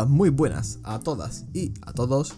Hola, 0.00 0.08
muy 0.08 0.30
buenas 0.30 0.78
a 0.82 0.98
todas 1.00 1.44
y 1.52 1.74
a 1.82 1.92
todos. 1.92 2.32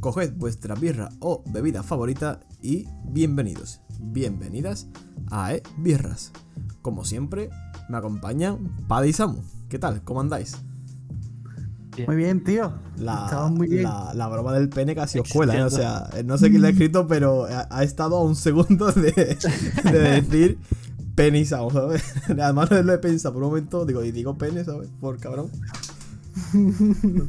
Coged 0.00 0.32
vuestra 0.34 0.74
birra 0.74 1.08
o 1.20 1.44
bebida 1.46 1.84
favorita 1.84 2.40
y 2.60 2.88
bienvenidos, 3.04 3.80
bienvenidas 4.00 4.88
a 5.30 5.54
E 5.54 5.62
Birras. 5.78 6.32
Como 6.82 7.04
siempre, 7.04 7.48
me 7.88 7.96
acompañan 7.98 8.76
Paddy 8.88 9.10
y 9.10 9.12
Samu. 9.12 9.38
¿Qué 9.68 9.78
tal? 9.78 10.02
¿Cómo 10.02 10.20
andáis? 10.20 10.56
Muy 12.08 12.16
bien, 12.16 12.42
tío. 12.42 12.72
La, 12.96 13.26
Estamos 13.26 13.52
muy 13.52 13.68
bien. 13.68 13.84
la- 13.84 14.12
la 14.12 14.26
broma 14.26 14.52
del 14.54 14.68
pene 14.68 14.96
casi 14.96 15.20
os 15.20 15.28
cuela, 15.28 15.54
¿eh? 15.56 15.62
O 15.62 15.70
sea, 15.70 16.10
no 16.24 16.36
sé 16.38 16.50
quién 16.50 16.60
la 16.62 16.68
ha 16.68 16.70
escrito, 16.72 17.06
pero 17.06 17.44
ha, 17.44 17.68
ha 17.70 17.84
estado 17.84 18.16
a 18.16 18.22
un 18.24 18.34
segundo 18.34 18.90
de, 18.90 19.12
de 19.92 19.98
decir 20.00 20.58
pene 21.14 21.38
y 21.38 21.44
Samu, 21.46 21.70
¿sabes? 21.70 22.02
Además 22.28 22.68
no 22.72 22.82
lo 22.82 22.92
he 22.94 22.98
pensado 22.98 23.34
por 23.34 23.44
un 23.44 23.50
momento, 23.50 23.86
digo, 23.86 24.02
y 24.02 24.10
digo 24.10 24.36
pene, 24.36 24.64
¿sabes? 24.64 24.90
Por 25.00 25.18
cabrón. 25.20 25.52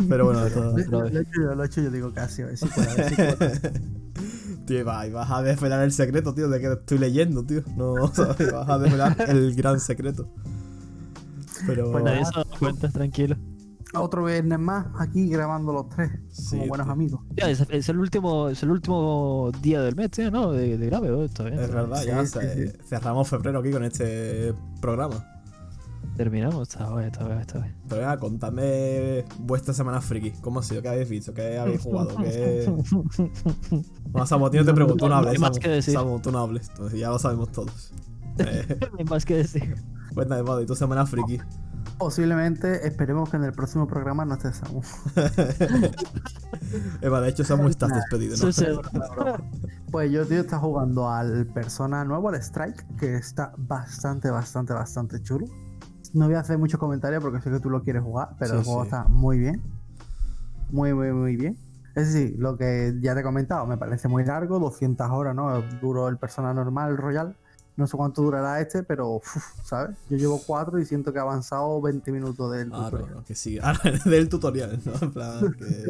Pero 0.09 0.25
bueno, 0.25 0.43
de 0.43 0.51
todo- 0.51 0.77
Lo, 0.77 0.99
lo 1.01 1.07
he 1.07 1.21
hecho 1.21 1.31
yo, 1.41 1.55
lo 1.55 1.63
he 1.63 1.65
hecho 1.67 1.81
yo, 1.81 1.91
digo 1.91 2.13
casi, 2.13 2.41
a 2.41 2.47
ver 2.47 2.57
si 2.57 2.65
puedo, 2.67 2.89
a 2.89 2.93
ver 2.95 3.09
si 3.09 3.15
puedo. 3.15 3.51
Tío, 4.65 4.83
vas 4.83 5.31
a 5.31 5.41
desvelar 5.43 5.81
el 5.83 5.93
secreto, 5.93 6.33
tío, 6.33 6.49
de 6.49 6.59
que 6.59 6.73
estoy 6.73 6.97
leyendo, 6.97 7.45
tío. 7.45 7.63
No, 7.77 8.07
¿sabes? 8.13 8.51
Vas 8.51 8.67
a 8.67 8.77
desvelar 8.79 9.15
el 9.29 9.55
gran 9.55 9.79
secreto. 9.79 10.29
Pero. 11.65 11.89
Pues 11.91 12.03
Nadie 12.03 12.21
nada. 12.21 12.31
se 12.33 12.39
da 12.49 12.57
cuenta, 12.59 12.89
tranquilo. 12.89 13.37
Otro 13.93 14.25
viernes 14.25 14.59
más, 14.59 14.87
aquí 14.99 15.29
grabando 15.29 15.71
los 15.71 15.87
tres, 15.87 16.11
Sí, 16.29 16.57
como 16.57 16.67
buenos 16.67 16.87
tío. 16.87 16.91
amigos. 16.93 17.21
Ya, 17.37 17.49
es, 17.49 17.65
es 17.69 17.87
el 17.87 17.97
último, 17.99 18.49
es 18.49 18.61
el 18.61 18.71
último 18.71 19.51
día 19.61 19.81
del 19.81 19.95
mes, 19.95 20.11
tío, 20.11 20.29
¿no? 20.29 20.51
De, 20.51 20.77
de 20.77 20.85
grave, 20.87 21.07
¿no? 21.07 21.23
Está 21.23 21.43
bien. 21.45 21.59
Es 21.59 21.71
verdad, 21.71 22.01
Sí, 22.01 22.07
ya 22.07 22.25
sí, 22.25 22.39
sí. 22.53 22.71
cerramos 22.89 23.29
febrero 23.29 23.59
aquí 23.59 23.71
con 23.71 23.85
este 23.85 24.53
programa. 24.81 25.25
Terminamos, 26.17 26.67
está 26.69 26.89
bien, 26.95 27.05
está 27.11 27.25
bien, 27.27 27.39
está 27.39 27.59
bien. 27.59 27.75
Pero 27.87 28.01
venga, 28.01 28.17
contadme 28.17 29.23
vuestra 29.39 29.73
semana 29.73 30.01
friki. 30.01 30.31
¿Cómo 30.41 30.59
ha 30.59 30.63
sido? 30.63 30.81
¿Qué 30.81 30.89
habéis 30.89 31.07
visto? 31.09 31.31
¿Qué 31.33 31.59
habéis 31.59 31.81
jugado? 31.81 32.15
¿Qué... 32.17 32.67
Bueno, 34.09 34.25
Samu, 34.25 34.47
a 34.47 34.49
ti 34.51 34.57
no 34.57 34.65
te 34.65 34.73
pregunto, 34.73 35.05
no 35.07 35.09
No 35.09 35.15
hables. 35.17 35.33
hay 35.33 35.39
más 35.39 35.49
Samu, 35.49 35.59
que 35.61 35.69
decir. 35.69 35.93
Samu, 35.93 36.19
tú 36.19 36.31
no 36.31 36.39
hables. 36.39 36.69
Entonces, 36.69 36.99
ya 36.99 37.09
lo 37.09 37.19
sabemos 37.19 37.51
todos. 37.51 37.93
Eh, 38.39 38.77
No 38.91 38.97
hay 38.97 39.05
más 39.05 39.25
que 39.25 39.35
decir. 39.35 39.75
cuéntame, 40.13 40.43
Paddy, 40.43 40.65
tu 40.65 40.75
semana 40.75 41.05
friki. 41.05 41.39
Posiblemente, 41.99 42.87
esperemos 42.87 43.29
que 43.29 43.37
en 43.37 43.43
el 43.43 43.51
próximo 43.51 43.85
programa 43.87 44.25
no 44.25 44.33
esté 44.35 44.53
Samu. 44.53 44.81
Eva, 47.01 47.21
de 47.21 47.29
hecho, 47.29 47.43
Samu, 47.43 47.67
estás 47.67 47.91
despedido, 47.93 48.35
¿no? 48.37 48.51
Pues 49.91 50.11
yo, 50.11 50.25
tío, 50.25 50.39
está 50.41 50.57
jugando 50.57 51.09
al 51.09 51.45
Persona 51.47 52.03
nuevo, 52.05 52.29
al 52.29 52.35
Strike, 52.41 52.85
que 52.97 53.15
está 53.15 53.53
bastante, 53.57 54.29
bastante, 54.31 54.73
bastante 54.73 55.21
chulo. 55.21 55.45
No 56.13 56.25
voy 56.27 56.35
a 56.35 56.39
hacer 56.41 56.57
muchos 56.57 56.79
comentarios 56.79 57.21
porque 57.23 57.41
sé 57.41 57.49
que 57.51 57.59
tú 57.59 57.69
lo 57.69 57.83
quieres 57.83 58.03
jugar, 58.03 58.29
pero 58.39 58.53
Sí, 58.53 58.57
el 58.59 58.63
juego 58.65 58.81
sí. 58.83 58.87
está 58.87 59.03
muy 59.05 59.37
bien. 59.39 59.61
Muy, 60.71 60.93
muy, 60.93 61.11
muy 61.13 61.35
bien. 61.35 61.57
Es 61.95 62.13
decir, 62.13 62.35
lo 62.37 62.57
que 62.57 62.95
ya 63.01 63.13
te 63.15 63.21
he 63.21 63.23
comentado, 63.23 63.65
me 63.65 63.77
parece 63.77 64.07
muy 64.07 64.23
largo, 64.23 64.59
200 64.59 65.09
horas, 65.09 65.33
¿no? 65.35 65.61
Duró 65.81 66.09
el 66.09 66.17
Persona 66.17 66.53
normal, 66.53 66.91
el 66.91 66.97
Royal. 66.97 67.35
No 67.75 67.85
sé 67.85 67.95
cuánto 67.95 68.23
durará 68.23 68.59
este, 68.59 68.81
pero, 68.83 69.17
uf, 69.17 69.37
¿sabes? 69.63 69.95
Yo 70.09 70.17
llevo 70.17 70.41
4 70.45 70.79
y 70.79 70.85
siento 70.85 71.11
que 71.13 71.19
he 71.19 71.21
avanzado 71.21 71.79
20 71.81 72.11
minutos 72.11 72.51
del 72.51 72.71
Ah, 72.73 72.77
no, 72.77 72.83
tutorial. 72.89 73.15
no, 73.15 73.23
que 73.23 73.35
sí. 73.35 73.59
Del 74.05 74.29
tutorial, 74.29 74.79
¿no? 74.83 74.93
En 74.99 75.11
plan, 75.13 75.53
que... 75.53 75.85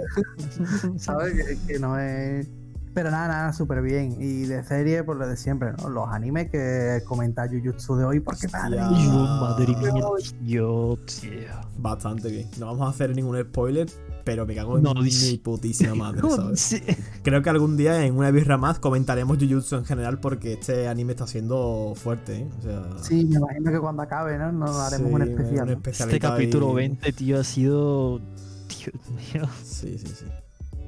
¿Sabes? 1.00 1.34
Que, 1.34 1.74
que 1.74 1.80
no 1.80 1.98
es. 1.98 2.48
Pero 2.94 3.12
nada, 3.12 3.28
nada, 3.28 3.54
súper 3.54 3.82
bien. 3.82 4.18
Y 4.20 4.46
de 4.46 4.64
serie, 4.64 5.04
por 5.04 5.18
lo 5.18 5.28
de 5.28 5.38
siempre, 5.38 5.72
¿no? 5.74 5.90
Los 5.90 6.08
animes 6.10 6.50
que 6.50 7.02
comenta 7.06 7.48
Jujutsu 7.48 7.96
de 7.96 8.06
hoy, 8.06 8.20
porque 8.20 8.48
madre 8.48 8.78
mía. 8.78 9.06
Yo, 9.06 9.12
madre 9.12 9.68
mía, 9.68 10.04
tío, 10.44 11.00
tío. 11.06 11.40
Bastante 11.78 12.30
bien. 12.30 12.50
No 12.60 12.68
vamos 12.68 12.88
a 12.88 12.90
hacer 12.90 13.16
ningún 13.16 13.40
spoiler, 13.40 13.88
pero 14.24 14.46
me 14.46 14.56
cago 14.56 14.78
en 14.78 14.84
No, 14.84 14.94
mi 14.96 15.38
putísima 15.38 15.94
madre, 15.96 16.22
¿sabes? 16.30 16.60
Sí. 16.60 16.82
Creo 17.24 17.42
que 17.44 17.50
algún 17.50 17.78
día 17.78 18.04
en 18.04 18.18
una 18.18 18.32
birra 18.32 18.58
más 18.58 18.80
comentaremos 18.80 19.38
Jujutsu 19.38 19.76
en 19.76 19.86
general 19.86 20.20
porque 20.20 20.54
este 20.54 20.88
anime 20.88 21.14
está 21.14 21.28
siendo 21.28 21.94
fuerte, 21.96 22.38
¿eh? 22.40 22.50
O 22.58 22.62
sea, 22.62 23.04
Sí, 23.04 23.26
me 23.26 23.38
imagino 23.38 23.72
que 23.72 23.80
cuando 23.80 24.02
acabe, 24.02 24.38
¿no? 24.38 24.52
Nos 24.52 24.76
haremos 24.76 25.10
sí, 25.10 25.16
un 25.16 25.22
especial. 25.22 25.70
Este 25.86 26.20
capítulo 26.20 26.70
ahí. 26.70 26.76
20, 26.76 27.14
tío, 27.14 27.40
ha 27.40 27.44
sido. 27.44 28.20
Dios 28.68 28.94
mío. 29.34 29.48
Sí, 29.64 29.98
sí, 29.98 30.08
sí. 30.08 30.26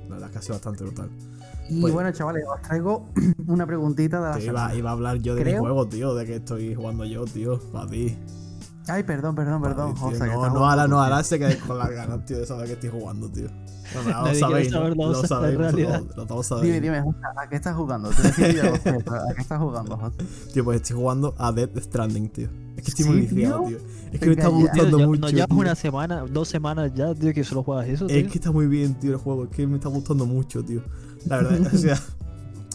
La 0.09 0.16
verdad 0.16 0.28
es 0.30 0.31
que 0.34 0.38
ha 0.40 0.42
sido 0.42 0.56
bastante 0.56 0.84
brutal. 0.84 1.09
Y 1.70 1.81
Pues- 1.81 1.94
bueno, 1.94 2.12
chavales, 2.12 2.44
os 2.47 2.62
traigo 2.62 3.06
una 3.47 3.66
preguntita 3.68 4.18
de 4.18 4.24
la 4.24 4.30
iba, 4.44 4.53
semana. 4.59 4.75
iba 4.75 4.90
a 4.90 4.94
hablar 4.94 5.18
yo 5.18 5.36
de 5.36 5.42
mi 5.46 5.52
Creo- 5.52 5.62
juego, 5.62 5.88
tío, 5.88 6.16
de 6.16 6.25
que 6.25 6.36
estoy 6.38 6.74
jugando 6.75 7.06
yo, 7.06 7.25
tío, 7.25 7.59
para 7.72 7.88
ti. 7.90 8.18
Ay, 8.88 9.03
perdón, 9.03 9.36
perdón, 9.36 9.62
perdón. 9.62 9.94
Tío, 9.94 10.02
José, 10.03 10.20
que 10.22 10.25
no, 10.34 10.50
no, 10.50 10.68
ahora 10.68 10.88
no, 10.88 11.00
ahora 11.00 11.24
se 11.24 11.38
quedéis 11.38 11.58
con 11.62 11.78
las 11.78 11.90
ganas, 11.92 12.25
tío, 12.25 12.40
de 12.40 12.46
saber 12.47 12.66
que 12.66 12.74
estoy 12.74 12.90
jugando, 12.90 13.30
tío. 13.30 13.47
Bueno, 13.94 14.22
lo 14.28 14.34
sabéis, 14.36 14.72
¿no? 14.72 14.78
saber 14.80 14.97
Lo 14.97 15.12
la 15.22 15.28
sabéis, 15.28 15.58
realidad. 15.59 16.00
vosotros, 16.02 16.18
lo 16.18 16.26
tío. 16.26 16.44
sabiendo. 16.44 16.81
Dime, 16.81 17.02
dime, 17.03 17.16
¿a 17.38 17.47
qué 17.50 17.56
estás 17.56 17.76
jugando? 17.76 18.09
Lo 18.09 18.16
pero 18.84 19.14
¿A 19.30 19.34
qué 19.36 19.41
estás 19.41 19.59
jugando, 19.59 19.96
José? 19.97 20.18
Tío, 20.53 20.64
pues 20.64 20.81
estoy 20.81 20.96
jugando 20.97 21.36
a 21.38 21.52
Death 21.52 21.78
Stranding, 21.84 22.30
tío. 22.30 22.50
Es 22.79 22.84
que 22.85 22.90
estoy 22.91 23.06
¿Sí, 23.06 23.12
muy 23.12 23.22
viciado, 23.22 23.63
tío? 23.67 23.78
Es 24.12 24.19
que 24.19 24.25
me 24.25 24.31
está 24.34 24.44
ya. 24.44 24.50
Tío, 24.50 24.59
gustando 24.59 25.00
ya- 25.00 25.06
mucho. 25.07 25.22
no 25.22 25.29
llevas 25.29 25.47
una 25.51 25.75
semana, 25.75 26.25
dos 26.31 26.47
semanas 26.47 26.91
ya, 26.95 27.13
tío, 27.13 27.34
que 27.34 27.44
solo 27.44 27.63
juegas 27.63 27.88
eso, 27.88 28.07
tío. 28.07 28.17
Es 28.17 28.28
que 28.31 28.38
está 28.38 28.51
muy 28.51 28.67
bien, 28.67 28.95
tío, 28.95 29.12
el 29.12 29.17
juego. 29.17 29.44
Es 29.45 29.50
que 29.51 29.67
me 29.67 29.75
está 29.78 29.90
gustando 29.90 30.25
mucho, 30.25 30.63
tío. 30.63 30.81
La 31.28 31.38
verdad, 31.38 31.73
o 31.73 31.78
sea, 31.78 32.00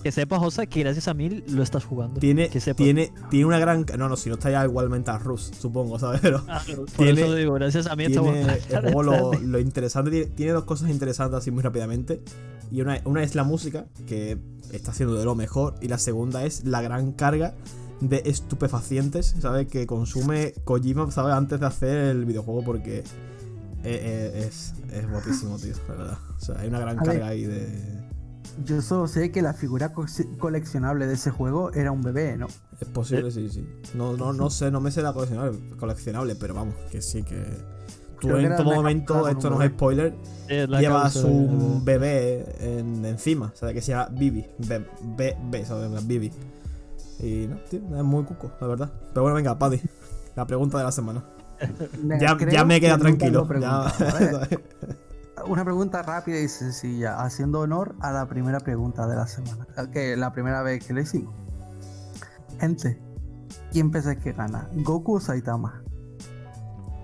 Que 0.04 0.12
sepas, 0.12 0.38
José, 0.38 0.66
que 0.66 0.80
gracias 0.80 1.08
a 1.08 1.14
mí 1.14 1.42
lo 1.48 1.62
estás 1.62 1.82
jugando. 1.86 2.20
tiene, 2.20 2.50
Que 2.50 2.60
sepas. 2.60 2.76
tiene, 2.84 3.10
tiene 3.30 3.46
una 3.46 3.58
gran. 3.58 3.86
No, 3.96 4.06
no, 4.10 4.16
si 4.18 4.28
no 4.28 4.34
está 4.34 4.50
ya 4.50 4.62
igualmente 4.62 5.10
a 5.10 5.16
Rus, 5.16 5.50
supongo, 5.58 5.98
¿sabes? 5.98 6.20
Pero 6.20 6.44
Ah, 6.46 6.60
por 6.66 6.86
tiene- 7.06 7.22
eso 7.22 7.34
digo, 7.34 7.54
gracias 7.54 7.86
a 7.86 7.96
mí 7.96 8.04
está 8.04 8.20
tiene 8.20 8.42
bueno. 8.42 8.52
el 8.68 8.92
juego 8.92 9.02
lo, 9.02 9.32
lo 9.40 9.58
interesante. 9.60 10.10
Tiene, 10.10 10.26
tiene 10.26 10.52
dos 10.52 10.64
cosas 10.64 10.90
interesantes 10.90 11.38
así 11.38 11.50
muy 11.50 11.62
rápidamente. 11.62 12.20
Y 12.70 12.82
una, 12.82 13.00
una 13.06 13.22
es 13.22 13.34
la 13.34 13.44
música, 13.44 13.86
que 14.06 14.36
está 14.72 14.90
haciendo 14.90 15.14
de 15.14 15.24
lo 15.24 15.34
mejor. 15.34 15.76
Y 15.80 15.88
la 15.88 15.96
segunda 15.96 16.44
es 16.44 16.64
la 16.66 16.82
gran 16.82 17.12
carga 17.12 17.54
de 18.00 18.22
estupefacientes, 18.26 19.34
¿sabes? 19.40 19.68
Que 19.68 19.86
consume 19.86 20.52
Kojima, 20.64 21.10
¿sabes? 21.10 21.34
Antes 21.34 21.60
de 21.60 21.66
hacer 21.66 21.96
el 22.08 22.24
videojuego, 22.24 22.62
porque 22.64 22.98
eh, 22.98 23.04
eh, 23.84 24.46
es, 24.48 24.74
es 24.92 25.08
guapísimo, 25.10 25.56
tío, 25.58 25.74
la 25.88 25.94
verdad. 25.94 26.18
O 26.36 26.40
sea, 26.44 26.58
hay 26.60 26.68
una 26.68 26.80
gran 26.80 26.98
A 26.98 27.02
ver. 27.02 27.12
carga 27.12 27.28
ahí 27.28 27.44
de. 27.44 28.04
Yo 28.64 28.80
solo 28.82 29.08
sé 29.08 29.32
que 29.32 29.42
la 29.42 29.52
figura 29.52 29.92
co- 29.92 30.06
coleccionable 30.38 31.06
de 31.08 31.14
ese 31.14 31.30
juego 31.30 31.72
era 31.72 31.90
un 31.90 32.02
bebé, 32.02 32.36
¿no? 32.36 32.46
Es 32.80 32.86
posible, 32.88 33.30
sí, 33.30 33.48
sí. 33.48 33.66
No, 33.94 34.16
no, 34.16 34.32
no 34.32 34.48
sé, 34.50 34.70
no 34.70 34.80
me 34.80 34.90
sé 34.92 35.02
la 35.02 35.12
coleccionable, 35.12 35.58
coleccionable, 35.76 36.34
pero 36.36 36.54
vamos, 36.54 36.74
que 36.90 37.02
sí, 37.02 37.22
que. 37.22 37.42
Tú 38.20 38.28
Creo 38.28 38.36
que 38.38 38.46
en 38.46 38.56
todo 38.56 38.74
momento, 38.74 39.28
esto 39.28 39.50
no 39.50 39.60
es 39.60 39.70
spoiler, 39.70 40.14
Es 40.48 40.68
la 40.68 40.80
llevas 40.80 41.12
causa 41.14 41.26
un 41.28 41.84
bebé 41.84 42.46
en- 42.60 43.04
encima, 43.04 43.52
¿sabes? 43.54 43.74
Que 43.74 43.82
se 43.82 43.90
llama 43.92 44.08
Bibi. 44.12 44.46
Be- 44.58 44.86
Be- 45.16 45.36
Be- 45.50 45.64
¿sabes? 45.66 46.06
Bibi. 46.06 46.30
Y 47.24 47.46
no, 47.46 47.56
tío, 47.70 47.80
es 47.96 48.04
muy 48.04 48.24
cuco, 48.24 48.52
la 48.60 48.66
verdad. 48.66 48.92
Pero 49.08 49.22
bueno, 49.22 49.36
venga, 49.36 49.58
Paddy. 49.58 49.80
La 50.36 50.46
pregunta 50.46 50.78
de 50.78 50.84
la 50.84 50.92
semana. 50.92 51.24
Ya, 52.20 52.36
ya 52.50 52.64
me 52.64 52.80
queda 52.80 52.96
que 52.96 53.02
tranquilo. 53.02 53.48
¿sabes? 53.48 54.48
Una 55.46 55.64
pregunta 55.64 56.02
rápida 56.02 56.38
y 56.38 56.48
sencilla, 56.48 57.22
haciendo 57.22 57.60
honor 57.60 57.94
a 58.00 58.12
la 58.12 58.26
primera 58.26 58.60
pregunta 58.60 59.06
de 59.06 59.16
la 59.16 59.26
semana, 59.26 59.66
que 59.92 60.16
la 60.16 60.32
primera 60.32 60.62
vez 60.62 60.84
que 60.84 60.92
le 60.92 61.02
hicimos. 61.02 61.34
Gente, 62.60 63.00
¿quién 63.72 63.90
pensáis 63.90 64.18
que 64.20 64.32
gana? 64.32 64.68
¿Goku 64.74 65.16
o 65.16 65.20
Saitama? 65.20 65.82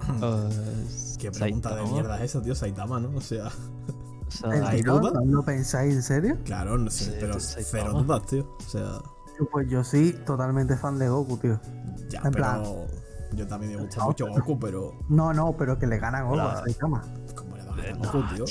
Qué 1.18 1.30
pregunta 1.30 1.74
de 1.74 1.82
mierda 1.84 2.16
es 2.18 2.30
esa, 2.30 2.42
tío, 2.42 2.54
Saitama, 2.54 3.00
¿no? 3.00 3.16
O 3.16 3.20
sea, 3.20 3.46
O 3.46 4.30
sea. 4.30 4.72
¿No 4.84 5.24
lo 5.24 5.42
pensáis 5.42 5.94
en 5.94 6.02
serio? 6.02 6.38
claro, 6.44 6.78
no 6.78 6.90
sé, 6.90 7.04
Sí, 7.04 7.10
pero 7.20 7.34
tú, 7.34 7.40
cero 7.40 7.92
dudas, 7.92 8.26
tío. 8.26 8.56
O 8.58 8.68
sea, 8.68 9.00
Pues 9.50 9.68
yo 9.68 9.82
sí, 9.84 10.12
totalmente 10.26 10.76
fan 10.76 10.98
de 10.98 11.08
Goku, 11.08 11.36
tío. 11.38 11.60
ya, 12.08 12.18
En 12.18 12.24
pero. 12.32 12.36
plan- 12.36 12.62
Yo 13.32 13.46
también 13.46 13.76
me 13.76 13.82
gusta 13.82 14.00
No, 14.00 14.06
mucho 14.06 14.26
Goku, 14.28 14.58
pero. 14.58 14.92
No, 15.08 15.32
no, 15.32 15.56
pero 15.56 15.78
que 15.78 15.86
le 15.86 15.98
gana 15.98 16.22
Goku 16.22 16.40
a 16.40 16.56
Saitama. 16.62 17.02
¿Cómo 17.36 17.56
le 17.56 17.64
vas 17.64 17.78
a 17.78 17.82
ganar 17.82 17.98
Goku, 18.12 18.34
tío? 18.34 18.44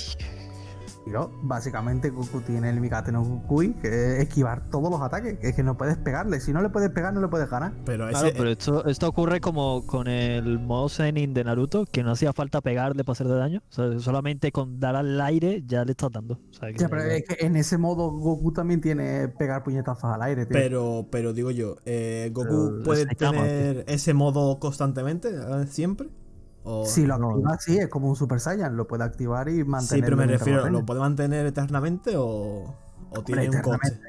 Básicamente 1.42 2.10
Goku 2.10 2.42
tiene 2.42 2.70
el 2.70 2.80
Mikate 2.80 3.12
no 3.12 3.24
Gokui, 3.24 3.74
que 3.82 3.88
es 3.88 4.24
esquivar 4.24 4.70
todos 4.70 4.92
los 4.92 5.02
ataques, 5.02 5.40
que 5.40 5.50
es 5.50 5.56
que 5.56 5.64
no 5.64 5.78
puedes 5.78 5.98
pegarle. 5.98 6.40
Si 6.40 6.54
no 6.54 6.62
le 6.62 6.70
puedes 6.70 6.90
pegar, 6.92 7.14
no 7.14 7.22
le 7.22 7.28
puedes 7.28 7.50
ganar. 7.50 7.74
Pero 7.86 8.08
ese. 8.10 8.20
Claro, 8.20 8.34
pero 8.38 8.50
esto, 8.50 8.86
esto 8.86 9.08
ocurre 9.08 9.42
como 9.42 9.86
con 9.86 10.08
el 10.08 10.60
modo 10.60 10.90
Zenin 10.90 11.34
de 11.34 11.44
Naruto, 11.44 11.86
que 11.86 12.04
no 12.04 12.12
hacía 12.12 12.34
falta 12.34 12.62
pegarle 12.62 13.04
para 13.04 13.14
hacerle 13.14 13.36
daño. 13.36 13.62
O 13.70 13.74
sea, 13.74 14.00
solamente 14.00 14.52
con 14.52 14.80
dar 14.80 14.96
al 14.96 15.20
aire 15.22 15.64
ya 15.66 15.84
le 15.84 15.92
estás 15.92 16.12
dando. 16.12 16.36
O 16.36 16.54
sea, 16.54 16.72
que- 16.72 16.78
Ya, 16.78 16.90
pero 16.90 17.02
es 17.04 17.24
que 17.28 17.46
en 17.46 17.56
ese 17.56 17.78
modo 17.78 18.12
Goku 18.12 18.52
también 18.52 18.82
tiene 18.82 19.28
pegar 19.30 19.64
puñetazos 19.64 20.06
al 20.06 20.22
aire, 20.22 20.46
tío. 20.46 20.54
Pero, 20.54 21.08
pero 21.12 21.34
digo 21.34 21.52
yo, 21.52 21.76
eh, 21.86 22.30
¿Goku 22.34 22.48
Pero 22.78 22.84
puede 22.84 23.06
tener 23.08 23.84
ese 23.88 24.14
modo 24.14 24.60
constantemente, 24.60 25.30
siempre? 25.68 26.10
O- 26.64 26.86
si 26.86 27.06
lo 27.06 27.18
no. 27.18 27.30
activa, 27.32 27.58
sí, 27.60 27.78
es 27.78 27.88
como 27.88 28.10
un 28.10 28.16
Super 28.16 28.40
Saiyan, 28.40 28.76
lo 28.76 28.88
puede 28.88 29.04
activar 29.04 29.50
y 29.50 29.64
mantener. 29.64 30.00
Sí, 30.00 30.02
pero 30.02 30.18
me 30.18 30.28
refiero, 30.28 30.70
¿lo 30.70 30.86
puede 30.86 31.00
mantener 31.00 31.46
eternamente 31.46 32.16
o, 32.18 32.76
o 33.10 33.24
tiene 33.24 33.50
un 33.50 33.62
coste? 33.62 34.00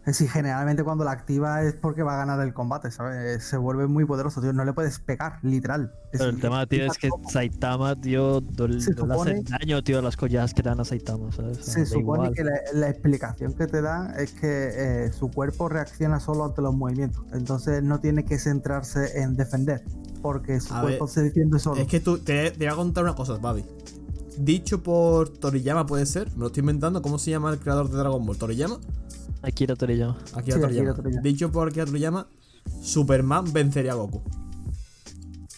Es 0.00 0.06
decir, 0.18 0.30
generalmente 0.30 0.82
cuando 0.82 1.04
la 1.04 1.10
activa 1.12 1.62
es 1.62 1.74
porque 1.74 2.02
va 2.02 2.14
a 2.14 2.16
ganar 2.24 2.40
el 2.40 2.54
combate, 2.54 2.90
¿sabes? 2.90 3.44
Se 3.44 3.58
vuelve 3.58 3.86
muy 3.86 4.06
poderoso, 4.06 4.40
tío. 4.40 4.50
No 4.54 4.64
le 4.64 4.72
puedes 4.72 4.98
pegar, 4.98 5.38
literal. 5.42 5.92
Es 6.10 6.18
Pero 6.20 6.30
el 6.30 6.40
tema, 6.40 6.64
tío, 6.66 6.86
es 6.86 6.96
que. 6.96 7.10
Saitama, 7.30 8.00
tío, 8.00 8.40
no, 8.58 8.66
no 8.68 8.80
Se 8.80 8.92
le 8.92 8.92
hace 8.92 8.94
supone- 8.94 9.42
daño, 9.42 9.84
tío, 9.84 9.98
a 9.98 10.02
las 10.02 10.16
collas 10.16 10.54
que 10.54 10.62
dan 10.62 10.80
a 10.80 10.86
Saitama, 10.86 11.30
¿sabes? 11.32 11.58
O 11.58 11.62
sea, 11.62 11.74
Se 11.74 11.80
da 11.80 11.86
supone 11.86 12.02
igual. 12.30 12.34
que 12.34 12.44
la, 12.44 12.52
la 12.72 12.88
explicación 12.88 13.52
que 13.52 13.66
te 13.66 13.82
dan 13.82 14.18
es 14.18 14.32
que 14.32 14.70
eh, 15.06 15.12
su 15.12 15.30
cuerpo 15.30 15.68
reacciona 15.68 16.18
solo 16.18 16.46
ante 16.46 16.62
los 16.62 16.74
movimientos. 16.74 17.22
Entonces 17.34 17.82
no 17.82 18.00
tiene 18.00 18.24
que 18.24 18.38
centrarse 18.38 19.20
en 19.20 19.36
defender. 19.36 19.84
Porque 20.22 20.60
su 20.60 20.74
A 20.74 20.80
cuerpo 20.80 21.04
ver, 21.04 21.12
se 21.14 21.22
defiende 21.24 21.58
solo. 21.58 21.80
Es 21.80 21.86
que 21.88 22.00
tú, 22.00 22.18
te, 22.18 22.50
te 22.52 22.56
voy 22.58 22.66
a 22.68 22.74
contar 22.74 23.04
una 23.04 23.14
cosa, 23.14 23.36
Babi. 23.36 23.66
Dicho 24.38 24.82
por 24.82 25.28
Toriyama, 25.28 25.84
puede 25.84 26.06
ser. 26.06 26.30
Me 26.32 26.38
lo 26.40 26.46
estoy 26.46 26.60
inventando. 26.62 27.02
¿Cómo 27.02 27.18
se 27.18 27.30
llama 27.30 27.50
el 27.50 27.58
creador 27.58 27.90
de 27.90 27.98
Dragon 27.98 28.24
Ball? 28.24 28.38
¿Toriyama? 28.38 28.78
Akira 29.42 29.74
Toriyama. 29.76 30.16
Akira 30.34 30.56
Sí, 30.56 30.62
Toriyama. 30.62 30.90
Akira 30.90 30.94
Toriyama. 31.02 31.22
Dicho 31.22 31.50
por 31.52 31.68
Akira 31.68 31.86
Toriyama, 31.86 32.26
Superman 32.82 33.52
vencería 33.52 33.92
a 33.92 33.94
Goku. 33.96 34.22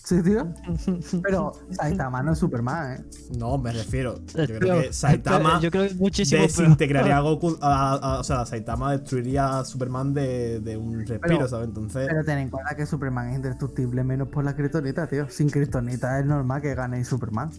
Sí, 0.04 0.20
tío. 0.22 0.52
Pero 1.22 1.52
Saitama 1.70 2.22
no 2.22 2.32
es 2.32 2.38
Superman, 2.38 2.92
¿eh? 2.96 3.04
No, 3.38 3.56
me 3.56 3.72
refiero. 3.72 4.16
Yo 4.34 4.44
creo 4.58 4.82
que 4.82 4.92
Saitama 4.92 5.60
Yo 5.60 5.70
creo 5.70 5.84
que 5.84 5.90
es 5.90 5.96
muchísimo 5.96 6.40
peor. 6.40 6.50
desintegraría 6.50 7.16
a 7.16 7.20
Goku. 7.20 7.56
a- 7.62 7.94
a- 7.94 8.18
o 8.20 8.24
sea, 8.24 8.44
Saitama 8.44 8.92
destruiría 8.92 9.60
a 9.60 9.64
Superman 9.64 10.12
de, 10.12 10.60
de 10.60 10.76
un 10.76 10.98
respiro, 11.06 11.20
Pero- 11.22 11.48
¿sabes? 11.48 11.68
Entonces. 11.68 12.08
Pero 12.08 12.24
ten 12.24 12.38
en 12.38 12.50
cuenta 12.50 12.74
que 12.76 12.84
Superman 12.84 13.30
es 13.30 13.36
indestructible 13.36 14.02
menos 14.04 14.28
por 14.28 14.44
la 14.44 14.54
kriptonita, 14.56 15.06
tío. 15.06 15.28
Sin 15.30 15.48
kriptonita 15.48 16.18
es 16.18 16.26
normal 16.26 16.60
que 16.60 16.74
gane 16.74 17.04
Superman. 17.04 17.50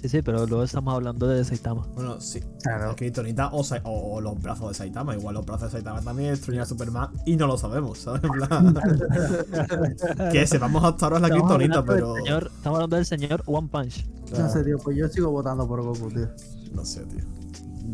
Sí, 0.00 0.08
sí, 0.08 0.22
pero 0.22 0.46
luego 0.46 0.62
estamos 0.62 0.94
hablando 0.94 1.26
de 1.26 1.44
Saitama. 1.44 1.86
Bueno, 1.94 2.20
sí. 2.20 2.40
Claro. 2.62 2.88
La 2.88 2.94
Kryptonita 2.94 3.48
o, 3.48 3.62
o- 3.62 4.14
o 4.14 4.20
los 4.20 4.40
brazos 4.40 4.68
de 4.68 4.74
Saitama. 4.74 5.16
Igual 5.16 5.34
los 5.34 5.44
brazos 5.44 5.72
de 5.72 5.78
Saitama 5.78 6.00
también 6.02 6.30
destruirían 6.30 6.62
a 6.62 6.66
Superman 6.66 7.08
y 7.26 7.36
no 7.36 7.46
lo 7.48 7.58
sabemos, 7.58 7.98
¿sabes? 7.98 8.22
En 8.22 8.30
plan, 8.30 8.74
que 10.32 10.46
sepamos 10.46 10.84
hasta 10.84 11.06
ahora 11.06 11.16
es 11.16 11.22
la 11.22 11.28
Kryptonita, 11.30 11.84
pero. 11.84 12.14
señor- 12.14 12.50
estamos 12.56 12.76
hablando 12.76 12.96
del 12.96 13.06
señor 13.06 13.42
One 13.46 13.68
Punch. 13.70 14.06
No 14.38 14.48
sé, 14.48 14.62
tío. 14.64 14.78
Pues 14.78 14.96
yo 14.96 15.08
sigo 15.08 15.30
votando 15.30 15.66
por 15.66 15.82
Goku, 15.82 16.08
tío. 16.10 16.28
No 16.72 16.84
sé, 16.84 17.02
tío. 17.06 17.24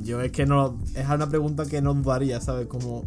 Yo 0.03 0.21
es 0.21 0.33
que 0.33 0.45
no. 0.47 0.79
Es 0.95 1.09
una 1.09 1.29
pregunta 1.29 1.65
que 1.67 1.81
no 1.81 1.95
dudaría, 1.95 2.41
¿sabes? 2.41 2.67
Como. 2.67 3.05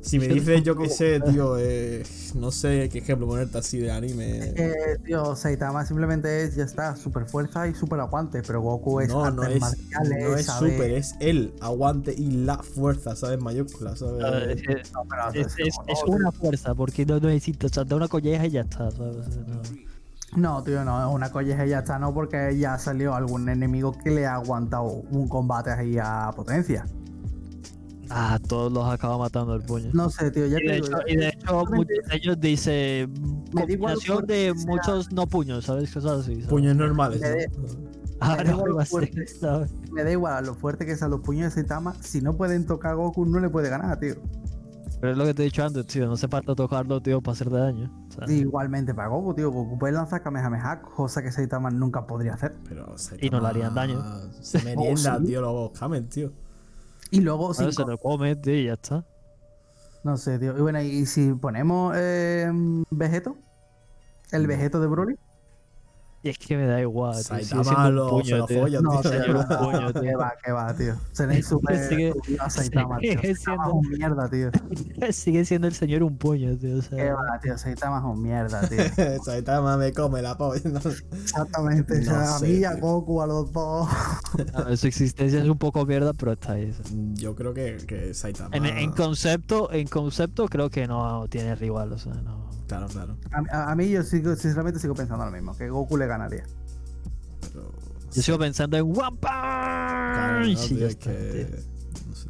Si 0.00 0.18
me 0.18 0.28
dices, 0.28 0.62
yo 0.62 0.76
qué 0.76 0.88
sé, 0.88 1.20
tío, 1.20 1.58
eh, 1.58 2.02
no 2.34 2.50
sé 2.50 2.88
qué 2.90 2.98
ejemplo 2.98 3.26
ponerte 3.26 3.58
así 3.58 3.78
de 3.78 3.90
anime. 3.90 4.38
Es 4.38 4.54
que, 4.54 4.72
tío, 5.04 5.34
Saitama 5.36 5.84
simplemente 5.84 6.44
es, 6.44 6.54
ya 6.54 6.64
está, 6.64 6.94
super 6.96 7.26
fuerza 7.26 7.66
y 7.66 7.74
super 7.74 7.98
aguante. 8.00 8.42
Pero 8.46 8.60
Goku 8.62 9.00
es 9.00 9.08
No, 9.08 9.30
no 9.30 9.42
es, 9.44 9.60
no 9.60 10.36
es 10.36 10.46
super, 10.46 10.90
es 10.92 11.14
el 11.20 11.52
aguante 11.60 12.14
y 12.16 12.30
la 12.30 12.58
fuerza, 12.58 13.16
¿sabes? 13.16 13.40
Mayúscula, 13.40 13.96
¿sabes? 13.96 14.60
Es, 14.66 14.92
No, 14.92 15.02
pero 15.08 15.28
es- 15.46 15.46
es 15.58 15.64
es- 15.68 15.74
no, 16.06 16.14
una 16.14 16.32
fuerza, 16.32 16.74
porque 16.74 17.04
no 17.04 17.18
necesita, 17.20 17.66
o 17.66 17.70
sea, 17.70 17.84
da 17.84 17.96
una 17.96 18.08
colleja 18.08 18.46
y 18.46 18.50
ya 18.50 18.60
está, 18.62 18.90
¿sabes? 18.90 19.26
No. 19.46 19.60
No, 20.36 20.62
tío, 20.62 20.84
no, 20.84 21.08
es 21.08 21.14
una 21.14 21.32
colleja 21.32 21.66
y 21.66 21.70
ya 21.70 21.78
está, 21.80 21.98
no, 21.98 22.12
porque 22.14 22.56
ya 22.58 22.78
salió 22.78 23.14
algún 23.14 23.48
enemigo 23.48 23.92
que 23.98 24.10
le 24.10 24.26
ha 24.26 24.34
aguantado 24.34 24.84
un 24.84 25.26
combate 25.26 25.70
ahí 25.70 25.96
a 26.00 26.30
potencia. 26.36 26.86
Ah, 28.10 28.38
todos 28.48 28.72
los 28.72 28.86
acaba 28.88 29.18
matando 29.18 29.54
el 29.54 29.62
puño. 29.62 29.90
No 29.92 30.08
sé, 30.10 30.30
tío, 30.30 30.46
ya 30.46 30.58
Y 30.58 30.60
te 30.62 30.66
de 30.68 30.74
digo, 30.74 30.86
hecho, 30.86 30.96
yo- 30.98 31.12
y 31.12 31.16
de 31.16 31.28
hecho 31.28 31.64
muchos 31.66 31.86
de 31.86 32.16
ellos 32.16 32.40
dice 32.40 33.08
combinación 33.52 34.26
de 34.26 34.54
sea- 34.56 34.66
muchos 34.66 35.12
no 35.12 35.26
puños, 35.26 35.64
¿sabes? 35.64 35.92
Cosas 35.92 36.20
así. 36.20 36.34
¿sabes? 36.34 36.46
Puños 36.48 36.76
normales. 36.76 37.20
Me 37.20 37.28
de- 37.30 37.48
¿no? 37.48 37.88
Ah, 38.20 38.36
me 38.38 38.44
da 38.44 39.66
me 39.92 40.02
da 40.04 40.10
igual 40.10 40.32
a 40.34 40.40
lo 40.40 40.54
fuerte 40.54 40.84
que 40.84 40.96
sean 40.96 41.10
los 41.12 41.20
puños 41.20 41.44
de 41.54 41.60
Saitama, 41.60 41.94
si 42.00 42.20
no 42.20 42.36
pueden 42.36 42.66
tocar 42.66 42.92
a 42.92 42.94
Goku, 42.94 43.24
no 43.26 43.38
le 43.40 43.48
puede 43.48 43.68
ganar, 43.70 43.98
tío. 44.00 44.14
Pero 45.00 45.12
es 45.12 45.18
lo 45.18 45.24
que 45.26 45.34
te 45.34 45.42
he 45.42 45.44
dicho 45.44 45.64
antes, 45.64 45.86
tío. 45.86 46.06
No 46.08 46.16
se 46.16 46.26
falta 46.26 46.56
tocarlo, 46.56 47.00
tío, 47.00 47.20
para 47.20 47.34
hacerle 47.34 47.58
daño. 47.60 48.08
Igualmente 48.26 48.92
para 48.94 49.06
Goku, 49.08 49.32
tío, 49.34 49.52
Goku 49.52 49.78
puede 49.78 49.92
lanzar 49.92 50.20
Kamehameha, 50.24 50.82
cosa 50.82 51.22
que 51.22 51.30
Saitama 51.30 51.70
nunca 51.70 52.04
podría 52.06 52.34
hacer. 52.34 52.56
Pero 52.68 52.96
Y 53.20 53.30
no 53.30 53.40
le 53.40 53.46
harían 53.46 53.74
daño. 53.74 54.02
Se 54.40 54.60
merienda, 54.64 55.18
sí. 55.20 55.26
tío, 55.26 55.40
los 55.40 55.70
Kamen, 55.78 56.08
tío. 56.08 56.32
Y 57.10 57.20
luego, 57.20 57.54
sin 57.54 57.72
se 57.72 57.84
lo 57.84 57.98
come, 57.98 58.36
tío, 58.36 58.54
y 58.54 58.64
ya 58.66 58.74
está. 58.74 59.04
No 60.04 60.16
sé, 60.16 60.38
tío. 60.38 60.56
Y 60.56 60.60
bueno, 60.60 60.80
y 60.80 61.06
si 61.06 61.32
ponemos 61.34 61.94
eh, 61.96 62.50
Vegeto, 62.90 63.36
el. 64.30 64.46
Vegeto 64.46 64.80
de 64.80 64.86
Broly. 64.86 65.16
Y 66.20 66.30
es 66.30 66.38
que 66.38 66.56
me 66.56 66.66
da 66.66 66.80
igual, 66.80 67.14
tío. 67.14 67.22
Sigue 67.22 67.44
Saitama 67.44 67.64
siendo 67.64 67.88
un 67.88 67.94
lo, 67.94 68.04
se 68.04 68.10
puño, 68.10 68.36
lo 68.38 68.46
tío. 68.46 68.82
No, 68.82 69.00
tío. 69.00 69.32
no, 69.32 69.40
un 69.40 69.46
puño, 69.72 69.92
tío. 69.92 70.02
que 70.02 70.14
va, 70.16 70.32
que 70.44 70.52
va, 70.52 70.74
tío. 70.74 70.94
Tenéis 71.16 71.46
súper 71.46 71.76
Sigue- 71.88 72.14
Saitama, 72.48 72.98
sigue 72.98 73.16
tío. 73.16 73.20
Saitama 73.22 73.28
es 73.30 73.38
siendo- 73.38 73.74
un 73.74 73.88
mierda, 73.88 74.28
tío. 74.28 74.50
Sigue 75.12 75.44
siendo 75.44 75.68
el 75.68 75.74
señor 75.74 76.02
un 76.02 76.18
puño, 76.18 76.56
tío. 76.58 76.78
O 76.78 76.82
sea, 76.82 76.96
Que 76.98 77.12
va, 77.12 77.38
tío. 77.40 77.56
Saitama 77.56 77.98
es 77.98 78.04
un 78.04 78.22
mierda, 78.22 78.60
tío. 78.68 78.78
Saitama 79.24 79.76
me 79.76 79.92
come 79.92 80.20
la 80.20 80.36
polla. 80.36 80.60
¿no? 80.68 80.78
Exactamente. 80.78 82.00
No 82.00 82.12
o 82.12 82.14
sea, 82.14 82.36
a 82.36 82.40
mí 82.40 82.48
y 82.48 82.64
a. 82.64 82.74
Goku, 82.74 83.22
a 83.22 83.26
los 83.26 83.52
dos. 83.52 83.88
a 84.54 84.62
ver, 84.64 84.76
su 84.76 84.86
existencia 84.88 85.40
es 85.40 85.48
un 85.48 85.58
poco 85.58 85.86
mierda, 85.86 86.12
pero 86.14 86.32
está 86.32 86.52
ahí. 86.52 86.72
¿sabes? 86.72 86.92
Yo 87.14 87.34
creo 87.36 87.54
que, 87.54 87.76
que 87.86 88.12
Saitama. 88.14 88.56
En, 88.56 88.64
en 88.66 88.90
concepto, 88.92 89.70
en 89.72 89.86
concepto 89.86 90.46
creo 90.48 90.68
que 90.70 90.86
no 90.88 91.26
tiene 91.28 91.54
rival, 91.54 91.92
o 91.92 91.98
sea, 91.98 92.14
no. 92.14 92.48
Claro, 92.68 92.86
claro. 92.88 93.16
A 93.50 93.74
mí 93.74 93.88
yo 93.88 94.02
sigo, 94.02 94.36
sinceramente 94.36 94.78
sigo 94.78 94.92
pensando 94.94 95.24
lo 95.24 95.30
mismo, 95.30 95.56
que 95.56 95.70
Goku 95.70 95.96
le 95.96 96.06
ganaría. 96.08 96.44
Pero. 97.52 97.72
Yo 98.12 98.22
sigo 98.22 98.38
pensando 98.38 98.76
en 98.76 98.84
One 98.84 99.18
Punch. 99.20 100.70
No, 100.72 100.98
que. 100.98 101.64
No 102.08 102.14
sé. 102.14 102.28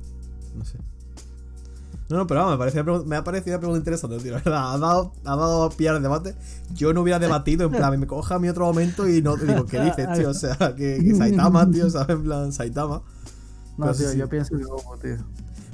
No 0.56 0.64
sé. 0.64 0.78
No, 2.10 2.16
no, 2.16 2.26
pero 2.26 2.40
vamos, 2.46 2.58
me, 2.74 2.82
pregun- 2.84 3.04
me 3.04 3.16
ha 3.16 3.22
parecido 3.24 3.54
una 3.56 3.60
pregunta 3.60 3.78
interesante, 3.80 4.16
tío. 4.18 4.32
La 4.32 4.38
verdad, 4.38 4.74
ha 4.74 4.78
dado, 4.78 5.12
ha 5.24 5.36
dado 5.36 5.64
a 5.64 5.70
pillar 5.70 5.96
el 5.96 6.02
debate. 6.02 6.34
Yo 6.74 6.92
no 6.94 7.02
hubiera 7.02 7.18
debatido, 7.18 7.66
en 7.66 7.72
plan, 7.72 8.00
me 8.00 8.06
coja 8.06 8.36
a 8.36 8.38
mi 8.38 8.48
otro 8.48 8.64
momento 8.64 9.06
y 9.08 9.20
no 9.20 9.36
te 9.36 9.44
digo, 9.46 9.66
¿qué 9.66 9.80
dices, 9.82 10.08
tío? 10.16 10.30
O 10.30 10.34
sea, 10.34 10.56
que, 10.74 10.98
que 11.04 11.14
Saitama, 11.14 11.70
tío, 11.70 11.90
¿sabes? 11.90 12.16
En 12.16 12.22
plan, 12.22 12.50
Saitama. 12.52 13.02
No, 13.76 13.84
Pero 13.86 13.94
tío, 13.94 14.08
sí. 14.10 14.18
yo 14.18 14.28
pienso 14.28 14.56
que 14.56 14.64
Goku, 14.64 14.96
tío. 14.98 15.16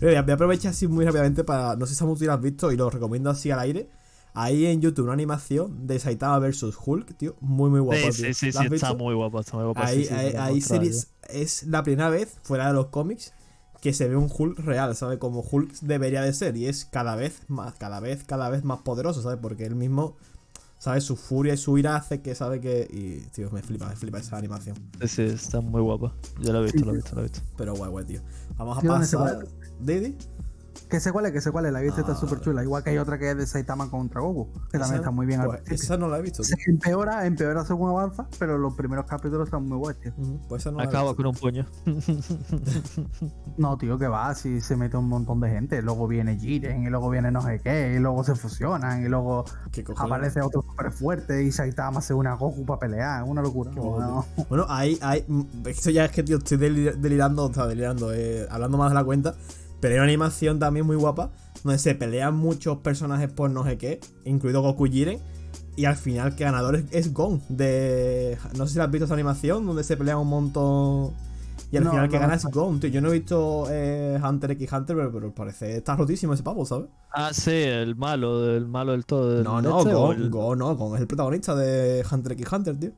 Pero 0.00 0.22
voy 0.22 0.30
a- 0.32 0.34
aprovechar 0.34 0.70
así 0.72 0.88
muy 0.88 1.04
rápidamente 1.04 1.44
para. 1.44 1.76
No 1.76 1.86
sé 1.86 1.94
si 1.94 2.00
tú 2.04 2.16
lo 2.24 2.32
has 2.32 2.40
visto 2.40 2.72
y 2.72 2.76
lo 2.76 2.90
recomiendo 2.90 3.30
así 3.30 3.50
al 3.52 3.60
aire. 3.60 3.88
Ahí 4.34 4.66
en 4.66 4.80
YouTube 4.80 5.04
una 5.04 5.12
animación 5.12 5.86
de 5.86 5.98
Saitama 6.00 6.40
vs 6.40 6.74
Hulk, 6.84 7.16
tío. 7.16 7.36
Muy, 7.40 7.70
muy 7.70 7.80
guapa. 7.80 8.12
Sí, 8.12 8.22
tío. 8.22 8.34
sí, 8.34 8.50
sí, 8.50 8.52
¿La 8.52 8.64
está 8.74 8.92
muy 8.94 9.14
guapo, 9.14 9.40
está 9.40 9.56
muy 9.56 9.64
guapo. 9.66 9.80
Ahí, 9.80 10.02
sí, 10.02 10.08
sí, 10.08 10.14
ahí, 10.14 10.26
te 10.26 10.32
lo 10.32 10.38
he 10.38 10.42
ahí 10.42 10.54
mostrado 10.54 10.82
series- 10.82 11.08
es 11.28 11.62
la 11.64 11.82
primera 11.84 12.10
vez 12.10 12.36
fuera 12.42 12.66
de 12.66 12.74
los 12.74 12.86
cómics 12.88 13.32
que 13.80 13.92
se 13.92 14.08
ve 14.08 14.16
un 14.16 14.28
Hulk 14.34 14.58
real, 14.60 14.96
¿sabes? 14.96 15.18
Como 15.18 15.40
Hulk 15.40 15.72
debería 15.82 16.22
de 16.22 16.32
ser 16.32 16.56
y 16.56 16.66
es 16.66 16.84
cada 16.84 17.16
vez 17.16 17.42
más, 17.48 17.74
cada 17.74 18.00
vez, 18.00 18.24
cada 18.24 18.48
vez 18.48 18.64
más 18.64 18.80
poderoso, 18.80 19.22
¿sabes? 19.22 19.38
Porque 19.40 19.66
él 19.66 19.74
mismo, 19.76 20.16
¿sabes? 20.78 21.04
Su 21.04 21.16
furia 21.16 21.54
y 21.54 21.56
su 21.58 21.76
ira 21.78 21.94
hace 21.94 22.20
que 22.22 22.34
sabe 22.34 22.60
que... 22.60 22.88
Y, 22.90 23.26
tío, 23.30 23.50
me 23.50 23.62
flipa, 23.62 23.86
me 23.88 23.94
flipa 23.96 24.18
esa 24.18 24.36
animación. 24.38 24.76
Sí, 25.02 25.08
sí, 25.08 25.22
está 25.22 25.60
muy 25.60 25.80
guapa. 25.82 26.12
Yo 26.40 26.52
lo 26.52 26.60
he 26.60 26.64
visto, 26.64 26.84
lo 26.84 26.92
he 26.92 26.96
visto, 26.96 27.14
lo 27.14 27.20
he 27.20 27.24
visto. 27.24 27.40
Pero 27.56 27.74
guay, 27.74 27.90
guay, 27.90 28.04
tío. 28.06 28.20
Vamos 28.56 28.78
a 28.78 28.84
¿Y 28.84 28.86
dónde 28.88 29.06
se 29.06 29.16
pasar... 29.16 29.46
¿Didi? 29.80 30.16
Que 30.94 31.00
sé 31.00 31.10
cuál 31.10 31.26
es, 31.26 31.32
que 31.32 31.40
sé 31.40 31.50
cuál 31.50 31.66
es. 31.66 31.72
La 31.72 31.80
vista 31.80 32.02
está 32.02 32.14
súper 32.14 32.38
chula. 32.40 32.62
Igual 32.62 32.84
que 32.84 32.90
hay 32.90 32.98
otra 32.98 33.18
que 33.18 33.32
es 33.32 33.36
de 33.36 33.48
Saitama 33.48 33.90
contra 33.90 34.20
Goku, 34.20 34.48
que 34.70 34.78
también 34.78 35.00
está 35.00 35.10
muy 35.10 35.26
bien 35.26 35.42
pues, 35.44 35.60
esa 35.82 35.96
no 35.96 36.06
la 36.06 36.18
he 36.18 36.22
visto, 36.22 36.44
tío. 36.44 36.54
Se 36.56 36.70
empeora, 36.70 37.26
empeora 37.26 37.64
según 37.64 37.90
avanza, 37.90 38.28
pero 38.38 38.58
los 38.58 38.74
primeros 38.74 39.04
capítulos 39.06 39.48
están 39.48 39.66
muy 39.66 39.76
guays, 39.76 39.98
tío. 39.98 40.12
Pues 40.48 40.62
esa 40.62 40.70
no 40.70 40.78
Acaba 40.78 41.16
con 41.16 41.26
un 41.26 41.34
puño. 41.34 41.66
No, 43.56 43.76
tío, 43.76 43.98
que 43.98 44.06
va, 44.06 44.34
si 44.36 44.60
se 44.60 44.76
mete 44.76 44.96
un 44.96 45.08
montón 45.08 45.40
de 45.40 45.50
gente. 45.50 45.82
Luego 45.82 46.06
viene 46.06 46.38
Jiren, 46.38 46.84
y 46.84 46.90
luego 46.90 47.10
viene 47.10 47.30
no 47.32 47.42
sé 47.42 47.60
qué, 47.60 47.94
y 47.96 47.98
luego 47.98 48.22
se 48.24 48.34
fusionan, 48.36 49.04
y 49.04 49.08
luego 49.08 49.44
aparece 49.96 50.40
otro 50.42 50.62
súper 50.62 50.92
fuerte, 50.92 51.42
y 51.42 51.50
Saitama 51.52 52.00
se 52.00 52.14
une 52.14 52.28
a 52.28 52.34
Goku 52.34 52.64
para 52.64 52.78
pelear. 52.78 53.22
Es 53.24 53.28
una 53.28 53.42
locura. 53.42 53.70
No. 53.72 54.24
Bueno, 54.48 54.64
ahí, 54.68 54.98
ahí. 55.02 55.24
mm, 55.26 55.66
Esto 55.66 55.90
ya 55.90 56.04
es 56.04 56.12
que, 56.12 56.22
tío, 56.22 56.38
estoy 56.38 56.58
delir- 56.58 56.94
delirando, 56.96 57.46
o 57.46 57.52
sea, 57.52 57.66
delirando, 57.66 58.12
eh, 58.14 58.46
hablando 58.50 58.78
más 58.78 58.90
de 58.90 58.94
la 58.94 59.04
cuenta. 59.04 59.34
Pero 59.84 59.96
hay 59.96 59.98
una 59.98 60.04
animación 60.04 60.58
también 60.58 60.86
muy 60.86 60.96
guapa, 60.96 61.30
donde 61.62 61.78
se 61.78 61.94
pelean 61.94 62.34
muchos 62.34 62.78
personajes 62.78 63.30
por 63.30 63.50
no 63.50 63.64
sé 63.64 63.76
qué, 63.76 64.00
incluido 64.24 64.62
Goku 64.62 64.86
y 64.86 64.90
Jiren. 64.92 65.18
Y 65.76 65.84
al 65.84 65.96
final, 65.96 66.34
que 66.34 66.44
ganador 66.44 66.76
es, 66.76 66.84
es 66.90 67.12
Gon. 67.12 67.42
De. 67.50 68.38
No 68.56 68.66
sé 68.66 68.72
si 68.72 68.80
has 68.80 68.90
visto 68.90 69.04
esa 69.04 69.12
animación, 69.12 69.66
donde 69.66 69.84
se 69.84 69.98
pelean 69.98 70.16
un 70.20 70.28
montón. 70.28 71.12
Y 71.70 71.76
al 71.76 71.84
No, 71.84 71.90
final, 71.90 72.08
que 72.08 72.16
no, 72.16 72.22
gana 72.22 72.34
es. 72.36 72.46
Gon, 72.46 72.80
tío. 72.80 72.88
Yo 72.88 73.02
no 73.02 73.10
he 73.10 73.18
visto 73.18 73.66
eh, 73.70 74.18
Hunter 74.26 74.52
x 74.52 74.72
Hunter, 74.72 74.96
pero, 74.96 75.12
pero 75.12 75.34
parece. 75.34 75.76
Está 75.76 75.96
rotísimo 75.96 76.32
ese 76.32 76.42
pavo, 76.42 76.64
¿sabes? 76.64 76.86
Ah, 77.12 77.34
sí, 77.34 77.50
el 77.52 77.94
malo, 77.94 78.56
el 78.56 78.66
malo 78.66 78.92
del 78.92 79.04
todo. 79.04 79.36
el 79.36 79.44
No, 79.44 79.60
no, 79.60 79.80
este, 79.80 79.92
Gon, 79.92 80.16
el- 80.16 80.30
Gon, 80.30 80.58
no, 80.60 80.74
Gon 80.76 80.94
es 80.94 81.02
el 81.02 81.06
protagonista 81.06 81.54
de 81.54 82.02
Hunter 82.10 82.32
x 82.32 82.46
Hunter, 82.50 82.80
tío. 82.80 82.92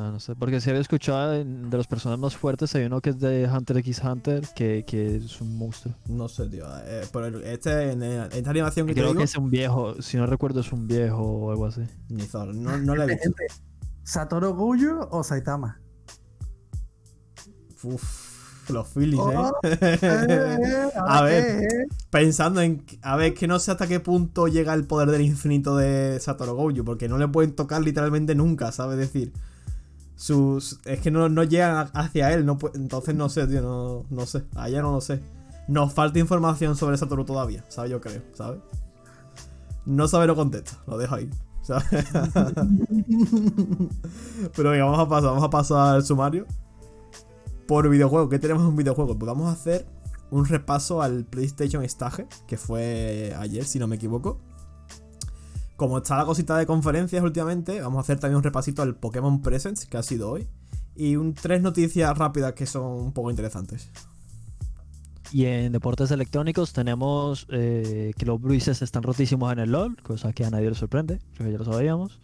Ah, 0.00 0.10
no 0.12 0.20
sé, 0.20 0.36
porque 0.36 0.60
si 0.60 0.70
había 0.70 0.80
escuchado 0.80 1.32
de 1.32 1.76
los 1.76 1.88
personajes 1.88 2.20
más 2.20 2.36
fuertes, 2.36 2.72
hay 2.76 2.84
uno 2.84 3.00
que 3.00 3.10
es 3.10 3.18
de 3.18 3.48
Hunter 3.52 3.78
x 3.78 4.00
Hunter, 4.04 4.46
que, 4.54 4.84
que 4.86 5.16
es 5.16 5.40
un 5.40 5.58
monstruo. 5.58 5.92
No 6.08 6.28
sé, 6.28 6.46
tío. 6.48 6.66
eh, 6.84 7.02
pero 7.12 7.26
este, 7.40 7.90
en, 7.90 8.02
en 8.04 8.30
esta 8.32 8.50
animación 8.50 8.86
que 8.86 8.94
te 8.94 9.00
Creo 9.00 9.08
digo, 9.08 9.18
que 9.18 9.24
es 9.24 9.36
un 9.36 9.50
viejo, 9.50 10.00
si 10.00 10.16
no 10.16 10.26
recuerdo 10.26 10.60
es 10.60 10.70
un 10.72 10.86
viejo 10.86 11.20
o 11.20 11.50
algo 11.50 11.66
así. 11.66 11.82
Ni 12.10 12.22
Zoro, 12.22 12.52
no, 12.52 12.78
no 12.78 12.94
la 12.94 13.04
he 13.04 13.08
visto. 13.08 13.28
¿Satoru 14.04 14.54
Gojo 14.54 15.08
o 15.10 15.24
Saitama? 15.24 15.80
Uf. 17.82 18.28
Los 18.70 18.86
Phillies, 18.88 19.18
Oh, 19.20 19.52
¿eh? 19.62 19.78
Eh, 20.02 20.90
A 21.06 21.22
ver. 21.22 21.58
qué, 21.60 21.64
eh? 21.64 21.86
Pensando 22.10 22.60
en. 22.60 22.84
A 23.02 23.16
ver, 23.16 23.32
que 23.32 23.46
no 23.48 23.58
sé 23.58 23.70
hasta 23.70 23.86
qué 23.86 23.98
punto 23.98 24.46
llega 24.46 24.74
el 24.74 24.84
poder 24.86 25.10
del 25.10 25.22
infinito 25.22 25.76
de 25.76 26.20
Satoru 26.20 26.52
Gojo, 26.54 26.84
porque 26.84 27.08
no 27.08 27.16
le 27.16 27.26
pueden 27.28 27.56
tocar 27.56 27.80
literalmente 27.82 28.34
nunca, 28.34 28.70
¿sabes? 28.70 28.98
decir, 28.98 29.32
sus. 30.18 30.80
Es 30.84 31.00
que 31.00 31.10
no, 31.10 31.30
no 31.30 31.44
llegan 31.44 31.88
hacia 31.94 32.32
él, 32.34 32.44
no 32.44 32.58
entonces 32.74 33.14
no 33.14 33.28
sé, 33.28 33.46
tío, 33.46 33.62
no, 33.62 34.04
no 34.10 34.26
sé. 34.26 34.44
Allá 34.56 34.82
no 34.82 34.92
lo 34.92 35.00
sé. 35.00 35.22
Nos 35.68 35.94
falta 35.94 36.18
información 36.18 36.76
sobre 36.76 36.98
Satoru 36.98 37.24
todavía, 37.24 37.64
¿sabes? 37.68 37.92
Yo 37.92 38.00
creo, 38.00 38.20
¿sabes? 38.34 38.60
No 39.86 40.08
sabe, 40.08 40.26
no 40.26 40.34
contesta, 40.34 40.76
lo 40.86 40.98
dejo 40.98 41.14
ahí. 41.14 41.30
Pero 44.56 44.70
venga, 44.70 44.86
vamos 44.86 45.00
a 45.00 45.08
pasar, 45.08 45.30
vamos 45.30 45.44
a 45.44 45.50
pasar 45.50 45.94
al 45.94 46.04
sumario. 46.04 46.46
Por 47.66 47.88
videojuego, 47.88 48.28
¿qué 48.28 48.38
tenemos 48.38 48.68
en 48.68 48.74
videojuegos? 48.76 49.16
Pues 49.18 49.26
vamos 49.26 49.48
a 49.48 49.52
hacer 49.52 49.86
un 50.30 50.46
repaso 50.46 51.00
al 51.02 51.24
PlayStation 51.26 51.84
Stage, 51.84 52.26
que 52.46 52.56
fue 52.56 53.34
ayer, 53.38 53.64
si 53.64 53.78
no 53.78 53.86
me 53.86 53.96
equivoco. 53.96 54.40
Como 55.78 55.98
está 55.98 56.16
la 56.16 56.24
cosita 56.24 56.58
de 56.58 56.66
conferencias 56.66 57.22
últimamente, 57.22 57.80
vamos 57.80 57.98
a 57.98 58.00
hacer 58.00 58.18
también 58.18 58.38
un 58.38 58.42
repasito 58.42 58.82
al 58.82 58.96
Pokémon 58.96 59.40
Presents, 59.42 59.86
que 59.86 59.96
ha 59.96 60.02
sido 60.02 60.28
hoy. 60.28 60.48
Y 60.96 61.14
un, 61.14 61.34
tres 61.34 61.62
noticias 61.62 62.18
rápidas 62.18 62.54
que 62.54 62.66
son 62.66 62.82
un 63.00 63.12
poco 63.12 63.30
interesantes. 63.30 63.88
Y 65.30 65.44
en 65.44 65.70
deportes 65.70 66.10
electrónicos 66.10 66.72
tenemos 66.72 67.46
eh, 67.52 68.10
que 68.18 68.26
los 68.26 68.40
Bruises 68.40 68.82
están 68.82 69.04
rotísimos 69.04 69.52
en 69.52 69.60
el 69.60 69.70
LOL, 69.70 69.96
cosa 70.02 70.32
que 70.32 70.44
a 70.44 70.50
nadie 70.50 70.68
le 70.68 70.74
sorprende, 70.74 71.20
creo 71.34 71.46
que 71.46 71.52
ya 71.52 71.58
lo 71.58 71.72
sabíamos. 71.72 72.18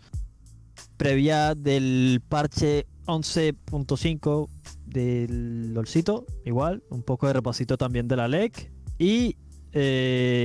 Previa 0.97 1.55
del 1.55 2.25
parche 2.29 2.89
11.5 3.07 4.49
del 4.85 5.75
LOLcito, 5.75 6.27
igual, 6.45 6.83
un 6.91 7.05
poco 7.05 7.29
de 7.29 7.35
repasito 7.35 7.79
también 7.79 8.09
de 8.09 8.17
la 8.17 8.27
LEC. 8.27 8.73
Y 8.99 9.37
eh, 9.71 10.45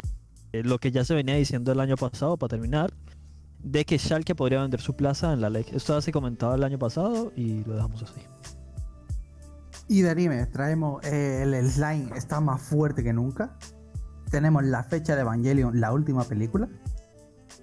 lo 0.51 0.79
que 0.79 0.91
ya 0.91 1.03
se 1.03 1.13
venía 1.13 1.35
diciendo 1.35 1.71
el 1.71 1.79
año 1.79 1.95
pasado, 1.95 2.37
para 2.37 2.49
terminar, 2.49 2.91
de 3.59 3.85
que 3.85 3.97
Schalke 3.97 4.35
podría 4.35 4.61
vender 4.61 4.81
su 4.81 4.95
plaza 4.95 5.33
en 5.33 5.41
la 5.41 5.49
LEC. 5.49 5.73
Esto 5.73 5.95
ya 5.95 6.01
se 6.01 6.11
comentaba 6.11 6.55
el 6.55 6.63
año 6.63 6.79
pasado 6.79 7.31
y 7.35 7.63
lo 7.65 7.75
dejamos 7.75 8.03
así. 8.03 8.21
Y 9.87 10.01
de 10.01 10.11
anime, 10.11 10.45
traemos 10.45 11.03
eh, 11.03 11.41
el 11.43 11.69
slime 11.69 12.11
está 12.15 12.39
más 12.39 12.61
fuerte 12.61 13.03
que 13.03 13.11
nunca. 13.11 13.57
Tenemos 14.29 14.63
la 14.63 14.83
fecha 14.83 15.15
de 15.15 15.21
Evangelion, 15.21 15.79
la 15.79 15.91
última 15.91 16.23
película. 16.23 16.69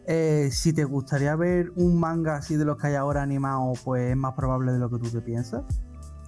Eh, 0.09 0.51
si 0.53 0.73
te 0.73 0.85
gustaría 0.85 1.35
ver 1.37 1.73
un 1.77 1.99
manga 1.99 2.37
así 2.37 2.57
de 2.57 2.65
los 2.65 2.77
que 2.79 2.89
hay 2.89 2.95
ahora 2.95 3.23
animado, 3.23 3.73
pues 3.85 4.11
es 4.11 4.17
más 4.17 4.35
probable 4.35 4.73
de 4.73 4.79
lo 4.79 4.91
que 4.91 4.99
tú 4.99 5.11
te 5.11 5.21
piensas. 5.21 5.63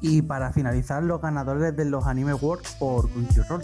Y 0.01 0.23
para 0.23 0.53
finalizar, 0.53 1.03
los 1.03 1.21
ganadores 1.21 1.77
de 1.77 1.85
los 1.85 2.07
Anime 2.07 2.31
Awards 2.31 2.77
por 2.79 3.11
Crunchyroll. 3.11 3.63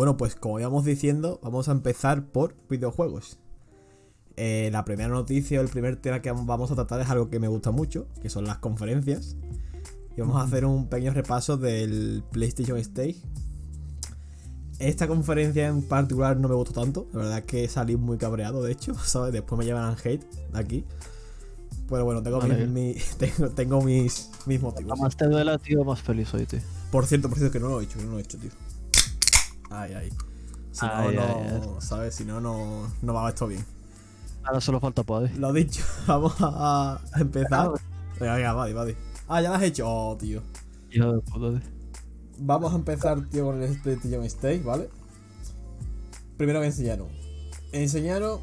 Bueno, 0.00 0.16
pues 0.16 0.34
como 0.34 0.58
íbamos 0.58 0.86
diciendo, 0.86 1.38
vamos 1.42 1.68
a 1.68 1.72
empezar 1.72 2.24
por 2.24 2.54
videojuegos. 2.70 3.38
Eh, 4.38 4.70
la 4.72 4.86
primera 4.86 5.10
noticia 5.10 5.60
o 5.60 5.62
el 5.62 5.68
primer 5.68 5.96
tema 5.96 6.22
que 6.22 6.32
vamos 6.32 6.70
a 6.70 6.74
tratar 6.74 7.02
es 7.02 7.10
algo 7.10 7.28
que 7.28 7.38
me 7.38 7.48
gusta 7.48 7.70
mucho, 7.70 8.06
que 8.22 8.30
son 8.30 8.46
las 8.46 8.56
conferencias. 8.56 9.36
Y 10.16 10.22
vamos 10.22 10.36
a 10.40 10.44
hacer 10.44 10.64
un 10.64 10.86
pequeño 10.86 11.12
repaso 11.12 11.58
del 11.58 12.24
PlayStation 12.32 12.78
Stage. 12.78 13.16
Esta 14.78 15.06
conferencia 15.06 15.66
en 15.68 15.82
particular 15.82 16.38
no 16.38 16.48
me 16.48 16.54
gustó 16.54 16.72
tanto, 16.72 17.06
la 17.12 17.18
verdad 17.18 17.38
es 17.40 17.44
que 17.44 17.68
salí 17.68 17.96
muy 17.98 18.16
cabreado, 18.16 18.62
de 18.62 18.72
hecho, 18.72 18.94
¿sabes? 19.04 19.34
Después 19.34 19.58
me 19.58 19.66
llevan 19.66 19.94
hate 20.02 20.24
aquí. 20.54 20.86
Pero 21.90 22.06
bueno, 22.06 22.22
tengo, 22.22 22.40
mis, 22.40 22.68
mi- 22.68 22.96
tengo, 23.18 23.50
tengo 23.50 23.82
mis, 23.82 24.30
mis 24.46 24.62
motivos. 24.62 24.98
más 24.98 25.14
te 25.14 25.26
duela, 25.26 25.58
tío, 25.58 25.84
más 25.84 26.00
feliz 26.00 26.30
soy, 26.30 26.46
tío. 26.46 26.60
Por 26.90 27.04
cierto, 27.04 27.28
por 27.28 27.36
cierto, 27.36 27.52
que 27.52 27.60
no 27.60 27.68
lo 27.68 27.82
he 27.82 27.84
hecho, 27.84 27.98
que 27.98 28.06
no 28.06 28.12
lo 28.12 28.18
he 28.18 28.22
hecho, 28.22 28.38
tío. 28.38 28.50
Ay, 29.70 29.92
ay. 29.94 30.10
Si 30.72 30.86
no, 30.86 30.92
Ay, 30.92 31.16
no, 31.16 31.22
ay, 31.22 31.80
¿sabes? 31.80 32.14
Si 32.14 32.24
no, 32.24 32.40
no, 32.40 32.92
no 33.02 33.14
va 33.14 33.28
esto 33.28 33.46
bien. 33.46 33.64
Ahora 34.44 34.60
solo 34.60 34.80
falta 34.80 35.02
Padre. 35.02 35.32
Lo 35.36 35.52
dicho, 35.52 35.82
vamos 36.06 36.34
a, 36.40 37.00
a 37.12 37.20
empezar. 37.20 37.70
Venga, 38.18 38.34
venga, 38.34 38.52
vale, 38.52 38.74
vale. 38.74 38.96
Ah, 39.28 39.40
ya 39.40 39.50
lo 39.50 39.54
has 39.54 39.62
hecho. 39.62 39.84
Oh, 39.88 40.16
tío. 40.16 40.42
Vamos 42.38 42.72
a 42.72 42.76
empezar, 42.76 43.24
tío, 43.28 43.46
con 43.46 43.62
el 43.62 43.80
PlayStation 43.80 44.24
Stage, 44.24 44.62
¿vale? 44.62 44.88
Primero 46.36 46.60
me 46.60 46.66
enseñaron. 46.66 47.08
Enseñaron. 47.72 48.40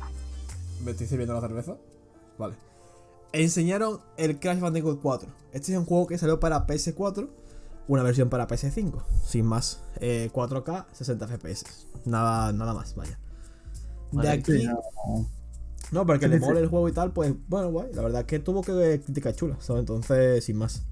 Me 0.84 0.92
estoy 0.92 1.08
sirviendo 1.08 1.34
la 1.34 1.42
cerveza. 1.42 1.76
Vale. 2.38 2.56
Enseñaron 3.34 4.00
el 4.18 4.40
Crash 4.40 4.60
Bandicoot 4.60 5.02
4. 5.02 5.30
Este 5.52 5.74
es 5.74 5.78
un 5.78 5.86
juego 5.86 6.08
que 6.08 6.18
salió 6.18 6.40
para 6.40 6.68
PS4. 6.68 7.28
Una 7.88 8.04
versión 8.04 8.30
para 8.30 8.48
PS5. 8.48 9.04
Sin 9.26 9.46
más. 9.46 9.82
Eh, 10.00 10.30
4K, 10.34 10.86
60 10.92 11.28
FPS. 11.28 11.88
Nada, 12.06 12.52
nada 12.54 12.74
más, 12.74 12.96
vaya. 12.96 13.18
De 14.12 14.30
aquí. 14.30 14.60
Sí, 14.62 14.68
no. 15.92 16.06
Porque 16.06 16.28
le 16.28 16.40
sí. 16.40 16.46
mole 16.46 16.60
el 16.60 16.68
juego 16.68 16.90
y 16.90 16.92
tal, 16.92 17.12
pues 17.12 17.34
bueno, 17.48 17.72
guay. 17.72 17.90
La 17.94 18.02
verdad 18.02 18.22
es 18.22 18.28
que 18.28 18.40
tuvo 18.40 18.62
que 18.62 19.02
crítica 19.04 19.34
chula, 19.34 19.56
¿sabes? 19.60 19.82
Entonces, 19.82 20.44
sin 20.44 20.58
más. 20.58 20.84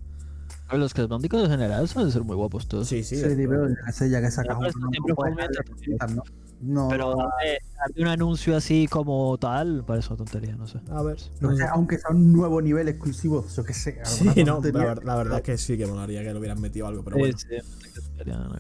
Pero 0.68 0.80
Los 0.80 0.94
Crash 0.94 1.08
Bandicoot 1.08 1.44
en 1.46 1.52
general 1.52 1.88
suelen 1.88 2.12
ser 2.12 2.24
muy 2.24 2.36
guapos 2.36 2.68
todos. 2.68 2.88
Sí, 2.88 3.04
sí. 3.04 3.18
Sí, 3.18 3.24
es- 3.24 3.36
pero 3.36 3.68
ya 3.70 3.76
que 3.76 4.10
ya 4.10 4.32
sacas 4.32 4.58
siempre 4.74 5.14
un 5.16 5.72
utilizar, 5.74 6.12
¿no? 6.12 6.24
No, 6.62 6.88
Pero 6.90 7.16
darle 7.16 7.60
un 8.02 8.08
anuncio 8.08 8.56
así 8.56 8.88
como 8.88 9.38
tal, 9.38 9.84
parece 9.86 10.08
una 10.10 10.18
tontería, 10.18 10.56
no 10.56 10.68
sé. 10.68 10.80
A 10.90 11.04
ver. 11.04 11.20
no 11.42 11.56
sé, 11.56 11.64
aunque 11.72 11.98
sea 11.98 12.12
un 12.12 12.32
nuevo 12.34 12.62
nivel 12.62 12.88
exclusivo, 12.88 13.46
yo 13.48 13.64
que 13.64 13.74
sé. 13.74 14.00
Sí, 14.06 14.44
no, 14.44 14.62
la, 14.62 14.86
ver- 14.86 15.04
la 15.06 15.16
verdad 15.16 15.38
es 15.40 15.44
que 15.44 15.58
sí 15.58 15.78
que 15.78 15.86
molaría 15.86 16.24
que 16.24 16.32
le 16.34 16.40
hubieran 16.40 16.60
metido 16.62 16.88
algo, 16.88 17.04
pero 17.04 17.18
bueno. 17.18 17.38
Sí, 17.38 17.48
sí, 17.62 17.90
qué 17.94 18.02
tontería, 18.02 18.38
no, 18.38 18.50
no. 18.50 18.56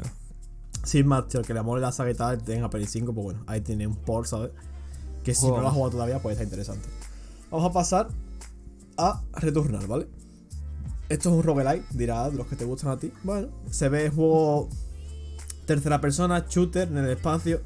Sin 0.83 1.07
más, 1.07 1.27
tío, 1.29 1.41
que 1.41 1.53
le 1.53 1.63
mole 1.63 1.81
la 1.81 1.91
saga 1.91 2.11
y 2.11 2.15
tal, 2.15 2.43
tenga 2.43 2.69
Play 2.69 2.85
5, 2.85 3.13
pues 3.13 3.23
bueno, 3.25 3.43
ahí 3.47 3.61
tiene 3.61 3.87
un 3.87 3.95
port, 3.95 4.27
¿sabes? 4.27 4.51
Que 5.23 5.33
si 5.33 5.47
no 5.47 5.53
lo 5.53 5.55
has 5.55 5.61
Juegazo. 5.61 5.75
jugado 5.75 5.91
todavía, 5.93 6.19
pues 6.21 6.33
está 6.33 6.43
interesante. 6.43 6.87
Vamos 7.49 7.69
a 7.69 7.73
pasar 7.73 8.09
a 8.97 9.23
Returnal, 9.33 9.87
¿vale? 9.87 10.07
Esto 11.09 11.29
es 11.29 11.35
un 11.35 11.43
roguelike, 11.43 11.87
dirás, 11.91 12.31
de 12.31 12.37
los 12.37 12.45
que 12.47 12.55
te 12.55 12.65
gustan 12.65 12.91
a 12.91 12.97
ti. 12.97 13.11
Bueno, 13.23 13.47
se 13.71 13.89
ve 13.89 14.09
juego 14.09 14.69
tercera 15.65 15.99
persona, 16.01 16.45
shooter 16.47 16.87
en 16.89 16.97
el 16.97 17.09
espacio. 17.11 17.61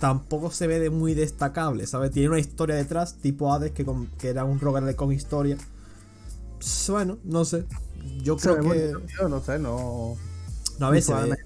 Tampoco 0.00 0.50
se 0.50 0.66
ve 0.66 0.78
de 0.78 0.90
muy 0.90 1.14
destacable, 1.14 1.86
¿sabes? 1.86 2.10
Tiene 2.12 2.28
una 2.28 2.38
historia 2.38 2.76
detrás, 2.76 3.14
tipo 3.16 3.52
Hades, 3.52 3.72
que, 3.72 3.84
con- 3.84 4.06
que 4.18 4.28
era 4.28 4.44
un 4.44 4.60
roguelike 4.60 4.96
con 4.96 5.12
historia. 5.12 5.56
Bueno, 6.88 7.18
no 7.24 7.44
sé. 7.44 7.64
Yo 8.22 8.38
Se 8.38 8.42
creo 8.50 8.56
ve 8.56 8.62
que. 8.62 8.68
bonito, 8.68 9.00
tío, 9.06 9.28
no 9.28 9.40
sé, 9.40 9.58
no. 9.58 10.16
No, 10.78 10.86
a 10.86 10.90
ver, 10.90 11.02
se 11.02 11.12
ve- 11.14 11.36
Visualmente 11.36 11.44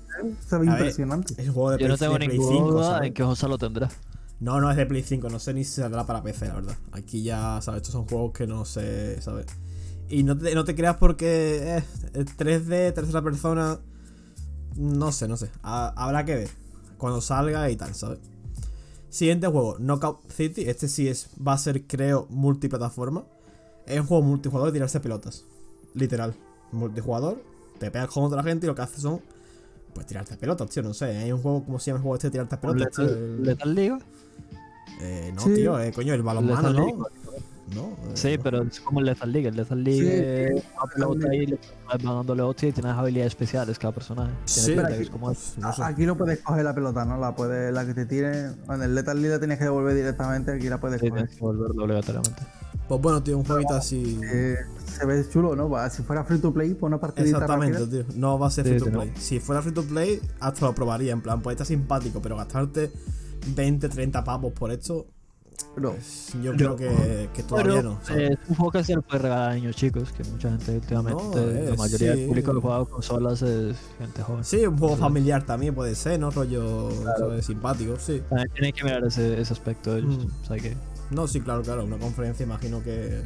se 0.49 0.59
ve 0.59 0.67
ver, 0.67 0.69
impresionante. 0.69 1.35
es 1.37 1.49
un 1.49 1.55
juego 1.55 1.71
de 1.71 1.79
Yo 1.79 1.79
Play, 1.79 1.89
no 1.89 1.99
tengo 1.99 2.13
de 2.15 2.19
Play 2.19 2.39
ninguna 2.39 2.57
5, 2.57 2.73
duda 2.73 2.83
¿sabes? 2.83 3.07
en 3.09 3.15
que 3.15 3.23
Josa 3.25 3.49
lo 3.49 3.59
tendrá. 3.59 3.89
No, 4.41 4.61
no 4.61 4.71
es 4.71 4.77
de 4.77 4.87
Play 4.87 5.03
5, 5.03 5.29
no 5.31 5.39
sé 5.39 5.55
ni 5.55 5.65
si 5.65 5.81
saldrá 5.81 6.05
para 6.05 6.23
PC, 6.23 6.47
la 6.49 6.55
verdad. 6.55 6.77
Aquí 6.93 7.23
ya, 7.23 7.61
¿sabes? 7.63 7.79
Estos 7.79 7.93
son 7.93 8.07
juegos 8.07 8.33
que 8.33 8.47
no 8.47 8.65
sé, 8.65 9.21
¿sabes? 9.23 9.47
Y 10.09 10.25
no 10.25 10.37
te, 10.37 10.55
no 10.55 10.65
te 10.65 10.75
creas 10.75 10.97
porque 10.97 11.79
eh, 11.79 11.85
el 12.15 12.27
3D, 12.27 12.93
tercera 12.93 13.23
persona, 13.23 13.79
no 14.77 15.13
sé, 15.13 15.29
no 15.29 15.37
sé. 15.37 15.51
Ha- 15.63 15.93
habrá 15.97 16.25
que 16.25 16.35
ver 16.35 16.51
cuando 16.99 17.21
salga 17.21 17.71
y 17.71 17.77
tal, 17.77 17.95
¿sabes? 17.95 18.19
Siguiente 19.13 19.47
juego, 19.47 19.77
Knockout 19.79 20.31
City. 20.33 20.63
Este 20.71 20.89
sí 20.89 21.07
es, 21.07 21.29
va 21.47 21.53
a 21.53 21.59
ser, 21.59 21.87
creo, 21.87 22.27
multiplataforma. 22.31 23.25
Es 23.87 24.01
un 24.01 24.07
juego 24.07 24.23
multijugador 24.23 24.71
de 24.71 24.73
tirarse 24.73 25.01
pelotas. 25.01 25.45
Literal. 25.93 26.35
Multijugador, 26.73 27.43
te 27.79 27.91
pegas 27.91 28.09
con 28.09 28.25
otra 28.25 28.43
gente 28.43 28.65
y 28.65 28.69
lo 28.69 28.75
que 28.75 28.81
haces 28.81 29.03
son, 29.03 29.21
pues 29.95 30.07
tirarte 30.07 30.39
pelotas, 30.39 30.71
tío. 30.71 30.83
No 30.83 30.95
sé, 30.95 31.05
hay 31.19 31.31
un 31.31 31.43
juego, 31.43 31.63
¿cómo 31.63 31.79
se 31.79 31.91
llama 31.91 31.99
el 31.99 32.03
juego 32.05 32.15
este 32.15 32.29
de 32.29 32.31
tirarte 32.33 32.57
pelotas? 32.57 32.89
tío? 32.97 33.05
¿Letal, 33.05 33.19
El- 33.23 33.43
Letal 33.43 33.75
Liga? 33.75 33.99
eh, 35.03 35.33
no, 35.35 35.43
Sí. 35.43 35.55
tío, 35.57 35.79
eh, 35.79 35.93
coño, 35.93 36.15
el 36.15 36.23
balonmano, 36.23 36.71
¿no? 36.73 36.79
League. 36.87 36.99
No, 37.75 37.97
eh, 38.11 38.11
Sí, 38.15 38.37
no. 38.37 38.43
pero 38.43 38.63
es 38.63 38.81
como 38.81 39.01
el 39.01 39.07
Lethal 39.07 39.33
League. 39.33 39.49
El 39.49 39.57
Lethal 39.57 39.83
League 39.85 40.53
Sí, 40.63 40.69
pelota 40.95 41.35
y 41.35 41.47
le 41.47 41.59
dándole 42.03 42.43
hostia 42.43 42.69
y 42.69 42.73
tienes 42.73 42.93
habilidades 42.93 43.33
especiales 43.33 43.79
cada 43.79 43.93
personaje. 43.95 44.33
Sí, 44.45 44.73
es 44.73 45.09
pues, 45.11 45.55
no 45.59 45.73
sé. 45.73 45.83
Aquí 45.85 46.05
lo 46.05 46.17
puedes 46.17 46.41
coger 46.41 46.65
la 46.65 46.75
pelota, 46.75 47.05
¿no? 47.05 47.19
La 47.19 47.35
puedes, 47.35 47.73
la 47.73 47.87
que 47.87 47.95
te 47.95 48.05
tire. 48.07 48.47
En 48.69 48.83
el 48.83 48.95
Lethal 48.95 49.17
League 49.17 49.35
la 49.35 49.39
tienes 49.39 49.59
que 49.59 49.65
devolver 49.65 49.95
directamente, 49.95 50.53
aquí 50.53 50.69
la 50.69 50.81
puedes 50.81 51.01
Sí, 51.01 51.09
coger. 51.09 51.23
tienes 51.25 51.39
que 51.39 51.45
volverlo 51.45 51.85
obligatoriamente. 51.85 52.43
Pues 52.89 53.01
bueno, 53.01 53.23
tío, 53.23 53.39
un 53.39 53.45
jueguito 53.45 53.75
así. 53.75 54.21
Eh, 54.25 54.57
se 54.85 55.07
ve 55.07 55.25
chulo, 55.31 55.55
¿no? 55.57 55.71
Va, 55.71 55.89
Si 55.89 56.03
fuera 56.03 56.25
free 56.25 56.39
to 56.41 56.53
play, 56.53 56.75
pues 56.75 56.89
una 56.91 57.01
partidita 57.01 57.37
Exactamente, 57.39 57.79
rápida. 57.79 58.05
tío. 58.05 58.15
No 58.17 58.39
va 58.39 58.49
a 58.49 58.51
ser 58.51 58.67
free 58.67 58.79
to 58.79 58.87
no. 58.91 59.01
play. 59.01 59.13
Si 59.17 59.41
fuera 59.41 59.63
free 59.63 59.73
to 59.73 59.85
play, 59.85 60.21
hasta 60.41 60.67
lo 60.67 60.75
probaría. 60.75 61.13
En 61.13 61.23
plan, 61.23 61.41
pues 61.41 61.55
está 61.55 61.65
simpático, 61.65 62.21
pero 62.21 62.37
gastarte 62.37 62.91
20, 63.55 63.89
30 63.89 64.25
pavos 64.25 64.53
por 64.53 64.71
esto, 64.73 65.07
Pues, 65.75 66.33
yo 66.43 66.53
creo 66.55 66.77
que, 66.77 67.31
que 67.33 67.43
todavía 67.43 67.73
Pero 67.77 67.83
no. 67.83 68.17
eh, 68.17 68.31
es 68.33 68.49
un 68.49 68.57
juego 68.57 68.71
que 68.73 68.85
se 68.85 68.95
lo 68.95 69.03
puede 69.03 69.23
regalar 69.23 69.51
a 69.51 69.55
niños 69.55 69.77
chicos, 69.77 70.13
que 70.13 70.25
mucha 70.25 70.49
gente 70.51 70.77
últimamente, 70.77 71.23
No, 71.25 71.39
eh, 71.51 71.67
la 71.71 71.77
mayoría 71.77 72.13
sí. 72.13 72.19
del 72.19 72.29
público 72.29 72.55
que 72.55 72.61
juega 72.61 72.85
consolas 72.85 73.43
es 73.43 73.77
gente 73.99 74.23
joven. 74.23 74.45
Sí, 74.45 74.67
un 74.67 74.79
juego 74.79 74.97
familiar 74.97 75.45
también 75.45 75.75
puede 75.75 75.95
ser, 75.95 76.21
¿no? 76.21 76.31
Rollo 76.31 76.91
¿sabes? 77.19 77.47
simpático, 77.47 77.97
sí. 77.99 78.23
También 78.29 78.51
tienen 78.53 78.73
que 78.73 78.85
mirar 78.85 79.05
ese, 79.05 79.41
ese 79.41 79.53
aspecto 79.53 79.97
ellos. 79.97 80.19
Mm. 80.19 80.43
O 80.43 80.47
sea 80.47 80.57
que 80.59 80.77
No, 81.11 81.27
sí, 81.27 81.41
claro, 81.41 81.63
claro. 81.63 81.85
Una 81.85 81.99
conferencia 81.99 82.45
imagino 82.45 82.83
que. 82.83 83.23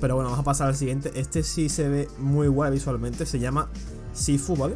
Pero 0.00 0.16
bueno, 0.16 0.30
vamos 0.30 0.42
a 0.42 0.44
pasar 0.44 0.68
al 0.68 0.76
siguiente. 0.76 1.12
Este 1.14 1.42
sí 1.42 1.68
se 1.68 1.88
ve 1.88 2.08
muy 2.18 2.48
guay 2.48 2.72
visualmente. 2.72 3.24
Se 3.26 3.38
llama 3.38 3.70
Sifu, 4.12 4.56
¿vale? 4.56 4.74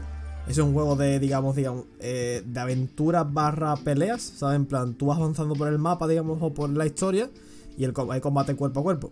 Es 0.48 0.56
un 0.58 0.72
juego 0.72 0.96
de, 0.96 1.18
digamos, 1.18 1.56
digamos, 1.56 1.84
eh, 2.00 2.42
de 2.44 2.60
aventura 2.60 3.22
barra 3.22 3.76
peleas, 3.76 4.22
¿sabes? 4.22 4.56
En 4.56 4.64
plan, 4.64 4.94
tú 4.94 5.06
vas 5.06 5.18
avanzando 5.18 5.54
por 5.54 5.68
el 5.68 5.78
mapa, 5.78 6.08
digamos, 6.08 6.38
o 6.40 6.54
por 6.54 6.70
la 6.70 6.86
historia, 6.86 7.30
y 7.76 7.84
el, 7.84 7.92
hay 8.10 8.20
combate 8.20 8.56
cuerpo 8.56 8.80
a 8.80 8.82
cuerpo. 8.82 9.10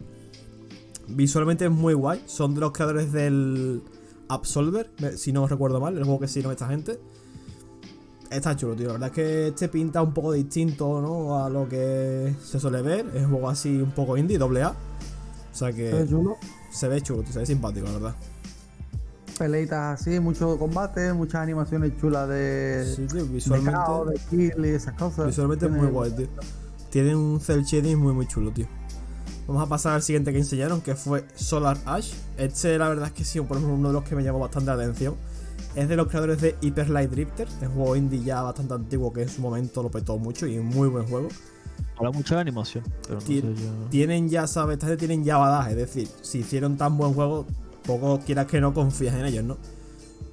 Visualmente 1.09 1.67
es 1.67 1.71
muy 1.71 1.95
guay. 1.95 2.23
Son 2.27 2.55
de 2.55 2.61
los 2.61 2.73
creadores 2.73 3.13
del 3.13 3.83
Absolver, 4.29 4.91
si 5.17 5.33
no 5.33 5.47
recuerdo 5.47 5.79
mal, 5.79 5.97
el 5.97 6.05
juego 6.05 6.21
que 6.21 6.25
hicieron 6.25 6.53
esta 6.53 6.69
gente. 6.69 6.99
Está 8.31 8.57
chulo, 8.57 8.75
tío. 8.75 8.87
La 8.89 8.93
verdad 8.95 9.09
es 9.11 9.15
que 9.15 9.49
este 9.49 9.69
pinta 9.69 10.03
un 10.03 10.13
poco 10.13 10.33
distinto, 10.33 11.01
¿no? 11.01 11.45
A 11.45 11.51
lo 11.51 11.69
que 11.69 12.35
se 12.43 12.59
suele 12.59 12.83
ver. 12.83 13.07
Es 13.15 13.25
un 13.25 13.31
juego 13.31 13.49
así 13.49 13.81
un 13.81 13.93
poco 13.93 14.17
indie, 14.17 14.39
doble 14.39 14.63
A. 14.63 14.71
O 14.71 15.59
sea 15.59 15.69
¿es 15.69 15.77
que 15.77 16.07
se 16.71 16.89
ve 16.89 17.01
chulo, 17.01 17.23
tío, 17.23 17.33
se 17.33 17.39
ve 17.39 17.47
simpático, 17.47 17.87
la 17.87 17.93
verdad. 17.93 18.17
Peleitas 19.39 20.01
así, 20.01 20.19
mucho 20.21 20.59
combate, 20.59 21.13
muchas 21.13 21.43
animaciones 21.43 21.93
chulas 22.01 22.29
de. 22.29 22.91
Sí, 22.97 23.07
tío, 23.07 23.25
de 23.27 23.33
visualmente. 23.33 23.73
caos, 23.73 24.09
de 24.09 24.21
kill 24.31 24.65
y 24.65 24.69
esas 24.69 24.95
cosas. 24.95 25.27
Visualmente 25.27 25.67
es 25.67 25.73
muy 25.73 25.89
guay, 25.89 26.11
tío. 26.13 26.29
Tiene 26.91 27.15
un 27.15 27.39
cel 27.41 27.63
shading 27.65 27.99
muy, 27.99 28.15
muy 28.15 28.27
chulo, 28.27 28.51
tío. 28.53 28.67
Vamos 29.47 29.63
a 29.63 29.69
pasar 29.69 29.93
al 29.95 30.03
siguiente 30.03 30.33
que 30.33 30.39
enseñaron, 30.39 30.81
que 30.81 30.95
fue 30.97 31.25
Solar 31.35 31.77
Ash. 31.85 32.13
Este, 32.39 32.79
la 32.79 32.89
verdad 32.89 33.07
es 33.09 33.13
que 33.13 33.25
sí, 33.25 33.41
por 33.41 33.57
ejemplo, 33.59 33.77
uno 33.77 33.89
de 33.89 33.95
los 33.95 34.05
que 34.05 34.17
me 34.17 34.23
llamó 34.25 34.39
bastante 34.41 34.67
la 34.69 34.75
atención. 34.75 35.15
Es 35.75 35.89
de 35.89 35.97
los 35.97 36.09
creadores 36.09 36.41
de 36.41 36.57
Hyper 36.63 36.89
Light 36.89 37.11
Drifter, 37.11 37.47
es 37.47 37.69
un 37.69 37.75
juego 37.75 37.97
indie 37.97 38.23
ya 38.25 38.41
bastante 38.43 38.73
antiguo 38.75 39.13
que 39.13 39.23
en 39.23 39.29
su 39.29 39.43
momento 39.43 39.83
lo 39.83 39.91
petó 39.91 40.17
mucho 40.19 40.47
y 40.47 40.59
un 40.59 40.67
muy 40.67 40.89
buen 40.89 41.07
juego. 41.07 41.29
habla 41.99 42.11
mucho 42.13 42.35
de 42.35 42.41
animación, 42.41 42.83
pero 43.03 43.17
no 43.17 43.21
Tien- 43.27 43.55
sé 43.57 43.63
yo. 43.63 43.71
tienen 43.91 44.29
ya, 44.31 44.47
¿sabes? 44.47 44.79
Tienen 44.99 45.23
ya 45.23 45.37
badaje. 45.37 45.73
Es 45.73 45.77
decir, 45.77 46.09
si 46.23 46.39
hicieron 46.39 46.77
tan 46.79 46.97
buen 46.97 47.13
juego, 47.13 47.47
poco 47.87 48.21
quieras 48.21 48.47
que 48.47 48.61
no 48.61 48.75
confías 48.75 49.15
en 49.15 49.27
ellos, 49.27 49.45
¿no? 49.45 49.57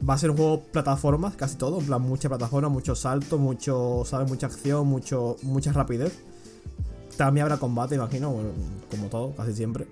Va 0.07 0.15
a 0.15 0.17
ser 0.17 0.31
un 0.31 0.38
juego 0.38 0.63
plataformas, 0.63 1.36
casi 1.36 1.57
todo. 1.57 1.79
En 1.79 1.86
plan, 1.86 2.01
mucha 2.01 2.27
plataforma, 2.29 2.69
mucho 2.69 2.95
salto, 2.95 3.38
mucho, 3.38 4.03
¿sabes? 4.05 4.27
Mucha 4.29 4.48
acción, 4.48 4.88
mucho, 4.88 5.38
mucha 5.43 5.72
rapidez. 5.72 6.24
También 7.17 7.43
habrá 7.45 7.57
combate, 7.57 7.95
imagino, 7.95 8.31
bueno, 8.31 8.50
como 8.89 9.07
todo, 9.10 9.36
casi 9.36 9.53
siempre. 9.53 9.88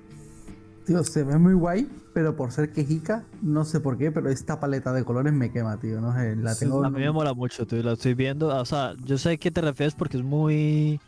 Tío, 0.85 1.03
se 1.03 1.23
ve 1.23 1.37
muy 1.37 1.53
guay, 1.53 1.87
pero 2.13 2.35
por 2.35 2.51
ser 2.51 2.73
quejica, 2.73 3.25
no 3.41 3.63
sé 3.65 3.79
por 3.79 3.97
qué, 3.97 4.11
pero 4.11 4.29
esta 4.29 4.59
paleta 4.59 4.91
de 4.93 5.03
colores 5.05 5.31
me 5.33 5.51
quema, 5.51 5.79
tío. 5.79 6.01
No 6.01 6.13
sé, 6.15 6.35
la 6.35 6.55
Sí, 6.55 6.59
tengo. 6.59 6.83
A 6.83 6.89
mí 6.89 6.99
me 6.99 7.11
mola 7.11 7.33
mucho, 7.33 7.65
tío, 7.67 7.83
la 7.83 7.93
estoy 7.93 8.13
viendo. 8.15 8.47
O 8.49 8.65
sea, 8.65 8.95
yo 9.05 9.17
sé 9.17 9.31
a 9.33 9.37
qué 9.37 9.51
te 9.51 9.61
refieres 9.61 9.95
porque 9.95 10.17
es 10.17 10.23
muy. 10.23 10.99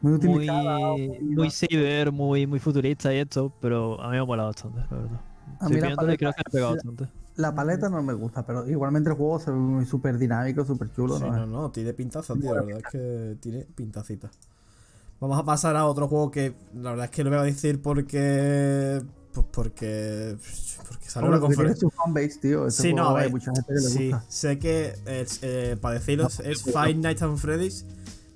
muy 0.00 0.12
Muy, 0.18 0.48
utilizada. 0.48 0.78
muy 1.20 1.50
cyber, 1.50 2.12
muy, 2.12 2.46
muy 2.46 2.58
futurista 2.60 3.12
y 3.14 3.18
esto, 3.18 3.52
pero 3.60 4.00
a 4.00 4.10
mí 4.10 4.16
me 4.16 4.24
mola 4.24 4.44
bastante, 4.44 4.80
la 4.90 4.96
verdad. 4.96 5.24
A 5.60 5.68
mí 5.68 5.76
la 5.76 5.86
viéndolo 5.86 6.12
y 6.12 6.16
creo 6.16 6.30
paleta- 6.32 6.36
que 6.36 6.42
me 6.48 6.52
pega 6.52 6.66
la- 6.66 6.74
bastante. 6.74 7.08
La 7.36 7.54
paleta 7.54 7.88
no 7.88 8.02
me 8.02 8.12
gusta, 8.14 8.46
pero 8.46 8.68
igualmente 8.68 9.10
el 9.10 9.16
juego 9.16 9.40
se 9.40 9.50
ve 9.50 9.56
muy 9.56 9.84
súper 9.86 10.18
dinámico, 10.18 10.64
súper 10.64 10.92
chulo, 10.92 11.16
Sí, 11.18 11.24
¿no? 11.24 11.32
no, 11.36 11.46
no, 11.46 11.70
tiene 11.70 11.92
pintaza, 11.92 12.34
tío. 12.34 12.54
La 12.54 12.62
verdad 12.62 12.80
es 12.84 12.92
que 12.92 13.36
tiene 13.40 13.66
pintacita. 13.74 14.30
Vamos 15.20 15.38
a 15.38 15.44
pasar 15.44 15.74
a 15.76 15.86
otro 15.86 16.06
juego 16.08 16.30
que 16.30 16.54
la 16.74 16.90
verdad 16.90 17.06
es 17.06 17.10
que 17.10 17.24
lo 17.24 17.30
voy 17.30 17.38
a 17.40 17.42
decir 17.42 17.80
porque. 17.82 19.02
Pues 19.32 19.46
porque. 19.50 20.36
Porque 20.88 21.08
salió 21.08 21.28
tiene 21.30 21.40
conferencia. 21.40 21.80
su 21.80 21.90
fanbase, 21.90 22.38
tío. 22.40 22.66
Este 22.68 22.82
Sí, 22.82 22.94
no, 22.94 23.08
a 23.08 23.18
hay 23.18 23.22
ver, 23.24 23.30
mucha 23.32 23.46
gente 23.52 23.62
que 23.66 23.74
le 23.74 23.80
Sí, 23.80 24.10
gusta. 24.12 24.24
sé 24.28 24.58
que 24.60 24.94
es, 25.06 25.40
eh, 25.42 25.76
para 25.80 25.94
deciros 25.98 26.38
No, 26.38 26.44
es 26.44 26.62
Five 26.62 26.94
Nights 26.94 27.22
at 27.22 27.34
Freddy's 27.36 27.84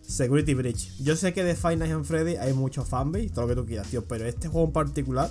Security 0.03 0.55
Breach. 0.55 0.97
Yo 0.99 1.15
sé 1.15 1.33
que 1.33 1.45
de 1.45 1.55
Five 1.55 1.77
Nights 1.77 1.95
at 1.95 2.03
Freddy's 2.05 2.39
hay 2.41 2.53
mucho 2.53 2.85
fanbase, 2.85 3.29
todo 3.31 3.43
lo 3.43 3.49
que 3.49 3.61
tú 3.61 3.67
quieras, 3.67 3.87
tío, 3.89 4.05
pero 4.07 4.25
este 4.27 4.49
juego 4.49 4.67
en 4.67 4.73
particular, 4.73 5.31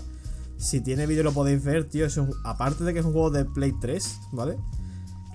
si 0.57 0.81
tiene 0.81 1.05
vídeo 1.05 1.23
lo 1.23 1.31
podéis 1.33 1.63
ver, 1.63 1.87
tío, 1.89 2.05
es 2.05 2.17
un- 2.17 2.33
aparte 2.43 2.83
de 2.83 2.93
que 2.93 2.99
es 2.99 3.05
un 3.05 3.13
juego 3.13 3.29
de 3.31 3.45
Play 3.45 3.73
3, 3.79 4.19
¿vale? 4.31 4.57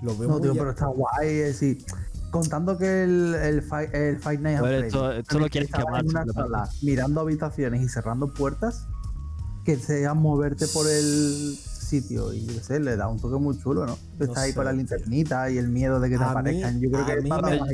Lo 0.01 0.17
veo 0.17 0.27
No, 0.27 0.33
muy 0.35 0.41
tío, 0.43 0.53
ya- 0.53 0.59
pero 0.59 0.71
está 0.71 0.87
guay. 0.87 1.29
Es 1.29 1.59
decir, 1.59 1.77
contando 2.31 2.77
que 2.77 3.03
el, 3.03 3.35
el, 3.35 3.61
Fight, 3.61 3.93
el 3.93 4.19
Fight 4.19 4.41
Night 4.41 4.57
A 4.57 4.59
at 4.59 4.63
ver, 4.65 4.71
Freddy's 4.79 4.93
esto, 4.93 5.11
esto 5.11 5.39
lo 5.39 5.49
quemar. 6.29 6.33
sala 6.33 6.69
mirando 6.81 7.21
habitaciones 7.21 7.81
y 7.81 7.87
cerrando 7.89 8.33
puertas, 8.33 8.87
que 9.63 9.77
sea 9.77 10.13
moverte 10.13 10.67
por 10.67 10.85
el 10.89 11.57
sitio 12.01 12.33
y 12.33 12.45
yo 12.45 12.53
qué 12.53 12.59
sé, 12.59 12.79
le 12.79 12.95
da 12.97 13.07
un 13.07 13.19
toque 13.19 13.37
muy 13.37 13.57
chulo, 13.59 13.85
¿no? 13.85 13.93
No 13.93 14.17
Que 14.17 14.23
Está 14.25 14.41
ahí 14.41 14.49
sé, 14.51 14.55
con 14.55 14.65
la 14.65 14.71
linternita 14.73 15.49
y 15.51 15.57
el 15.57 15.67
miedo 15.69 15.99
de 15.99 16.09
que 16.09 16.17
te 16.17 16.23
A 16.23 16.27
mí- 16.27 16.31
aparezcan. 16.31 16.81
Yo 16.81 16.89
creo 16.89 17.03
a 17.03 17.05
que 17.05 17.21
mí 17.21 17.29
para 17.29 17.49
me- 17.49 17.59
más- 17.59 17.69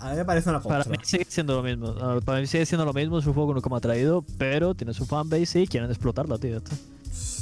A 0.00 0.10
mí 0.10 0.16
me 0.16 0.24
parece 0.24 0.50
una 0.50 0.60
Para 0.60 0.84
cosa. 0.84 0.90
mí 0.90 0.96
sigue 1.02 1.26
siendo 1.28 1.56
lo 1.56 1.62
mismo. 1.62 1.94
Ah, 2.00 2.18
Para 2.24 2.40
mí 2.40 2.46
sigue 2.46 2.64
siendo 2.66 2.84
lo 2.84 2.92
mismo. 2.92 3.18
Es 3.18 3.26
un 3.26 3.34
juego 3.34 3.48
que 3.50 3.54
nunca 3.54 3.68
me 3.70 3.76
ha 3.76 3.80
traído, 3.80 4.24
pero 4.38 4.74
tiene 4.74 4.92
su 4.94 5.04
fanbase 5.06 5.60
y 5.62 5.66
quieren 5.66 5.90
explotarla, 5.90 6.38
tío. 6.38 6.50
ya 6.50 6.56
está. 6.58 6.76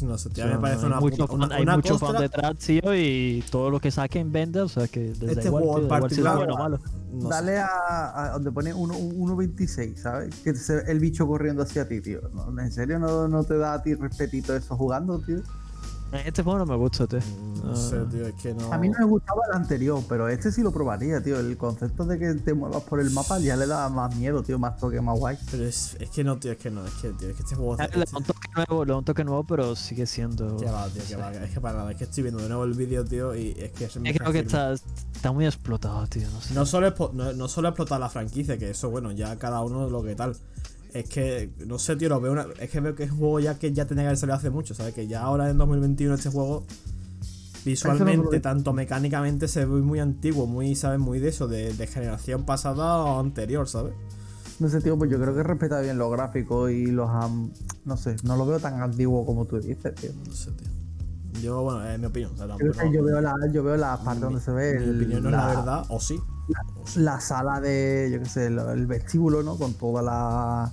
No 0.05 0.17
sé, 0.17 0.31
tío, 0.31 0.45
a 0.45 0.47
O 0.47 0.51
mí 0.51 0.55
me 0.57 0.61
parece 0.63 0.81
hay 0.81 0.87
una, 0.87 1.01
mucho, 1.01 1.17
puta- 1.17 1.27
fan- 1.29 1.37
una, 1.43 1.55
hay 1.57 1.63
una 1.63 1.77
mucho 1.77 1.99
fan 1.99 2.17
detrás, 2.21 2.57
tío, 2.57 2.95
y 2.97 3.45
todo 3.51 3.69
lo 3.71 3.79
que 3.81 3.91
saquen 3.91 4.33
vende, 4.33 4.61
o 4.63 4.69
sea 4.69 4.89
que 4.89 5.01
desde 5.01 5.33
Este 5.33 5.47
igual, 5.49 5.63
juego 5.65 5.79
en 5.79 5.83
tío, 5.85 5.89
da 5.91 5.97
igual 5.99 6.11
si 6.11 6.21
es 6.21 6.25
particular- 6.25 6.37
bueno 6.37 6.55
o 6.55 6.59
malo. 6.59 6.81
no. 7.13 7.29
Dale 7.29 7.59
a, 7.59 8.25
a 8.25 8.31
donde 8.33 8.51
pone 8.51 8.73
1.26, 8.75 9.97
¿sabes? 10.01 10.35
Que 10.37 10.55
se 10.55 10.77
ve 10.77 10.83
el 10.89 10.99
bicho 11.01 11.27
corriendo 11.27 11.63
hacia 11.63 11.87
ti, 11.87 12.01
tío. 12.01 12.21
¿No? 12.33 12.59
¿En 12.61 12.73
serio 12.73 12.99
no, 12.99 13.29
no 13.29 13.45
te 13.45 13.59
da 13.59 13.75
a 13.75 13.83
ti 13.83 13.95
respetito 13.95 14.57
eso 14.57 14.75
jugando, 14.77 15.19
tío? 15.19 15.41
Este 16.13 16.43
juego 16.43 16.59
no 16.59 16.67
me 16.67 16.77
gusta, 16.77 17.07
tío. 17.07 17.21
No 17.63 17.73
Ah. 17.73 17.77
sé, 17.77 17.99
tío, 18.11 18.27
es 18.27 18.35
que 18.35 18.53
no. 18.55 18.73
A 18.73 18.79
mí 18.79 18.89
no 18.89 18.99
me 18.99 19.05
gustaba 19.05 19.43
el 19.51 19.57
anterior, 19.57 20.03
pero 20.09 20.29
este 20.29 20.51
sí 20.51 20.63
lo 20.63 20.73
probaría, 20.73 21.23
tío. 21.23 21.39
El 21.39 21.57
concepto 21.57 22.05
de 22.05 22.19
que 22.19 22.35
te 22.35 22.53
muevas 22.55 22.83
por 22.85 23.01
el 23.01 23.11
mapa 23.11 23.39
ya 23.39 23.55
le 23.55 23.67
da 23.67 23.89
más 23.91 24.17
miedo, 24.17 24.43
tío, 24.43 24.59
más 24.59 24.77
toque, 24.79 25.01
más 25.01 25.19
guay. 25.19 25.37
Pero 25.51 25.65
es, 25.65 25.97
es 26.01 26.11
que 26.11 26.25
no, 26.25 26.37
tío, 26.39 26.53
es 26.53 26.59
que 26.59 26.71
no, 26.71 26.85
es 26.85 26.93
que, 26.95 27.11
tío, 27.11 27.29
es 27.29 27.37
que 27.37 27.43
este 27.43 27.55
juego. 27.55 27.77
Ah, 27.79 27.87
Le 27.95 28.05
da 28.05 28.17
un 28.19 28.25
toque 28.25 28.49
nuevo, 28.57 28.85
le 28.85 28.93
da 28.93 28.99
un 28.99 29.05
toque 29.05 29.25
nuevo, 29.25 29.45
pero 29.45 29.77
sigue 29.77 30.07
siendo. 30.07 30.57
Que 30.57 30.65
va, 30.67 30.89
tío, 30.89 31.03
que 31.07 31.17
va, 31.17 31.33
es 31.33 31.51
que 31.53 31.61
para 31.61 31.79
nada, 31.79 31.93
es 31.93 31.99
que 31.99 32.05
estoy 32.05 32.23
viendo 32.25 32.43
de 32.43 32.49
nuevo 32.49 32.65
el 32.65 32.73
vídeo, 32.75 33.05
tío, 33.05 33.35
y 33.37 33.51
es 33.59 33.71
que 33.73 33.89
se 33.89 34.01
me 34.01 34.09
Es 34.09 34.15
que 34.15 34.19
creo 34.21 34.33
que 34.33 34.41
está, 34.41 34.73
está 34.73 35.31
muy 35.33 35.47
explotado, 35.47 36.07
tío. 36.09 36.29
No 36.31 36.41
sé. 36.41 36.55
No 36.55 36.67
solo, 36.67 36.89
es 36.89 36.95
no, 37.13 37.33
no 37.35 37.47
solo 37.49 37.69
explotar 37.69 38.01
la 38.01 38.09
franquicia, 38.09 38.59
que 38.59 38.71
eso, 38.71 38.91
bueno, 38.91 39.13
ya 39.13 39.37
cada 39.39 39.61
uno 39.63 39.89
lo 39.89 40.03
que 40.03 40.15
tal. 40.17 40.35
Es 40.95 41.09
que, 41.09 41.51
no 41.67 41.79
sé, 41.79 41.97
tío, 41.97 42.09
lo 42.09 42.21
veo 42.21 42.33
una, 42.33 42.47
Es 42.59 42.71
que 42.71 42.81
veo 42.81 42.95
que 42.95 43.05
es 43.05 43.13
un 43.13 43.19
juego 43.19 43.41
ya 43.41 43.59
que 43.59 43.73
ya 43.73 43.87
tenía 43.87 44.03
que 44.05 44.09
haber 44.09 44.19
salido 44.19 44.37
hace 44.37 44.51
mucho, 44.51 44.75
¿sabes? 44.75 44.95
Que 44.95 45.07
ya 45.07 45.23
ahora 45.23 45.49
en 45.51 45.59
2021 45.59 46.15
este 46.15 46.31
juego, 46.31 46.65
visualmente, 47.65 48.41
tanto 48.41 48.73
mecánicamente, 48.73 49.49
se 49.49 49.65
ve 49.65 49.81
muy 49.81 50.01
antiguo, 50.01 50.47
muy, 50.47 50.75
¿sabes? 50.75 50.99
Muy 50.99 51.19
de 51.19 51.29
eso, 51.29 51.49
de, 51.49 51.73
de 51.73 51.87
generación 51.87 52.45
pasada 52.45 52.99
o 52.99 53.21
anterior, 53.21 53.69
¿sabes? 53.69 53.93
No 54.59 54.69
sé, 54.69 54.81
tío, 54.81 54.99
pues 54.99 55.11
yo 55.11 55.19
creo 55.21 55.35
que 55.35 55.43
respeta 55.43 55.81
bien 55.81 55.97
los 55.99 56.11
gráficos 56.13 56.71
y 56.71 56.87
los. 56.87 57.09
am- 57.09 57.51
no 57.85 57.97
sé, 57.97 58.17
no 58.25 58.37
lo 58.37 58.45
veo 58.47 58.59
tan 58.61 58.81
antiguo 58.83 59.25
como 59.25 59.47
tú 59.47 59.59
dices, 59.59 59.95
tío. 59.95 60.11
No 60.27 60.33
sé, 60.35 60.51
tío. 60.53 60.69
Yo, 61.41 61.63
bueno, 61.63 61.87
es 61.89 61.99
mi 61.99 62.07
opinión, 62.07 62.33
o 62.35 62.37
sea, 62.37 62.47
tampoco. 62.49 62.93
yo 62.93 63.03
veo 63.03 63.21
la, 63.21 63.35
yo 63.53 63.63
veo 63.63 63.77
la 63.77 63.97
parte 64.03 64.21
donde 64.21 64.41
se 64.41 64.51
ve 64.51 64.79
mi 64.79 64.85
el- 64.85 64.97
opinión 64.97 65.23
no 65.23 65.29
es 65.31 65.35
la 65.37 65.47
verdad, 65.47 65.85
o 65.89 65.99
sí. 66.01 66.19
O 66.83 66.87
sí. 66.87 67.01
la 67.01 67.21
sala 67.21 67.61
de, 67.61 68.11
yo 68.13 68.19
qué 68.19 68.25
sé, 68.29 68.47
el, 68.47 68.59
el 68.59 68.87
vestíbulo, 68.87 69.43
¿no? 69.43 69.57
Con 69.57 69.73
toda 69.75 70.03
la. 70.03 70.73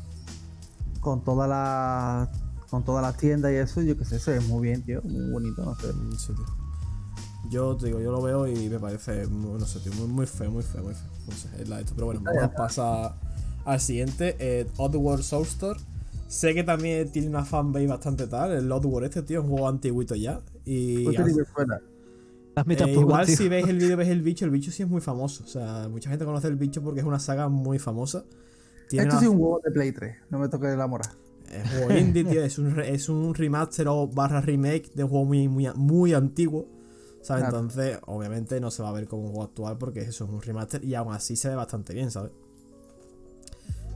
Con 1.07 1.23
toda 1.23 1.47
la. 1.47 2.29
Con 2.69 2.83
todas 2.83 3.01
las 3.01 3.15
tiendas 3.15 3.49
y 3.53 3.55
eso, 3.55 3.81
yo 3.81 3.97
qué 3.97 4.03
sé, 4.03 4.19
se 4.19 4.31
ve 4.31 4.39
muy 4.41 4.67
bien, 4.67 4.83
tío. 4.83 5.01
Muy 5.03 5.31
bonito, 5.31 5.63
no 5.63 5.73
sé. 5.75 5.93
Mm, 5.93 6.11
sí, 6.17 6.33
tío. 6.33 6.45
Yo 7.49 7.77
te 7.77 7.85
digo, 7.85 8.01
yo 8.01 8.11
lo 8.11 8.21
veo 8.21 8.45
y 8.45 8.67
me 8.67 8.77
parece, 8.77 9.25
muy, 9.27 9.57
no 9.57 9.65
sé, 9.65 9.79
tío, 9.79 9.93
muy, 9.93 10.09
muy 10.09 10.25
feo, 10.25 10.51
muy 10.51 10.63
feo, 10.63 10.83
muy 10.83 10.93
feo. 10.93 11.09
No 11.27 11.33
sé, 11.33 11.47
es 11.61 11.69
la 11.69 11.77
de 11.77 11.83
esto. 11.83 11.93
Pero 11.95 12.07
bueno, 12.07 12.19
vamos 12.25 12.43
a 12.43 12.51
pasar 12.51 13.15
al 13.63 13.79
siguiente, 13.79 14.35
eh, 14.39 14.67
Oddworld 14.75 15.23
Soulstorm. 15.23 15.79
Sé 16.27 16.53
que 16.53 16.65
también 16.65 17.09
tiene 17.09 17.29
una 17.29 17.45
fanbase 17.45 17.87
bastante 17.87 18.27
tal, 18.27 18.51
el 18.51 18.69
Oddworld 18.69 19.05
este, 19.05 19.21
tío, 19.21 19.39
es 19.39 19.45
un 19.45 19.51
juego 19.51 19.69
antiguito 19.69 20.13
ya. 20.13 20.41
Y 20.65 21.05
Pues 22.65 22.81
eh, 22.81 22.91
igual 22.91 23.27
si 23.27 23.47
veis 23.47 23.65
el 23.69 23.77
vídeo, 23.77 23.95
veis 23.95 24.09
el 24.09 24.21
bicho, 24.21 24.43
el 24.43 24.51
bicho 24.51 24.71
sí 24.71 24.83
es 24.83 24.89
muy 24.89 24.99
famoso. 24.99 25.45
O 25.45 25.47
sea, 25.47 25.87
mucha 25.89 26.09
gente 26.09 26.25
conoce 26.25 26.49
el 26.49 26.57
bicho 26.57 26.83
porque 26.83 26.99
es 26.99 27.05
una 27.05 27.19
saga 27.19 27.47
muy 27.47 27.79
famosa. 27.79 28.25
Tiene 28.89 29.05
Esto 29.07 29.17
una- 29.17 29.25
es 29.25 29.31
un 29.31 29.37
juego 29.39 29.59
de 29.63 29.71
Play 29.71 29.91
3, 29.91 30.15
no 30.29 30.39
me 30.39 30.47
toques 30.49 30.77
la 30.77 30.87
mora. 30.87 31.05
es 31.51 31.63
un 31.63 31.69
juego 31.69 31.91
indie, 31.99 32.23
tío. 32.25 32.43
Es 32.43 32.57
un, 32.57 32.79
es 32.79 33.09
un 33.09 33.33
remaster 33.35 33.87
o 33.87 34.07
barra 34.07 34.41
remake 34.41 34.91
de 34.93 35.03
un 35.03 35.09
juego 35.09 35.25
muy, 35.25 35.47
muy, 35.47 35.67
muy 35.75 36.13
antiguo. 36.13 36.67
¿Sabes? 37.21 37.43
Claro. 37.43 37.59
Entonces, 37.59 37.99
obviamente 38.05 38.59
no 38.61 38.71
se 38.71 38.83
va 38.83 38.89
a 38.89 38.91
ver 38.93 39.07
como 39.07 39.23
un 39.23 39.29
juego 39.29 39.43
actual 39.43 39.77
porque 39.77 40.01
eso 40.01 40.23
es 40.25 40.29
un 40.29 40.41
remaster 40.41 40.83
y 40.85 40.95
aún 40.95 41.13
así 41.13 41.35
se 41.35 41.49
ve 41.49 41.55
bastante 41.55 41.93
bien, 41.93 42.09
¿sabes? 42.11 42.31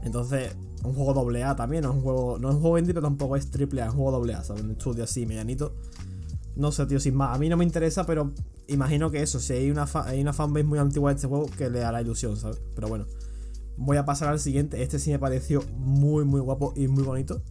Entonces, 0.02 0.54
un 0.84 0.92
juego 0.94 1.14
doble 1.14 1.44
A 1.44 1.54
también, 1.54 1.84
no 1.84 1.90
es 1.90 1.96
un 1.96 2.02
juego, 2.02 2.38
no 2.38 2.48
es 2.50 2.54
un 2.56 2.60
juego 2.60 2.78
indie, 2.78 2.92
pero 2.92 3.06
tampoco 3.06 3.36
es 3.36 3.50
triple 3.50 3.82
A, 3.82 3.86
es 3.86 3.90
un 3.92 3.96
juego 3.98 4.12
doble 4.12 4.34
A, 4.34 4.42
¿sabes? 4.42 4.62
Un 4.64 4.72
estudio 4.72 5.04
así, 5.04 5.24
medianito. 5.26 5.74
No 6.56 6.72
sé, 6.72 6.84
tío, 6.86 6.98
sin 7.00 7.14
más. 7.14 7.34
A 7.34 7.38
mí 7.38 7.48
no 7.48 7.56
me 7.56 7.64
interesa, 7.64 8.04
pero 8.04 8.32
imagino 8.66 9.10
que 9.10 9.22
eso, 9.22 9.38
si 9.40 9.52
hay 9.54 9.70
una, 9.70 9.86
fa- 9.86 10.06
hay 10.08 10.20
una 10.20 10.32
fanbase 10.32 10.64
muy 10.64 10.78
antigua 10.78 11.10
de 11.10 11.16
este 11.16 11.28
juego, 11.28 11.46
que 11.56 11.70
le 11.70 11.84
hará 11.84 12.02
ilusión, 12.02 12.36
¿sabes? 12.36 12.60
Pero 12.74 12.88
bueno. 12.88 13.06
Voy 13.84 13.96
a 13.96 14.04
pasar 14.04 14.28
al 14.28 14.40
siguiente. 14.40 14.82
Este 14.82 14.98
sí 14.98 15.10
me 15.10 15.18
pareció 15.18 15.62
muy, 15.76 16.24
muy 16.24 16.40
guapo 16.40 16.72
y 16.76 16.88
muy 16.88 17.02
bonito. 17.04 17.42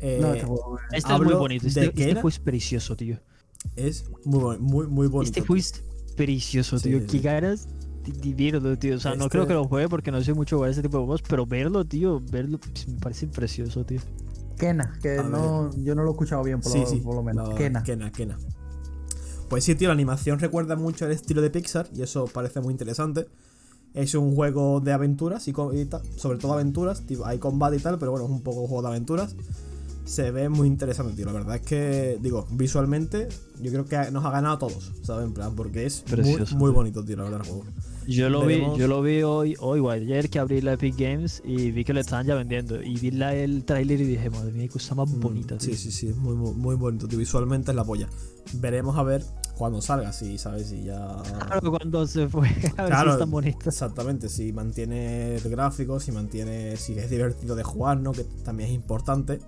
Eh, 0.00 0.18
No, 0.20 0.32
este 0.34 0.46
juego, 0.46 0.78
eh, 0.78 0.82
Este 0.92 1.12
es 1.12 1.20
muy 1.20 1.34
bonito. 1.34 1.66
Este, 1.66 1.86
este 1.86 2.20
es 2.28 2.38
precioso, 2.38 2.96
tío. 2.96 3.18
es 3.76 4.04
muy, 4.24 4.58
muy, 4.58 4.86
muy 4.86 5.06
bonito. 5.08 5.30
Este 5.30 5.40
juego 5.40 5.56
es 5.60 5.82
precioso, 6.16 6.78
tío. 6.78 6.98
sí, 7.00 7.06
Qué 7.06 7.12
sí. 7.12 7.20
ganas 7.20 7.68
de, 8.04 8.12
de 8.12 8.50
verlo, 8.52 8.78
tío. 8.78 8.96
O 8.96 8.98
sea, 9.00 9.12
no 9.14 9.24
Este- 9.24 9.30
creo 9.30 9.46
que 9.46 9.54
lo 9.54 9.64
juegue 9.64 9.88
porque 9.88 10.10
no 10.10 10.22
sé 10.22 10.34
mucho 10.34 10.56
jugar 10.56 10.70
ese 10.70 10.82
tipo 10.82 10.98
de 10.98 11.04
juegos, 11.04 11.22
pero 11.28 11.46
verlo, 11.46 11.84
tío, 11.84 12.20
verlo 12.30 12.58
pues, 12.58 12.86
me 12.88 12.98
parece 12.98 13.26
precioso, 13.26 13.84
tío. 13.84 14.00
Kena, 14.58 14.98
que 15.02 15.18
A 15.18 15.22
no, 15.22 15.70
yo 15.82 15.94
no 15.94 16.02
lo 16.02 16.10
he 16.10 16.12
escuchado 16.12 16.42
bien, 16.42 16.60
por, 16.60 16.72
Sí, 16.72 16.78
lo, 16.80 16.86
sí. 16.86 16.96
por 17.00 17.14
lo 17.14 17.22
menos. 17.22 17.48
la- 17.48 17.54
Kena. 17.54 17.82
Kena, 17.82 18.10
Kena. 18.12 18.38
Pues 19.48 19.64
sí, 19.64 19.74
tío, 19.74 19.88
la 19.88 19.94
animación 19.94 20.38
recuerda 20.38 20.76
mucho 20.76 21.04
al 21.04 21.12
estilo 21.12 21.40
de 21.42 21.50
Pixar 21.50 21.88
y 21.94 22.02
eso 22.02 22.24
parece 22.26 22.60
muy 22.60 22.72
interesante. 22.72 23.26
Es 23.94 24.14
un 24.14 24.34
juego 24.34 24.80
de 24.80 24.92
aventuras 24.92 25.48
y, 25.48 25.52
co- 25.52 25.72
y 25.72 25.84
tal, 25.86 26.02
sobre 26.16 26.38
todo 26.38 26.52
aventuras, 26.52 27.02
tipo, 27.02 27.24
hay 27.24 27.38
combate 27.38 27.76
y 27.76 27.80
tal, 27.80 27.98
pero 27.98 28.10
bueno, 28.10 28.26
es 28.26 28.30
un 28.32 28.42
poco 28.42 28.60
un 28.60 28.66
juego 28.68 28.82
de 28.82 28.88
aventuras. 28.88 29.34
Se 30.04 30.30
ve 30.30 30.48
muy 30.48 30.68
interesante, 30.68 31.14
tío. 31.14 31.26
La 31.26 31.32
verdad 31.32 31.56
es 31.56 31.62
que, 31.62 32.18
digo, 32.22 32.46
visualmente, 32.52 33.28
yo 33.60 33.72
creo 33.72 33.86
que 33.86 34.10
nos 34.12 34.24
ha 34.24 34.30
ganado 34.30 34.54
a 34.54 34.58
todos, 34.58 34.92
¿sabes? 35.02 35.26
En 35.26 35.32
plan, 35.32 35.54
porque 35.56 35.84
es 35.86 36.02
muy, 36.04 36.16
Precioso, 36.16 36.56
muy 36.56 36.70
bonito, 36.70 37.04
tío, 37.04 37.16
la 37.16 37.24
verdad, 37.24 37.40
el 37.42 37.46
juego. 37.48 37.64
Yo 38.08 38.28
lo 38.30 38.40
Veremos. 38.46 38.74
vi, 38.74 38.80
yo 38.80 38.88
lo 38.88 39.02
vi 39.02 39.22
hoy, 39.22 39.56
hoy 39.58 39.80
o 39.80 39.90
ayer 39.90 40.30
que 40.30 40.38
abrí 40.38 40.60
la 40.60 40.74
Epic 40.74 40.94
Games 40.96 41.42
y 41.44 41.72
vi 41.72 41.84
que 41.84 41.92
lo 41.92 42.00
estaban 42.00 42.26
ya 42.26 42.34
vendiendo. 42.36 42.80
Y 42.82 42.96
vi 42.98 43.10
la, 43.10 43.34
el 43.34 43.64
tráiler 43.64 44.00
y 44.00 44.04
dije, 44.04 44.30
madre 44.30 44.52
mía, 44.52 44.62
qué 44.64 44.68
cosa 44.74 44.94
más 44.94 45.08
Mm, 45.10 45.20
bonita, 45.20 45.58
tío. 45.58 45.70
Sí, 45.70 45.76
sí, 45.76 45.90
sí, 45.90 46.08
es 46.08 46.16
muy, 46.16 46.34
muy, 46.36 46.54
muy 46.54 46.76
bonito. 46.76 47.06
Visualmente 47.08 47.72
es 47.72 47.76
la 47.76 47.84
polla. 47.84 48.08
Veremos 48.54 48.96
a 48.96 49.02
ver 49.02 49.24
cuando 49.58 49.80
salga, 49.82 50.12
si, 50.12 50.38
¿sabes? 50.38 50.68
Si 50.68 50.84
ya. 50.84 51.16
Claro, 51.46 51.70
cuando 51.70 52.06
se 52.06 52.28
fue, 52.28 52.46
a 52.76 52.82
ver 52.84 52.92
Claro. 52.92 53.10
si 53.10 53.14
es 53.14 53.18
tan 53.18 53.30
bonito. 53.30 53.58
Exactamente, 53.68 54.28
si 54.28 54.52
mantiene 54.52 55.36
el 55.36 55.50
gráfico, 55.50 55.98
si 55.98 56.12
mantiene, 56.12 56.76
si 56.76 56.92
es 56.98 57.10
divertido 57.10 57.56
de 57.56 57.64
jugar, 57.64 57.98
¿no? 57.98 58.12
Que 58.12 58.24
también 58.44 58.68
es 58.68 58.74
importante. 58.76 59.40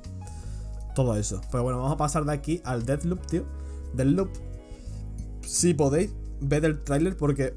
Todo 0.97 1.17
eso. 1.17 1.41
Pero 1.53 1.63
bueno, 1.63 1.79
vamos 1.79 1.93
a 1.93 1.97
pasar 1.97 2.25
de 2.25 2.33
aquí 2.33 2.61
al 2.65 2.85
Deathloop, 2.85 3.25
tío. 3.27 3.45
Deathloop, 3.95 4.31
si 5.43 5.75
podéis, 5.75 6.11
ved 6.41 6.65
el 6.65 6.83
tráiler 6.83 7.17
porque 7.17 7.55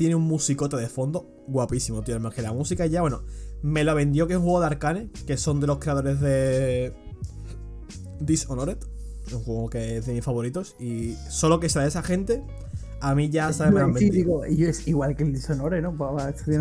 tiene 0.00 0.14
un 0.14 0.22
musicote 0.22 0.78
de 0.78 0.88
fondo 0.88 1.28
guapísimo, 1.46 2.00
tío. 2.00 2.16
Es 2.16 2.34
que 2.34 2.40
la 2.40 2.54
música 2.54 2.86
ya, 2.86 3.02
bueno, 3.02 3.22
me 3.60 3.84
lo 3.84 3.94
vendió 3.94 4.26
que 4.26 4.32
es 4.32 4.38
un 4.38 4.44
juego 4.44 4.60
de 4.60 4.66
Arcane, 4.66 5.10
que 5.26 5.36
son 5.36 5.60
de 5.60 5.66
los 5.66 5.76
creadores 5.76 6.18
de 6.22 6.94
Dishonored. 8.18 8.78
Un 9.34 9.42
juego 9.42 9.68
que 9.68 9.98
es 9.98 10.06
de 10.06 10.14
mis 10.14 10.24
favoritos. 10.24 10.74
Y 10.80 11.16
solo 11.28 11.60
que 11.60 11.68
sea 11.68 11.82
de 11.82 11.88
esa 11.88 12.02
gente, 12.02 12.42
a 13.02 13.14
mí 13.14 13.28
ya, 13.28 13.52
¿sabes? 13.52 13.74
Me 13.74 13.80
han 13.82 13.94
Sí, 13.94 14.04
vendido. 14.08 14.40
digo, 14.40 14.46
y 14.46 14.64
es 14.64 14.88
igual 14.88 15.14
que 15.14 15.22
el 15.24 15.34
Dishonored, 15.34 15.82
¿no? 15.82 15.94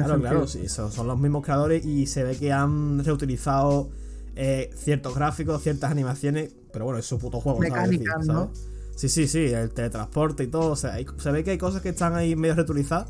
Claro, 0.04 0.20
claro, 0.22 0.48
sí, 0.48 0.68
son, 0.68 0.92
son 0.92 1.08
los 1.08 1.18
mismos 1.18 1.42
creadores 1.46 1.86
y 1.86 2.08
se 2.08 2.26
ve 2.26 2.36
que 2.36 2.52
han 2.52 3.02
reutilizado 3.06 3.90
eh, 4.36 4.70
ciertos 4.76 5.16
gráficos, 5.16 5.64
ciertas 5.64 5.92
animaciones, 5.92 6.54
pero 6.74 6.84
bueno, 6.84 7.00
es 7.00 7.06
su 7.06 7.18
puto 7.20 7.40
juego, 7.40 7.60
Decir, 7.62 8.10
¿no? 8.28 8.34
¿sabes? 8.34 8.66
Sí, 8.96 9.08
sí, 9.08 9.28
sí, 9.30 9.46
el 9.46 9.72
teletransporte 9.72 10.44
y 10.44 10.48
todo, 10.48 10.72
o 10.72 10.76
sea, 10.76 10.96
hay- 10.96 11.06
se 11.18 11.32
ve 11.32 11.46
que 11.46 11.52
hay 11.52 11.58
cosas 11.58 11.82
que 11.82 11.88
están 11.88 12.16
ahí 12.16 12.36
medio 12.36 12.54
reutilizadas, 12.56 13.08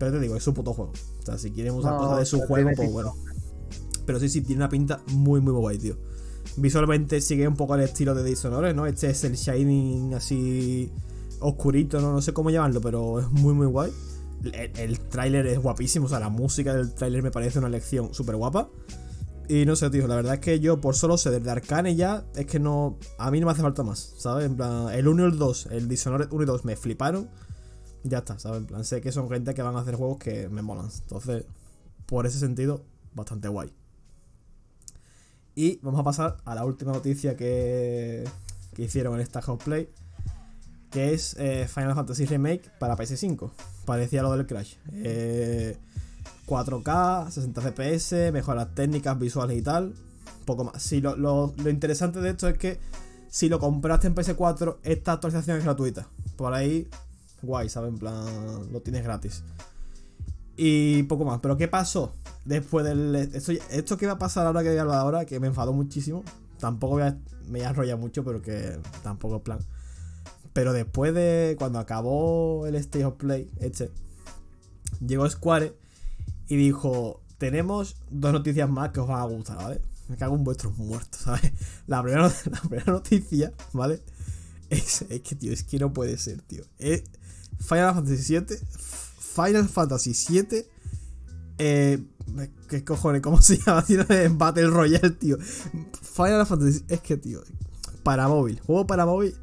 pero 0.00 0.12
te 0.12 0.18
digo, 0.18 0.34
es 0.34 0.42
su 0.42 0.54
puto 0.54 0.72
juego. 0.72 0.92
O 1.20 1.26
sea, 1.26 1.36
si 1.36 1.50
quieren 1.50 1.74
usar 1.74 1.92
No, 1.92 1.98
cosas 1.98 2.18
de 2.20 2.24
su 2.24 2.40
juego, 2.40 2.70
pues 2.74 2.90
bueno. 2.90 3.14
Pero 4.06 4.18
sí, 4.18 4.30
sí, 4.30 4.40
tiene 4.40 4.62
una 4.62 4.70
pinta 4.70 5.02
muy, 5.08 5.42
muy 5.42 5.52
guay, 5.52 5.76
tío. 5.76 5.98
Visualmente 6.56 7.20
sigue 7.20 7.46
un 7.46 7.54
poco 7.54 7.74
el 7.74 7.82
estilo 7.82 8.14
de 8.14 8.24
Dishonored, 8.24 8.74
¿no? 8.74 8.86
Este 8.86 9.10
es 9.10 9.22
el 9.24 9.34
Shining 9.34 10.14
así 10.14 10.90
oscurito, 11.40 12.00
¿no? 12.00 12.14
No 12.14 12.22
sé 12.22 12.32
cómo 12.32 12.48
llamarlo, 12.48 12.80
pero 12.80 13.20
es 13.20 13.30
muy, 13.30 13.52
muy 13.52 13.66
guay. 13.66 13.92
El, 14.42 14.72
el 14.78 15.00
tráiler 15.00 15.46
es 15.46 15.58
guapísimo, 15.58 16.06
o 16.06 16.08
sea, 16.08 16.18
la 16.18 16.30
música 16.30 16.74
del 16.74 16.94
tráiler 16.94 17.22
me 17.22 17.30
parece 17.30 17.58
una 17.58 17.68
lección 17.68 18.14
súper 18.14 18.36
guapa. 18.36 18.70
Y 19.48 19.66
no 19.66 19.76
sé, 19.76 19.90
tío, 19.90 20.06
la 20.06 20.16
verdad 20.16 20.34
es 20.34 20.40
que 20.40 20.60
yo 20.60 20.80
por 20.80 20.94
solo 20.94 21.18
ser 21.18 21.42
de 21.42 21.50
Arcane 21.50 21.94
ya, 21.94 22.24
es 22.36 22.46
que 22.46 22.58
no... 22.58 22.96
A 23.18 23.30
mí 23.30 23.38
no 23.38 23.44
me 23.44 23.52
hace 23.52 23.60
falta 23.60 23.82
más, 23.82 24.14
¿sabes? 24.16 24.46
En 24.46 24.56
plan, 24.56 24.88
el 24.94 25.06
1 25.06 25.24
y 25.24 25.26
el 25.26 25.38
2, 25.38 25.68
el 25.72 25.88
Dishonored 25.88 26.28
1 26.30 26.42
y 26.42 26.46
2 26.46 26.64
me 26.64 26.76
fliparon. 26.76 27.28
Ya 28.04 28.18
está, 28.18 28.38
¿sabes? 28.38 28.60
En 28.60 28.66
plan, 28.66 28.84
sé 28.84 29.00
que 29.00 29.12
son 29.12 29.28
gente 29.30 29.54
que 29.54 29.62
van 29.62 29.76
a 29.76 29.80
hacer 29.80 29.94
juegos 29.96 30.18
que 30.18 30.48
me 30.48 30.62
molan. 30.62 30.88
Entonces, 31.02 31.44
por 32.06 32.26
ese 32.26 32.38
sentido, 32.38 32.82
bastante 33.14 33.48
guay. 33.48 33.72
Y 35.54 35.78
vamos 35.82 36.00
a 36.00 36.04
pasar 36.04 36.36
a 36.44 36.54
la 36.54 36.64
última 36.64 36.92
noticia 36.92 37.36
que, 37.36 38.24
que 38.74 38.82
hicieron 38.82 39.14
en 39.14 39.20
esta 39.20 39.40
Play 39.40 39.88
que 40.90 41.14
es 41.14 41.36
eh, 41.38 41.68
Final 41.72 41.94
Fantasy 41.94 42.24
Remake 42.26 42.68
para 42.80 42.96
PS5. 42.96 43.50
Parecía 43.84 44.22
lo 44.22 44.32
del 44.32 44.44
Crash. 44.46 44.74
Eh, 44.92 45.76
4K, 46.48 47.30
60 47.30 47.60
FPS, 47.60 48.32
mejoras 48.32 48.74
técnicas, 48.74 49.16
visuales 49.16 49.56
y 49.56 49.62
tal. 49.62 49.94
Poco 50.46 50.64
más. 50.64 50.82
Sí, 50.82 51.00
lo, 51.00 51.14
lo- 51.14 51.52
lo 51.62 51.70
interesante 51.70 52.20
de 52.20 52.30
esto 52.30 52.48
es 52.48 52.58
que 52.58 52.80
si 53.28 53.48
lo 53.48 53.60
compraste 53.60 54.08
en 54.08 54.16
PS4, 54.16 54.78
esta 54.82 55.12
actualización 55.12 55.58
es 55.58 55.64
gratuita. 55.64 56.08
Por 56.34 56.54
ahí, 56.54 56.88
guay, 57.42 57.68
¿sabes? 57.68 57.90
En 57.90 57.98
plan, 57.98 58.72
lo 58.72 58.80
tienes 58.80 59.02
gratis. 59.04 59.42
Y 60.62 61.04
poco 61.04 61.24
más. 61.24 61.40
Pero 61.40 61.56
¿qué 61.56 61.68
pasó? 61.68 62.12
Después 62.44 62.84
del. 62.84 63.14
Esto, 63.14 63.52
esto 63.70 63.96
que 63.96 64.06
va 64.06 64.12
a 64.12 64.18
pasar 64.18 64.46
ahora 64.46 64.62
que 64.62 64.68
voy 64.68 64.78
a 64.78 64.82
hablar 64.82 64.98
ahora, 64.98 65.24
que 65.24 65.40
me 65.40 65.46
enfadó 65.46 65.72
muchísimo. 65.72 66.22
Tampoco 66.58 66.96
me 66.96 67.14
voy 67.48 67.60
a 67.62 67.70
enrollar 67.70 67.98
mucho, 67.98 68.24
pero 68.24 68.42
que 68.42 68.78
tampoco 69.02 69.36
es 69.36 69.42
plan. 69.42 69.58
Pero 70.52 70.74
después 70.74 71.14
de. 71.14 71.56
Cuando 71.58 71.78
acabó 71.78 72.66
el 72.66 72.74
State 72.74 73.04
of 73.06 73.14
Play, 73.14 73.50
este. 73.58 73.90
Llegó 75.00 75.28
Square 75.30 75.74
y 76.46 76.56
dijo: 76.56 77.22
Tenemos 77.38 77.96
dos 78.10 78.32
noticias 78.32 78.68
más 78.68 78.90
que 78.90 79.00
os 79.00 79.08
van 79.08 79.20
a 79.20 79.24
gustar, 79.24 79.56
¿vale? 79.56 79.80
Me 80.08 80.16
cago 80.16 80.36
en 80.36 80.44
vuestros 80.44 80.76
muertos, 80.76 81.20
¿sabes? 81.22 81.52
La 81.86 82.02
primera, 82.02 82.24
la 82.50 82.60
primera 82.60 82.92
noticia, 82.92 83.52
¿vale? 83.72 84.02
Es, 84.68 85.02
es 85.08 85.20
que, 85.22 85.36
tío, 85.36 85.52
es 85.52 85.64
que 85.64 85.78
no 85.78 85.92
puede 85.92 86.18
ser, 86.18 86.42
tío. 86.42 86.64
Es 86.78 87.04
Final 87.60 87.94
Fantasy 87.94 88.38
VII. 88.38 88.56
Final 89.34 89.68
Fantasy 89.68 90.12
VII. 90.28 90.64
Eh, 91.58 92.02
¿Qué 92.68 92.84
cojones? 92.84 93.22
¿Cómo 93.22 93.40
se 93.42 93.58
llama? 93.58 93.82
Tío, 93.84 94.04
en 94.08 94.38
Battle 94.38 94.68
Royale, 94.68 95.10
tío. 95.10 95.38
Final 95.38 96.46
Fantasy. 96.46 96.84
Es 96.88 97.00
que, 97.00 97.16
tío. 97.16 97.42
Para 98.02 98.28
móvil. 98.28 98.60
Juego 98.60 98.86
para 98.86 99.06
móvil. 99.06 99.34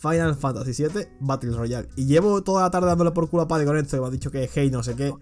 Final 0.00 0.36
Fantasy 0.36 0.84
VII 0.84 1.06
Battle 1.20 1.56
Royale. 1.56 1.88
Y 1.96 2.06
llevo 2.06 2.42
toda 2.42 2.62
la 2.62 2.70
tarde 2.70 2.88
dándole 2.88 3.10
por 3.12 3.28
culo 3.28 3.44
a 3.44 3.48
Padre 3.48 3.66
con 3.66 3.76
esto. 3.76 3.96
Que 3.96 4.00
me 4.00 4.06
ha 4.06 4.10
dicho 4.10 4.30
que 4.30 4.44
es 4.44 4.50
hey, 4.54 4.70
no 4.70 4.82
sé 4.82 4.94
qué. 4.94 5.12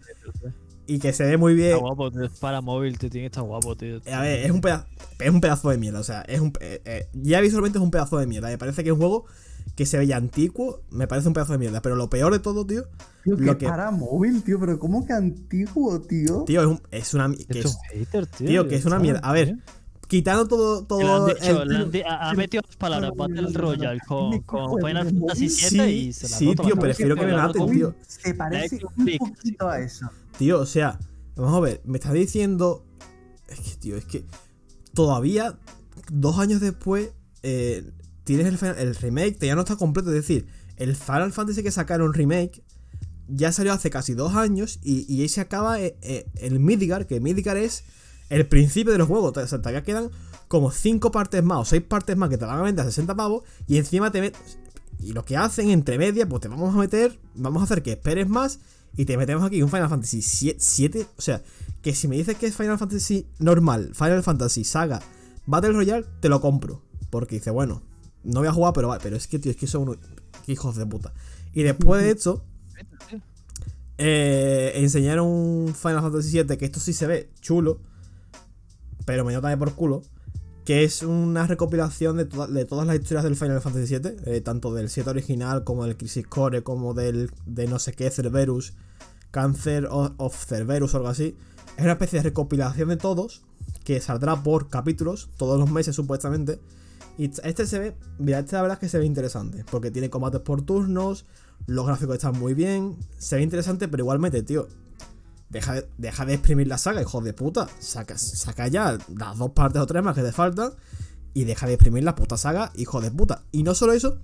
Y 0.86 0.98
que 0.98 1.12
se 1.12 1.24
ve 1.24 1.36
muy 1.36 1.54
bien. 1.54 1.70
Está 1.70 1.80
guapo, 1.80 2.10
tío. 2.10 2.24
Es 2.24 2.38
para 2.38 2.60
móvil, 2.60 2.98
te 2.98 3.08
tiene 3.08 3.24
que 3.24 3.32
estar 3.32 3.44
guapo, 3.44 3.76
tío. 3.76 4.00
A 4.12 4.20
ver, 4.20 4.44
es 4.44 4.50
un, 4.50 4.60
pedazo, 4.60 4.86
es 5.18 5.30
un 5.30 5.40
pedazo 5.40 5.70
de 5.70 5.78
mierda. 5.78 6.00
O 6.00 6.04
sea, 6.04 6.22
es 6.22 6.40
un, 6.40 6.52
eh, 6.60 6.82
eh, 6.84 7.08
ya 7.14 7.40
visualmente 7.40 7.78
es 7.78 7.82
un 7.82 7.90
pedazo 7.90 8.18
de 8.18 8.26
mierda. 8.26 8.48
Me 8.48 8.58
parece 8.58 8.82
que 8.82 8.90
es 8.90 8.92
un 8.92 8.98
juego 8.98 9.24
que 9.76 9.86
se 9.86 9.98
veía 9.98 10.16
antiguo. 10.16 10.82
Me 10.90 11.06
parece 11.06 11.28
un 11.28 11.34
pedazo 11.34 11.52
de 11.52 11.58
mierda. 11.58 11.80
Pero 11.82 11.96
lo 11.96 12.08
peor 12.10 12.32
de 12.32 12.38
todo, 12.38 12.66
tío. 12.66 12.84
Tío, 13.24 13.36
lo 13.36 13.52
que 13.52 13.58
que- 13.58 13.66
para 13.68 13.90
móvil, 13.90 14.42
tío, 14.42 14.60
pero 14.60 14.78
¿cómo 14.78 15.04
que 15.06 15.12
antiguo, 15.12 16.00
tío? 16.00 16.44
Tío, 16.44 16.60
es, 16.60 16.66
un- 16.66 16.80
es 16.90 17.14
una. 17.14 17.32
que 17.34 17.58
es- 17.60 17.64
es 17.66 17.74
un 17.74 17.80
hater, 17.90 18.26
tío. 18.26 18.46
tío, 18.46 18.68
que 18.68 18.76
es 18.76 18.84
una 18.84 18.98
mierda. 18.98 19.20
A 19.20 19.32
ver, 19.32 19.56
quitando 20.06 20.46
todo. 20.46 20.84
todo 20.84 21.26
han 21.26 21.34
dicho, 21.34 21.62
el- 21.62 21.74
han 21.76 21.90
di- 21.90 22.02
ha, 22.02 22.30
ha 22.30 22.34
metido 22.34 22.62
las 22.66 22.76
palabras 22.76 23.10
Battle 23.16 23.48
Royale 23.52 24.00
con, 24.06 24.40
con 24.42 24.78
Final 24.80 25.06
Fantasy 25.10 25.48
Sí, 25.48 25.76
VII 25.78 25.90
y 25.92 26.12
se 26.12 26.28
la 26.28 26.36
sí, 26.36 26.54
tío, 26.54 26.76
prefiero 26.76 27.16
que 27.16 27.26
me 27.26 27.34
maten, 27.34 27.66
tío. 27.70 27.94
Se 28.06 28.34
parece 28.34 28.80
un 28.96 29.04
Pick, 29.04 29.18
poquito 29.18 29.68
a 29.68 29.80
eso. 29.80 30.08
Tío, 30.38 30.60
o 30.60 30.66
sea, 30.66 30.98
vamos 31.36 31.54
a 31.54 31.60
ver, 31.60 31.80
me 31.84 31.98
estás 31.98 32.12
diciendo. 32.12 32.84
Es 33.48 33.58
que, 33.60 33.76
tío, 33.76 33.96
es 33.96 34.04
que 34.04 34.24
todavía, 34.92 35.58
dos 36.12 36.38
años 36.38 36.60
después, 36.60 37.10
eh, 37.42 37.90
tienes 38.24 38.62
el, 38.62 38.68
el 38.76 38.94
remake, 38.96 39.38
ya 39.40 39.54
no 39.54 39.62
está 39.62 39.76
completo. 39.76 40.10
Es 40.10 40.16
decir, 40.16 40.46
el 40.76 40.96
Final 40.96 41.32
Fantasy 41.32 41.62
que 41.62 41.70
sacaron 41.70 42.12
remake 42.14 42.62
ya 43.28 43.52
salió 43.52 43.72
hace 43.72 43.90
casi 43.90 44.14
dos 44.14 44.34
años 44.34 44.80
y, 44.82 45.20
ahí 45.20 45.28
se 45.28 45.40
acaba 45.40 45.80
eh, 45.80 45.96
eh, 46.02 46.26
el 46.36 46.60
Midgar, 46.60 47.06
que 47.06 47.20
Midgar 47.20 47.56
es 47.56 47.84
el 48.28 48.46
principio 48.46 48.92
de 48.92 48.98
los 48.98 49.08
juegos. 49.08 49.36
O 49.36 49.46
sea, 49.46 49.58
todavía 49.58 49.82
quedan 49.82 50.10
como 50.48 50.70
cinco 50.70 51.10
partes 51.10 51.42
más 51.42 51.58
o 51.58 51.64
seis 51.64 51.82
partes 51.82 52.16
más 52.16 52.28
que 52.28 52.38
te 52.38 52.44
van 52.44 52.58
a 52.58 52.62
vender 52.62 52.84
a 52.84 52.88
60 52.88 53.14
pavos 53.14 53.44
y 53.66 53.78
encima 53.78 54.10
te 54.12 54.22
met- 54.22 54.36
Y 55.00 55.12
lo 55.12 55.24
que 55.24 55.36
hacen 55.36 55.70
entre 55.70 55.98
medias, 55.98 56.28
pues 56.28 56.42
te 56.42 56.48
vamos 56.48 56.74
a 56.74 56.78
meter, 56.78 57.18
vamos 57.34 57.62
a 57.62 57.64
hacer 57.64 57.82
que 57.82 57.92
esperes 57.92 58.28
más 58.28 58.60
y 58.96 59.06
te 59.06 59.16
metemos 59.16 59.44
aquí 59.44 59.62
un 59.62 59.70
Final 59.70 59.88
Fantasy 59.88 60.22
7. 60.22 61.06
O 61.16 61.22
sea, 61.22 61.42
que 61.82 61.94
si 61.94 62.08
me 62.08 62.16
dices 62.16 62.36
que 62.36 62.46
es 62.46 62.56
Final 62.56 62.78
Fantasy 62.78 63.26
normal, 63.38 63.92
Final 63.94 64.22
Fantasy 64.22 64.64
Saga, 64.64 65.00
Battle 65.46 65.72
Royale, 65.72 66.06
te 66.20 66.28
lo 66.28 66.40
compro. 66.40 66.82
Porque 67.10 67.36
dice, 67.36 67.50
bueno, 67.50 67.82
no 68.24 68.40
voy 68.40 68.48
a 68.48 68.52
jugar, 68.52 68.72
pero 68.74 68.96
pero 69.02 69.16
es 69.16 69.26
que, 69.26 69.38
tío, 69.38 69.50
es 69.50 69.56
que 69.56 69.66
son 69.66 69.82
unos 69.82 69.98
hijos 70.46 70.76
de 70.76 70.86
puta. 70.86 71.12
Y 71.52 71.62
después 71.62 72.02
de 72.02 72.10
esto, 72.10 72.44
eh, 73.98 74.72
enseñaron 74.76 75.74
Final 75.74 76.00
Fantasy 76.02 76.42
VII, 76.42 76.56
que 76.56 76.64
esto 76.64 76.80
sí 76.80 76.92
se 76.92 77.06
ve 77.06 77.30
chulo, 77.40 77.80
pero 79.04 79.24
me 79.24 79.32
dio 79.32 79.40
también 79.40 79.58
por 79.58 79.72
culo. 79.74 80.02
Que 80.64 80.82
es 80.82 81.02
una 81.02 81.46
recopilación 81.46 82.16
de, 82.16 82.24
toda- 82.24 82.46
de 82.46 82.64
todas 82.64 82.86
las 82.86 82.96
historias 82.96 83.22
del 83.24 83.36
Final 83.36 83.60
Fantasy 83.60 83.98
VII, 83.98 84.16
eh, 84.24 84.40
tanto 84.40 84.72
del 84.72 84.88
7 84.88 85.10
original 85.10 85.62
como 85.62 85.84
del 85.84 85.96
Crisis 85.98 86.26
Core, 86.26 86.62
como 86.62 86.94
del 86.94 87.30
de 87.44 87.66
no 87.68 87.78
sé 87.78 87.92
qué 87.92 88.10
Cerberus, 88.10 88.72
Cancer 89.30 89.86
of, 89.90 90.12
of 90.16 90.46
Cerberus 90.46 90.94
o 90.94 90.96
algo 90.96 91.10
así. 91.10 91.36
Es 91.76 91.82
una 91.82 91.92
especie 91.92 92.18
de 92.18 92.22
recopilación 92.22 92.88
de 92.88 92.96
todos 92.96 93.42
que 93.84 94.00
saldrá 94.00 94.42
por 94.42 94.70
capítulos, 94.70 95.28
todos 95.36 95.60
los 95.60 95.70
meses 95.70 95.94
supuestamente. 95.94 96.58
Y 97.16 97.30
este 97.42 97.66
se 97.66 97.78
ve, 97.78 97.96
mira, 98.18 98.40
este 98.40 98.56
la 98.56 98.62
verdad 98.62 98.76
es 98.76 98.80
que 98.80 98.88
se 98.88 98.98
ve 98.98 99.06
interesante, 99.06 99.64
porque 99.70 99.90
tiene 99.90 100.10
combates 100.10 100.40
por 100.40 100.62
turnos, 100.62 101.26
los 101.66 101.86
gráficos 101.86 102.16
están 102.16 102.38
muy 102.38 102.54
bien, 102.54 102.96
se 103.18 103.36
ve 103.36 103.42
interesante, 103.42 103.88
pero 103.88 104.02
igualmente, 104.02 104.42
tío, 104.42 104.68
deja 105.50 105.74
de, 105.74 105.88
deja 105.96 106.26
de 106.26 106.34
exprimir 106.34 106.66
la 106.66 106.78
saga, 106.78 107.00
hijo 107.00 107.20
de 107.20 107.32
puta. 107.32 107.68
Saca, 107.78 108.18
saca 108.18 108.68
ya 108.68 108.98
las 109.16 109.38
dos 109.38 109.50
partes 109.50 109.80
o 109.80 109.86
tres 109.86 110.02
más 110.02 110.14
que 110.14 110.22
te 110.22 110.32
faltan 110.32 110.72
y 111.32 111.44
deja 111.44 111.66
de 111.66 111.74
exprimir 111.74 112.04
la 112.04 112.14
puta 112.14 112.36
saga, 112.36 112.72
hijo 112.74 113.00
de 113.00 113.10
puta. 113.10 113.44
Y 113.52 113.62
no 113.62 113.74
solo 113.74 113.92
eso, 113.92 114.20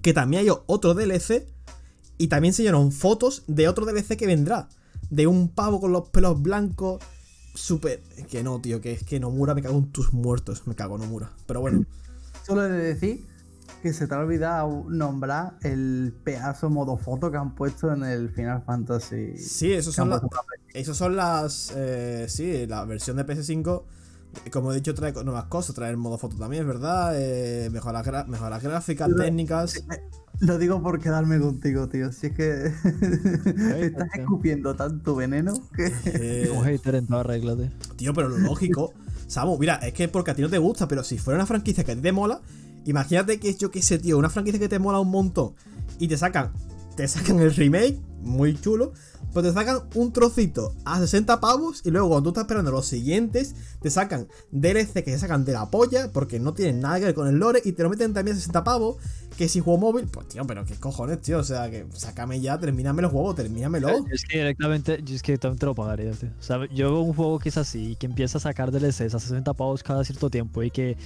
que 0.00 0.12
también 0.12 0.42
hay 0.42 0.56
otro 0.66 0.94
DLC 0.94 1.48
y 2.18 2.28
también 2.28 2.50
enseñaron 2.50 2.92
fotos 2.92 3.42
de 3.46 3.68
otro 3.68 3.84
DLC 3.84 4.16
que 4.16 4.26
vendrá. 4.26 4.68
De 5.10 5.26
un 5.26 5.48
pavo 5.48 5.80
con 5.80 5.92
los 5.92 6.08
pelos 6.08 6.40
blancos. 6.40 7.02
Súper. 7.54 8.02
Que 8.30 8.42
no, 8.42 8.60
tío, 8.60 8.80
que 8.80 8.92
es 8.92 9.04
que 9.04 9.20
Nomura 9.20 9.54
me 9.54 9.62
cago 9.62 9.78
en 9.78 9.92
tus 9.92 10.12
muertos. 10.12 10.66
Me 10.66 10.74
cago 10.74 10.96
en 10.96 11.02
Nomura. 11.02 11.30
Pero 11.46 11.60
bueno. 11.60 11.84
Solo 12.46 12.64
he 12.66 12.68
de 12.68 12.78
decir 12.78 13.26
que 13.82 13.92
se 13.92 14.06
te 14.06 14.14
ha 14.14 14.18
olvidado 14.18 14.84
nombrar 14.88 15.54
el 15.62 16.14
pedazo 16.24 16.70
modo 16.70 16.96
foto 16.96 17.30
que 17.30 17.36
han 17.36 17.54
puesto 17.54 17.92
en 17.92 18.04
el 18.04 18.30
Final 18.30 18.62
Fantasy. 18.62 19.36
Sí, 19.36 19.72
esos 19.72 19.94
son, 19.94 20.10
las 20.10 20.22
esos 20.72 20.96
son 20.96 21.16
las. 21.16 21.72
Eh, 21.76 22.26
sí, 22.28 22.66
la 22.66 22.84
versión 22.84 23.16
de 23.16 23.26
PS5. 23.26 23.82
Como 24.50 24.72
he 24.72 24.76
dicho, 24.76 24.94
trae 24.94 25.12
nuevas 25.12 25.44
cosas. 25.44 25.74
Trae 25.74 25.90
el 25.90 25.96
modo 25.96 26.18
foto 26.18 26.36
también, 26.36 26.62
es 26.62 26.68
verdad. 26.68 27.12
Eh, 27.16 27.70
mejora, 27.70 28.02
gra 28.02 28.24
mejora 28.24 28.58
gráficas, 28.58 29.10
técnicas. 29.16 29.84
Lo 30.40 30.58
digo 30.58 30.82
por 30.82 31.00
quedarme 31.00 31.38
contigo, 31.38 31.88
tío. 31.88 32.10
Si 32.10 32.28
es 32.28 32.32
que 32.32 32.66
estás 33.80 34.08
escupiendo 34.18 34.74
tanto 34.74 35.14
veneno 35.14 35.54
que. 35.74 35.92
Eh... 36.04 36.50
Un 36.50 36.64
hater 36.64 36.96
en 36.96 37.06
toda 37.06 37.22
regla, 37.22 37.56
tío. 37.56 37.70
Tío, 37.96 38.14
pero 38.14 38.28
lo 38.28 38.38
lógico. 38.38 38.92
Samu, 39.28 39.56
mira, 39.58 39.76
es 39.76 39.94
que 39.94 40.08
porque 40.08 40.32
a 40.32 40.34
ti 40.34 40.42
no 40.42 40.50
te 40.50 40.58
gusta, 40.58 40.88
pero 40.88 41.04
si 41.04 41.16
fuera 41.16 41.38
una 41.38 41.46
franquicia 41.46 41.84
que 41.84 41.92
a 41.92 41.94
ti 41.94 42.02
te 42.02 42.12
mola, 42.12 42.42
imagínate 42.84 43.38
que 43.38 43.50
es 43.50 43.58
yo 43.58 43.70
qué 43.70 43.80
sé, 43.80 43.98
tío, 43.98 44.18
una 44.18 44.28
franquicia 44.28 44.60
que 44.60 44.68
te 44.68 44.78
mola 44.78 45.00
un 45.00 45.10
montón 45.10 45.54
y 45.98 46.08
te 46.08 46.18
sacan, 46.18 46.52
te 46.96 47.08
sacan 47.08 47.38
el 47.40 47.54
remake, 47.54 47.98
muy 48.22 48.58
chulo, 48.60 48.92
pues 49.32 49.46
te 49.46 49.52
sacan 49.52 49.80
un 49.94 50.12
trocito 50.12 50.74
a 50.84 50.98
60 50.98 51.40
pavos 51.40 51.80
y 51.84 51.90
luego 51.90 52.08
cuando 52.08 52.24
tú 52.24 52.28
estás 52.30 52.44
esperando 52.44 52.70
los 52.70 52.86
siguientes, 52.86 53.54
te 53.80 53.90
sacan 53.90 54.28
DLC 54.50 55.04
que 55.04 55.12
se 55.12 55.18
sacan 55.18 55.44
de 55.44 55.52
la 55.52 55.70
polla 55.70 56.10
porque 56.12 56.38
no 56.38 56.52
tienen 56.54 56.80
nada 56.80 56.98
que 56.98 57.06
ver 57.06 57.14
con 57.14 57.28
el 57.28 57.36
lore 57.36 57.62
y 57.64 57.72
te 57.72 57.82
lo 57.82 57.90
meten 57.90 58.12
también 58.12 58.36
a 58.36 58.40
60 58.40 58.64
pavos. 58.64 58.96
Que 59.36 59.48
si 59.48 59.60
juego 59.60 59.78
móvil, 59.78 60.06
pues 60.08 60.28
tío, 60.28 60.46
pero 60.46 60.66
qué 60.66 60.74
cojones, 60.74 61.22
tío. 61.22 61.38
O 61.38 61.44
sea, 61.44 61.70
que 61.70 61.86
sácame 61.94 62.40
ya, 62.40 62.58
termíname 62.58 63.00
el 63.00 63.08
juego, 63.08 63.34
termínamelo. 63.34 63.88
Yo 63.88 64.04
es 64.12 64.24
que 64.24 64.38
directamente, 64.38 65.02
yo 65.02 65.16
es 65.16 65.22
que 65.22 65.38
también 65.38 65.58
te 65.58 65.66
lo 65.66 65.74
pagaría, 65.74 66.12
tío. 66.12 66.28
O 66.38 66.42
sea, 66.42 66.58
yo 66.66 66.92
veo 66.92 67.00
un 67.00 67.14
juego 67.14 67.38
que 67.38 67.48
es 67.48 67.56
así 67.56 67.96
que 67.96 68.04
empieza 68.04 68.36
a 68.36 68.40
sacar 68.42 68.70
DLCs 68.70 69.14
a 69.14 69.18
60 69.18 69.54
pavos 69.54 69.82
cada 69.82 70.04
cierto 70.04 70.28
tiempo 70.28 70.62
y 70.62 70.70
que 70.70 70.98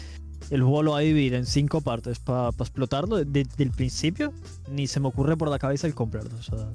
el 0.50 0.62
juego 0.62 0.82
lo 0.82 0.90
va 0.92 0.98
a 0.98 1.02
dividir 1.02 1.34
en 1.34 1.46
cinco 1.46 1.80
partes 1.80 2.18
para 2.18 2.52
pa 2.52 2.64
explotarlo 2.64 3.16
desde 3.24 3.62
el 3.62 3.70
principio, 3.70 4.32
ni 4.70 4.86
se 4.86 5.00
me 5.00 5.08
ocurre 5.08 5.36
por 5.36 5.48
la 5.48 5.58
cabeza 5.58 5.86
el 5.86 5.94
comprarlo. 5.94 6.36
O 6.36 6.42
sea, 6.42 6.68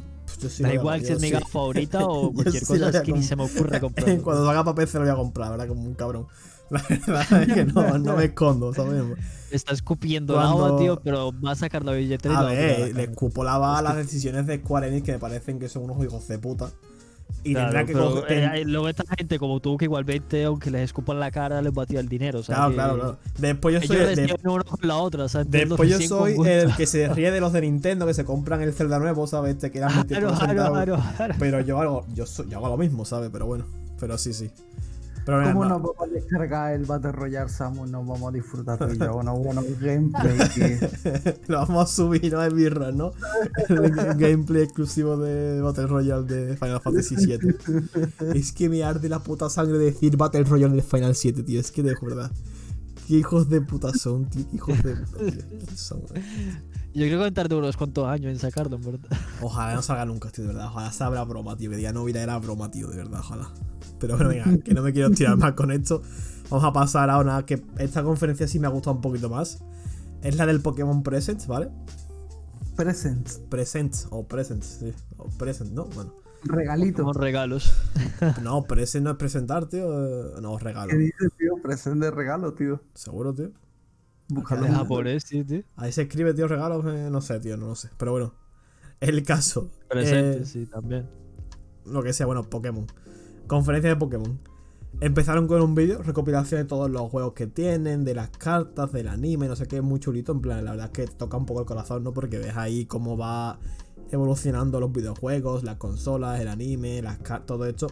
sí 0.49 0.63
da 0.63 0.73
igual 0.73 1.05
si 1.05 1.13
es 1.13 1.21
mi 1.21 1.29
gama 1.29 1.45
favorita 1.45 2.05
o 2.05 2.31
cualquier 2.33 2.65
cosa, 2.65 2.89
es 2.89 3.01
que 3.01 3.13
ni 3.13 3.23
se 3.23 3.35
me 3.35 3.43
ocurre 3.43 3.79
comprarlo. 3.81 4.23
Cuando 4.23 4.45
salga 4.45 4.63
para 4.63 4.75
PC 4.75 4.99
lo 4.99 5.05
voy 5.05 5.13
a 5.13 5.15
comprar, 5.15 5.51
¿verdad? 5.51 5.67
Como 5.67 5.83
un 5.83 5.93
cabrón. 5.93 6.27
La 6.69 6.81
verdad 6.87 7.43
es 7.43 7.53
que 7.53 7.65
no, 7.65 7.97
no 7.97 8.15
me 8.15 8.25
escondo, 8.25 8.73
¿sabes? 8.73 9.03
Está 9.51 9.73
escupiendo 9.73 10.35
Cuando... 10.35 10.65
agua, 10.65 10.79
tío, 10.79 11.01
pero 11.03 11.33
va 11.41 11.51
a 11.51 11.55
sacar 11.55 11.83
la 11.83 11.91
billetera. 11.91 12.39
A 12.39 12.43
ver, 12.45 12.95
le 12.95 13.03
escupo 13.03 13.43
la 13.43 13.77
a 13.77 13.81
las 13.81 13.97
decisiones 13.97 14.47
de 14.47 14.59
Square 14.59 14.87
Enix 14.87 15.05
que 15.05 15.11
me 15.11 15.19
parecen 15.19 15.59
que 15.59 15.67
son 15.67 15.83
unos 15.83 16.01
hijos 16.01 16.27
de 16.29 16.39
puta. 16.39 16.71
Y 17.43 17.53
claro, 17.53 17.67
tendrá 17.71 17.85
que 17.85 17.93
pero, 17.93 18.15
coger- 18.27 18.55
eh, 18.55 18.65
luego 18.65 18.87
esta 18.89 19.03
gente 19.17 19.39
como 19.39 19.59
tú 19.59 19.77
que 19.77 19.85
igualmente 19.85 20.43
aunque 20.45 20.69
les 20.71 20.81
escupan 20.83 21.19
la 21.19 21.31
cara 21.31 21.61
les 21.61 21.71
va 21.71 21.83
a 21.83 21.85
tirar 21.85 22.03
el 22.03 22.09
dinero 22.09 22.43
sea 22.43 22.55
Claro, 22.55 22.73
claro, 22.73 22.95
claro. 22.95 23.17
Después 23.37 23.73
yo 23.73 23.77
ellos 23.79 23.87
soy. 23.87 23.97
de- 23.97 24.15
decían 24.15 24.37
uno 24.43 24.63
con 24.63 24.87
la 24.87 24.97
otra 24.97 25.27
Después 25.45 25.89
yo 25.89 25.99
soy 26.01 26.35
el 26.47 26.75
que 26.75 26.85
se 26.85 27.07
ríe 27.09 27.31
de 27.31 27.39
los 27.41 27.53
de 27.53 27.61
Nintendo 27.61 28.05
que 28.05 28.13
se 28.13 28.25
compran 28.25 28.61
el 28.61 28.73
Zelda 28.73 28.99
nuevo, 28.99 29.25
¿sabes? 29.27 29.57
Te 29.57 29.71
quedan 29.71 29.89
claro, 30.07 30.07
24 30.07 30.37
claro, 30.37 30.47
centavos. 30.47 30.77
claro, 30.77 31.13
claro. 31.17 31.35
Pero 31.39 31.61
yo 31.61 31.81
hago, 31.81 32.05
yo, 32.13 32.25
soy- 32.25 32.49
yo 32.49 32.57
hago 32.57 32.69
lo 32.69 32.77
mismo, 32.77 33.05
¿sabes? 33.05 33.29
Pero 33.31 33.45
bueno, 33.45 33.65
pero 33.99 34.17
sí, 34.17 34.33
sí. 34.33 34.51
Pero 35.25 35.43
¿Cómo 35.43 35.63
no- 35.63 35.69
nos 35.69 35.81
vamos 35.81 35.95
a 36.01 36.07
descargar 36.07 36.73
el 36.73 36.85
Battle 36.85 37.11
Royale, 37.11 37.49
Samu? 37.49 37.85
Nos 37.85 38.07
vamos 38.07 38.29
a 38.29 38.31
disfrutar 38.31 38.77
tú 38.79 38.93
y 38.93 38.97
yo. 38.97 39.13
Bueno, 39.13 39.35
bueno, 39.37 39.61
gameplay. 39.79 40.37
Que... 40.55 41.39
lo 41.47 41.57
vamos 41.59 41.83
a 41.91 41.93
subir, 41.95 42.33
¿no? 42.33 42.43
En 42.43 42.55
birra, 42.55 42.91
¿no? 42.91 43.11
El 43.69 43.91
gameplay 44.17 44.63
exclusivo 44.63 45.17
de 45.17 45.61
Battle 45.61 45.87
Royale 45.87 46.23
de 46.25 46.57
Final 46.57 46.81
Fantasy 46.81 47.15
VII. 47.15 47.55
Es 48.33 48.51
que 48.51 48.67
me 48.69 48.83
arde 48.83 49.09
la 49.09 49.19
puta 49.19 49.49
sangre 49.49 49.77
decir 49.77 50.17
Battle 50.17 50.43
Royale 50.43 50.75
de 50.75 50.81
Final 50.81 51.15
7, 51.15 51.43
tío. 51.43 51.59
Es 51.59 51.71
que 51.71 51.83
de 51.83 51.95
verdad. 52.01 52.31
Qué 53.11 53.17
hijos 53.17 53.49
de 53.49 53.59
puta 53.59 53.91
son, 53.93 54.29
tío. 54.29 54.47
Qué 54.49 54.55
hijos 54.55 54.83
de 54.83 54.95
puta, 54.95 55.17
tío. 55.17 55.59
¿Qué 55.67 55.75
son, 55.75 55.99
eh? 56.15 56.23
yo 56.93 57.05
creo 57.07 57.25
que 57.25 57.31
tardó 57.31 57.57
unos 57.57 57.75
cuantos 57.75 58.07
años 58.07 58.31
en 58.31 58.39
sacarlo 58.39 58.77
en 58.77 58.83
verdad 58.83 59.09
Ojalá 59.41 59.75
no 59.75 59.81
salga 59.81 60.05
nunca, 60.05 60.29
tío, 60.29 60.45
de 60.45 60.53
verdad. 60.53 60.67
Ojalá 60.67 60.93
sea 60.93 61.09
la 61.09 61.25
broma, 61.25 61.57
tío. 61.57 61.69
Que 61.69 61.75
diga 61.75 61.91
no, 61.91 62.05
mira, 62.05 62.23
era 62.23 62.39
broma, 62.39 62.71
tío, 62.71 62.87
de 62.87 62.95
verdad, 62.95 63.19
ojalá. 63.19 63.51
Pero 63.99 64.15
bueno, 64.15 64.29
venga, 64.29 64.63
que 64.63 64.73
no 64.73 64.81
me 64.81 64.93
quiero 64.93 65.11
tirar 65.11 65.35
más 65.35 65.51
con 65.55 65.73
esto. 65.73 66.01
Vamos 66.49 66.63
a 66.63 66.71
pasar 66.71 67.09
a 67.09 67.19
una 67.19 67.45
que 67.45 67.61
esta 67.79 68.01
conferencia 68.01 68.47
sí 68.47 68.59
me 68.59 68.67
ha 68.67 68.69
gustado 68.69 68.95
un 68.95 69.01
poquito 69.01 69.29
más. 69.29 69.61
Es 70.21 70.37
la 70.37 70.45
del 70.45 70.61
Pokémon 70.61 71.03
Presents, 71.03 71.47
¿vale? 71.47 71.67
Presents. 72.77 73.41
Presents, 73.49 74.07
o 74.09 74.25
Presents, 74.25 74.77
sí. 74.79 74.93
O 75.17 75.27
Present, 75.31 75.73
¿no? 75.73 75.83
Bueno. 75.87 76.15
Regalito. 76.43 77.03
como 77.03 77.13
regalos 77.13 77.73
No, 78.43 78.63
present 78.63 79.05
no 79.05 79.11
es 79.11 79.17
presentar, 79.17 79.67
tío. 79.67 79.87
No, 80.41 80.57
regalo. 80.57 80.89
¿Qué 80.89 80.97
dices, 80.97 81.29
tío? 81.37 81.55
Present 81.61 82.01
de 82.01 82.11
regalo, 82.11 82.53
tío. 82.53 82.81
¿Seguro, 82.93 83.33
tío? 83.33 83.51
Búscalo. 84.29 84.63
de 84.63 84.71
japonés 84.71 85.23
sí 85.23 85.43
tío 85.43 85.63
Ahí 85.75 85.91
se 85.91 86.03
escribe, 86.03 86.33
tío, 86.33 86.47
regalos. 86.47 86.85
eh, 86.85 87.09
no 87.11 87.21
sé, 87.21 87.39
tío, 87.39 87.57
no 87.57 87.67
lo 87.67 87.75
sé. 87.75 87.89
Pero 87.97 88.11
bueno. 88.11 88.33
El 88.99 89.23
caso. 89.23 89.71
presente 89.89 90.43
eh, 90.43 90.45
sí 90.45 90.65
también 90.65 91.21
lo 91.85 92.03
que 92.03 92.13
sea, 92.13 92.25
bueno, 92.25 92.43
Pokémon. 92.43 92.85
Conferencia 93.47 93.89
de 93.89 93.95
Pokémon. 93.95 94.39
Empezaron 94.99 95.47
con 95.47 95.61
un 95.61 95.73
vídeo, 95.73 96.03
recopilación 96.03 96.61
de 96.61 96.65
todos 96.65 96.89
los 96.91 97.09
juegos 97.09 97.33
que 97.33 97.47
tienen, 97.47 98.03
de 98.03 98.13
las 98.13 98.29
cartas, 98.29 98.91
del 98.91 99.07
anime, 99.07 99.47
no 99.47 99.55
sé 99.55 99.67
qué, 99.67 99.81
muy 99.81 99.99
chulito. 99.99 100.31
En 100.33 100.41
plan, 100.41 100.63
la 100.65 100.71
verdad 100.71 100.87
es 100.87 100.91
que 100.91 101.07
toca 101.07 101.37
un 101.37 101.45
poco 101.45 101.61
el 101.61 101.65
corazón, 101.65 102.03
¿no? 102.03 102.13
Porque 102.13 102.37
ves 102.37 102.55
ahí 102.57 102.85
cómo 102.85 103.17
va 103.17 103.57
evolucionando 104.11 104.79
los 104.79 104.91
videojuegos, 104.91 105.63
las 105.63 105.77
consolas, 105.77 106.39
el 106.39 106.47
anime, 106.47 107.01
las 107.01 107.19
todo 107.45 107.65
esto. 107.65 107.87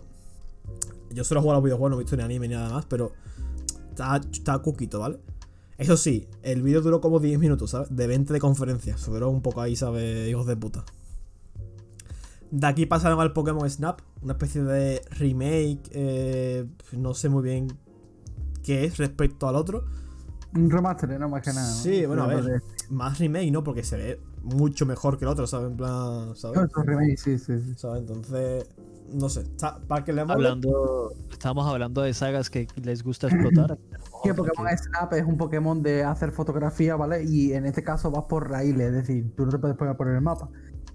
Yo 1.12 1.24
solo 1.24 1.40
he 1.40 1.42
jugado 1.42 1.58
a 1.58 1.60
los 1.60 1.66
videojuegos, 1.66 1.92
no 1.92 1.96
he 1.98 2.04
visto 2.04 2.18
ni 2.18 2.24
anime 2.24 2.48
ni 2.48 2.56
nada 2.56 2.74
más, 2.74 2.86
pero 2.86 3.12
está, 3.90 4.18
está 4.18 4.60
cuquito, 4.60 5.00
¿vale? 5.00 5.20
Eso 5.78 5.96
sí, 5.96 6.28
el 6.44 6.62
vídeo 6.62 6.82
duró 6.82 7.00
como 7.00 7.20
10 7.20 7.40
minutos, 7.40 7.72
¿sabes? 7.72 7.96
De 7.96 8.06
20 8.06 8.34
de 8.34 8.40
conferencia. 8.40 8.98
Duró 9.08 9.30
un 9.30 9.42
poco 9.42 9.62
ahí, 9.62 9.78
¿sabes? 9.78 10.28
Hijos 10.28 10.46
de 10.46 10.58
puta. 10.58 10.84
De 12.52 12.68
aquí 12.68 12.86
pasaron 12.86 13.20
al 13.22 13.32
Pokémon 13.32 13.70
Snap, 13.70 14.02
una 14.22 14.34
especie 14.34 14.62
de 14.62 15.02
remake, 15.12 15.82
eh, 15.92 16.66
no 16.92 17.14
sé 17.14 17.30
muy 17.30 17.44
bien 17.44 17.68
qué 18.64 18.84
es 18.84 18.98
respecto 18.98 19.48
al 19.48 19.56
otro. 19.56 19.86
Un 20.54 20.70
remaster, 20.70 21.18
no 21.18 21.30
más 21.30 21.44
que 21.44 21.54
nada. 21.54 21.72
Sí, 21.72 22.06
bueno, 22.06 22.24
a 22.24 22.28
ver. 22.28 22.62
Más 22.90 23.20
remake, 23.20 23.52
¿no? 23.52 23.64
Porque 23.64 23.84
se 23.84 23.98
ve 23.98 24.20
mucho 24.56 24.86
mejor 24.86 25.18
que 25.18 25.26
el 25.26 25.30
otro, 25.32 25.48
¿sabes? 25.48 25.70
En 25.72 25.78
plan, 25.78 26.36
¿sabes? 26.36 26.60
es 26.62 26.76
un 26.78 26.86
remake, 26.88 27.18
sí, 27.18 27.38
sí, 27.40 27.60
sí. 27.60 27.74
¿Sabes? 27.76 28.02
Entonces, 28.02 28.70
no 29.14 29.30
sé. 29.30 29.42
está- 29.42 29.80
Para 29.88 30.04
que 30.04 30.14
le 30.14 30.22
hablando 30.22 31.12
estábamos 31.32 31.68
hablando 31.68 32.02
de 32.02 32.14
sagas 32.14 32.50
que 32.50 32.68
les 32.84 33.04
gusta 33.04 33.28
explotar 33.28 33.78
Que 34.24 34.34
Pokémon 34.34 34.68
Snap 34.78 35.14
es 35.14 35.26
un 35.26 35.38
Pokémon 35.38 35.82
de 35.82 36.04
hacer 36.04 36.32
fotografía, 36.32 36.96
¿vale? 36.96 37.24
Y 37.24 37.54
en 37.54 37.66
este 37.66 37.84
caso 37.84 38.12
vas 38.12 38.26
por 38.26 38.50
raíles, 38.50 38.88
es 38.88 38.94
decir, 38.94 39.34
tú 39.36 39.46
no 39.46 39.52
te 39.52 39.58
puedes 39.60 39.78
poner 39.78 39.96
por 39.96 40.10
el 40.10 40.20
mapa. 40.22 40.50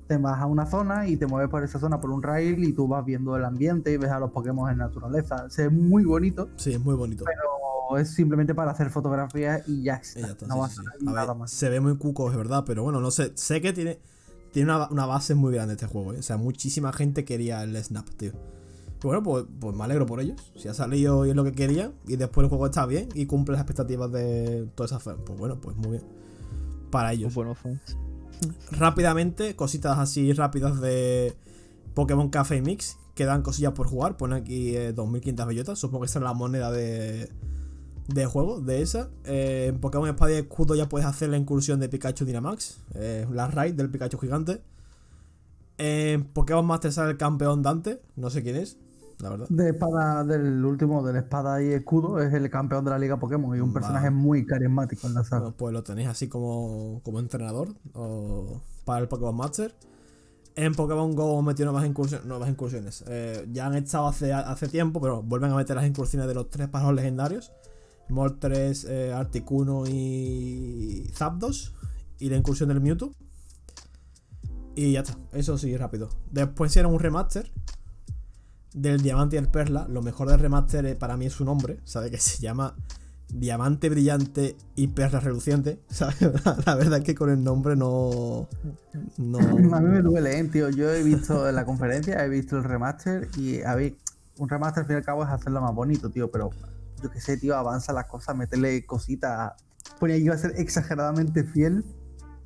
Te 0.07 0.19
vas 0.19 0.39
a 0.39 0.45
una 0.47 0.67
zona 0.67 1.09
y 1.09 1.17
te 1.17 1.27
mueves 1.27 1.49
por 1.51 1.65
esa 1.65 1.79
zona 1.79 1.99
por 1.99 2.11
un 2.11 2.23
rail 2.23 2.63
y 2.63 2.75
tú 2.75 2.87
vas 2.87 3.03
viendo 3.07 3.35
el 3.37 3.45
ambiente 3.47 3.91
y 3.93 3.97
ves 3.97 4.11
a 4.11 4.19
los 4.21 4.31
Pokémon 4.31 4.71
en 4.71 4.77
naturaleza. 4.77 5.49
Se 5.49 5.63
ve 5.63 5.71
muy 5.71 6.05
bonito, 6.05 6.51
Sí, 6.57 6.75
es 6.75 6.81
muy 6.81 6.95
bonito. 6.95 7.25
pero 7.25 7.41
es 7.99 8.11
simplemente 8.11 8.55
para 8.55 8.71
hacer 8.71 8.91
fotografías 8.91 9.63
y 9.69 9.83
ya 9.83 9.95
está. 9.95 10.21
Y 10.21 10.23
ya 10.23 10.29
está, 10.29 10.47
no 10.47 10.67
sí, 10.69 10.77
sí, 10.77 11.07
a 11.07 11.13
nada 11.13 11.27
ver, 11.27 11.37
más. 11.37 11.51
se 11.51 11.69
ve 11.69 11.81
muy 11.81 11.97
cuco, 11.97 12.31
es 12.31 12.37
verdad, 12.37 12.65
pero 12.67 12.83
bueno, 12.83 13.01
no 13.01 13.11
sé. 13.11 13.33
Sé 13.35 13.61
que 13.61 13.73
tiene, 13.73 13.99
tiene 14.53 14.73
una, 14.73 14.89
una 14.89 15.07
base 15.07 15.35
muy 15.35 15.55
grande 15.55 15.75
este 15.75 15.87
juego, 15.87 16.13
¿eh? 16.15 16.19
O 16.19 16.23
sea, 16.23 16.37
muchísima 16.37 16.93
gente 16.93 17.25
quería 17.25 17.63
el 17.63 17.77
Snap, 17.83 18.09
tío. 18.11 18.33
Y 19.05 19.07
bueno, 19.07 19.23
pues, 19.23 19.45
pues 19.61 19.77
me 19.77 19.85
alegro 19.85 20.07
por 20.07 20.19
ellos. 20.21 20.51
Si 20.57 20.67
ha 20.67 20.73
salido 20.73 21.27
y 21.27 21.31
es 21.31 21.37
lo 21.37 21.45
que 21.45 21.53
quería, 21.53 21.93
y 22.09 22.17
después 22.17 22.45
el 22.45 22.49
juego 22.49 22.65
está 22.65 22.87
bien 22.87 23.11
y 23.15 23.27
cumple 23.27 23.53
las 23.53 23.61
expectativas 23.61 24.11
de 24.11 24.67
todas 24.75 24.93
esas 24.93 25.03
fans, 25.03 25.19
pues 25.27 25.39
bueno, 25.39 25.61
pues 25.61 25.77
muy 25.77 25.91
bien. 25.91 26.05
Para 26.91 27.13
ellos. 27.13 27.27
Muy 27.27 27.45
buenos 27.45 27.59
fans. 27.59 27.99
Rápidamente, 28.71 29.57
cositas 29.57 29.99
así 29.99 30.33
rápidas 30.33 30.81
de 30.81 31.37
Pokémon 31.93 32.31
Café 32.31 32.63
Mix. 32.63 32.97
Quedan 33.15 33.43
cosillas 33.43 33.75
por 33.75 33.89
jugar. 33.89 34.17
Pone 34.17 34.37
aquí 34.37 34.75
eh, 34.75 34.95
2500 34.95 35.47
bellotas. 35.47 35.79
Supongo 35.79 36.01
que 36.01 36.07
esa 36.07 36.19
es 36.21 36.25
la 36.25 36.33
moneda 36.33 36.71
de, 36.71 37.31
de 38.09 38.27
juego, 38.27 38.61
de 38.61 38.83
esa. 38.83 39.09
Eh, 39.25 39.67
en 39.69 39.81
Pokémon 39.81 40.09
Espada 40.09 40.33
y 40.33 40.37
Escudo 40.37 40.75
ya 40.75 40.89
puedes 40.89 41.07
hacer 41.07 41.29
la 41.31 41.37
incursión 41.37 41.81
de 41.81 41.89
Pikachu 41.89 42.25
Dynamax. 42.25 42.79
eh, 42.95 43.27
la 43.31 43.49
raid 43.49 43.75
del 43.75 43.91
Pikachu 43.91 44.19
gigante. 44.19 44.63
En 45.79 46.25
Pokémon 46.25 46.65
Master 46.65 46.93
sale 46.93 47.13
el 47.13 47.17
campeón 47.17 47.63
Dante, 47.63 48.01
no 48.17 48.31
sé 48.31 48.43
quién 48.43 48.57
es, 48.57 48.79
la 49.19 49.31
verdad. 49.31 49.47
De 49.49 49.71
espada, 49.71 50.23
del 50.23 50.65
último, 50.65 51.05
de 51.05 51.13
la 51.13 51.19
espada 51.21 51.61
y 51.63 51.73
escudo, 51.73 52.21
es 52.21 52.33
el 52.33 52.49
campeón 52.49 52.85
de 52.85 52.91
la 52.93 52.99
Liga 52.99 53.19
Pokémon 53.19 53.57
y 53.57 53.61
un 53.61 53.73
personaje 53.73 54.11
muy 54.11 54.47
carismático 54.47 55.09
en 55.09 55.15
la 55.15 55.25
saga. 55.25 55.41
Bueno, 55.41 55.57
pues 55.57 55.73
lo 55.73 55.83
tenéis 55.83 56.09
así 56.09 56.29
como, 56.29 57.01
como 57.03 57.19
entrenador 57.19 57.75
o 57.95 58.61
para 58.85 59.01
el 59.01 59.09
Pokémon 59.09 59.35
Master. 59.35 59.75
En 60.57 60.73
Pokémon 60.75 61.17
Go 61.17 61.37
han 61.41 61.45
metido 61.45 61.73
nuevas 61.73 61.89
incursiones. 61.89 62.25
Nuevas 62.27 62.49
incursiones. 62.49 63.03
Eh, 63.09 63.45
ya 63.53 63.67
han 63.67 63.75
estado 63.75 64.07
hace, 64.07 64.33
hace 64.33 64.69
tiempo, 64.69 65.01
pero 65.01 65.21
vuelven 65.23 65.51
a 65.51 65.57
meter 65.57 65.75
las 65.75 65.87
incursiones 65.87 66.29
de 66.29 66.35
los 66.35 66.49
tres 66.51 66.69
pájaros 66.69 66.95
legendarios. 66.95 67.51
Moltres, 68.09 68.85
eh, 68.85 69.13
Articuno 69.13 69.85
y 69.87 71.11
Zapdos. 71.15 71.75
Y 72.19 72.29
la 72.29 72.37
incursión 72.37 72.69
del 72.69 72.81
Mewtwo. 72.81 73.13
Y 74.75 74.93
ya 74.93 75.01
está. 75.01 75.17
Eso 75.33 75.59
sí, 75.59 75.77
rápido. 75.77 76.09
Después 76.31 76.73
hicieron 76.73 76.93
un 76.93 77.01
remaster 77.01 77.51
del 78.73 79.03
Diamante 79.03 79.37
y 79.37 79.39
el 79.39 79.49
Perla. 79.49 79.87
Lo 79.89 80.03
mejor 80.03 80.29
del 80.29 80.41
remaster 80.41 80.85
eh, 80.87 80.95
para 80.95 81.17
mí 81.17 81.27
es 81.27 81.33
su 81.33 81.45
nombre. 81.45 81.81
¿Sabe? 81.85 82.11
Que 82.11 82.19
se 82.19 82.43
llama 82.43 82.75
Diamante 83.29 83.89
Brillante 83.89 84.57
y 84.77 84.89
Perla 84.89 85.21
Reluciente. 85.21 85.81
¿Sabes? 85.89 86.17
La 86.67 86.75
verdad 86.75 86.99
es 86.99 87.05
que 87.05 87.15
con 87.15 87.31
el 87.31 87.43
nombre 87.43 87.77
no. 87.77 88.49
No. 89.19 89.39
A 89.39 89.81
mí 89.81 89.89
me 89.89 90.03
duele, 90.03 90.39
¿eh, 90.39 90.45
tío. 90.45 90.71
Yo 90.71 90.91
he 90.91 91.03
visto 91.03 91.49
en 91.49 91.55
la 91.55 91.65
conferencia, 91.65 92.25
he 92.25 92.29
visto 92.29 92.57
el 92.57 92.65
remaster 92.65 93.29
y 93.37 93.61
un 94.39 94.49
remaster 94.49 94.83
al 94.83 94.87
fin 94.87 94.97
y 94.97 94.99
al 94.99 95.05
cabo 95.05 95.23
es 95.23 95.31
hacerlo 95.31 95.61
más 95.61 95.75
bonito, 95.75 96.11
tío, 96.11 96.31
pero 96.31 96.51
yo 97.05 97.11
qué 97.11 97.21
sé, 97.21 97.37
tío, 97.37 97.55
avanza 97.55 97.93
las 97.93 98.07
cosas, 98.07 98.35
meterle 98.35 98.87
cositas. 98.87 99.53
Ponía 100.01 100.17
que 100.17 100.23
iba 100.23 100.35
a 100.35 100.39
ser 100.39 100.55
exageradamente 100.57 101.45
fiel. 101.45 101.85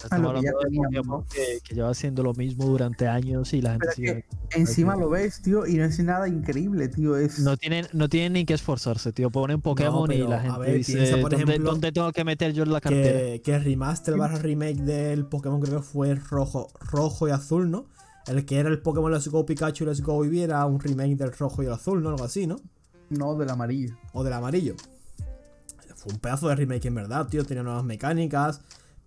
Estamos 0.03 0.35
lo 0.35 0.41
que 0.41 0.47
ya 0.47 0.53
teníamos, 0.63 1.27
que, 1.27 1.59
que 1.65 1.75
lleva 1.75 1.91
haciendo 1.91 2.23
lo 2.23 2.33
mismo 2.33 2.67
durante 2.67 3.09
años 3.09 3.53
y 3.53 3.61
la 3.61 3.73
gente 3.73 3.93
sigue. 3.93 4.25
Encima 4.51 4.95
lo 4.95 5.11
ves, 5.11 5.43
tío, 5.43 5.67
y 5.67 5.75
no 5.75 5.85
es 5.85 5.99
nada 5.99 6.29
increíble, 6.29 6.89
tío. 6.89 7.17
Es. 7.17 7.41
No 7.41 7.57
tienen, 7.57 7.87
no 7.93 8.09
tienen 8.09 8.35
ni 8.35 8.45
que 8.45 8.55
esforzarse, 8.55 9.13
tío. 9.13 9.31
Ponen 9.31 9.61
Pokémon 9.61 10.11
y 10.11 10.19
pero, 10.19 10.29
la 10.29 10.37
a 10.37 10.41
gente 10.41 10.59
ver, 10.61 10.77
dice: 10.77 10.93
piensa, 10.95 11.17
por 11.21 11.31
¿dónde, 11.31 11.37
ejemplo, 11.45 11.71
dónde 11.71 11.93
tengo 11.93 12.13
que 12.13 12.25
meter 12.25 12.53
yo 12.53 12.63
en 12.63 12.73
la 12.73 12.81
cartera? 12.81 13.19
Que, 13.19 13.43
que 13.43 13.55
el 13.55 13.65
remaster 13.65 14.17
barra 14.17 14.39
remake 14.39 14.83
del 14.83 15.27
Pokémon 15.27 15.61
creo 15.61 15.79
que 15.79 15.87
fue 15.87 16.15
rojo, 16.15 16.69
rojo 16.81 17.27
y 17.27 17.33
azul, 17.33 17.71
¿no? 17.71 17.87
El 18.29 18.45
que 18.45 18.59
era 18.59 18.69
el 18.69 18.81
Pokémon 18.81 19.11
Let's 19.11 19.29
Go 19.29 19.47
Pikachu 19.47 19.83
y 19.83 19.87
Let's 19.89 20.01
Go 20.01 20.25
Eevee 20.25 20.45
era 20.45 20.65
un 20.67 20.79
remake 20.79 21.17
del 21.17 21.33
rojo 21.33 21.63
y 21.63 21.67
el 21.67 21.73
azul, 21.73 22.03
¿no? 22.03 22.11
Algo 22.11 22.25
así, 22.25 22.47
¿no? 22.47 22.57
No, 23.11 23.35
del 23.37 23.51
amarillo. 23.51 23.97
O 24.13 24.23
del 24.25 24.33
amarillo. 24.33 24.75
Fue 25.97 26.13
un 26.13 26.19
pedazo 26.21 26.49
de 26.49 26.55
remake 26.57 26.87
en 26.87 26.95
verdad, 26.95 27.27
tío. 27.29 27.45
Tenía 27.45 27.63
nuevas 27.63 27.85
mecánicas. 27.85 28.61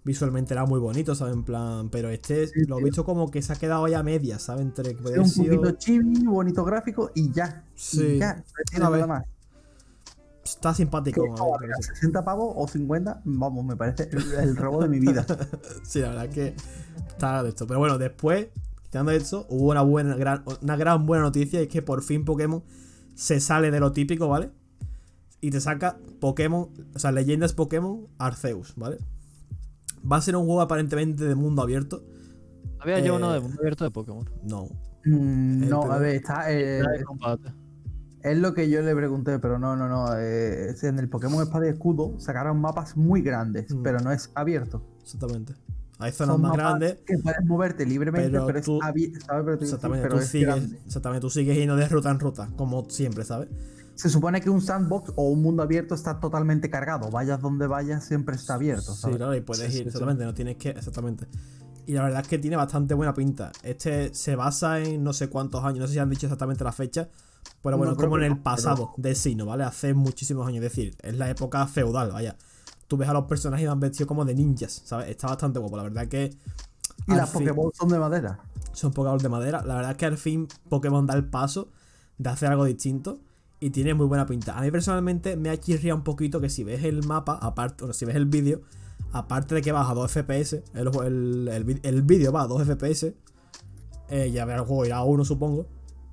Visualmente 0.04 0.54
era 0.54 0.66
muy 0.66 0.80
bonito, 0.80 1.14
¿sabes? 1.16 1.34
En 1.34 1.44
plan. 1.44 1.90
Pero 1.90 2.10
este 2.10 2.48
Sí, 2.48 2.66
lo 2.68 2.80
he 2.80 2.84
visto 2.84 3.06
como 3.06 3.30
que 3.32 3.42
se 3.42 3.54
ha 3.54 3.56
quedado 3.56 3.88
ya 3.88 4.00
a 4.00 4.04
medias, 4.04 4.42
¿sabes? 4.42 4.64
Entre 4.64 4.96
que 4.96 5.10
Es 5.12 5.18
un 5.18 5.30
sido- 5.30 5.56
poquito 5.58 5.78
chibi, 5.78 6.26
bonito 6.26 6.64
gráfico 6.66 7.12
y 7.16 7.32
ya. 7.32 7.64
Sí. 7.76 8.16
Y 8.16 8.20
ya. 8.20 8.44
No 8.80 8.90
nada 8.90 9.08
más. 9.08 9.26
Está 10.44 10.74
simpático. 10.74 11.22
Ver, 11.22 11.32
joder, 11.38 11.60
pero 11.62 11.74
sí. 11.82 11.90
60 11.94 12.26
pavos 12.26 12.54
o 12.58 12.68
50, 12.68 13.22
vamos, 13.26 13.64
me 13.64 13.76
parece 13.76 14.10
el, 14.12 14.34
el 14.34 14.58
robo 14.58 14.82
de 14.82 14.90
mi 14.90 15.00
vida. 15.00 15.26
Sí, 15.84 16.00
la 16.02 16.10
verdad 16.10 16.30
que 16.30 16.56
está 17.08 17.44
de 17.44 17.50
esto. 17.50 17.68
Pero 17.68 17.80
bueno, 17.80 17.98
después, 17.98 18.48
quitando 18.84 19.12
esto, 19.12 19.46
hubo 19.50 19.70
una 19.70 19.82
buena, 19.84 20.16
gran, 20.16 20.44
una 20.62 20.76
gran 20.76 21.06
buena 21.06 21.24
noticia 21.26 21.60
y 21.62 21.64
es 21.64 21.70
que 21.70 21.82
por 21.84 22.02
fin 22.04 22.26
Pokémon 22.26 22.64
se 23.22 23.40
sale 23.40 23.70
de 23.70 23.80
lo 23.80 23.92
típico, 23.92 24.28
¿vale? 24.28 24.50
Y 25.42 25.52
te 25.52 25.62
saca 25.62 26.00
Pokémon, 26.20 26.70
o 26.96 26.98
sea, 27.00 27.12
leyendas 27.12 27.54
Pokémon 27.54 28.08
Arceus, 28.18 28.74
¿vale? 28.76 28.98
Va 30.12 30.18
a 30.18 30.22
ser 30.22 30.36
un 30.36 30.46
juego 30.46 30.62
aparentemente 30.62 31.24
de 31.26 31.36
mundo 31.36 31.62
abierto. 31.62 32.04
Había 32.80 33.00
yo 33.00 33.18
uno 33.18 33.32
de 33.32 33.38
eh, 33.38 33.42
mundo 33.42 33.58
abierto 33.60 33.84
de 33.84 33.92
Pokémon. 33.92 34.28
No. 34.44 34.66
Mm, 35.06 35.70
no, 35.70 35.82
peor. 35.82 35.94
a 35.94 35.98
ver, 36.00 36.16
está. 36.16 36.52
eh, 36.52 36.82
es 38.24 38.38
lo 38.40 38.56
que 38.56 38.70
yo 38.72 38.82
le 38.82 38.96
pregunté, 38.96 39.38
pero 39.38 39.60
no, 39.60 39.76
no, 39.76 39.88
no. 39.88 40.16
eh, 40.18 40.70
es 40.72 40.84
en 40.84 40.98
el 40.98 41.08
Pokémon 41.08 41.44
Espada 41.44 41.68
y 41.68 41.70
Escudo 41.70 42.20
sacaron 42.20 42.60
mapas 42.60 42.98
muy 42.98 43.22
grandes, 43.22 43.72
Mm. 43.72 43.84
pero 43.84 44.00
no 44.00 44.12
es 44.12 44.32
abierto. 44.34 44.84
Exactamente. 45.04 45.54
Hay 46.02 46.12
zonas 46.12 46.34
Son 46.34 46.42
más 46.42 46.54
grandes. 46.54 46.98
que 47.06 47.18
puedes 47.18 47.44
moverte 47.46 47.86
libremente, 47.86 48.30
pero 48.32 48.46
pero, 48.48 48.62
tú- 48.62 48.80
es. 48.82 48.86
¿sabes? 48.86 49.12
Pero, 49.46 49.54
Exactamente, 49.54 50.02
pero 50.04 50.16
tú 50.16 50.22
es 50.22 50.28
sigues, 50.30 50.72
exactamente, 50.86 51.22
tú 51.22 51.30
sigues 51.30 51.56
yendo 51.58 51.76
de 51.76 51.88
ruta 51.88 52.10
en 52.12 52.20
ruta, 52.20 52.50
como 52.56 52.90
siempre, 52.90 53.24
¿sabes? 53.24 53.50
Se 53.96 54.10
supone 54.10 54.42
que 54.42 54.50
un 54.50 54.62
sandbox 54.62 55.14
o 55.16 55.30
un 55.30 55.42
mundo 55.44 55.62
abierto 55.64 55.94
está 55.94 56.20
totalmente 56.20 56.70
cargado. 56.70 57.12
Vayas 57.12 57.40
donde 57.40 57.68
vayas, 57.68 58.04
siempre 58.06 58.36
está 58.36 58.56
abierto. 58.56 58.94
Sí, 58.94 59.02
¿sabes? 59.02 59.18
claro, 59.18 59.36
y 59.36 59.42
puedes 59.42 59.66
Sí, 59.68 59.72
sí, 59.72 59.78
ir, 59.80 59.84
sí. 59.84 59.88
exactamente, 59.90 60.24
no 60.26 60.34
tienes 60.34 60.58
que. 60.58 60.70
Exactamente. 60.70 61.28
Y 61.86 61.94
la 61.94 62.04
verdad 62.04 62.22
es 62.22 62.28
que 62.28 62.38
tiene 62.40 62.56
bastante 62.56 62.94
buena 62.94 63.14
pinta. 63.14 63.52
Este 63.64 64.14
se 64.14 64.36
basa 64.36 64.80
en 64.80 65.04
no 65.04 65.14
sé 65.14 65.30
cuántos 65.30 65.64
años, 65.64 65.80
no 65.80 65.88
sé 65.88 65.94
si 65.94 66.00
han 66.00 66.10
dicho 66.10 66.26
exactamente 66.26 66.64
la 66.64 66.72
fecha, 66.72 67.10
pero 67.62 67.72
No, 67.76 67.78
bueno, 67.80 67.96
creo 67.96 68.08
como 68.10 68.18
en 68.18 68.24
el 68.24 68.30
no, 68.30 68.36
pero- 68.38 68.44
pasado 68.44 68.92
de 68.98 69.14
Sino, 69.14 69.46
¿vale? 69.46 69.64
Hace 69.66 69.94
muchísimos 69.94 70.48
años, 70.48 70.64
es 70.64 70.72
decir, 70.72 70.96
es 71.04 71.16
la 71.18 71.30
época 71.30 71.68
feudal, 71.68 72.12
vaya. 72.12 72.36
Tú 72.92 72.98
ves 72.98 73.08
a 73.08 73.14
los 73.14 73.24
personajes 73.24 73.64
y 73.64 73.68
van 73.68 73.80
vestidos 73.80 74.06
como 74.10 74.26
de 74.26 74.36
ninjas, 74.36 74.82
¿sabes? 74.84 75.08
Está 75.08 75.28
bastante 75.28 75.60
guapo, 75.60 75.78
la 75.78 75.84
verdad 75.84 76.10
que. 76.10 76.36
Y 77.08 77.14
las 77.16 77.30
fin- 77.30 77.40
Pokémon 77.48 77.72
son 77.74 77.88
de 77.88 77.98
madera. 78.00 78.40
son 78.74 78.92
Pokémon 78.92 79.18
de 79.18 79.30
madera. 79.30 79.64
La 79.66 79.76
verdad 79.76 79.92
es 79.92 79.98
que 79.98 80.06
al 80.08 80.18
fin 80.18 80.50
Pokémon 80.68 81.06
da 81.08 81.14
el 81.14 81.24
paso 81.24 81.70
de 82.18 82.30
hacer 82.30 82.50
algo 82.52 82.66
distinto 82.66 83.20
y 83.62 83.70
tiene 83.70 83.94
muy 83.94 84.08
buena 84.08 84.26
pinta. 84.26 84.58
A 84.58 84.62
mí 84.62 84.72
personalmente 84.72 85.38
me 85.38 85.50
ha 85.52 85.58
chirriado 85.58 85.96
un 86.00 86.04
poquito 86.04 86.42
que 86.42 86.50
si 86.50 86.66
ves 86.66 86.84
el 86.84 87.02
mapa, 87.08 87.40
aparte, 87.42 87.86
o 87.86 87.94
si 87.94 88.04
ves 88.04 88.18
el 88.18 88.26
vídeo, 88.26 88.62
aparte 89.14 89.56
de 89.56 89.62
que 89.62 89.72
vas 89.72 89.90
a 89.90 89.94
2 89.94 90.12
FPS, 90.12 90.62
el, 90.74 91.48
el, 91.48 91.80
el 91.82 92.02
vídeo 92.02 92.34
va 92.34 92.42
a 92.42 92.48
2 92.48 92.64
FPS, 92.68 93.16
eh, 94.10 94.32
ya 94.32 94.44
ver 94.44 94.58
el 94.58 94.66
juego 94.66 94.86
irá 94.86 94.98
a 94.98 95.04
1 95.06 95.24
supongo, 95.24 95.66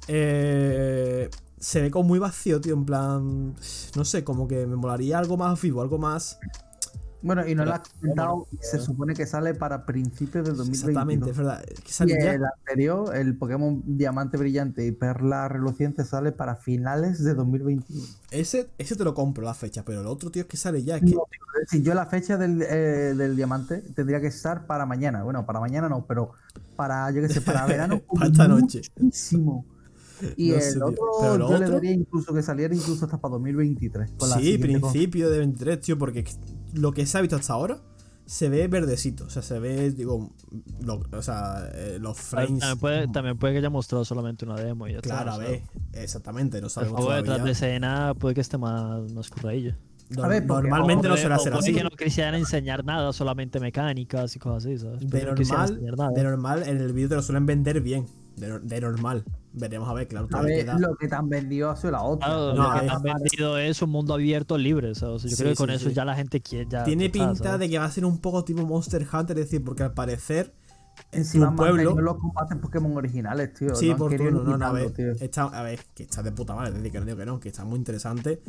eh, 0.06 1.28
se 1.58 1.80
ve 1.82 1.90
como 1.90 2.08
muy 2.08 2.18
vacío, 2.18 2.60
tío, 2.60 2.74
en 2.74 2.84
plan, 2.84 3.54
no 3.96 4.04
sé, 4.04 4.22
como 4.24 4.46
que 4.46 4.64
me 4.66 4.76
molaría 4.76 5.18
algo 5.18 5.36
más 5.36 5.60
vivo, 5.60 5.82
algo 5.82 5.98
más... 5.98 6.38
Bueno, 7.20 7.46
y 7.46 7.54
no 7.54 7.64
lo 7.64 7.74
has 7.74 7.88
comentado, 7.88 8.46
se 8.60 8.78
supone 8.78 9.14
que 9.14 9.26
sale 9.26 9.54
para 9.54 9.84
principios 9.84 10.46
del 10.46 10.56
2022. 10.56 10.88
Exactamente, 10.88 11.30
es 11.30 11.36
verdad. 11.36 11.64
Es 11.66 11.80
que 11.80 12.10
Y 12.10 12.12
el 12.12 12.44
anterior, 12.44 13.16
el 13.16 13.36
Pokémon 13.36 13.82
Diamante 13.84 14.36
Brillante 14.36 14.86
y 14.86 14.92
Perla 14.92 15.48
Reluciente, 15.48 16.04
sale 16.04 16.30
para 16.30 16.56
finales 16.56 17.22
de 17.24 17.34
2021. 17.34 18.04
ese, 18.30 18.70
ese 18.78 18.94
te 18.94 19.04
lo 19.04 19.14
compro 19.14 19.44
la 19.44 19.54
fecha, 19.54 19.84
pero 19.84 20.00
el 20.00 20.06
otro, 20.06 20.30
tío, 20.30 20.42
es 20.42 20.48
que 20.48 20.56
sale 20.56 20.84
ya. 20.84 20.96
Es 20.96 21.02
que, 21.02 21.10
No, 21.10 21.22
es 21.60 21.70
decir, 21.70 21.82
yo 21.82 21.94
la 21.94 22.06
fecha 22.06 22.36
del, 22.36 22.62
eh, 22.62 23.14
del 23.16 23.34
diamante 23.34 23.78
tendría 23.94 24.20
que 24.20 24.28
estar 24.28 24.66
para 24.66 24.86
mañana. 24.86 25.24
Bueno, 25.24 25.44
para 25.44 25.58
mañana 25.58 25.88
no, 25.88 26.06
pero 26.06 26.32
para, 26.76 27.10
yo 27.10 27.20
qué 27.20 27.28
sé, 27.28 27.40
para 27.40 27.66
verano. 27.66 28.00
Para 28.14 28.26
esta 28.26 28.46
noche. 28.46 28.82
Muchísimo. 28.96 29.64
Y 30.36 30.50
No 30.50 30.56
el 30.56 30.62
sé, 30.62 30.82
otro, 30.82 31.04
Pero 31.20 31.50
yo 31.50 31.58
le 31.58 31.70
daría 31.70 31.92
incluso 31.92 32.34
que 32.34 32.42
saliera 32.42 32.74
incluso 32.74 33.04
hasta 33.04 33.20
para 33.20 33.32
2023. 33.32 34.12
con 34.18 34.28
la 34.30 34.38
Sí, 34.38 34.58
principio 34.58 35.30
de 35.30 35.38
23, 35.38 35.80
tío, 35.80 35.98
porque 35.98 36.24
lo 36.78 36.92
que 36.92 37.06
se 37.06 37.18
ha 37.18 37.20
visto 37.20 37.36
hasta 37.36 37.52
ahora 37.52 37.78
se 38.26 38.48
ve 38.50 38.68
verdecito. 38.68 39.24
O 39.24 39.30
sea, 39.30 39.42
se 39.42 39.58
ve, 39.58 39.90
digo, 39.90 40.30
lo- 40.82 41.00
o 41.12 41.22
sea, 41.22 41.68
eh, 41.74 41.98
los 42.00 42.18
frames. 42.18 42.58
También 42.60 42.78
puede, 42.78 43.08
también 43.08 43.38
puede 43.38 43.54
que 43.54 43.58
haya 43.60 43.70
mostrado 43.70 44.04
solamente 44.04 44.44
una 44.44 44.56
demo 44.56 44.86
y 44.86 44.92
ya 44.92 45.00
Claro, 45.00 45.32
a 45.32 45.38
ver, 45.38 45.62
exactamente, 45.94 46.60
no 46.60 46.66
El 46.66 46.70
sabemos 46.70 46.96
juego 47.00 47.12
detrás 47.14 47.42
de 47.44 47.50
escena 47.52 48.14
puede 48.14 48.34
que 48.34 48.42
esté 48.42 48.58
más, 48.58 49.10
más 49.12 49.30
curradillo. 49.30 49.74
No- 50.10 50.24
A 50.24 50.28
ver, 50.28 50.46
normalmente 50.46 51.08
no 51.08 51.14
puede- 51.14 51.20
suele 51.22 51.34
o 51.36 51.38
ser 51.38 51.52
puede 51.52 51.64
así. 51.64 51.74
que 51.74 51.84
no 51.84 51.90
quisieran 51.90 52.34
enseñar 52.34 52.84
nada, 52.84 53.12
solamente 53.12 53.60
mecánicas 53.60 54.34
y 54.36 54.38
cosas 54.38 54.64
así, 54.66 54.78
¿sabes? 54.78 55.00
De 55.08 55.24
no 55.24 55.34
normal, 55.34 56.14
de 56.14 56.22
normal, 56.22 56.62
en 56.66 56.78
el 56.78 56.92
vídeo 56.94 57.08
te 57.10 57.14
lo 57.16 57.22
suelen 57.22 57.44
vender 57.46 57.80
bien. 57.82 58.06
De, 58.38 58.58
de 58.60 58.80
normal. 58.80 59.24
Veremos 59.52 59.88
a 59.88 59.92
ver, 59.94 60.06
claro. 60.08 60.26
A 60.26 60.28
todavía 60.28 60.56
ver, 60.56 60.64
queda- 60.66 60.78
lo 60.78 60.94
que 60.96 61.08
te 61.08 61.14
han 61.14 61.28
vendido 61.28 61.70
ha 61.70 61.76
sido 61.76 61.90
la 61.92 62.02
otra. 62.02 62.26
Claro, 62.28 62.54
No, 62.54 62.62
lo 62.68 62.74
que 62.74 62.80
ver. 62.80 62.90
han 62.90 63.02
vendido 63.02 63.58
es 63.58 63.82
un 63.82 63.90
mundo 63.90 64.14
abierto 64.14 64.56
libre, 64.58 64.94
¿sabes? 64.94 65.16
O 65.16 65.18
sea, 65.20 65.30
yo 65.30 65.36
Sí, 65.36 65.42
creo 65.42 65.52
que 65.52 65.56
con 65.56 65.68
sí, 65.70 65.74
eso 65.76 65.88
sí. 65.88 65.94
ya 65.94 66.04
la 66.04 66.14
gente 66.14 66.40
quiere. 66.40 66.66
Ya, 66.70 66.84
Tiene 66.84 67.10
pinta 67.10 67.34
¿sabes? 67.34 67.60
de 67.60 67.68
que 67.70 67.78
va 67.78 67.84
a 67.86 67.90
ser 67.90 68.04
un 68.04 68.18
poco 68.18 68.44
tipo 68.44 68.64
Monster 68.64 69.06
Hunter, 69.12 69.38
es 69.38 69.46
decir, 69.46 69.64
porque 69.64 69.82
al 69.82 69.92
parecer 69.94 70.52
Encima 71.12 71.50
tu 71.50 71.56
pueblo- 71.56 71.94
los 72.00 72.16
combates 72.16 72.58
Pokémon 72.58 72.96
originales, 72.96 73.54
tío. 73.54 73.74
Sí, 73.74 73.90
no 73.90 73.96
por 73.96 74.14
turno, 74.16 74.42
no, 74.42 74.56
no, 74.58 74.66
a 74.66 74.72
ver, 74.72 74.90
tío. 74.92 75.12
está, 75.12 75.44
a 75.44 75.62
ver, 75.62 75.80
que 75.94 76.02
está 76.02 76.22
de 76.22 76.32
puta 76.32 76.54
madre, 76.54 76.70
es 76.70 76.74
decir, 76.76 76.92
que 76.92 76.98
no 77.00 77.04
digo 77.06 77.16
que 77.18 77.26
no, 77.26 77.38
que 77.40 77.48
está 77.48 77.64
muy 77.64 77.78
interesante 77.78 78.40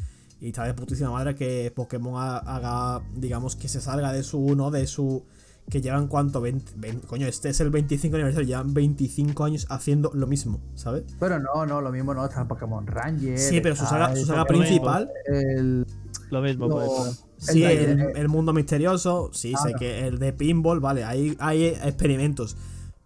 y 0.41 0.47
está 0.47 0.63
de 0.65 0.73
putísima 0.73 1.11
madre 1.11 1.35
que 1.35 1.71
Pokémon 1.75 2.15
ha- 2.21 2.37
haga, 2.37 3.03
digamos, 3.15 3.55
que 3.55 3.67
se 3.67 3.79
salga 3.81 4.11
de 4.13 4.23
su 4.23 4.39
uno, 4.39 4.71
de 4.71 4.87
su... 4.87 5.25
que 5.70 5.82
llevan 5.82 6.07
cuánto, 6.07 6.41
20, 6.41 6.74
20 6.78 7.07
coño, 7.07 7.28
este 7.28 7.49
es 7.49 7.59
el 7.59 7.70
25 7.70 8.15
aniversario, 8.15 8.47
llevan 8.47 8.74
25 8.74 9.43
años 9.43 9.65
haciendo 9.70 10.11
lo 10.13 10.28
mismo, 10.28 10.59
¿sabes? 10.76 11.03
Pero 11.20 11.39
no, 11.39 11.65
no, 11.65 11.80
lo 11.82 11.91
mismo 11.91 12.13
no, 12.13 12.26
está 12.26 12.47
Pokémon 12.47 12.86
Ranger. 12.88 13.38
Sí, 13.38 13.61
pero 13.61 13.76
su 13.76 13.86
saga, 13.86 14.15
su 14.15 14.26
saga 14.26 14.45
principal, 14.45 15.09
El, 15.26 15.86
Lo 16.32 16.41
mismo, 16.41 16.67
lo- 16.67 17.11
ser. 17.11 17.13
sí, 17.38 17.63
el- 17.63 17.99
el, 17.99 18.17
el- 18.17 18.28
mundo 18.30 18.51
misterioso, 18.53 19.30
sí, 19.34 19.53
sé 19.63 19.74
que 19.78 20.07
el 20.07 20.20
de 20.20 20.34
Pinball, 20.34 20.80
vale, 20.80 21.03
hay, 21.03 21.36
hay 21.39 21.65
experimentos. 21.65 22.57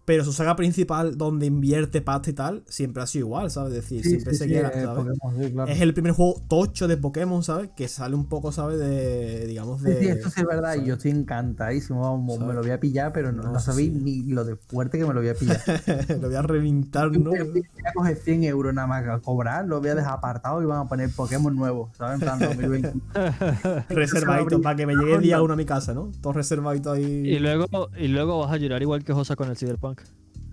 Pero 0.06 0.22
su 0.24 0.32
saga 0.34 0.54
principal, 0.54 1.16
donde 1.16 1.46
invierte 1.46 2.02
pasta 2.02 2.28
y 2.30 2.32
tal, 2.34 2.62
siempre 2.68 3.02
ha 3.02 3.06
sido 3.06 3.26
igual, 3.26 3.50
¿sabes? 3.50 3.72
Es 3.72 3.82
decir, 3.82 4.02
Sí, 4.02 4.08
siempre 4.10 4.32
sí, 4.32 4.38
se 4.38 4.44
sí, 4.44 4.50
queda, 4.50 4.68
eh, 4.68 4.82
¿sabes? 4.82 5.16
Pokémon, 5.18 5.42
sí, 5.44 5.52
claro. 5.52 5.72
Es 5.72 5.80
el 5.80 5.94
primer 5.94 6.12
juego 6.12 6.42
tocho 6.46 6.88
de 6.88 6.96
Pokémon, 6.98 7.42
¿sabes? 7.42 7.70
Que 7.74 7.88
sale 7.88 8.14
un 8.14 8.26
poco, 8.28 8.52
¿sabes? 8.52 8.78
De. 8.78 9.46
digamos, 9.46 9.82
de. 9.82 9.98
sí, 9.98 10.08
esto 10.08 10.28
sí 10.28 10.40
es 10.42 10.46
verdad, 10.46 10.72
y 10.72 10.76
¿sabes? 10.76 10.88
yo 10.88 10.94
estoy 10.94 11.10
encantadísimo, 11.12 12.02
vamos, 12.02 12.34
¿Sabes? 12.34 12.48
me 12.48 12.54
lo 12.54 12.60
voy 12.60 12.70
a 12.72 12.80
pillar, 12.80 13.12
pero 13.14 13.32
no, 13.32 13.42
No, 13.44 13.52
no 13.52 13.60
sabéis 13.60 13.92
sí. 13.94 14.00
ni 14.02 14.22
lo 14.32 14.44
de 14.44 14.56
fuerte 14.56 14.98
que 14.98 15.06
me 15.06 15.14
lo 15.14 15.20
voy 15.20 15.30
a 15.30 15.34
pillar. 15.34 15.62
Lo 16.20 16.28
voy 16.28 16.34
a 16.36 16.42
reventar, 16.42 17.10
¿no? 17.10 17.30
Voy 17.30 17.64
a 17.86 17.92
coger 17.94 18.16
100 18.16 18.44
euros 18.44 18.74
nada 18.74 18.86
más 18.86 19.06
a 19.06 19.18
cobrar, 19.20 19.66
lo 19.66 19.80
voy 19.80 19.88
a 19.90 19.94
dejar 19.94 20.12
apartado 20.14 20.62
y 20.62 20.66
van 20.66 20.80
a 20.80 20.88
poner 20.88 21.10
Pokémon 21.10 21.54
nuevos, 21.54 21.90
¿sabes? 21.96 22.14
En 22.14 22.20
plan 22.20 22.38
2020. 22.38 22.92
Reservadito 23.88 24.60
para 24.60 24.76
que 24.76 24.86
me 24.86 24.94
llegue 24.94 25.14
el 25.14 25.22
día 25.22 25.40
uno 25.42 25.54
a 25.54 25.56
mi 25.56 25.64
casa, 25.64 25.94
¿no? 25.94 26.10
Todo 26.20 26.34
reservadito 26.34 26.92
ahí. 26.92 27.02
Y 27.04 27.38
luego, 27.38 27.66
y 27.98 28.08
luego 28.08 28.38
vas 28.40 28.52
a 28.52 28.56
llorar 28.56 28.82
igual 28.82 29.02
que 29.04 29.12
Josa 29.12 29.36
con 29.36 29.48
el 29.50 29.56
Cyberpunk. 29.56 29.93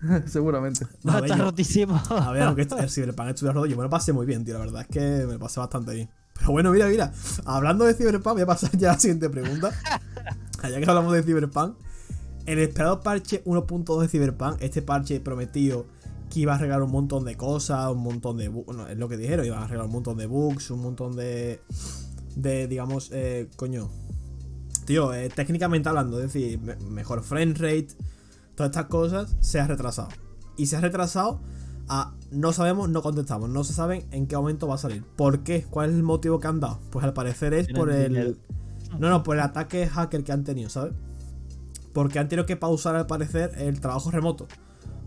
Seguramente. 0.26 0.86
No, 1.04 1.18
Está 1.20 1.38
yo- 1.38 1.44
rotísimo. 1.46 2.02
A 2.10 2.32
ver, 2.32 2.44
aunque 2.44 2.64
el 2.64 2.90
Cyberpunk 2.90 3.30
estuviera 3.30 3.54
roto, 3.54 3.68
yo 3.68 3.78
me 3.78 3.84
lo 3.84 3.90
pasé 3.90 4.14
muy 4.14 4.26
bien, 4.26 4.44
tío. 4.44 4.56
La 4.56 4.62
verdad 4.62 4.82
es 4.82 4.88
que 4.88 5.26
me 5.28 5.34
lo 5.34 5.40
pasé 5.40 5.60
bastante 5.60 5.94
bien. 5.94 6.10
Pero 6.34 6.52
bueno, 6.52 6.72
mira, 6.72 6.88
mira. 6.88 7.12
Hablando 7.46 7.86
de 7.86 7.94
Cyberpunk, 7.94 8.34
voy 8.34 8.42
a 8.42 8.46
pasar 8.48 8.72
ya 8.78 8.92
a 8.92 8.94
la 8.94 9.00
siguiente 9.00 9.30
pregunta. 9.30 9.72
Ya 10.64 10.80
que 10.80 10.88
hablamos 10.88 11.12
de 11.14 11.24
Cyberpunk, 11.24 11.76
el 12.46 12.60
esperado 12.60 13.02
parche 13.02 13.44
1.2 13.46 14.00
de 14.02 14.08
Cyberpunk, 14.08 14.58
este 14.62 14.84
parche 14.84 15.20
prometido 15.20 15.88
que 16.30 16.42
iba 16.42 16.54
a 16.54 16.56
arreglar 16.56 16.84
un 16.84 16.92
montón 16.92 17.26
de 17.26 17.36
cosas, 17.36 17.92
un 17.92 18.04
montón 18.04 18.38
de 18.38 18.48
bugs. 18.48 18.68
Bueno, 18.68 18.88
es 18.88 18.96
lo 18.96 19.10
que 19.10 19.18
dijeron, 19.18 19.44
iba 19.44 19.58
a 19.58 19.64
arreglar 19.64 19.88
un 19.88 19.92
montón 19.94 20.18
de 20.20 20.28
bugs, 20.28 20.70
un 20.70 20.82
montón 20.84 21.16
de. 21.16 21.62
de, 22.36 22.68
digamos, 22.68 23.10
eh, 23.12 23.50
coño. 23.56 23.90
Tío, 24.86 25.12
eh, 25.16 25.30
técnicamente 25.30 25.90
hablando, 25.90 26.20
es 26.22 26.32
decir, 26.32 26.60
me- 26.60 26.76
mejor 26.76 27.24
frame 27.24 27.56
rate, 27.56 27.88
todas 28.70 28.70
estas 28.72 28.86
cosas, 28.86 29.38
se 29.40 29.60
ha 29.60 29.68
retrasado. 29.68 30.10
Y 30.58 30.68
se 30.68 30.78
ha 30.78 30.82
retrasado 30.82 31.42
a 31.88 32.14
no 32.32 32.54
sabemos, 32.54 32.90
no 32.90 33.02
contestamos, 33.02 33.50
no 33.50 33.64
se 33.64 33.74
saben 33.74 34.08
en 34.12 34.28
qué 34.28 34.38
momento 34.38 34.68
va 34.68 34.76
a 34.76 34.78
salir. 34.78 35.04
¿Por 35.04 35.44
qué? 35.44 35.66
¿Cuál 35.70 35.90
es 35.90 35.96
el 35.96 36.04
motivo 36.04 36.40
que 36.40 36.48
han 36.48 36.60
dado? 36.60 36.80
Pues 36.90 37.04
al 37.04 37.14
parecer 37.14 37.54
es 37.54 37.68
por 37.68 37.92
el. 37.92 38.38
No, 39.00 39.10
no, 39.10 39.24
por 39.24 39.36
el 39.36 39.42
ataque 39.42 39.88
hacker 39.88 40.24
que 40.24 40.32
han 40.32 40.44
tenido, 40.44 40.70
¿sabes? 40.70 40.94
Porque 41.94 42.20
han 42.20 42.30
tenido 42.30 42.46
que 42.46 42.56
pausar 42.56 42.96
al 42.96 43.08
parecer 43.08 43.52
el 43.58 43.80
trabajo 43.82 44.12
remoto. 44.12 44.48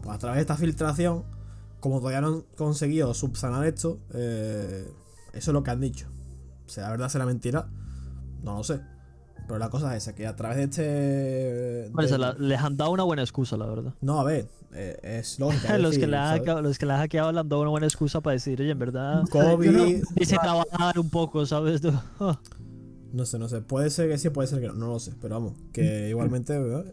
Pues 0.02 0.14
a 0.14 0.18
través 0.18 0.36
de 0.36 0.40
esta 0.42 0.56
filtración, 0.56 1.24
como 1.80 1.98
todavía 1.98 2.20
no 2.20 2.28
han 2.28 2.40
conseguido 2.56 3.12
subsanar 3.14 3.64
esto, 3.64 4.00
eh, 4.12 4.90
eso 5.32 5.50
es 5.50 5.54
lo 5.54 5.62
que 5.62 5.70
han 5.70 5.80
dicho. 5.80 6.08
¿Será 6.66 6.90
verdad, 6.90 7.08
será 7.08 7.26
mentira? 7.26 7.68
No 8.42 8.58
lo 8.58 8.64
sé. 8.64 8.80
Pero 9.46 9.58
la 9.58 9.68
cosa 9.70 9.94
es 9.96 10.02
esa, 10.04 10.14
que 10.14 10.26
a 10.26 10.34
través 10.36 10.56
de 10.58 11.84
este... 11.90 12.08
Se 12.08 12.18
la- 12.18 12.34
les 12.38 12.58
han 12.60 12.76
dado 12.76 12.90
una 12.92 13.02
buena 13.02 13.22
excusa, 13.22 13.56
la 13.56 13.66
verdad. 13.66 13.94
No, 14.00 14.18
a 14.20 14.24
ver, 14.24 14.48
eh, 14.72 14.98
es 15.02 15.38
lógico. 15.38 15.66
es 15.66 15.70
los, 15.80 15.90
que 15.92 15.98
decir, 15.98 16.14
¿sabes? 16.14 16.38
hackeado, 16.40 16.62
los 16.62 16.78
que 16.78 16.86
la 16.86 16.94
han 16.94 17.00
hackeado 17.00 17.32
le 17.32 17.40
han 17.40 17.48
dado 17.48 17.60
una 17.62 17.70
buena 17.70 17.86
excusa 17.86 18.20
para 18.20 18.32
decir, 18.32 18.60
oye, 18.60 18.70
en 18.70 18.78
verdad, 18.78 19.22
COVID... 19.30 20.02
dice 20.14 20.36
trabajar 20.42 20.98
un 20.98 21.10
poco, 21.10 21.44
¿sabes? 21.46 21.80
No 23.12 23.24
sé, 23.26 23.38
no 23.38 23.48
sé. 23.48 23.60
Puede 23.60 23.90
ser 23.90 24.08
que 24.08 24.18
sí, 24.18 24.28
puede 24.30 24.48
ser 24.48 24.60
que 24.60 24.66
no. 24.66 24.72
No 24.74 24.86
lo 24.88 24.98
sé. 24.98 25.12
Pero 25.20 25.36
vamos, 25.36 25.52
que 25.72 26.08
igualmente... 26.10 26.58
¿verdad? 26.58 26.84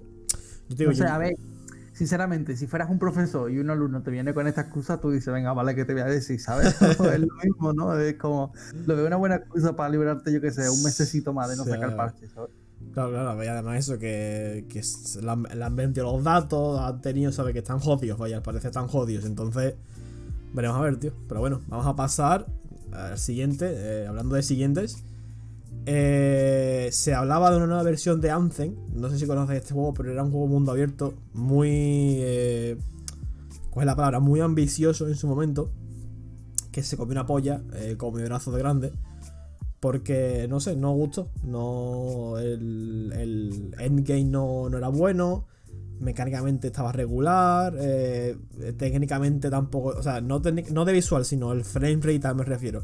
Yo 0.69 0.75
te 0.75 0.83
digo, 0.83 0.91
No 0.91 0.97
sé, 0.97 1.03
yo- 1.03 1.09
a 1.09 1.17
ver, 1.17 1.33
sinceramente, 2.01 2.57
si 2.57 2.65
fueras 2.65 2.89
un 2.89 2.97
profesor 2.97 3.51
y 3.51 3.59
un 3.59 3.69
alumno 3.69 4.01
te 4.01 4.09
viene 4.09 4.33
con 4.33 4.47
esta 4.47 4.61
excusa, 4.61 4.99
tú 4.99 5.11
dices, 5.11 5.31
venga, 5.31 5.53
vale, 5.53 5.75
que 5.75 5.85
te 5.85 5.93
voy 5.93 6.01
a 6.01 6.05
decir, 6.05 6.41
¿sabes? 6.41 6.75
es 6.81 7.19
lo 7.19 7.35
mismo, 7.43 7.73
¿no? 7.73 7.95
Es 7.95 8.15
como, 8.15 8.51
lo 8.87 8.95
veo 8.95 9.05
una 9.05 9.17
buena 9.17 9.35
excusa 9.35 9.75
para 9.75 9.89
librarte, 9.89 10.33
yo 10.33 10.41
qué 10.41 10.49
sé, 10.49 10.67
un 10.67 10.81
mesecito 10.81 11.31
más 11.31 11.51
de 11.51 11.57
no 11.57 11.63
sacar 11.63 11.95
parche, 11.95 12.27
¿sabes? 12.29 12.49
Claro, 12.95 13.11
claro, 13.11 13.43
y 13.43 13.45
además 13.45 13.77
eso, 13.77 13.99
que, 13.99 14.65
que 14.67 14.81
le 15.21 15.29
han, 15.29 15.43
le 15.43 15.63
han 15.63 15.75
vendido 15.75 16.11
los 16.11 16.23
datos, 16.23 16.79
han 16.79 17.01
tenido, 17.01 17.31
¿sabes? 17.31 17.53
Que 17.53 17.59
están 17.59 17.77
jodidos, 17.77 18.17
vaya, 18.17 18.37
al 18.37 18.41
parecer 18.41 18.69
están 18.69 18.87
jodidos. 18.87 19.25
Entonces, 19.25 19.75
veremos 20.55 20.77
a 20.77 20.81
ver, 20.81 20.97
tío. 20.97 21.13
Pero 21.27 21.39
bueno, 21.39 21.61
vamos 21.67 21.85
a 21.85 21.95
pasar 21.95 22.47
al 22.93 23.19
siguiente. 23.19 23.71
eh, 23.71 24.07
hablando 24.07 24.33
de 24.33 24.41
siguientes. 24.41 25.03
Eh, 25.85 26.89
se 26.91 27.13
hablaba 27.13 27.49
de 27.49 27.57
una 27.57 27.67
nueva 27.67 27.83
versión 27.83 28.21
de 28.21 28.31
Anthem. 28.31 28.75
No 28.93 29.09
sé 29.09 29.17
si 29.17 29.25
conoces 29.25 29.57
este 29.57 29.73
juego, 29.73 29.93
pero 29.93 30.11
era 30.11 30.23
un 30.23 30.31
juego 30.31 30.47
mundo 30.47 30.71
abierto 30.71 31.13
muy... 31.33 32.17
eh, 32.19 32.77
¿Cuál 33.69 33.85
es 33.85 33.87
la 33.87 33.95
palabra? 33.95 34.19
Muy 34.19 34.41
ambicioso 34.41 35.07
en 35.07 35.15
su 35.15 35.27
momento. 35.27 35.71
Que 36.71 36.83
se 36.83 36.97
comió 36.97 37.13
una 37.13 37.25
polla, 37.25 37.61
eh, 37.73 37.95
como 37.97 38.17
mi 38.17 38.23
brazo 38.23 38.51
de 38.51 38.59
grande. 38.59 38.93
Porque, 39.79 40.45
no 40.49 40.59
sé, 40.59 40.75
no 40.75 40.93
gustó. 40.93 41.29
No. 41.43 42.37
El, 42.37 43.73
endgame 43.79 44.25
no, 44.25 44.69
no 44.69 44.77
era 44.77 44.89
bueno. 44.89 45.47
Mecánicamente 45.99 46.67
estaba 46.67 46.91
regular. 46.91 47.75
eh, 47.79 48.37
técnicamente 48.77 49.49
tampoco. 49.49 49.89
O 49.89 50.03
sea, 50.03 50.21
no 50.21 50.39
de 50.39 50.93
visual, 50.93 51.25
sino 51.25 51.51
el 51.51 51.63
frame 51.63 51.99
rate 52.01 52.33
me 52.35 52.43
refiero. 52.43 52.83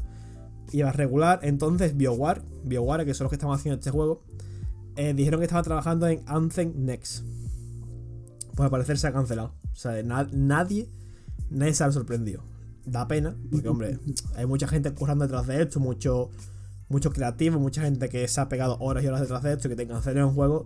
Iba 0.72 0.92
regular. 0.92 1.40
Entonces, 1.42 1.96
BioWare, 1.96 2.42
BioWare, 2.64 3.04
que 3.04 3.14
son 3.14 3.24
los 3.24 3.30
que 3.30 3.36
estaban 3.36 3.56
haciendo 3.56 3.78
este 3.78 3.90
juego, 3.90 4.22
eh, 4.96 5.14
dijeron 5.14 5.40
que 5.40 5.44
estaban 5.44 5.64
trabajando 5.64 6.06
en 6.06 6.22
Anthem 6.26 6.72
Next. 6.76 7.24
Pues 8.54 8.64
al 8.64 8.70
parecer 8.70 8.98
se 8.98 9.06
ha 9.06 9.12
cancelado. 9.12 9.54
O 9.72 9.76
sea, 9.76 10.02
na- 10.02 10.28
nadie. 10.32 10.88
Nadie 11.50 11.74
se 11.74 11.84
ha 11.84 11.92
sorprendido. 11.92 12.42
Da 12.84 13.06
pena, 13.06 13.36
porque, 13.50 13.68
hombre, 13.68 13.98
hay 14.36 14.46
mucha 14.46 14.66
gente 14.66 14.92
currando 14.92 15.24
detrás 15.24 15.46
de 15.46 15.62
esto, 15.62 15.78
mucho 15.80 16.30
muchos 16.90 17.12
creativos, 17.12 17.60
mucha 17.60 17.82
gente 17.82 18.08
que 18.08 18.26
se 18.28 18.40
ha 18.40 18.48
pegado 18.48 18.78
horas 18.80 19.04
y 19.04 19.08
horas 19.08 19.20
detrás 19.20 19.42
de 19.42 19.52
esto 19.52 19.68
y 19.68 19.70
que 19.72 19.76
te 19.76 19.86
cancelen 19.86 20.24
un 20.24 20.32
juego 20.34 20.64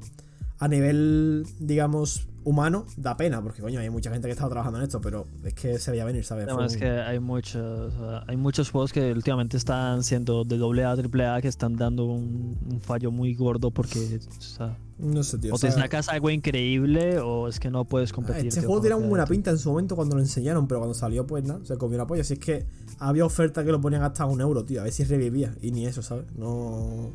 a 0.61 0.69
nivel, 0.69 1.45
digamos, 1.59 2.29
humano, 2.45 2.87
da 2.97 3.17
pena, 3.17 3.43
porque 3.43 3.63
coño, 3.63 3.79
hay 3.81 3.91
mucha 3.91 4.11
gente 4.11 4.27
que 4.27 4.31
ha 4.31 4.35
estado 4.35 4.51
trabajando 4.51 4.79
en 4.79 4.85
esto, 4.85 5.01
pero 5.01 5.27
es 5.45 5.55
que 5.55 5.79
se 5.79 5.91
veía 5.91 6.05
venir, 6.05 6.25
¿sabes? 6.25 6.47
Además 6.49 6.73
un- 6.75 6.79
que 6.81 6.89
hay 6.91 7.21
muchos, 7.21 7.93
hay 8.27 8.37
muchos 8.37 8.71
juegos 8.71 8.93
que 8.93 9.13
últimamente 9.13 9.57
están 9.57 10.03
siendo 10.03 10.45
de 10.45 10.59
doble 10.59 10.85
A, 10.85 10.97
triple 10.97 11.27
A, 11.27 11.41
que 11.41 11.49
están 11.49 11.77
dando 11.77 12.05
un, 12.07 12.59
un 12.71 12.81
fallo 12.81 13.11
muy 13.11 13.35
gordo 13.35 13.71
porque, 13.71 14.19
o, 14.29 14.41
sea, 14.43 14.77
No 14.99 15.23
sé, 15.23 15.39
tío. 15.39 15.53
o 15.53 15.55
o 15.55 15.59
sea, 15.59 15.71
te 15.71 15.77
sacas 15.81 16.09
algo 16.09 16.31
increíble 16.31 17.19
o 17.21 17.49
es 17.49 17.61
que 17.61 17.71
no 17.71 17.85
puedes 17.85 18.11
ah, 18.13 18.15
competir. 18.15 18.47
este 18.49 18.61
tío, 18.61 18.69
juego 18.69 18.83
tenía 18.83 18.97
buena 18.97 19.27
pinta 19.27 19.51
en 19.51 19.59
su 19.59 19.71
momento 19.71 19.95
cuando 19.97 20.17
lo 20.17 20.23
enseñaron, 20.23 20.67
pero 20.67 20.81
cuando 20.81 20.95
salió, 20.95 21.27
pues 21.27 21.45
nada, 21.45 21.61
se 21.65 21.77
comió 21.77 21.99
la 21.99 22.07
polla. 22.07 22.23
Así 22.23 22.35
es 22.35 22.39
que 22.41 22.67
había 22.99 23.25
oferta 23.25 23.65
que 23.65 23.71
lo 23.73 23.81
ponían 23.81 24.03
hasta 24.03 24.27
un 24.27 24.41
euro, 24.41 24.65
tío, 24.65 24.81
a 24.81 24.85
ver 24.85 24.93
si 24.93 25.05
revivía, 25.05 25.55
y 25.63 25.71
ni 25.71 25.87
eso, 25.87 26.03
¿sabes? 26.03 26.25
No. 26.37 27.13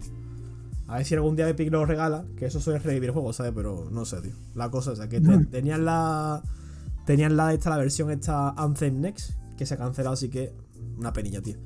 A 0.87 0.97
ver 0.97 1.05
si 1.05 1.15
algún 1.15 1.35
día 1.35 1.49
Epic 1.49 1.69
lo 1.71 1.85
regala, 1.85 2.25
que 2.37 2.45
eso 2.45 2.59
suele 2.61 2.79
revivir 2.79 3.11
juegos, 3.11 3.35
¿sabes? 3.35 3.51
Pero 3.55 3.89
no 3.91 4.05
sé, 4.05 4.21
tío. 4.21 4.31
La 4.55 4.69
cosa 4.71 4.93
es 4.93 4.99
que 5.09 5.19
te- 5.21 5.45
tenían 5.47 5.83
la. 5.85 6.41
Tenían 7.05 7.35
la 7.37 7.53
esta, 7.53 7.69
la 7.69 7.77
versión 7.77 8.09
esta 8.11 8.49
Anthem 8.51 8.99
Next, 9.01 9.31
que 9.57 9.65
se 9.65 9.73
ha 9.73 9.77
cancelado, 9.77 10.13
así 10.13 10.29
que 10.29 10.53
una 10.97 11.13
penilla, 11.13 11.41
tío. 11.41 11.57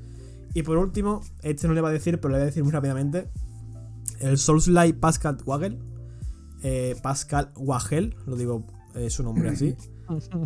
Y 0.54 0.62
por 0.62 0.76
último, 0.76 1.20
este 1.42 1.66
no 1.68 1.74
le 1.74 1.80
va 1.80 1.88
a 1.88 1.92
decir, 1.92 2.20
pero 2.20 2.30
le 2.32 2.38
voy 2.38 2.42
a 2.42 2.46
decir 2.46 2.62
muy 2.62 2.72
rápidamente. 2.72 3.28
El 4.20 4.38
Souls-like 4.38 4.98
Pascal 4.98 5.38
Wagel. 5.46 5.78
eh, 6.62 6.94
Pascal 7.02 7.50
Wagel, 7.56 8.14
lo 8.26 8.36
digo 8.36 8.64
eh, 8.94 9.08
su 9.10 9.22
nombre 9.22 9.48
así. 9.50 9.74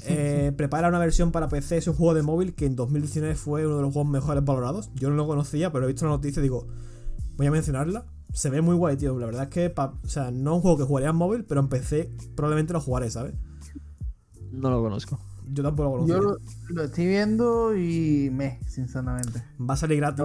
Eh, 0.07 0.53
prepara 0.57 0.89
una 0.89 0.99
versión 1.01 1.33
para 1.33 1.49
PC, 1.49 1.79
es 1.79 1.89
un 1.89 1.95
juego 1.95 2.14
de 2.14 2.22
móvil 2.22 2.55
que 2.55 2.66
en 2.66 2.77
2019 2.77 3.35
fue 3.35 3.66
uno 3.66 3.77
de 3.77 3.83
los 3.83 3.93
juegos 3.93 4.11
mejores 4.12 4.45
valorados. 4.45 4.91
Yo 4.95 5.11
no 5.11 5.16
lo 5.16 5.27
conocía, 5.27 5.72
pero 5.72 5.85
he 5.85 5.89
visto 5.89 6.05
la 6.05 6.12
noticia 6.12 6.39
y 6.41 6.43
digo, 6.45 6.68
voy 7.37 7.47
a 7.49 7.51
mencionarla. 7.51 8.07
Se 8.37 8.51
ve 8.51 8.61
muy 8.61 8.74
guay, 8.76 8.97
tío. 8.99 9.18
La 9.18 9.24
verdad 9.26 9.45
es 9.45 9.49
que, 9.49 9.70
pa- 9.70 9.95
o 10.05 10.09
sea, 10.09 10.30
no 10.30 10.51
es 10.51 10.57
un 10.57 10.61
juego 10.61 10.76
que 10.76 10.84
jugaría 10.84 11.09
en 11.09 11.16
móvil, 11.16 11.45
pero 11.45 11.61
en 11.61 11.68
PC 11.68 12.12
probablemente 12.34 12.74
lo 12.74 12.80
jugaré, 12.82 13.11
¿sabes? 13.11 13.34
No 14.53 14.68
lo 14.70 14.82
conozco. 14.82 15.18
Yo 15.49 15.62
tampoco 15.62 15.84
lo 15.84 16.03
conocía. 16.03 16.16
Yo 16.16 16.22
lo, 16.22 16.36
lo 16.74 16.82
estoy 16.84 17.07
viendo 17.07 17.76
y 17.76 18.30
me, 18.32 18.59
sinceramente. 18.66 19.42
Va 19.61 19.74
a 19.74 19.76
salir 19.76 19.99
gratis, 19.99 20.24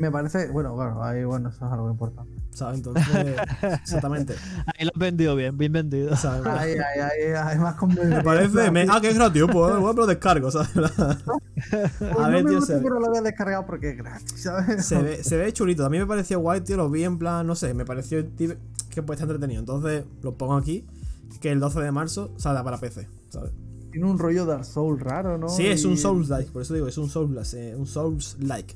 me 0.00 0.10
parece, 0.10 0.48
bueno, 0.48 0.74
claro, 0.74 1.02
ahí, 1.04 1.24
bueno, 1.24 1.48
eso 1.50 1.64
es 1.66 1.72
algo 1.72 1.90
importante. 1.90 2.32
¿sabes? 2.50 2.78
Entonces, 2.78 3.04
exactamente. 3.62 4.34
Ahí 4.66 4.84
lo 4.84 4.90
has 4.92 4.98
vendido 4.98 5.36
bien, 5.36 5.56
bien 5.56 5.72
vendido. 5.72 6.16
¿sabes? 6.16 6.44
Ahí, 6.46 6.72
ahí, 6.72 7.00
ahí, 7.00 7.32
hay 7.32 7.58
más 7.58 7.76
conveniencia. 7.76 8.16
Me 8.18 8.24
parece, 8.24 8.70
me- 8.72 8.86
ah, 8.90 9.00
que 9.00 9.10
es 9.10 9.14
gratis, 9.14 9.42
pues 9.44 9.54
bueno, 9.78 9.92
lo 9.92 10.06
descargo, 10.06 10.50
¿sabes? 10.50 10.70
Pues 10.74 10.90
A 12.18 12.28
ver, 12.28 12.42
no 12.42 12.50
tío, 12.50 12.58
gusta, 12.58 12.66
se 12.66 12.74
ve- 12.74 12.80
pero 12.82 12.98
lo 12.98 13.06
había 13.06 13.22
descargado 13.22 13.64
porque 13.64 13.90
es 13.90 13.96
gratis, 13.96 14.42
¿sabes? 14.42 14.84
se 14.84 15.00
ve, 15.00 15.22
se 15.22 15.36
ve 15.36 15.52
chulito. 15.52 15.84
A 15.86 15.90
mí 15.90 15.98
me 15.98 16.06
pareció 16.06 16.40
guay, 16.40 16.60
tío. 16.62 16.76
Lo 16.76 16.90
vi 16.90 17.04
en 17.04 17.18
plan, 17.18 17.46
no 17.46 17.54
sé, 17.54 17.74
me 17.74 17.84
pareció 17.84 18.26
tío, 18.26 18.56
que 18.90 19.02
puede 19.02 19.16
estar 19.16 19.28
entretenido. 19.30 19.60
Entonces, 19.60 20.04
lo 20.22 20.34
pongo 20.36 20.56
aquí. 20.56 20.84
Que 21.40 21.52
el 21.52 21.60
12 21.60 21.80
de 21.80 21.92
marzo 21.92 22.32
saldrá 22.38 22.64
para 22.64 22.78
PC, 22.78 23.06
¿sabes? 23.28 23.52
Tiene 23.90 24.06
un 24.06 24.18
rollo 24.18 24.44
Dark 24.46 24.64
Souls 24.64 25.00
raro, 25.02 25.38
¿no? 25.38 25.48
Sí, 25.48 25.66
es 25.66 25.84
un 25.84 25.96
Souls-like, 25.96 26.50
por 26.52 26.62
eso 26.62 26.74
digo, 26.74 26.86
es 26.88 26.98
un 26.98 27.08
Souls 27.08 27.54
eh, 27.54 27.74
un 27.76 27.86
Souls-like. 27.86 28.74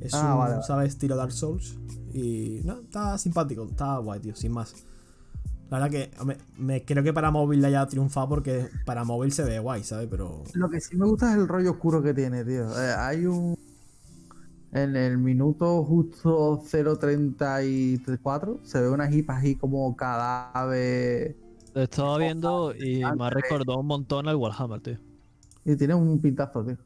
Es 0.00 0.14
Ah, 0.14 0.34
un, 0.34 0.38
vale. 0.38 0.62
¿sabes? 0.62 0.88
Estilo 0.90 1.16
Dark 1.16 1.32
Souls. 1.32 1.76
Y 2.12 2.60
no, 2.64 2.80
está 2.80 3.18
simpático, 3.18 3.64
está 3.70 3.98
guay, 3.98 4.20
tío, 4.20 4.34
sin 4.36 4.52
más. 4.52 4.74
La 5.70 5.78
verdad 5.80 5.90
que 5.90 6.10
me 6.58 6.84
creo 6.84 7.02
que 7.02 7.12
para 7.12 7.30
móvil 7.32 7.60
le 7.60 7.66
haya 7.66 7.84
triunfado 7.86 8.28
porque 8.28 8.68
para 8.84 9.02
móvil 9.04 9.32
se 9.32 9.42
ve 9.42 9.58
guay, 9.58 9.82
¿sabes? 9.82 10.06
Pero 10.08 10.44
Lo 10.54 10.70
que 10.70 10.80
sí 10.80 10.96
me 10.96 11.06
gusta 11.06 11.32
es 11.32 11.38
el 11.38 11.48
rollo 11.48 11.72
oscuro 11.72 12.00
que 12.02 12.14
tiene, 12.14 12.44
tío. 12.44 12.66
Eh, 12.80 12.94
hay 12.96 13.26
un. 13.26 13.56
En 14.72 14.94
el 14.94 15.18
minuto 15.18 15.82
justo 15.84 16.62
0.34 16.64 18.60
se 18.62 18.80
ve 18.80 18.88
una 18.90 19.10
hipa 19.10 19.38
así 19.38 19.56
como 19.56 19.96
cadáver. 19.96 21.36
Lo 21.76 21.82
estaba 21.82 22.16
viendo 22.16 22.74
y 22.74 23.00
me 23.04 23.26
ha 23.26 23.30
recordado 23.30 23.78
un 23.78 23.86
montón 23.86 24.26
al 24.28 24.36
Warhammer, 24.36 24.80
tío. 24.80 24.98
Y 25.62 25.76
tiene 25.76 25.94
un 25.94 26.18
pintazo, 26.22 26.64
tío. 26.64 26.78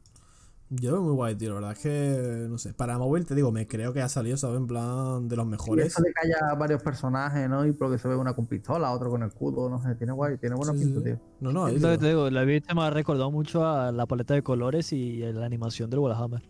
Yo 0.69 0.91
veo 0.93 1.01
muy 1.01 1.13
guay, 1.13 1.35
tío. 1.35 1.49
La 1.49 1.55
verdad 1.55 1.71
es 1.71 1.79
que, 1.79 2.47
no 2.49 2.57
sé. 2.57 2.73
Para 2.73 2.97
móvil, 2.97 3.25
te 3.25 3.33
digo, 3.33 3.53
me 3.53 3.67
creo 3.67 3.93
que 3.93 4.01
ha 4.01 4.09
salido, 4.09 4.35
¿sabes? 4.35 4.57
En 4.57 4.67
plan 4.67 5.29
de 5.29 5.35
los 5.37 5.45
Y 5.45 5.49
mejores. 5.49 5.87
eso 5.87 6.01
de 6.03 6.11
que 6.13 6.27
haya 6.27 6.53
varios 6.55 6.83
personajes, 6.83 7.49
¿no? 7.49 7.65
Y 7.65 7.71
porque 7.71 7.97
se 7.99 8.09
ve 8.09 8.17
una 8.17 8.33
con 8.33 8.47
pistola, 8.47 8.91
otro 8.91 9.09
con 9.09 9.23
escudo, 9.23 9.69
no 9.69 9.81
sé, 9.81 9.95
tiene 9.95 10.11
guay, 10.13 10.37
tiene 10.37 10.55
buena 10.55 10.73
Sí, 10.73 10.79
pinta, 10.79 10.99
sí. 10.99 11.05
tío. 11.05 11.19
No, 11.39 11.53
no, 11.53 11.65
ahí 11.65 11.75
Es 11.75 11.81
lo 11.81 11.87
que 11.89 11.97
tío. 11.97 11.99
te 11.99 12.07
digo, 12.09 12.29
la 12.29 12.43
vista 12.43 12.73
me 12.73 12.81
ha 12.83 12.89
recordado 12.89 13.31
mucho 13.31 13.65
a 13.65 13.93
la 13.93 14.05
paleta 14.05 14.33
de 14.33 14.43
colores 14.43 14.91
y 14.91 15.19
la 15.19 15.45
animación 15.45 15.89
del 15.89 15.99
Warhammer. 15.99 16.41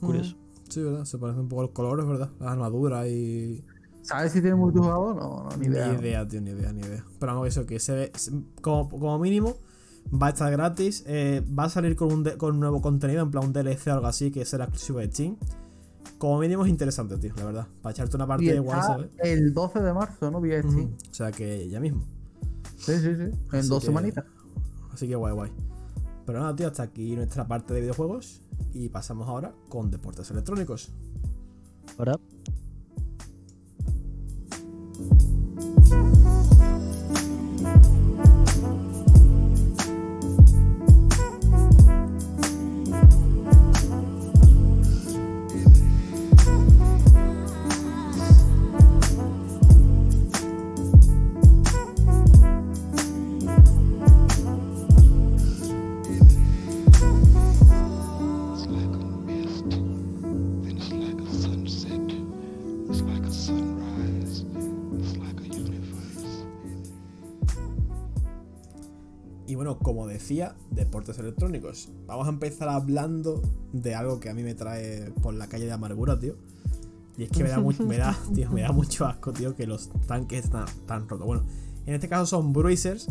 Curioso. 0.00 0.36
Sí, 0.68 0.82
¿verdad? 0.82 1.04
Se 1.04 1.18
parecen 1.18 1.42
un 1.42 1.48
poco 1.48 1.62
los 1.62 1.70
colores, 1.72 2.06
¿verdad? 2.06 2.30
Las 2.38 2.50
armaduras 2.52 3.06
y. 3.08 3.64
¿Sabes 4.02 4.32
si 4.32 4.40
tiene 4.40 4.56
multijugador? 4.56 5.16
No, 5.16 5.44
no, 5.50 5.56
ni 5.56 5.66
idea. 5.66 5.88
Ni 5.92 5.98
idea, 6.00 6.26
tío, 6.26 6.40
ni 6.40 6.50
idea, 6.50 6.72
ni 6.72 6.80
idea. 6.82 7.04
Pero 7.18 7.32
vamos, 7.34 7.48
eso 7.48 7.66
que 7.66 7.78
se 7.78 7.92
ve. 7.94 8.12
Como, 8.62 8.88
como 8.88 9.18
mínimo, 9.18 9.56
va 10.10 10.28
a 10.28 10.30
estar 10.30 10.50
gratis. 10.50 11.04
eh, 11.06 11.44
va 11.58 11.64
a 11.64 11.68
salir 11.68 11.96
con 11.96 12.12
un, 12.12 12.22
de- 12.24 12.36
con 12.36 12.54
un 12.54 12.60
nuevo 12.60 12.80
contenido, 12.80 13.22
en 13.22 13.30
plan 13.30 13.44
un 13.44 13.52
DLC 13.52 13.88
o 13.88 13.92
algo 13.94 14.06
así, 14.06 14.30
que 14.30 14.44
será 14.44 14.64
exclusivo 14.64 14.98
de 15.00 15.10
Steam. 15.12 15.36
Como 16.18 16.38
mínimo 16.38 16.64
es 16.64 16.70
interesante, 16.70 17.16
tío, 17.18 17.32
la 17.36 17.44
verdad. 17.44 17.66
Para 17.82 17.92
echarte 17.92 18.16
una 18.16 18.24
Y 18.24 18.28
partida 18.28 18.54
igual, 18.54 18.82
¿sabes? 18.82 19.10
el 19.18 19.54
12 19.54 19.80
de 19.80 19.92
marzo, 19.92 20.30
¿no? 20.30 20.40
Vía 20.40 20.60
Steam. 20.62 20.94
O 21.10 21.14
sea 21.14 21.30
que 21.32 21.68
ya 21.68 21.80
mismo. 21.80 22.02
Sí, 22.76 22.92
sí, 22.98 23.14
sí. 23.14 23.22
En 23.52 23.58
Así 23.58 23.68
dos 23.68 23.80
que- 23.80 23.86
semanitas. 23.86 24.24
Así 24.92 25.06
que 25.08 25.14
guay, 25.16 25.32
guay. 25.34 25.50
Pero 26.26 26.40
nada, 26.40 26.54
tío, 26.56 26.68
hasta 26.68 26.82
aquí 26.82 27.14
nuestra 27.16 27.46
parte 27.46 27.74
de 27.74 27.80
videojuegos. 27.80 28.40
Y 28.72 28.88
pasamos 28.88 29.28
ahora 29.28 29.52
con 29.68 29.90
deportes 29.90 30.30
electrónicos. 30.30 30.92
Ahora, 31.98 32.18
Y 69.50 69.56
bueno, 69.56 69.78
como 69.78 70.06
decía, 70.06 70.54
deportes 70.70 71.18
electrónicos. 71.18 71.88
Vamos 72.06 72.28
a 72.28 72.30
empezar 72.30 72.68
hablando 72.68 73.42
de 73.72 73.96
algo 73.96 74.20
que 74.20 74.30
a 74.30 74.34
mí 74.34 74.44
me 74.44 74.54
trae 74.54 75.10
por 75.22 75.34
la 75.34 75.48
calle 75.48 75.66
de 75.66 75.72
amargura, 75.72 76.16
tío. 76.20 76.36
Y 77.18 77.24
es 77.24 77.30
que 77.30 77.42
me 77.42 77.48
da, 77.48 77.58
mucho, 77.58 77.84
me 77.84 77.98
da, 77.98 78.16
tío, 78.34 78.48
me 78.52 78.62
da 78.62 78.70
mucho 78.70 79.06
asco, 79.06 79.32
tío, 79.32 79.56
que 79.56 79.66
los 79.66 79.90
tanques 80.06 80.44
están 80.44 80.66
tan 80.86 81.08
rotos. 81.08 81.26
Bueno, 81.26 81.42
en 81.84 81.94
este 81.94 82.08
caso 82.08 82.26
son 82.26 82.52
bruisers, 82.52 83.08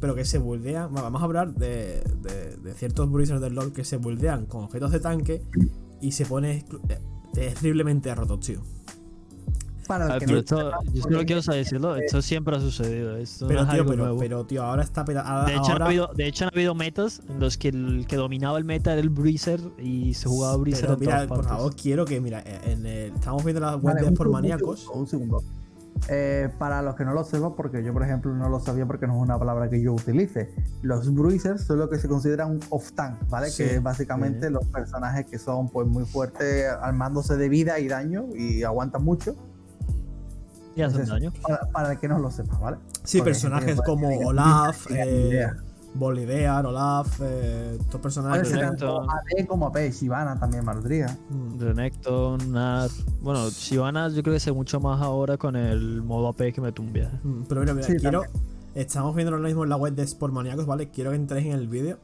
pero 0.00 0.14
que 0.14 0.24
se 0.24 0.38
buldean. 0.38 0.90
bueno, 0.90 1.02
Vamos 1.04 1.20
a 1.20 1.24
hablar 1.26 1.54
de, 1.54 2.02
de- 2.22 2.56
de 2.56 2.74
ciertos 2.74 3.10
bruisers 3.10 3.42
del 3.42 3.54
LoL 3.54 3.74
que 3.74 3.84
se 3.84 3.98
buldean 3.98 4.46
con 4.46 4.64
objetos 4.64 4.90
de 4.90 5.00
tanque 5.00 5.42
y 6.00 6.12
se 6.12 6.24
pone 6.24 6.64
eh, 6.88 6.98
terriblemente 7.34 8.14
rotos, 8.14 8.40
tío. 8.40 8.62
Para 9.86 10.04
a 10.04 10.06
el 10.06 10.12
ver, 10.12 10.20
que 10.20 10.26
pero 10.26 10.36
no 10.36 10.40
esto, 10.40 10.90
yo 10.92 11.02
solo 11.02 11.24
quiero 11.24 11.40
decirlo, 11.42 11.96
esto 11.96 12.22
siempre 12.22 12.56
ha 12.56 12.60
sucedido. 12.60 13.16
Esto 13.16 13.46
Pero, 13.48 13.60
no 13.60 13.66
es 13.66 13.72
tío, 13.72 13.80
algo 13.82 13.90
pero, 13.92 14.04
nuevo. 14.04 14.18
pero, 14.18 14.46
tío, 14.46 14.62
ahora 14.62 14.82
está. 14.82 15.04
peta- 15.04 15.20
ahora- 15.22 15.46
de, 15.46 15.52
hecho, 15.52 15.64
han 15.66 15.72
ahora- 15.72 15.86
habido, 15.86 16.10
de 16.14 16.26
hecho, 16.26 16.44
han 16.44 16.50
habido 16.54 16.74
metas 16.74 17.20
en 17.28 17.40
los 17.40 17.56
que 17.58 17.68
el 17.68 18.06
que 18.08 18.16
dominaba 18.16 18.58
el 18.58 18.64
meta 18.64 18.92
era 18.92 19.00
el 19.00 19.10
Breezer 19.10 19.60
y 19.78 20.14
se 20.14 20.28
jugaba 20.28 20.56
Breezer 20.56 20.82
Pero 20.82 20.94
en 20.94 21.00
mira, 21.00 21.12
todas 21.26 21.28
por 21.28 21.44
favor, 21.44 21.74
quiero 21.76 22.04
que, 22.04 22.20
mira, 22.20 22.42
en 22.64 22.86
el- 22.86 23.12
estamos 23.14 23.44
viendo 23.44 23.60
la 23.60 23.76
web 23.76 23.94
Vale, 23.96 24.12
por 24.12 24.30
maníacos. 24.30 24.88
Un 24.94 25.06
segundo. 25.06 25.42
Eh, 26.08 26.50
para 26.58 26.82
los 26.82 26.96
que 26.96 27.04
no 27.04 27.14
lo 27.14 27.24
sepan, 27.24 27.54
porque 27.54 27.82
yo, 27.82 27.92
por 27.92 28.02
ejemplo, 28.02 28.34
no 28.34 28.48
lo 28.50 28.58
sabía 28.60 28.84
porque 28.84 29.06
no 29.06 29.14
es 29.16 29.22
una 29.22 29.38
palabra 29.38 29.70
que 29.70 29.80
yo 29.80 29.94
utilice. 29.94 30.50
Los 30.82 31.14
bruisers 31.14 31.62
son 31.64 31.78
lo 31.78 31.88
que 31.88 31.98
se 31.98 32.08
considera 32.08 32.44
un 32.46 32.60
off-tank, 32.68 33.26
¿vale? 33.30 33.48
Sí, 33.48 33.62
que 33.62 33.76
es 33.76 33.82
básicamente 33.82 34.50
los 34.50 34.66
personajes 34.66 35.24
que 35.26 35.38
son 35.38 35.68
pues 35.70 35.86
muy 35.86 36.04
fuertes 36.04 36.66
armándose 36.82 37.36
de 37.36 37.48
vida 37.48 37.78
y 37.78 37.88
daño 37.88 38.26
y 38.34 38.64
aguantan 38.64 39.02
mucho. 39.04 39.34
Y 40.76 40.82
hacen 40.82 41.00
Es 41.00 41.04
eso. 41.06 41.14
daño. 41.14 41.32
Para, 41.42 41.60
para 41.70 41.92
el 41.92 41.98
que 41.98 42.08
no 42.08 42.18
lo 42.18 42.30
sepa, 42.30 42.58
¿vale? 42.58 42.78
Sí, 43.04 43.18
Porque 43.18 43.30
personajes 43.32 43.80
como 43.84 44.08
puede- 44.08 44.24
Olaf, 44.24 44.90
eh, 44.90 45.28
idea. 45.30 45.56
Bolidear, 45.96 46.66
Olaf, 46.66 47.20
eh, 47.22 47.76
estos 47.80 48.00
personajes. 48.00 48.50
tanto 48.50 49.02
AD 49.08 49.46
como 49.46 49.68
AP, 49.68 49.92
Shivana 49.92 50.36
también 50.40 50.64
valdría. 50.64 51.16
Mm, 51.30 51.60
Renekton, 51.60 52.50
Nat. 52.52 52.90
Bueno, 53.20 53.48
Sivana 53.50 54.08
yo 54.08 54.20
creo 54.24 54.34
que 54.34 54.40
sé 54.40 54.50
mucho 54.50 54.80
más 54.80 55.00
ahora 55.00 55.36
con 55.36 55.54
el 55.54 56.02
modo 56.02 56.26
AP 56.28 56.52
que 56.52 56.60
me 56.60 56.72
tumbia. 56.72 57.20
mm, 57.22 57.42
Pero 57.48 57.60
mira, 57.60 57.74
mira, 57.74 57.86
Sí, 57.86 57.94
quiero. 57.96 58.22
Estamos 58.74 59.14
viendo 59.14 59.32
ahora 59.32 59.46
mismo 59.46 59.62
en 59.62 59.70
la 59.70 59.76
web 59.76 59.94
de 59.94 60.04
Sportmaníacos, 60.04 60.66
¿vale? 60.66 60.90
Quiero 60.90 61.10
que 61.10 61.16
entréis 61.16 61.46
en 61.46 61.52
el 61.52 61.68
vídeo 61.68 62.00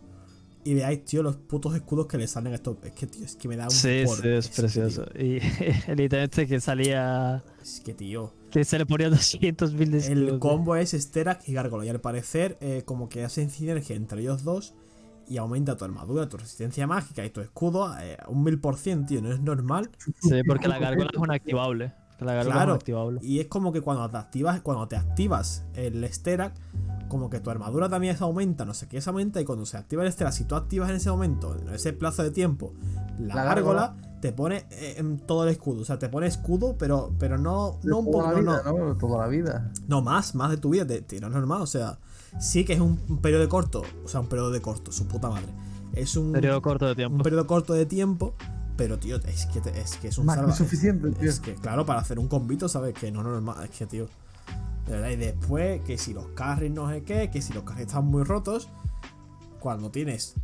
y 0.63 0.75
veáis, 0.75 1.05
tío, 1.05 1.25
los 1.25 1.35
putos 1.37 1.75
escudos 1.75 2.07
que 2.07 2.17
le 2.17 2.29
salen 2.29 2.53
a 2.53 2.57
estos. 2.57 2.77
Es 2.85 2.93
que, 2.93 3.09
tío, 3.09 3.25
es 3.25 3.35
que 3.35 3.49
me 3.49 3.57
da 3.57 3.65
un. 3.65 3.71
Sí, 3.73 4.03
por- 4.07 4.19
sí, 4.21 4.29
es 4.29 4.49
que, 4.51 4.63
precioso. 4.63 5.03
tío, 5.07 5.21
Y 5.21 5.41
el 5.89 6.01
ítem 6.01 6.21
este 6.21 6.47
que 6.47 6.61
salía. 6.61 7.43
es 7.61 7.81
que, 7.85 7.93
tío. 7.93 8.33
Que 8.51 8.65
se 8.65 8.79
le 8.79 8.87
ponía 8.87 9.09
200 9.11 9.75
mil 9.75 9.91
de 9.91 10.07
El 10.07 10.39
combo 10.39 10.77
es 10.77 10.91
Sterak 10.91 11.49
y 11.49 11.53
Gárgola. 11.53 11.85
Y 11.87 11.89
al 11.89 12.01
parecer, 12.01 12.59
eh, 12.61 12.83
como 12.85 13.09
que 13.09 13.25
hacen 13.25 13.51
sinergia 13.51 13.97
entre 13.97 14.21
ellos 14.23 14.43
dos. 14.45 14.75
Y 15.29 15.37
aumenta 15.37 15.77
tu 15.77 15.85
armadura, 15.85 16.29
tu 16.29 16.37
resistencia 16.39 16.89
mágica 16.89 17.25
y 17.25 17.31
tu 17.31 17.41
escudo 17.41 17.97
eh, 18.01 18.17
un 18.27 18.43
mil 18.43 18.59
por 18.61 18.77
cien, 18.77 19.07
tío. 19.07 19.23
No 19.23 19.31
es 19.33 19.41
normal. 19.41 19.91
Sí, 20.21 20.43
porque 20.47 20.67
la 20.67 20.79
gárgola 20.81 21.11
es 21.13 21.19
un 21.21 21.31
activable. 21.31 21.93
La 22.19 22.35
gárgola 22.35 22.55
Claro. 22.57 22.73
es 22.73 22.75
un 22.75 22.77
activable. 22.81 23.21
Y 23.23 23.39
es 23.39 23.47
como 23.47 23.73
que 23.73 23.81
cuando 23.81 24.11
te 24.11 24.17
activas, 24.17 24.61
cuando 24.61 24.89
te 24.89 24.97
activas 24.97 25.65
el 25.75 26.05
Sterak, 26.13 26.53
como 27.09 27.31
que 27.31 27.39
tu 27.41 27.49
armadura 27.51 27.89
también 27.89 28.17
se 28.17 28.25
aumenta, 28.25 28.65
no 28.65 28.75
sé 28.75 28.89
qué 28.89 29.01
se 29.01 29.09
aumenta, 29.09 29.41
y 29.41 29.45
cuando 29.45 29.65
se 29.67 29.77
activa 29.77 30.05
el 30.05 30.11
Sterak, 30.13 30.33
si 30.33 30.45
tú 30.45 30.57
activas 30.57 30.91
en 30.91 30.97
ese 30.97 31.11
momento, 31.11 31.57
en 31.57 31.69
ese 31.75 31.93
plazo 31.93 32.23
de 32.25 32.31
tiempo, 32.33 32.75
la, 33.21 33.35
La 33.37 33.45
gárgola, 33.45 33.81
gárgola. 33.81 34.10
Te 34.21 34.33
pone 34.33 34.67
eh, 34.71 34.95
en 34.99 35.19
todo 35.19 35.45
el 35.45 35.51
escudo. 35.51 35.83
O 35.83 35.85
sea, 35.85 35.99
te 35.99 36.09
pone 36.09 36.27
escudo, 36.27 36.77
pero, 36.79 37.13
pero 37.19 37.39
no, 37.39 37.79
no 37.83 37.99
un 37.99 38.05
poco, 38.07 38.23
la 38.23 38.33
no, 38.33 38.41
vida, 38.41 38.63
no. 38.65 38.79
¿no? 38.89 38.97
Toda 38.97 39.19
la 39.23 39.27
vida. 39.29 39.73
No, 39.89 40.03
más, 40.03 40.35
más 40.35 40.51
de 40.51 40.57
tu 40.59 40.71
vida, 40.71 40.87
te, 40.87 41.01
te- 41.03 41.21
no 41.21 41.29
es 41.29 41.33
normal. 41.33 41.63
O 41.63 41.67
sea, 41.67 41.99
sí 42.39 42.65
que 42.65 42.75
es 42.75 42.81
un, 42.81 43.01
un 43.09 43.19
periodo 43.19 43.43
de 43.43 43.49
corto, 43.49 43.83
o 44.05 44.09
sea, 44.09 44.21
un 44.21 44.29
periodo 44.29 44.51
de 44.51 44.61
corto, 44.61 44.93
su 44.93 45.07
puta 45.07 45.29
madre. 45.31 45.49
Es 45.95 46.17
un, 46.17 46.33
Periodo 46.33 46.63
corto 46.63 46.85
de 46.87 46.93
un 46.93 46.97
tiempo. 46.97 47.23
periodo 47.25 47.47
corto 47.47 47.73
de 47.75 47.85
tiempo, 47.87 48.35
pero 48.77 48.99
tío, 48.99 49.17
es 49.17 49.47
que, 49.47 49.61
te- 49.61 49.81
es, 49.81 49.97
que 49.97 50.09
es 50.09 50.19
un 50.19 50.27
Más 50.27 50.37
que 50.37 50.43
salva- 50.43 50.55
suficiente, 50.57 51.11
tío. 51.13 51.29
es 51.29 51.41
que, 51.41 51.55
claro, 51.55 51.85
para 51.87 52.01
hacer 52.01 52.19
un 52.19 52.29
combito, 52.29 52.69
¿sabes? 52.69 52.95
Que 52.95 53.11
no 53.11 53.21
es 53.21 53.27
normal. 53.27 53.65
Es 53.65 53.71
que, 53.77 53.87
tío. 53.87 54.07
De 54.87 54.93
verdad, 54.93 55.11
y 55.11 55.17
después, 55.17 55.81
que 55.83 55.99
si 55.99 56.13
los 56.15 56.27
carries 56.35 56.73
no 56.73 56.89
sé 56.91 57.03
qué, 57.03 57.31
que 57.31 57.41
si 57.43 57.53
los 57.53 57.65
carries 57.65 57.87
están 57.89 58.05
muy 58.07 58.23
rotos, 58.25 58.69
cuando 59.61 59.91
tienes 59.91 60.35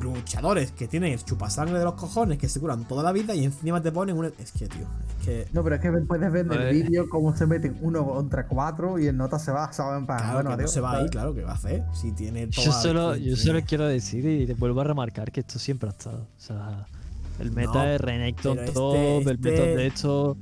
luchadores 0.00 0.72
que 0.72 0.88
tienen 0.88 1.12
el 1.12 1.24
chupasangre 1.24 1.78
de 1.78 1.84
los 1.84 1.94
cojones, 1.94 2.38
que 2.38 2.48
se 2.48 2.60
curan 2.60 2.86
toda 2.86 3.02
la 3.02 3.12
vida 3.12 3.34
y 3.34 3.44
encima 3.44 3.80
te 3.82 3.92
ponen 3.92 4.16
un. 4.16 4.26
Es 4.26 4.52
que, 4.52 4.68
tío, 4.68 4.86
es 5.20 5.24
que. 5.26 5.46
No, 5.52 5.62
pero 5.62 5.76
es 5.76 5.80
que 5.80 5.90
puedes 5.92 6.32
ver 6.32 6.46
en 6.46 6.52
el 6.52 6.74
vídeo 6.74 7.08
cómo 7.08 7.36
se 7.36 7.46
meten 7.46 7.76
uno 7.80 8.06
contra 8.06 8.46
cuatro 8.46 8.98
y 8.98 9.06
el 9.06 9.16
nota 9.16 9.38
se 9.38 9.50
va, 9.52 9.72
¿saben? 9.72 10.06
Para, 10.06 10.20
Claro, 10.20 10.34
bueno, 10.34 10.56
que 10.56 10.62
no 10.62 10.68
se 10.68 10.80
va 10.80 10.98
ahí, 10.98 11.08
claro, 11.08 11.34
que 11.34 11.42
va 11.42 11.52
a 11.52 11.54
hacer. 11.54 11.84
Si 11.92 12.12
tiene 12.12 12.46
toda 12.46 12.66
Yo 12.66 12.72
solo, 12.72 13.16
yo 13.16 13.36
solo 13.36 13.60
quiero 13.66 13.86
decir 13.86 14.24
y 14.26 14.46
te 14.46 14.54
vuelvo 14.54 14.80
a 14.80 14.84
remarcar 14.84 15.30
que 15.32 15.40
esto 15.40 15.58
siempre 15.58 15.88
ha 15.88 15.92
estado. 15.92 16.18
O 16.36 16.40
sea, 16.40 16.86
el 17.38 17.52
meta 17.52 17.72
No, 17.74 17.82
de 17.84 17.98
Renekton 17.98 18.58
top, 18.74 18.94
este- 18.96 19.18
el 19.18 19.38
meta 19.38 19.48
este- 19.48 19.76
de 19.76 19.86
hecho. 19.86 20.36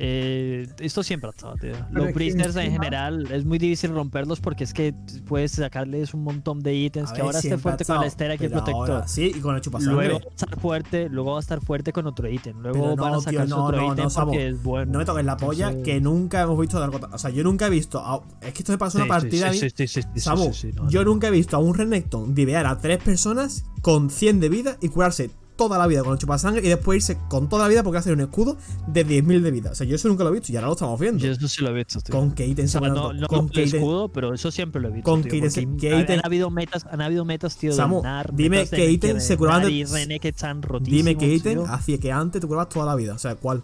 Eh, 0.00 0.68
esto 0.78 1.02
siempre 1.02 1.28
ha 1.28 1.30
estado, 1.30 1.54
tío. 1.56 1.72
Pero 1.72 1.84
Los 1.90 2.06
que 2.06 2.12
Breezers 2.12 2.54
en 2.56 2.70
general 2.72 3.28
es 3.32 3.44
muy 3.44 3.58
difícil 3.58 3.90
romperlos 3.90 4.40
porque 4.40 4.62
es 4.62 4.72
que 4.72 4.94
puedes 5.26 5.52
sacarles 5.52 6.14
un 6.14 6.22
montón 6.22 6.60
de 6.60 6.72
ítems. 6.74 7.10
A 7.10 7.14
Que 7.14 7.18
ver, 7.18 7.26
ahora 7.26 7.38
esté 7.40 7.58
fuerte 7.58 7.84
con 7.84 7.96
y 8.04 8.06
el 8.06 8.38
pero 8.38 8.50
Protector. 8.64 8.90
ahora 8.90 9.08
Sí, 9.08 9.32
y 9.34 9.40
con 9.40 9.56
el 9.56 9.60
chupasangre. 9.60 9.94
Luego 10.08 10.20
va 10.20 10.26
a 10.26 10.30
estar 10.30 10.60
fuerte, 10.60 11.08
luego 11.08 11.30
va 11.32 11.36
a 11.38 11.40
estar 11.40 11.60
fuerte 11.60 11.92
con 11.92 12.06
otro 12.06 12.28
ítem. 12.28 12.60
Luego 12.60 12.94
van 12.96 13.14
a 13.14 13.16
no, 13.46 13.64
otro 13.66 13.80
no, 13.80 13.92
ítem 13.92 14.08
porque 14.14 14.48
es 14.48 14.62
bueno. 14.62 14.92
No 14.92 14.98
me 15.00 15.04
toques 15.04 15.24
la 15.24 15.36
polla, 15.36 15.82
que 15.82 16.00
nunca 16.00 16.42
hemos 16.42 16.58
visto 16.60 16.78
dar 16.78 16.90
O 17.12 17.18
sea, 17.18 17.30
yo 17.30 17.42
nunca 17.42 17.66
he 17.66 17.70
visto. 17.70 17.98
a- 17.98 18.22
Es 18.40 18.52
que 18.52 18.60
esto 18.60 18.72
me 18.72 18.78
pasó 18.78 18.98
Sí, 18.98 19.02
una 19.04 19.08
partida 19.08 19.52
sí, 19.52 19.58
bien- 19.60 19.70
sí, 19.76 19.86
sí, 19.88 20.02
sí, 20.02 20.08
sí, 20.14 20.20
Samu, 20.20 20.52
yo 20.88 21.04
nunca 21.04 21.28
he 21.28 21.30
visto 21.32 21.56
a 21.56 21.58
un 21.58 21.74
Renekton 21.74 22.34
divear 22.34 22.66
a 22.66 22.78
tres 22.78 22.98
personas 23.02 23.64
con 23.82 24.10
100 24.10 24.38
de 24.40 24.48
vida 24.48 24.76
y 24.80 24.88
curarse 24.90 25.30
toda 25.58 25.76
la 25.76 25.86
vida 25.86 26.02
con 26.02 26.12
el 26.14 26.18
chupasangre 26.18 26.64
y 26.64 26.68
después 26.70 26.96
irse 26.96 27.18
con 27.28 27.48
toda 27.50 27.64
la 27.64 27.68
vida 27.68 27.82
porque 27.82 27.98
hace 27.98 28.10
un 28.12 28.20
escudo 28.22 28.56
de 28.86 29.04
10.000 29.06 29.42
de 29.42 29.50
vida. 29.50 29.70
O 29.72 29.74
sea, 29.74 29.86
yo 29.86 29.96
eso 29.96 30.08
nunca 30.08 30.24
lo 30.24 30.30
he 30.30 30.32
visto 30.34 30.50
y 30.52 30.56
ahora 30.56 30.68
lo 30.68 30.72
estamos 30.72 30.98
viendo. 30.98 31.22
Yo 31.22 31.32
eso 31.32 31.46
sí 31.48 31.60
lo 31.62 31.68
he 31.68 31.72
visto, 31.74 32.00
tío. 32.00 32.14
¿Con 32.14 32.32
qué 32.32 32.46
ítem 32.46 32.64
O 32.64 32.68
se 32.68 32.78
sea, 32.78 32.88
no, 32.88 33.12
no 33.12 33.26
con 33.26 33.50
ítem- 33.50 33.74
escudo, 33.74 34.08
pero 34.08 34.32
eso 34.32 34.50
siempre 34.50 34.80
lo 34.80 34.88
he 34.88 34.92
visto. 34.92 35.10
¿Con 35.10 35.22
tío, 35.22 35.34
ítem- 35.44 35.78
qué 35.78 35.94
han, 36.14 36.24
habido 36.24 36.48
metas, 36.48 36.86
han 36.90 37.02
habido 37.02 37.26
metas, 37.26 37.56
tío, 37.58 37.72
Samu, 37.72 37.96
de 37.96 38.02
Nar, 38.04 38.30
dime 38.32 38.56
metas 38.58 38.70
de- 38.70 38.76
qué 38.78 38.90
ítem 38.90 39.14
de 39.16 39.20
se 39.20 39.36
curaban 39.36 39.62
Nar 39.64 39.70
de- 39.72 39.84
René 39.92 40.20
que 40.20 40.28
están 40.28 40.62
Dime 40.80 41.16
qué 41.18 41.34
ítem 41.34 41.54
tío. 41.58 41.66
hacía 41.66 41.98
que 41.98 42.12
antes 42.12 42.40
te 42.40 42.46
curabas 42.46 42.68
toda 42.70 42.86
la 42.86 42.94
vida. 42.94 43.12
O 43.14 43.18
sea, 43.18 43.34
¿cuál? 43.34 43.62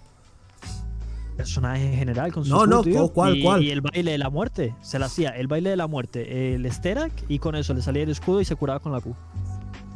personaje 1.37 1.85
en 1.93 1.99
general 1.99 2.33
con 2.33 2.45
su 2.45 2.51
No, 2.51 2.65
no, 2.65 2.83
tío, 2.83 3.09
¿cuál, 3.09 3.37
y, 3.37 3.43
cuál? 3.43 3.63
y 3.65 3.71
el 3.73 3.81
baile 3.81 4.13
de 4.13 4.19
la 4.19 4.31
muerte. 4.31 4.73
Se 4.83 5.01
le 5.01 5.05
hacía 5.07 5.31
el 5.31 5.49
baile 5.49 5.71
de 5.71 5.77
la 5.77 5.89
muerte, 5.89 6.55
el 6.55 6.71
Sterak, 6.71 7.11
y 7.29 7.41
con 7.41 7.57
eso 7.57 7.75
le 7.75 7.83
salía 7.83 8.05
el 8.05 8.11
escudo 8.11 8.41
y 8.41 8.45
se 8.45 8.55
curaba 8.55 8.79
con 8.79 8.93
la 8.93 9.01
Q. 9.01 9.17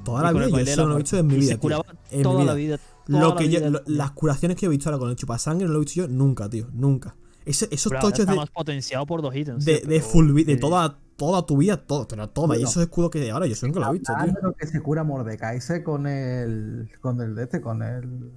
Toda 0.08 0.20
Y 0.20 0.24
la 0.24 0.32
vida, 0.46 0.48
yo 0.48 0.58
eso 0.58 0.82
no 0.82 0.88
lo 0.88 0.94
he 0.94 0.98
visto 1.02 1.18
en 1.18 1.26
mi 1.26 1.34
Y 1.34 1.38
vida. 1.38 1.52
se 1.52 1.58
curaba 1.58 1.84
toda 2.22 2.44
la 2.44 2.54
vida. 2.54 2.78
toda 3.06 3.20
Lo 3.20 3.28
la 3.30 3.36
que 3.36 3.48
yo, 3.48 3.58
vida. 3.60 3.70
lo- 3.70 3.82
las 3.86 4.10
curaciones 4.12 4.56
que 4.56 4.66
he 4.66 4.68
visto 4.68 4.88
ahora 4.88 4.98
con 4.98 5.10
el 5.10 5.16
chupasangre 5.16 5.66
no 5.66 5.72
lo 5.72 5.78
he 5.78 5.84
visto 5.84 6.00
yo 6.02 6.08
nunca, 6.08 6.48
tío. 6.48 6.66
Nunca. 6.72 7.16
Ese- 7.46 7.68
esos 7.70 7.90
Pero 7.90 8.00
tochos 8.02 8.20
está 8.20 8.32
de, 8.32 8.38
más 8.38 8.50
potenciado 8.50 9.06
por 9.06 9.22
dos 9.22 9.34
ítems. 9.34 9.64
de, 9.64 9.74
de 9.74 9.80
pero- 9.86 10.04
full 10.04 10.44
de 10.44 10.56
toda, 10.58 10.98
toda 11.16 11.46
tu 11.46 11.56
vida, 11.56 11.78
todo, 11.78 12.06
pero 12.06 12.28
toda. 12.28 12.46
y 12.46 12.48
Bueno. 12.58 12.68
esos 12.68 12.82
escudos 12.82 13.10
que 13.10 13.30
ahora, 13.30 13.46
yo 13.46 13.52
eso 13.54 13.66
nunca 13.66 13.80
lo 13.80 13.88
he 13.90 13.92
visto, 13.94 14.12
tío. 14.22 14.52
Que 14.58 14.66
se 14.66 14.80
cura 14.82 15.02
Mordekaiser 15.04 15.82
con 15.82 16.06
el. 16.06 16.90
con 17.00 17.20
el 17.22 17.34
de 17.34 17.42
este, 17.44 17.60
con 17.60 17.82
el. 17.82 18.30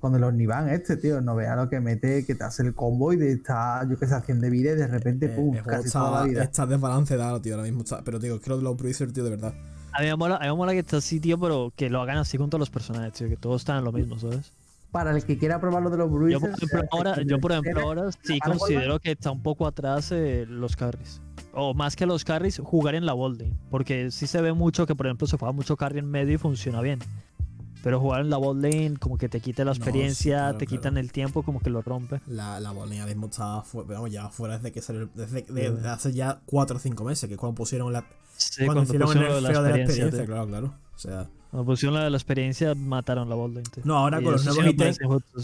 con 0.00 0.16
el 0.16 0.24
Omnivan 0.24 0.68
este, 0.70 0.96
tío. 0.96 1.20
No 1.20 1.36
vea 1.36 1.54
lo 1.54 1.68
que 1.68 1.78
mete, 1.78 2.24
que 2.26 2.34
te 2.34 2.42
hace 2.42 2.62
el 2.64 2.74
combo 2.74 3.12
y 3.12 3.16
de 3.16 3.32
está, 3.34 3.86
yo 3.88 3.96
que 3.98 4.06
sé, 4.08 4.14
haciendo 4.14 4.44
de 4.46 4.50
vida 4.50 4.72
y 4.72 4.74
de 4.76 4.86
repente, 4.88 5.26
Eh, 5.26 5.28
pum, 5.28 5.54
casi 5.64 5.90
toda 5.92 6.10
la 6.10 6.16
está, 6.16 6.24
vida. 6.28 6.42
está 6.42 6.66
desbalanceado, 6.66 7.40
tío, 7.40 7.54
ahora 7.54 7.64
mismo. 7.64 7.82
está- 7.82 8.02
pero 8.02 8.18
digo, 8.18 8.40
creo 8.40 8.56
que 8.58 8.64
los 8.64 8.76
Bruiser, 8.76 9.12
tío, 9.12 9.22
de 9.22 9.30
verdad. 9.30 9.54
A 9.92 10.00
mí 10.00 10.06
me 10.06 10.16
mola, 10.16 10.36
a 10.36 10.40
mí 10.40 10.46
me 10.46 10.54
mola 10.54 10.72
que 10.72 10.78
esté 10.80 10.96
así, 10.96 11.20
tío, 11.20 11.38
pero 11.38 11.72
que 11.76 11.90
lo 11.90 12.00
hagan 12.00 12.18
así 12.18 12.38
con 12.38 12.48
todos 12.50 12.60
los 12.60 12.70
personajes, 12.70 13.12
tío, 13.12 13.28
que 13.28 13.36
todos 13.36 13.62
están 13.62 13.78
en 13.78 13.84
lo 13.84 13.92
mismo, 13.92 14.18
¿sabes? 14.18 14.52
Para 14.90 15.14
el 15.16 15.24
que 15.24 15.38
quiera 15.38 15.58
probar 15.60 15.82
lo 15.82 15.90
de 15.90 15.96
los 15.96 16.08
Yo, 16.10 16.14
Bruisers. 16.16 16.40
por 16.40 16.50
ejemplo, 16.50 16.80
sea, 16.80 16.88
ahora, 16.92 17.22
yo, 17.22 17.38
por 17.40 17.52
ejemplo, 17.52 17.80
ahora 17.80 18.10
sí 18.22 18.38
considero 18.40 18.98
que 19.00 19.12
está 19.12 19.30
un 19.30 19.42
poco 19.42 19.66
atrás 19.66 20.12
eh, 20.12 20.44
los 20.48 20.76
carries. 20.76 21.20
O 21.54 21.72
más 21.74 21.96
que 21.96 22.04
los 22.06 22.24
carries, 22.24 22.58
jugar 22.62 22.94
en 22.94 23.06
la 23.06 23.12
bolding. 23.14 23.52
Porque 23.70 24.10
sí 24.10 24.26
se 24.26 24.40
ve 24.42 24.52
mucho 24.52 24.86
que, 24.86 24.94
por 24.94 25.06
ejemplo, 25.06 25.26
se 25.26 25.36
juega 25.38 25.52
mucho 25.52 25.76
carry 25.76 25.98
en 25.98 26.10
medio 26.10 26.34
y 26.34 26.38
funciona 26.38 26.80
bien. 26.82 26.98
Pero 27.82 28.00
jugar 28.00 28.20
en 28.20 28.30
la 28.30 28.36
bolding 28.36 28.96
como 28.96 29.18
que 29.18 29.28
te 29.28 29.40
quita 29.40 29.64
la 29.64 29.70
No, 29.70 29.74
sí, 29.74 29.80
experiencia, 29.80 30.36
claro, 30.38 30.58
te 30.58 30.66
claro. 30.66 30.80
quitan 30.82 30.96
el 30.98 31.10
tiempo, 31.10 31.42
como 31.42 31.60
que 31.60 31.68
lo 31.70 31.82
rompe. 31.82 32.20
La, 32.26 32.60
la 32.60 32.70
bolina 32.70 33.06
mismo 33.06 33.26
está 33.26 33.62
fu- 33.62 33.84
vamos, 33.84 34.10
ya 34.12 34.28
fuera 34.28 34.56
desde 34.58 34.72
que 34.72 34.80
salió. 34.82 35.08
Desde, 35.14 35.44
hace 35.88 36.12
ya 36.12 36.40
4 36.46 36.76
o 36.76 36.78
5 36.78 37.02
meses, 37.04 37.26
que 37.28 37.34
es 37.34 37.40
cuando 37.40 37.56
pusieron 37.56 37.92
la. 37.92 38.04
Sí, 38.50 38.64
cuando, 38.64 38.82
hicieron 38.82 39.16
el 39.16 39.24
lo 39.24 39.34
de 39.34 39.40
la 39.40 39.76
experiencia, 39.78 40.24
claro, 40.26 40.46
claro. 40.46 40.74
O 40.94 40.98
sea, 40.98 41.28
Cuando 41.50 41.66
pusieron 41.66 41.94
la 41.94 42.04
de 42.04 42.10
la 42.10 42.16
experiencia, 42.16 42.74
mataron 42.74 43.28
la 43.28 43.36
tío. 43.62 43.82
no, 43.84 43.96
ahora 43.96 44.20
Y 44.20 44.24
con 44.24 44.32
los 44.32 44.44
nuevos 44.44 44.66
ítems, 44.66 44.98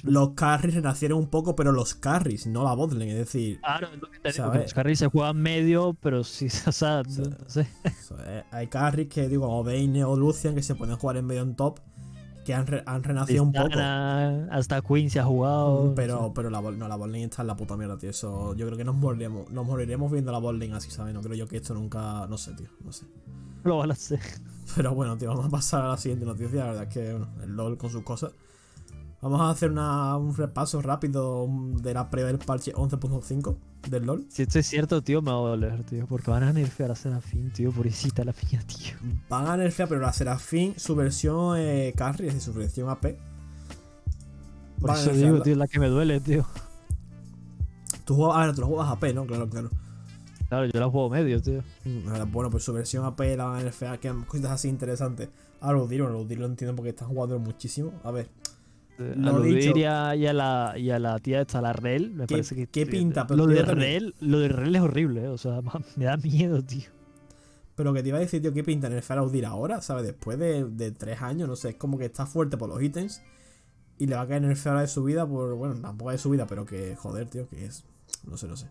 los 0.05 0.31
carries 0.31 0.75
renacieron 0.75 1.19
un 1.19 1.29
poco, 1.29 1.57
pero 1.57 1.73
los 1.73 1.95
carries, 1.95 2.47
no 2.47 2.65
la 2.65 2.75
botlane. 2.75 3.11
Es 3.13 3.19
decir, 3.19 3.61
Claro, 3.61 3.89
es 3.93 4.01
lo 4.01 4.11
que 4.11 4.19
te 4.19 4.33
digo, 4.33 4.55
los 4.55 4.75
carries 4.75 4.99
se 4.99 5.07
juegan 5.09 5.37
medio, 5.37 5.97
pero 6.01 6.25
sí, 6.25 6.47
o 6.67 6.73
sea, 6.73 7.03
no 7.03 7.49
sé. 7.49 7.67
hay 8.51 8.67
carries 8.69 9.09
que, 9.09 9.29
digo, 9.29 9.47
como 9.47 9.65
Vayne 9.65 10.05
o 10.05 10.17
Lucian, 10.17 10.55
que 10.55 10.63
se 10.63 10.75
pueden 10.75 10.97
jugar 10.97 11.17
en 11.17 11.27
medio 11.27 11.43
en 11.43 11.55
top, 11.57 11.81
que 12.49 12.55
han, 12.55 12.67
re- 12.67 12.83
han 12.87 13.03
renacido 13.03 13.43
un 13.43 13.53
poco. 13.53 13.69
Hasta 14.51 14.81
Queen 14.81 15.11
se 15.11 15.21
ha 15.21 15.25
jugado. 15.25 15.85
no 15.85 15.95
Pero, 15.95 16.29
sé. 16.29 16.33
pero 16.35 16.49
la, 16.49 16.63
no, 16.63 16.89
la 16.89 16.97
botlane 16.97 17.25
está 17.25 17.43
en 17.43 17.49
la 17.49 17.57
puta 17.57 17.77
mierda, 17.77 17.99
tío. 17.99 18.09
Eso, 18.09 18.55
yo 18.55 18.65
creo 18.65 18.79
que 18.79 18.85
nos 18.85 18.97
moriremos, 18.97 19.51
nos 19.51 19.67
moriremos 19.67 20.11
viendo 20.11 20.33
la 20.33 20.39
botlane 20.39 20.73
así, 20.73 20.91
¿sabes? 20.91 21.13
No 21.13 21.21
creo 21.21 21.35
yo 21.35 21.47
que 21.47 21.59
esto 21.59 21.75
nunca. 21.75 22.27
No 22.27 22.39
sé, 22.39 22.55
tío. 22.55 22.69
No 22.83 22.91
sé. 22.91 23.05
Lo 23.65 23.83
a 23.83 23.87
hacer. 23.87 24.21
Pero 24.75 24.95
bueno, 24.95 25.19
tío, 25.19 25.29
vamos 25.29 25.45
a 25.45 25.51
pasar 25.51 25.83
a 25.83 25.89
la 25.89 25.97
siguiente 25.99 26.25
noticia. 26.25 26.61
La 26.61 26.67
verdad 26.69 26.83
es 26.85 26.89
que 26.95 27.11
bueno, 27.13 27.29
el 27.43 27.51
LOL 27.55 27.77
con 27.77 27.91
sus 27.91 28.03
cosas. 28.03 28.33
Vamos 29.21 29.41
a 29.41 29.51
hacer 29.51 29.71
una- 29.73 30.17
un 30.17 30.37
repaso 30.37 30.81
rápido 30.81 31.47
de 31.83 31.93
la 31.93 32.09
previa 32.09 32.29
del 32.29 32.39
parche 32.39 32.73
11.5 32.75 33.57
del 33.91 34.05
LOL. 34.07 34.27
Si 34.29 34.43
esto 34.43 34.61
es 34.61 34.67
cierto, 34.67 35.03
tío, 35.03 35.23
me 35.23 35.33
va 35.33 35.39
a 35.39 35.41
doler, 35.41 35.83
tío. 35.85 36.07
Porque 36.07 36.31
van 36.31 36.45
a 36.45 36.53
nerfear 36.53 36.93
a 36.93 36.95
Serafín, 36.95 37.53
tío. 37.53 37.73
Pobrecita 37.73 38.25
la 38.25 38.33
piña, 38.33 38.63
tío. 38.67 38.95
Van 39.29 39.47
a 39.49 39.57
nerfear, 39.57 39.89
pero 39.89 40.01
la 40.01 40.13
Serafín, 40.13 40.75
su 40.77 40.95
versión 40.95 41.57
eh, 41.59 41.93
carry, 41.97 42.29
es 42.29 42.35
decir, 42.35 42.53
su 42.53 42.59
versión 42.59 42.89
AP. 42.91 43.17
Por 44.81 44.91
van 44.91 44.99
eso 45.01 45.11
digo, 45.11 45.43
tío, 45.43 45.53
es 45.55 45.59
la 45.59 45.67
que 45.67 45.81
me 45.81 45.89
duele, 45.89 46.21
tío. 46.21 46.47
Tú 48.05 48.15
juegas, 48.15 48.37
a 48.39 48.47
ver, 48.47 48.55
tú 48.55 48.61
lo 48.63 48.67
juegas 48.69 48.89
AP, 48.89 49.13
¿no? 49.15 49.27
Claro, 49.27 49.49
claro. 49.49 49.69
Claro, 50.49 50.65
yo 50.67 50.81
la 50.81 50.89
juego 50.89 51.11
medio, 51.11 51.43
tío. 51.43 51.63
Ahora, 52.09 52.25
Bueno, 52.25 52.51
pues 52.51 52.63
su 52.65 52.73
versión 52.73 53.05
AP 53.05 53.37
la 53.37 53.45
van 53.47 53.61
a 53.61 53.63
nerfear, 53.65 53.99
que 53.99 54.11
cositas 54.27 54.53
así 54.53 54.69
interesantes. 54.69 55.29
A 55.61 55.73
Ludir, 55.73 56.03
bueno, 56.03 56.17
Ludir 56.19 56.39
lo 56.39 56.47
entiendo 56.47 56.75
porque 56.77 56.91
están 56.91 57.09
jugando 57.09 57.39
muchísimo. 57.39 57.93
A 58.05 58.11
ver, 58.13 58.31
Lo 58.99 59.31
a 59.31 59.39
Ludir 59.39 59.55
dicho. 59.59 59.79
y 59.79 59.85
a, 59.85 60.15
y 60.17 60.27
a 60.27 60.33
la, 60.33 60.75
y 60.77 60.91
a 60.91 60.99
la 60.99 61.19
tía 61.21 61.41
esta, 61.43 61.61
la 61.63 61.73
Rel, 61.73 62.11
me 62.11 62.27
¿Qué- 62.27 62.35
parece 62.35 62.55
que. 62.57 62.67
qué 62.67 62.85
pinta? 62.87 63.27
Pero 63.27 63.39
Lo 63.39 63.47
de 63.47 63.63
Rel, 63.63 64.15
lo 64.21 64.41
de 64.41 64.49
Rel 64.49 64.75
es 64.77 64.83
horrible, 64.83 65.25
eh. 65.25 65.29
O 65.29 65.39
sea, 65.39 65.61
me 65.97 66.05
da 66.05 66.17
miedo, 66.17 66.63
tío. 66.63 66.91
Pero 67.77 67.95
que 67.95 68.03
te 68.03 68.09
iba 68.09 68.19
a 68.19 68.21
decir, 68.21 68.43
tío, 68.43 68.53
¿qué 68.53 68.65
pinta 68.65 68.89
nerfear 68.89 69.21
a 69.21 69.23
Udir 69.23 69.47
ahora? 69.47 69.81
¿Sabes? 69.83 70.03
Después 70.05 70.37
de, 70.39 70.65
de 70.65 70.91
tres 70.91 71.23
años, 71.23 71.49
no 71.49 71.55
sé, 71.55 71.71
es 71.71 71.75
como 71.77 71.97
que 71.97 72.07
está 72.07 72.27
fuerte 72.27 72.57
por 72.57 72.69
los 72.69 72.83
ítems. 72.83 73.23
Y 73.99 74.07
le 74.07 74.17
va 74.17 74.23
a 74.23 74.27
caer 74.29 74.43
nerfear 74.43 74.75
ahora 74.75 74.83
de 74.83 74.89
su 74.89 75.05
vida 75.05 75.27
por. 75.27 75.55
Bueno, 75.55 75.77
tampoco 75.81 76.11
de 76.11 76.19
su 76.19 76.31
vida, 76.31 76.47
pero 76.49 76.65
que 76.67 76.97
joder, 76.97 77.29
tío, 77.29 77.49
que 77.49 77.67
es. 77.67 77.85
No 78.25 78.37
sé, 78.37 78.49
no 78.49 78.57
sé. 78.57 78.69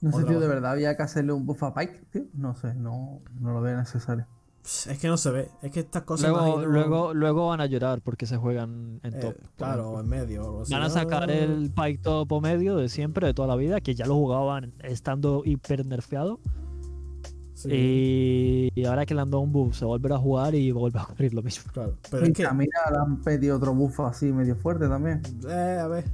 No 0.00 0.10
sé, 0.12 0.24
tío, 0.24 0.40
de 0.40 0.48
verdad 0.48 0.72
había 0.72 0.96
que 0.96 1.02
hacerle 1.04 1.32
un 1.32 1.46
buff 1.46 1.62
a 1.64 1.74
Pike, 1.74 2.00
tío. 2.12 2.24
No 2.34 2.54
sé, 2.54 2.74
no, 2.74 3.20
no 3.40 3.52
lo 3.52 3.60
veo 3.60 3.76
necesario. 3.76 4.26
Es 4.64 4.98
que 5.00 5.08
no 5.08 5.16
se 5.16 5.30
ve. 5.32 5.48
Es 5.62 5.72
que 5.72 5.80
estas 5.80 6.02
cosas. 6.04 6.30
Luego, 6.30 6.46
imagino, 6.46 6.66
luego, 6.72 7.14
luego 7.14 7.48
van 7.48 7.60
a 7.60 7.66
llorar 7.66 8.00
porque 8.00 8.26
se 8.26 8.36
juegan 8.36 9.00
en 9.02 9.14
eh, 9.14 9.18
top. 9.20 9.34
claro, 9.56 9.82
ejemplo. 9.82 10.00
en 10.00 10.08
medio. 10.08 10.42
o. 10.44 10.64
Van 10.70 10.82
a 10.82 10.88
sacar 10.90 11.28
Ah, 11.30 11.34
el 11.34 11.72
Pike 11.72 11.98
top 12.02 12.30
o 12.30 12.40
medio 12.40 12.76
de 12.76 12.88
siempre, 12.88 13.26
de 13.26 13.34
toda 13.34 13.48
la 13.48 13.56
vida, 13.56 13.80
que 13.80 13.94
ya 13.96 14.06
lo 14.06 14.14
jugaban 14.14 14.72
estando 14.84 15.42
hiper 15.44 15.84
nerfeado. 15.84 16.38
sí, 17.54 18.70
Y 18.74 18.84
ahora 18.84 19.04
que 19.06 19.14
le 19.14 19.20
han 19.20 19.30
dado 19.30 19.40
un 19.40 19.52
buff, 19.52 19.76
se 19.76 19.84
volverá 19.84 20.16
a 20.16 20.18
jugar 20.18 20.54
y 20.54 20.70
vuelve 20.72 20.98
a 21.00 21.04
ocurrir 21.04 21.34
lo 21.34 21.42
mismo. 21.42 21.70
Claro. 21.72 21.96
Pero 22.10 22.26
y 22.26 22.30
es 22.30 22.34
que. 22.36 22.46
a 22.46 22.52
mira, 22.52 22.70
le 22.90 22.98
han 22.98 23.20
pedido 23.22 23.56
otro 23.56 23.74
buff 23.74 24.00
así 24.00 24.32
medio 24.32 24.56
fuerte 24.56 24.88
también. 24.88 25.20
Eh, 25.48 25.78
a 25.82 25.88
ver. 25.88 26.04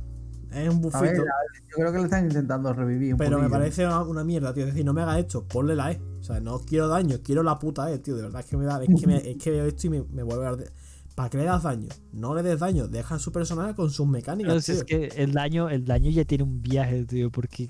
Es 0.52 0.68
un 0.70 0.76
A 0.76 0.80
bufito. 0.80 1.02
ver, 1.02 1.10
a 1.10 1.22
ver, 1.22 1.62
yo 1.70 1.76
creo 1.76 1.92
que 1.92 1.98
le 1.98 2.04
están 2.04 2.24
intentando 2.24 2.72
revivir 2.72 3.12
un 3.12 3.18
Pero 3.18 3.38
me 3.38 3.50
parece 3.50 3.84
una, 3.86 4.02
una 4.02 4.24
mierda, 4.24 4.54
tío. 4.54 4.62
Es 4.64 4.70
decir, 4.70 4.84
no 4.86 4.94
me 4.94 5.02
hagas 5.02 5.18
esto, 5.18 5.44
ponle 5.46 5.76
la 5.76 5.92
E. 5.92 6.00
Sea, 6.28 6.40
no 6.40 6.60
quiero 6.60 6.86
daño, 6.88 7.18
quiero 7.24 7.42
la 7.42 7.58
puta 7.58 7.90
E, 7.90 7.98
tío. 7.98 8.14
De 8.16 8.22
verdad 8.22 8.40
es 8.42 8.46
que 8.46 8.56
me 8.56 8.64
da. 8.64 8.82
Es 8.82 9.00
que, 9.00 9.06
me- 9.06 9.30
es 9.30 9.36
que 9.38 9.50
veo 9.50 9.64
esto 9.66 9.86
y 9.88 9.90
me, 9.90 10.02
me 10.04 10.22
vuelve 10.22 10.46
a 10.46 10.48
arder. 10.50 10.72
¿Para 11.14 11.30
qué 11.30 11.38
le 11.38 11.44
das 11.44 11.64
daño? 11.64 11.88
No 12.12 12.32
le 12.32 12.44
des 12.44 12.60
daño, 12.60 12.86
deja 12.86 13.18
su 13.18 13.32
personaje 13.32 13.74
con 13.74 13.90
sus 13.90 14.06
mecánicas, 14.06 14.50
Pero 14.52 14.60
si 14.60 14.72
tío. 14.72 14.80
es 14.82 14.84
que 15.14 15.20
el 15.20 15.32
daño, 15.32 15.68
el 15.68 15.84
daño 15.84 16.10
ya 16.12 16.24
tiene 16.24 16.44
un 16.44 16.62
viaje, 16.62 17.04
tío, 17.06 17.28
porque 17.32 17.68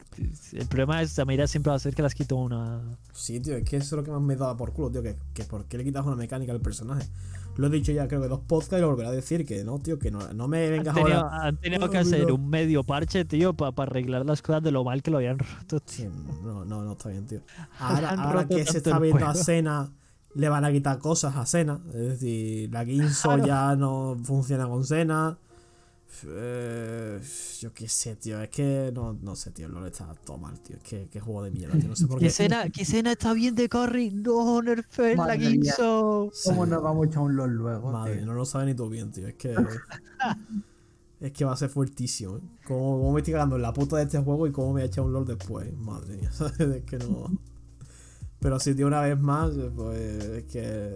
el 0.52 0.66
problema 0.66 1.00
es 1.00 1.12
Samira 1.12 1.46
siempre 1.46 1.70
va 1.70 1.76
a 1.76 1.78
ser 1.78 1.94
que 1.94 2.02
las 2.02 2.14
quito 2.14 2.36
una. 2.36 2.98
Sí, 3.14 3.40
tío, 3.40 3.56
es 3.56 3.64
que 3.64 3.78
eso 3.78 3.86
es 3.86 3.92
lo 3.92 4.04
que 4.04 4.11
más 4.11 4.20
me 4.20 4.36
da 4.36 4.54
por 4.54 4.74
culo, 4.74 4.90
tío. 4.90 5.02
Que, 5.02 5.16
que 5.32 5.44
por 5.44 5.64
qué 5.64 5.78
le 5.78 5.84
quitas 5.84 6.04
una 6.04 6.16
mecánica 6.16 6.52
al 6.52 6.61
personaje. 6.61 7.09
Lo 7.59 7.66
he 7.66 7.70
dicho 7.70 7.92
ya, 7.92 8.09
creo 8.09 8.22
que 8.22 8.28
dos 8.28 8.40
podcasts 8.40 8.78
y 8.78 8.80
lo 8.80 8.88
volveré 8.88 9.09
a 9.09 9.12
decir. 9.12 9.44
Que 9.44 9.64
no, 9.64 9.78
tío, 9.80 9.98
que 9.98 10.11
no, 10.11 10.20
no 10.32 10.48
me 10.48 10.64
Han 10.64 10.70
vengas 10.70 10.94
tenido, 10.94 11.16
ahora. 11.18 11.46
han 11.46 11.56
tenido 11.59 11.90
que 11.90 11.98
hacer 11.98 12.32
un 12.32 12.48
medio 12.48 12.84
parche, 12.84 13.24
tío, 13.24 13.52
para 13.52 13.82
arreglar 13.82 14.24
las 14.24 14.40
cosas 14.42 14.62
de 14.62 14.70
lo 14.70 14.84
mal 14.84 15.02
que 15.02 15.11
lo 15.11 15.18
habían 15.18 15.38
roto. 15.38 15.80
tío. 15.80 16.09
No, 16.42 16.64
no, 16.64 16.84
no 16.84 16.92
está 16.92 17.11
bien, 17.11 17.26
tío. 17.26 17.40
Ahora, 17.78 18.11
Han 18.12 18.48
que 18.48 18.64
se 18.64 18.78
está 18.78 18.98
viendo 18.98 19.26
a. 19.26 19.34
Sena, 19.34 19.92
le 20.34 20.48
van 20.48 20.64
a 20.64 20.72
quitar 20.72 20.98
cosas 20.98 21.36
a 21.36 21.44
Sena. 21.46 21.80
Es 21.88 22.20
decir, 22.20 22.70
la 22.72 22.84
Claro. 23.22 23.46
ya 23.46 23.76
no 23.76 24.16
funciona 24.22 24.66
con 24.68 24.84
Sena. 24.84 25.36
Eh, 26.26 27.20
yo 27.61 27.72
qué 27.72 27.88
sé, 27.88 28.16
tío. 28.16 28.40
Es 28.40 28.48
que 28.50 28.90
no, 28.94 29.12
no 29.22 29.36
sé, 29.36 29.50
tío. 29.52 29.66
El 29.66 29.72
LoL 29.72 29.86
está 29.86 30.12
todo 30.24 30.38
mal, 30.38 30.59
tío. 30.61 30.76
Es 30.76 30.82
que, 30.82 31.09
qué 31.09 31.20
juego 31.20 31.42
de 31.44 31.50
mierda, 31.50 31.78
tío. 31.78 31.88
No 31.88 31.96
sé 31.96 32.06
por 32.06 32.18
¿Qué 32.18 32.24
qué. 32.24 32.28
escena, 32.28 32.68
qué 32.70 32.82
escena 32.82 33.12
está 33.12 33.32
bien 33.32 33.54
de 33.54 33.68
carry? 33.68 34.11
No, 34.11 34.61
nerfeen 34.62 35.18
la 35.18 35.36
mía. 35.36 35.50
Ginso. 35.50 36.30
¿Cómo 36.44 36.64
Sí. 36.64 36.70
nos 36.70 36.82
vamos 36.82 37.06
a 37.06 37.09
echar 37.11 37.22
un 37.22 37.36
LOL 37.36 37.50
luego? 37.52 37.92
Madre, 37.92 38.16
tío? 38.16 38.26
no 38.26 38.34
lo 38.34 38.44
sabes 38.44 38.66
ni 38.68 38.74
tú 38.74 38.88
bien, 38.88 39.11
tío. 39.12 39.28
Es 39.28 39.34
que. 39.34 39.54
es 41.20 41.32
que 41.32 41.44
va 41.44 41.52
a 41.52 41.56
ser 41.56 41.68
fuertísimo. 41.68 42.36
¿eh? 42.38 42.40
Cómo, 42.66 42.98
cómo 42.98 43.12
me 43.12 43.20
estoy 43.20 43.32
cagando 43.34 43.56
en 43.56 43.62
la 43.62 43.72
puta 43.72 43.96
de 43.96 44.04
este 44.04 44.18
juego 44.18 44.46
y 44.46 44.52
cómo 44.52 44.68
me 44.68 44.72
voy 44.74 44.82
a 44.82 44.86
echar 44.86 45.04
un 45.04 45.12
LOL 45.12 45.26
después. 45.26 45.72
Madre 45.76 46.16
mía, 46.16 46.32
¿sabes? 46.32 46.59
Es 46.61 46.84
que 46.84 46.98
no. 46.98 47.30
Pero 48.41 48.61
si, 48.61 48.74
tío, 48.74 48.86
una 48.86 49.01
vez 49.01 49.18
más, 49.18 49.51
pues 49.74 49.99
es 50.24 50.45
que 50.45 50.91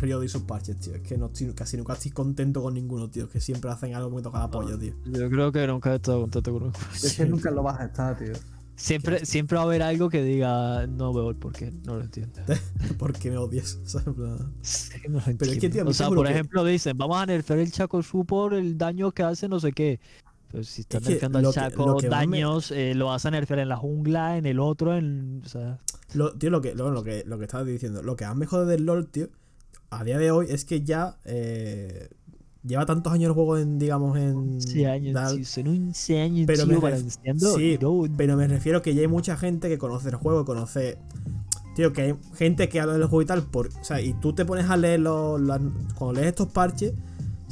Río 0.00 0.22
y 0.22 0.28
sus 0.28 0.42
parches, 0.42 0.78
tío. 0.78 0.94
Es 0.94 1.00
que 1.00 1.16
no 1.16 1.26
estoy, 1.26 1.52
casi 1.54 1.76
nunca 1.78 1.94
estoy 1.94 2.10
contento 2.10 2.60
con 2.62 2.74
ninguno, 2.74 3.08
tío. 3.08 3.24
Es 3.24 3.30
que 3.30 3.40
siempre 3.40 3.70
hacen 3.70 3.94
algo 3.94 4.10
que 4.10 4.16
me 4.16 4.22
toca 4.22 4.38
la 4.40 4.50
polla, 4.50 4.78
tío. 4.78 4.94
Yo 5.06 5.30
creo 5.30 5.50
que 5.52 5.66
nunca 5.66 5.92
he 5.92 5.96
estado 5.96 6.20
contento 6.20 6.52
con 6.52 6.62
un 6.64 6.72
Es 6.94 7.16
que 7.16 7.24
nunca 7.24 7.50
lo 7.50 7.62
vas 7.62 7.80
a 7.80 7.84
estar, 7.86 8.18
tío. 8.18 8.32
Siempre, 8.74 9.24
siempre 9.24 9.56
va 9.56 9.62
a 9.62 9.66
haber 9.66 9.82
algo 9.82 10.10
que 10.10 10.22
diga, 10.22 10.86
no 10.86 11.12
veo 11.12 11.30
el 11.30 11.36
porqué, 11.36 11.72
no 11.86 11.96
lo 11.96 12.02
entiendo. 12.02 12.40
¿Por 12.98 13.12
qué 13.12 13.30
me 13.30 13.36
odias? 13.38 13.78
No 15.08 15.18
lo 15.18 15.22
Pero 15.38 15.52
es 15.52 15.58
que, 15.58 15.68
tío, 15.70 15.86
o 15.86 15.92
sea, 15.92 16.08
por 16.08 16.26
que- 16.26 16.32
ejemplo, 16.32 16.64
dicen, 16.64 16.96
vamos 16.98 17.16
a 17.18 17.26
nerfear 17.26 17.58
el 17.58 17.70
Chaco 17.70 18.02
Su 18.02 18.24
por 18.24 18.54
el 18.54 18.76
daño 18.76 19.12
que 19.12 19.22
hace 19.22 19.48
no 19.48 19.60
sé 19.60 19.72
qué. 19.72 20.00
Pero 20.52 20.62
si 20.64 20.82
estás 20.82 21.02
Es 21.02 21.08
nerfeando 21.08 21.38
al 21.38 21.44
lo 21.44 21.50
que- 21.50 21.54
Chaco 21.60 21.86
lo 21.86 21.96
me- 21.96 22.08
daños, 22.08 22.70
eh, 22.70 22.94
lo 22.94 23.06
vas 23.06 23.24
a 23.26 23.30
nerfear 23.30 23.58
en 23.60 23.68
la 23.70 23.76
jungla, 23.76 24.36
en 24.36 24.46
el 24.46 24.60
otro, 24.60 24.94
en... 24.96 25.42
O 25.44 25.48
sea, 25.48 25.78
Lo, 26.14 26.32
tío, 26.34 26.50
lo 26.50 26.60
que, 26.60 26.74
lo, 26.74 26.90
lo 26.90 27.02
que, 27.02 27.24
lo 27.26 27.38
que 27.38 27.44
estaba 27.46 27.64
diciendo, 27.64 28.02
lo 28.02 28.14
que 28.16 28.24
más 28.26 28.36
me 28.36 28.46
jode 28.46 28.66
del 28.70 28.84
LOL, 28.84 29.08
tío, 29.08 29.28
a 29.90 30.04
día 30.04 30.18
de 30.18 30.30
hoy 30.30 30.46
es 30.50 30.64
que 30.66 30.82
ya 30.82 31.16
eh, 31.24 32.08
lleva 32.64 32.84
tantos 32.86 33.12
años 33.12 33.28
el 33.28 33.32
juego 33.34 33.56
en, 33.58 33.78
digamos, 33.78 34.16
en. 34.18 34.36
11 34.36 34.86
años, 34.86 35.14
tal, 35.14 35.44
son 35.46 35.68
11 35.68 36.20
años, 36.20 36.46
Pero 36.46 36.64
tío, 36.64 36.74
me 36.74 36.78
balanceando. 36.80 37.56
sí, 37.56 37.78
no, 37.80 38.02
Pero 38.16 38.36
me 38.36 38.46
refiero 38.46 38.82
que 38.82 38.94
ya 38.94 39.00
hay 39.00 39.08
mucha 39.08 39.36
gente 39.38 39.68
que 39.70 39.78
conoce 39.78 40.10
el 40.10 40.16
juego, 40.16 40.44
conoce. 40.44 40.98
Tío, 41.74 41.94
que 41.94 42.02
hay 42.02 42.14
gente 42.34 42.68
que 42.68 42.80
habla 42.80 42.92
del 42.92 43.04
juego 43.04 43.22
y 43.22 43.26
tal. 43.26 43.42
Por, 43.44 43.68
o 43.68 43.84
sea, 43.84 44.02
y 44.02 44.12
tú 44.14 44.34
te 44.34 44.44
pones 44.44 44.68
a 44.68 44.76
leer 44.76 45.00
los. 45.00 45.40
cuando 45.94 46.12
lees 46.12 46.26
estos 46.28 46.48
parches, 46.52 46.92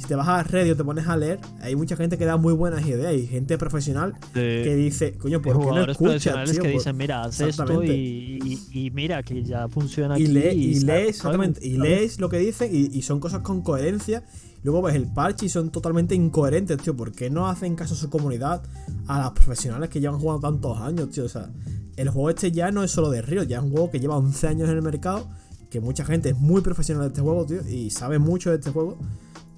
si 0.01 0.07
te 0.07 0.15
vas 0.15 0.27
a 0.27 0.43
Reddit 0.43 0.73
o 0.73 0.75
te 0.77 0.83
pones 0.83 1.07
a 1.07 1.15
leer, 1.15 1.39
hay 1.61 1.75
mucha 1.75 1.95
gente 1.95 2.17
que 2.17 2.25
da 2.25 2.37
muy 2.37 2.53
buenas 2.53 2.85
ideas 2.85 3.13
y 3.13 3.27
gente 3.27 3.57
profesional 3.57 4.13
que 4.33 4.75
dice, 4.75 5.13
coño, 5.17 5.41
¿por 5.41 5.57
qué 5.59 5.65
no 5.65 5.81
escuchas, 5.81 5.95
profesionales 5.97 6.51
tío? 6.51 6.61
que 6.63 6.69
Por- 6.69 6.77
dicen, 6.79 6.97
mira, 6.97 7.23
haz 7.23 7.39
esto 7.41 7.83
y, 7.83 8.39
y- 8.71 8.85
y 8.85 8.91
mira 8.91 9.23
que 9.23 9.43
ya 9.43 9.67
funciona 9.69 10.15
aquí. 10.15 10.23
y, 10.23 10.27
lee, 10.27 10.49
y 10.49 10.75
sabes, 10.75 10.83
lees 10.85 11.09
exactamente 11.09 11.65
y 11.67 11.77
lees 11.77 12.19
lo 12.19 12.29
que 12.29 12.39
dicen 12.39 12.69
y, 12.73 12.97
y 12.97 13.01
son 13.03 13.19
cosas 13.19 13.41
con 13.41 13.61
coherencia. 13.61 14.23
Luego 14.63 14.83
ves 14.83 14.95
el 14.95 15.07
parche 15.11 15.47
y 15.47 15.49
son 15.49 15.71
totalmente 15.71 16.13
incoherentes 16.13 16.77
tío. 16.77 16.95
¿por 16.95 17.11
qué 17.11 17.29
no 17.31 17.47
hacen 17.47 17.75
caso 17.75 17.95
a 17.95 17.97
su 17.97 18.09
comunidad 18.11 18.61
a 19.07 19.19
las 19.19 19.31
profesionales 19.31 19.89
que 19.89 19.99
llevan 19.99 20.19
jugando 20.19 20.47
tantos 20.47 20.77
años 20.79 21.09
tío 21.09 21.25
o 21.25 21.29
sea 21.29 21.49
el 21.97 22.09
juego 22.09 22.29
este 22.29 22.51
ya 22.51 22.71
no 22.71 22.83
es 22.83 22.91
solo 22.91 23.09
de 23.09 23.21
Río 23.23 23.41
ya 23.41 23.57
es 23.57 23.63
un 23.63 23.71
juego 23.71 23.89
que 23.89 23.99
lleva 23.99 24.17
11 24.17 24.47
años 24.47 24.69
en 24.69 24.75
el 24.75 24.81
mercado 24.83 25.27
que 25.71 25.79
mucha 25.81 26.05
gente 26.05 26.29
es 26.29 26.37
muy 26.37 26.61
profesional 26.61 27.03
de 27.05 27.07
este 27.07 27.21
juego 27.21 27.43
tío 27.47 27.67
y 27.67 27.89
sabe 27.89 28.19
mucho 28.19 28.51
de 28.51 28.57
este 28.57 28.69
juego 28.69 28.99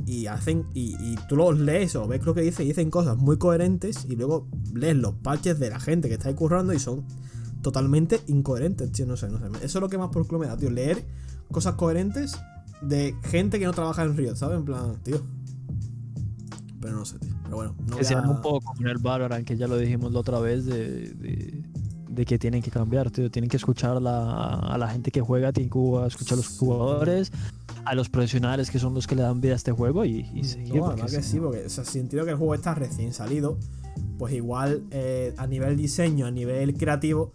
y 0.06 0.28
hacen 0.28 0.66
y, 0.74 0.96
y 1.00 1.16
tú 1.30 1.36
los 1.38 1.58
lees 1.60 1.96
o 1.96 2.08
ves 2.08 2.26
lo 2.26 2.34
que 2.34 2.42
dicen 2.42 2.66
y 2.66 2.70
dicen 2.70 2.90
cosas 2.90 3.18
muy 3.18 3.38
coherentes 3.38 4.06
y 4.10 4.16
luego 4.16 4.48
lees 4.74 4.96
los 4.98 5.14
parches 5.16 5.60
de 5.60 5.70
la 5.70 5.80
gente 5.80 6.08
que 6.10 6.16
está 6.16 6.30
ahí 6.30 6.36
currando 6.36 6.74
y 6.74 6.80
son 6.80 7.06
totalmente 7.62 8.20
incoherentes, 8.28 8.92
tío. 8.92 9.06
No 9.06 9.16
sé, 9.16 9.30
no 9.30 9.40
sé. 9.40 9.46
Eso 9.66 9.78
es 9.78 9.82
lo 9.82 9.88
que 9.90 9.98
más 9.98 10.10
por 10.10 10.28
culo 10.28 10.40
me 10.40 10.48
da, 10.48 10.58
tío. 10.58 10.70
Leer 10.70 11.06
cosas 11.52 11.76
coherentes 11.76 12.38
de 12.82 13.16
gente 13.24 13.60
que 13.60 13.66
no 13.66 13.72
trabaja 13.72 14.04
en 14.04 14.18
Riot, 14.18 14.36
¿sabes? 14.36 14.58
En 14.58 14.66
plan, 14.66 14.98
tío. 15.04 15.22
Pero 16.82 16.96
no 16.98 17.06
sé, 17.06 17.20
tío. 17.20 17.32
Pero 17.44 17.56
bueno, 17.56 17.76
no 17.80 17.86
Que 17.88 17.94
voy 17.96 18.04
se 18.04 18.14
a- 18.14 18.20
llama 18.20 18.34
un 18.34 18.42
poco 18.42 18.60
como 18.74 18.88
el 18.88 18.98
Valorant, 18.98 19.46
que 19.48 19.56
ya 19.56 19.68
lo 19.68 19.78
dijimos 19.78 20.12
la 20.12 20.20
otra 20.20 20.40
vez, 20.40 20.66
de, 20.66 21.14
de- 21.14 21.64
de 22.10 22.26
que 22.26 22.38
tienen 22.38 22.62
que 22.62 22.70
cambiar, 22.70 23.10
tío. 23.10 23.32
Tienen 23.32 23.50
que 23.50 23.58
escuchar 23.58 24.02
la- 24.02 24.56
a 24.60 24.78
la 24.78 24.90
gente 24.90 25.10
que 25.12 25.22
juega, 25.22 25.52
tienen 25.54 25.70
que 25.72 25.80
escuchar 26.08 26.34
a 26.34 26.38
los 26.42 26.58
jugadores, 26.58 27.32
a 27.86 27.96
los 27.96 28.10
profesionales 28.10 28.72
que 28.72 28.80
son 28.80 28.94
los 28.94 29.08
que 29.08 29.16
le 29.16 29.22
dan 29.24 29.42
vida 29.42 29.54
a 29.54 29.56
este 29.58 29.72
juego 29.72 30.06
y, 30.06 30.30
y 30.34 30.44
seguir. 30.44 30.76
No, 30.76 30.82
la 30.82 30.86
porque 30.88 31.02
verdad 31.04 31.18
que 31.18 31.24
sí, 31.24 31.40
porque 31.40 31.66
o 31.66 31.70
sea, 31.70 31.86
si 31.86 32.00
entiendo 32.00 32.26
que 32.26 32.32
el 32.32 32.38
juego 32.38 32.56
está 32.56 32.74
recién 32.74 33.14
salido, 33.14 33.58
pues 34.18 34.34
igual 34.34 34.84
eh, 34.92 35.34
a 35.38 35.48
nivel 35.48 35.78
diseño, 35.78 36.26
a 36.26 36.32
nivel 36.32 36.76
creativo, 36.76 37.34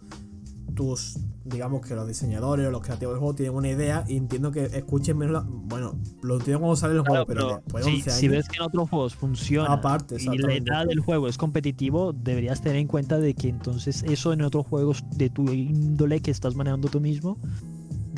tus, 0.75 1.17
digamos 1.43 1.85
que 1.85 1.93
los 1.95 2.07
diseñadores 2.07 2.67
o 2.67 2.71
los 2.71 2.81
creativos 2.81 3.13
del 3.13 3.19
juego 3.19 3.35
tienen 3.35 3.55
una 3.55 3.69
idea 3.69 4.05
y 4.07 4.15
entiendo 4.15 4.51
que 4.51 4.63
escuchen 4.65 5.17
menos 5.17 5.33
la... 5.33 5.45
Bueno, 5.45 5.99
lo 6.21 6.37
entiendo 6.37 6.59
cuando 6.59 6.75
sale 6.75 6.95
el 6.95 7.03
Claro, 7.03 7.25
juego, 7.25 7.27
pero, 7.27 7.61
pero 7.71 7.81
después 7.81 7.85
de 7.85 7.91
si, 7.91 7.97
11 7.97 8.11
si 8.11 8.25
años... 8.25 8.37
ves 8.37 8.47
que 8.47 8.55
en 8.57 8.61
otros 8.63 8.89
juegos 8.89 9.15
funciona 9.15 9.73
Aparte, 9.73 10.15
y 10.19 10.37
la 10.37 10.53
edad 10.53 10.85
del 10.85 10.99
juego 10.99 11.27
es 11.27 11.37
competitivo, 11.37 12.13
deberías 12.13 12.61
tener 12.61 12.77
en 12.77 12.87
cuenta 12.87 13.19
de 13.19 13.33
que 13.33 13.49
entonces 13.49 14.03
eso 14.03 14.31
en 14.31 14.41
otros 14.41 14.65
juegos 14.67 15.03
de 15.15 15.29
tu 15.29 15.51
índole 15.51 16.21
que 16.21 16.31
estás 16.31 16.55
manejando 16.55 16.87
tú 16.87 17.01
mismo, 17.01 17.37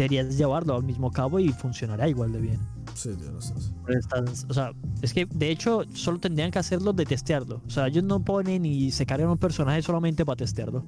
deberías 0.03 0.37
llevarlo 0.37 0.75
al 0.75 0.83
mismo 0.83 1.11
cabo 1.11 1.39
y 1.39 1.49
funcionará 1.49 2.07
igual 2.07 2.31
de 2.31 2.39
bien. 2.39 2.59
Sí, 2.95 3.09
tío, 3.15 3.31
no 3.31 3.41
sé, 3.41 3.53
o 4.47 4.53
sea, 4.53 4.71
es 5.01 5.13
que 5.13 5.25
de 5.25 5.49
hecho 5.49 5.83
solo 5.93 6.19
tendrían 6.19 6.51
que 6.51 6.59
hacerlo 6.59 6.93
de 6.93 7.05
testearlo. 7.05 7.61
O 7.65 7.69
sea, 7.69 7.87
ellos 7.87 8.03
no 8.03 8.23
ponen 8.23 8.65
y 8.65 8.91
se 8.91 9.05
cargan 9.05 9.29
un 9.29 9.37
personaje 9.37 9.81
solamente 9.81 10.25
para 10.25 10.37
testearlo. 10.37 10.85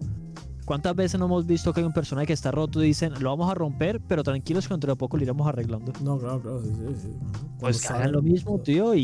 ¿Cuántas 0.65 0.95
veces 0.95 1.19
no 1.19 1.25
hemos 1.25 1.45
visto 1.45 1.73
que 1.73 1.81
hay 1.81 1.85
un 1.85 1.93
personaje 1.93 2.27
que 2.27 2.33
está 2.33 2.49
roto 2.51 2.81
y 2.83 2.87
dicen, 2.87 3.13
lo 3.21 3.29
vamos 3.31 3.51
a 3.51 3.53
romper, 3.53 3.99
pero 4.07 4.23
tranquilos 4.23 4.67
que 4.67 4.73
dentro 4.73 4.91
de 4.93 4.95
poco 4.95 5.17
lo 5.17 5.23
iremos 5.23 5.45
arreglando? 5.47 5.91
No, 6.01 6.17
claro, 6.17 6.41
claro, 6.41 6.61
sí, 6.63 6.69
sí, 6.73 6.95
sí. 7.01 7.13
Pues 7.59 7.81
que 7.81 7.87
hagan 7.93 8.11
lo 8.13 8.21
mismo, 8.21 8.59
tío, 8.59 8.93
y, 8.95 9.01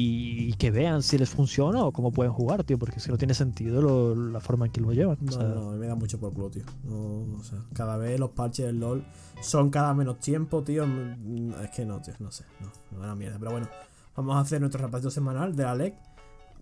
y 0.50 0.54
que 0.54 0.72
vean 0.72 1.04
si 1.04 1.18
les 1.18 1.30
funciona 1.30 1.84
o 1.84 1.92
cómo 1.92 2.12
pueden 2.12 2.32
jugar, 2.34 2.64
tío, 2.64 2.78
porque 2.80 2.98
es 2.98 3.06
que 3.06 3.12
no 3.12 3.18
tiene 3.18 3.34
sentido 3.34 3.82
lo- 3.82 4.16
la 4.16 4.40
forma 4.40 4.66
en 4.68 4.72
que 4.72 4.82
lo 4.82 4.92
llevan. 4.94 5.18
o 5.22 5.24
No, 5.26 5.32
sea, 5.32 5.44
no, 5.44 5.70
a 5.70 5.74
mí 5.74 5.80
me 5.80 5.88
da 5.88 5.96
mucho 5.96 6.20
por 6.20 6.34
culo, 6.34 6.50
tío. 6.50 6.64
No, 6.86 7.38
o 7.40 7.44
sea, 7.44 7.60
cada 7.74 7.98
vez 7.98 8.20
los 8.20 8.30
parches 8.32 8.66
del 8.66 8.80
LOL 8.80 9.04
son 9.42 9.70
cada 9.70 9.94
menos 9.94 10.20
tiempo, 10.20 10.64
tío. 10.64 10.86
Mm, 10.88 11.52
Es 11.64 11.70
que 11.72 11.86
no, 11.86 12.02
tío, 12.02 12.14
no 12.20 12.32
sé. 12.32 12.46
No, 12.62 12.98
no 12.98 13.04
era 13.04 13.16
mierda. 13.16 13.38
Pero 13.38 13.52
bueno, 13.52 13.68
vamos 14.16 14.36
a 14.36 14.40
hacer 14.40 14.60
nuestro 14.62 14.82
reparto 14.86 15.10
semanal 15.12 15.56
de 15.56 15.64
la 15.64 15.76
LEC. 15.76 15.96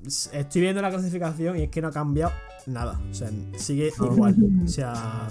Estoy 0.05 0.61
viendo 0.61 0.81
la 0.81 0.89
clasificación 0.89 1.57
y 1.57 1.63
es 1.63 1.69
que 1.69 1.81
no 1.81 1.89
ha 1.89 1.91
cambiado 1.91 2.31
nada. 2.65 2.99
O 3.09 3.13
sea, 3.13 3.29
sigue 3.57 3.91
igual. 3.99 4.35
O 4.65 4.67
sea, 4.67 5.29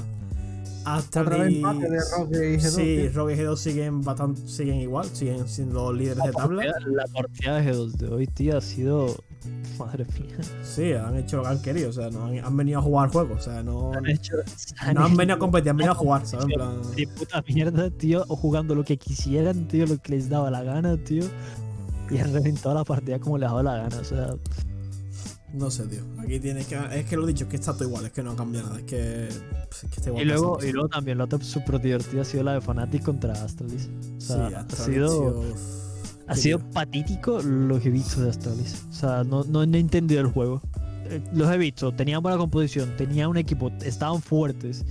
hasta 0.87 1.25
Rogue 1.25 1.51
y 1.51 1.63
G2. 1.63 2.61
Sí. 2.61 3.09
Rogue 3.09 3.35
y 3.35 3.39
G2 3.39 3.57
siguen, 3.57 4.03
bastante, 4.03 4.47
siguen 4.47 4.77
igual, 4.77 5.07
siguen 5.07 5.49
siendo 5.49 5.93
líderes 5.93 6.23
de 6.23 6.33
tabla. 6.33 6.65
la 6.87 7.05
partida 7.13 7.61
de 7.61 7.73
G2 7.73 7.93
de 7.93 8.09
hoy, 8.09 8.27
tío, 8.29 8.57
ha 8.57 8.61
sido. 8.61 9.15
Madre 9.79 10.07
mía. 10.19 10.37
Sí, 10.63 10.93
han 10.93 11.17
hecho 11.17 11.39
lo 11.39 11.43
que 11.43 11.49
han 11.49 11.61
querido, 11.61 11.91
o 11.91 11.93
sea, 11.93 12.09
no 12.09 12.27
han, 12.27 12.39
han 12.39 12.57
venido 12.57 12.79
a 12.79 12.83
jugar 12.83 13.11
juego, 13.11 13.35
o 13.35 13.41
sea, 13.41 13.63
no, 13.63 13.93
Han 13.93 14.09
hecho. 14.09 14.35
no 14.95 15.05
han 15.05 15.17
venido 15.17 15.37
a 15.37 15.39
competir, 15.39 15.71
han 15.71 15.77
venido 15.77 15.93
a 15.93 15.97
jugar, 15.97 16.27
¿sabes? 16.27 16.47
En 16.47 16.53
plan, 16.53 16.83
de 16.95 17.07
puta 17.09 17.43
mierda, 17.47 17.91
tío, 17.91 18.25
o 18.29 18.37
jugando 18.37 18.75
lo 18.75 18.85
que 18.85 18.97
quisieran, 18.97 19.69
tío, 19.69 19.87
lo 19.87 19.99
que 19.99 20.13
les 20.13 20.29
daba 20.29 20.51
la 20.51 20.63
gana, 20.63 20.97
tío. 20.97 21.25
Y 22.11 22.19
han 22.19 22.33
reventado 22.33 22.75
la 22.75 22.85
partida 22.85 23.19
como 23.19 23.39
les 23.39 23.49
daba 23.49 23.63
la 23.63 23.77
gana, 23.79 23.99
o 23.99 24.05
sea, 24.05 24.35
no 25.53 25.71
sé, 25.71 25.85
tío. 25.87 26.03
Aquí 26.19 26.39
tienes 26.39 26.67
que. 26.67 26.77
Es 26.93 27.07
que 27.07 27.17
lo 27.17 27.25
he 27.25 27.29
dicho, 27.29 27.45
es 27.45 27.51
que 27.51 27.57
está 27.57 27.73
todo 27.73 27.85
igual, 27.85 28.05
es 28.07 28.13
que 28.13 28.23
no 28.23 28.33
ha 28.33 28.37
cambiado 28.37 28.69
nada, 28.69 28.81
es 28.81 28.85
que. 28.87 29.29
pues, 29.69 29.85
es 29.85 29.91
que 29.91 29.97
está 29.97 30.09
igual 30.11 30.23
y 30.23 30.27
luego, 30.27 30.59
y 30.63 30.73
luego 30.73 30.89
también 30.89 31.19
la 31.19 31.25
otra 31.25 31.41
súper 31.43 31.81
divertida 31.81 32.23
ha 32.23 32.25
sido 32.25 32.43
la 32.45 32.53
de 32.55 32.61
Fnatic 32.61 33.03
contra 33.03 33.33
Astralis. 33.33 33.89
O 34.19 34.21
sea, 34.21 34.49
sí, 34.49 34.55
ha 34.55 34.61
hasta 34.61 34.77
sido, 34.77 35.45
ha 36.27 36.37
sido 36.37 36.59
lío. 36.59 36.71
patético 36.73 37.41
lo 37.43 37.81
que 37.81 37.89
he 37.89 37.93
visto 37.93 38.21
de 38.21 38.31
Astralis. 38.31 38.85
O 38.91 38.93
sea, 38.93 39.25
no, 39.25 39.45
no 39.45 39.63
he 39.63 39.79
entendido 39.79 40.21
el 40.21 40.27
juego. 40.27 40.61
Eh, 41.09 41.23
Los 41.33 41.51
he 41.51 41.57
visto, 41.59 41.93
tenían 41.93 42.23
buena 42.23 42.37
composición, 42.37 42.95
tenían 42.97 43.31
un 43.31 43.37
equipo, 43.37 43.71
estaban 43.83 44.21
fuertes. 44.21 44.85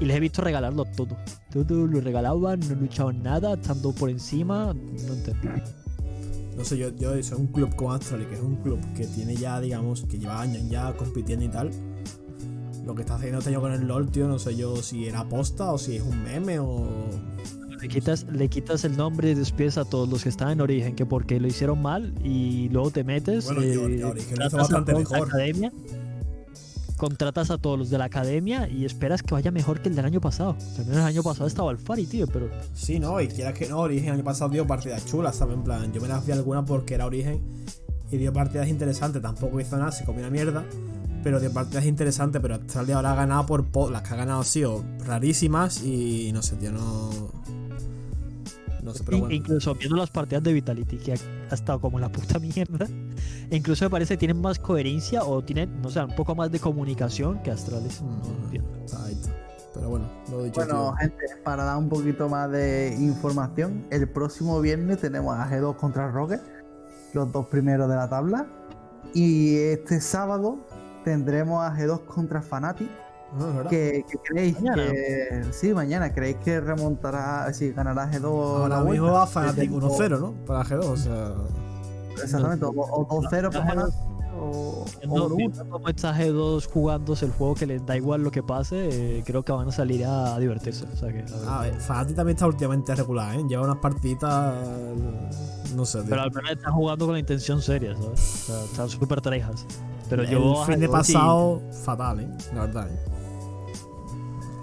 Y 0.00 0.06
les 0.06 0.16
he 0.16 0.20
visto 0.20 0.40
regalarlo 0.40 0.86
todo. 0.86 1.14
Todo 1.52 1.86
lo 1.86 2.00
regalaban, 2.00 2.60
no 2.60 2.74
luchaban 2.74 3.22
nada, 3.22 3.52
estando 3.52 3.92
por 3.92 4.08
encima. 4.08 4.72
No 4.72 5.12
entendí. 5.12 5.48
No 6.56 6.64
sé, 6.64 6.76
yo, 6.76 6.94
yo 6.96 7.22
soy 7.22 7.38
un 7.38 7.46
club 7.46 7.74
como 7.76 7.92
Astral, 7.92 8.28
que 8.28 8.34
es 8.34 8.40
un 8.40 8.56
club 8.56 8.78
que 8.94 9.06
tiene 9.06 9.34
ya, 9.36 9.60
digamos, 9.60 10.04
que 10.04 10.18
lleva 10.18 10.40
años 10.40 10.62
ya 10.68 10.92
compitiendo 10.96 11.44
y 11.44 11.48
tal. 11.48 11.70
Lo 12.84 12.94
que 12.94 13.02
está 13.02 13.16
haciendo 13.16 13.38
este 13.38 13.50
año 13.50 13.60
con 13.60 13.72
el 13.72 13.86
LOL, 13.86 14.10
tío, 14.10 14.26
no 14.26 14.38
sé 14.38 14.56
yo 14.56 14.76
si 14.76 15.06
era 15.06 15.28
posta 15.28 15.72
o 15.72 15.78
si 15.78 15.96
es 15.96 16.02
un 16.02 16.22
meme 16.22 16.58
o. 16.58 16.86
Le 17.80 17.88
quitas, 17.88 18.26
le 18.30 18.48
quitas 18.48 18.84
el 18.84 18.96
nombre 18.96 19.30
y 19.30 19.34
despides 19.34 19.78
a 19.78 19.84
todos 19.84 20.08
los 20.08 20.22
que 20.22 20.28
están 20.28 20.50
en 20.50 20.60
origen, 20.60 20.94
que 20.94 21.06
porque 21.06 21.40
lo 21.40 21.46
hicieron 21.46 21.80
mal 21.80 22.12
y 22.22 22.68
luego 22.68 22.90
te 22.90 23.04
metes. 23.04 23.46
Bueno, 23.46 23.62
eh, 23.62 24.04
Origen 24.04 24.38
lo 24.38 24.46
hizo 24.46 24.56
bastante 24.58 24.94
mejor. 24.94 25.28
academia, 25.28 25.72
contratas 27.00 27.50
a 27.50 27.56
todos 27.56 27.78
los 27.78 27.88
de 27.88 27.96
la 27.96 28.04
academia 28.04 28.68
y 28.68 28.84
esperas 28.84 29.22
que 29.22 29.32
vaya 29.34 29.50
mejor 29.50 29.80
que 29.80 29.88
el 29.88 29.96
del 29.96 30.04
año 30.04 30.20
pasado. 30.20 30.54
Al 30.78 30.84
menos 30.84 30.98
el 30.98 31.06
año 31.06 31.22
pasado 31.22 31.46
estaba 31.46 31.70
el 31.70 31.78
Fari, 31.78 32.04
tío, 32.06 32.26
pero 32.26 32.50
Sí, 32.74 33.00
no, 33.00 33.18
y 33.22 33.26
quieras 33.28 33.54
que 33.54 33.66
no, 33.68 33.78
Origen 33.80 34.08
el 34.08 34.14
año 34.16 34.24
pasado 34.24 34.50
dio 34.50 34.66
partidas 34.66 35.06
chulas, 35.06 35.34
¿sabes? 35.36 35.54
En 35.56 35.64
plan, 35.64 35.90
yo 35.92 36.00
me 36.02 36.08
las 36.08 36.24
vi 36.26 36.32
algunas 36.32 36.64
porque 36.66 36.94
era 36.94 37.06
Origen 37.06 37.40
y 38.10 38.18
dio 38.18 38.32
partidas 38.32 38.68
interesantes, 38.68 39.22
tampoco 39.22 39.58
hizo 39.60 39.78
nada, 39.78 39.90
se 39.92 40.04
comió 40.04 40.20
una 40.20 40.30
mierda, 40.30 40.64
pero 41.24 41.40
dio 41.40 41.50
partidas 41.52 41.86
interesantes, 41.86 42.40
pero 42.42 42.56
Australia 42.56 42.96
ahora 42.96 43.12
ha 43.12 43.14
ganado 43.16 43.46
por 43.46 43.64
po- 43.66 43.88
las 43.90 44.02
que 44.02 44.12
ha 44.12 44.16
ganado 44.16 44.40
han 44.40 44.44
sido 44.44 44.84
rarísimas 45.06 45.82
y 45.82 46.30
no 46.34 46.42
sé, 46.42 46.56
tío, 46.56 46.70
no. 46.72 47.10
No 48.82 48.92
sé, 48.94 49.02
pero 49.04 49.16
in- 49.16 49.20
bueno. 49.22 49.34
incluso 49.36 49.74
viendo 49.74 49.96
las 49.96 50.10
partidas 50.10 50.42
de 50.42 50.52
Vitality, 50.52 50.96
que 50.98 51.12
ha, 51.12 51.16
ha 51.50 51.54
estado 51.54 51.80
como 51.80 51.98
la 51.98 52.08
puta 52.10 52.38
mierda, 52.40 52.86
e 53.50 53.56
incluso 53.56 53.84
me 53.84 53.90
parece 53.90 54.14
que 54.14 54.18
tienen 54.18 54.40
más 54.40 54.58
coherencia 54.58 55.24
o 55.24 55.42
tienen, 55.42 55.80
no 55.82 55.90
sé, 55.90 56.02
un 56.02 56.14
poco 56.14 56.34
más 56.34 56.50
de 56.50 56.58
comunicación 56.60 57.42
que 57.42 57.50
Astralis. 57.50 58.00
No 58.02 58.20
está. 58.84 58.98
Pero 59.72 59.88
bueno, 59.88 60.06
lo 60.30 60.40
he 60.40 60.44
dicho. 60.46 60.54
Bueno, 60.60 60.74
tío. 60.90 60.96
gente, 60.96 61.24
para 61.44 61.62
dar 61.64 61.76
un 61.76 61.88
poquito 61.88 62.28
más 62.28 62.50
de 62.50 62.96
información, 62.98 63.86
el 63.90 64.08
próximo 64.08 64.60
viernes 64.60 64.98
tenemos 65.00 65.36
a 65.36 65.48
G2 65.48 65.76
contra 65.76 66.10
Rocket, 66.10 66.40
los 67.14 67.30
dos 67.32 67.46
primeros 67.46 67.88
de 67.88 67.94
la 67.94 68.08
tabla. 68.08 68.46
Y 69.14 69.56
este 69.56 70.00
sábado 70.00 70.58
tendremos 71.04 71.62
a 71.64 71.72
G2 71.76 72.04
contra 72.04 72.42
Fnatic. 72.42 72.88
No. 73.38 73.68
Que, 73.68 74.04
que 74.10 74.18
creéis 74.18 74.60
Mañana. 74.60 74.82
que. 74.90 75.44
Sí, 75.52 75.72
mañana. 75.72 76.12
¿Creéis 76.12 76.36
que 76.38 76.60
remontará, 76.60 77.52
si 77.54 77.70
ganará 77.72 78.10
G2 78.10 78.24
Ahora 78.24 78.80
mismo 78.82 79.12
va 79.12 79.26
Fnatic 79.26 79.70
Desde- 79.70 79.86
1-0, 79.86 80.18
¿no? 80.20 80.32
Para 80.46 80.64
G2, 80.64 80.84
o 80.84 80.96
sea. 80.96 81.32
Exactamente, 82.22 82.64
o, 82.64 82.70
o 82.70 83.06
2-0 83.08 83.50
para 83.52 83.64
Viendo- 83.64 83.82
Fnatic 83.86 84.10
o, 84.36 84.42
o 84.42 84.84
Viendo, 85.00 85.28
1-1. 85.28 85.36
viendo 85.36 85.68
cómo 85.68 85.88
está 85.88 86.14
G2 86.16 86.66
jugándose 86.72 87.24
el 87.26 87.32
juego 87.32 87.54
que 87.54 87.66
les 87.66 87.84
da 87.86 87.96
igual 87.96 88.22
lo 88.22 88.30
que 88.30 88.42
pase, 88.42 89.18
eh, 89.18 89.22
creo 89.24 89.42
que 89.44 89.52
van 89.52 89.68
a 89.68 89.72
salir 89.72 90.04
a 90.04 90.38
divertirse. 90.38 90.86
O 90.92 90.96
sea 90.96 91.12
que. 91.12 91.24
A 91.48 91.60
ver, 91.62 91.74
Fnatic 91.80 92.16
también 92.16 92.34
está 92.36 92.46
últimamente 92.48 92.94
regular, 92.94 93.36
¿eh? 93.38 93.44
Lleva 93.48 93.62
unas 93.64 93.76
partiditas. 93.76 94.54
No 95.76 95.84
sé, 95.84 95.98
tío. 96.00 96.10
Pero 96.10 96.22
al 96.22 96.32
menos 96.32 96.50
están 96.50 96.72
jugando 96.72 97.04
con 97.06 97.12
la 97.14 97.20
intención 97.20 97.62
seria, 97.62 97.94
¿sabes? 97.96 98.10
O 98.20 98.52
sea, 98.52 98.64
están 98.64 98.88
súper 98.88 99.20
trejas. 99.20 99.66
Pero 100.08 100.22
el 100.22 100.28
yo. 100.30 100.64
fin 100.64 100.80
de 100.80 100.88
G2 100.88 100.90
y- 100.90 100.92
pasado, 100.92 101.62
fatal, 101.84 102.20
¿eh? 102.20 102.28
La 102.54 102.62
verdad, 102.62 102.88
¿eh? 102.88 102.98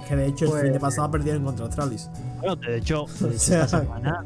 Que 0.07 0.15
de 0.15 0.27
hecho 0.27 0.45
el 0.45 0.51
Pues- 0.51 0.63
fin 0.63 0.73
de 0.73 0.79
pasado 0.79 1.11
perdieron 1.11 1.43
contra 1.43 1.65
Australis. 1.65 2.09
Bueno, 2.39 2.55
de 2.55 2.77
hecho, 2.77 3.05
esta 3.33 3.67
semana. 3.67 4.23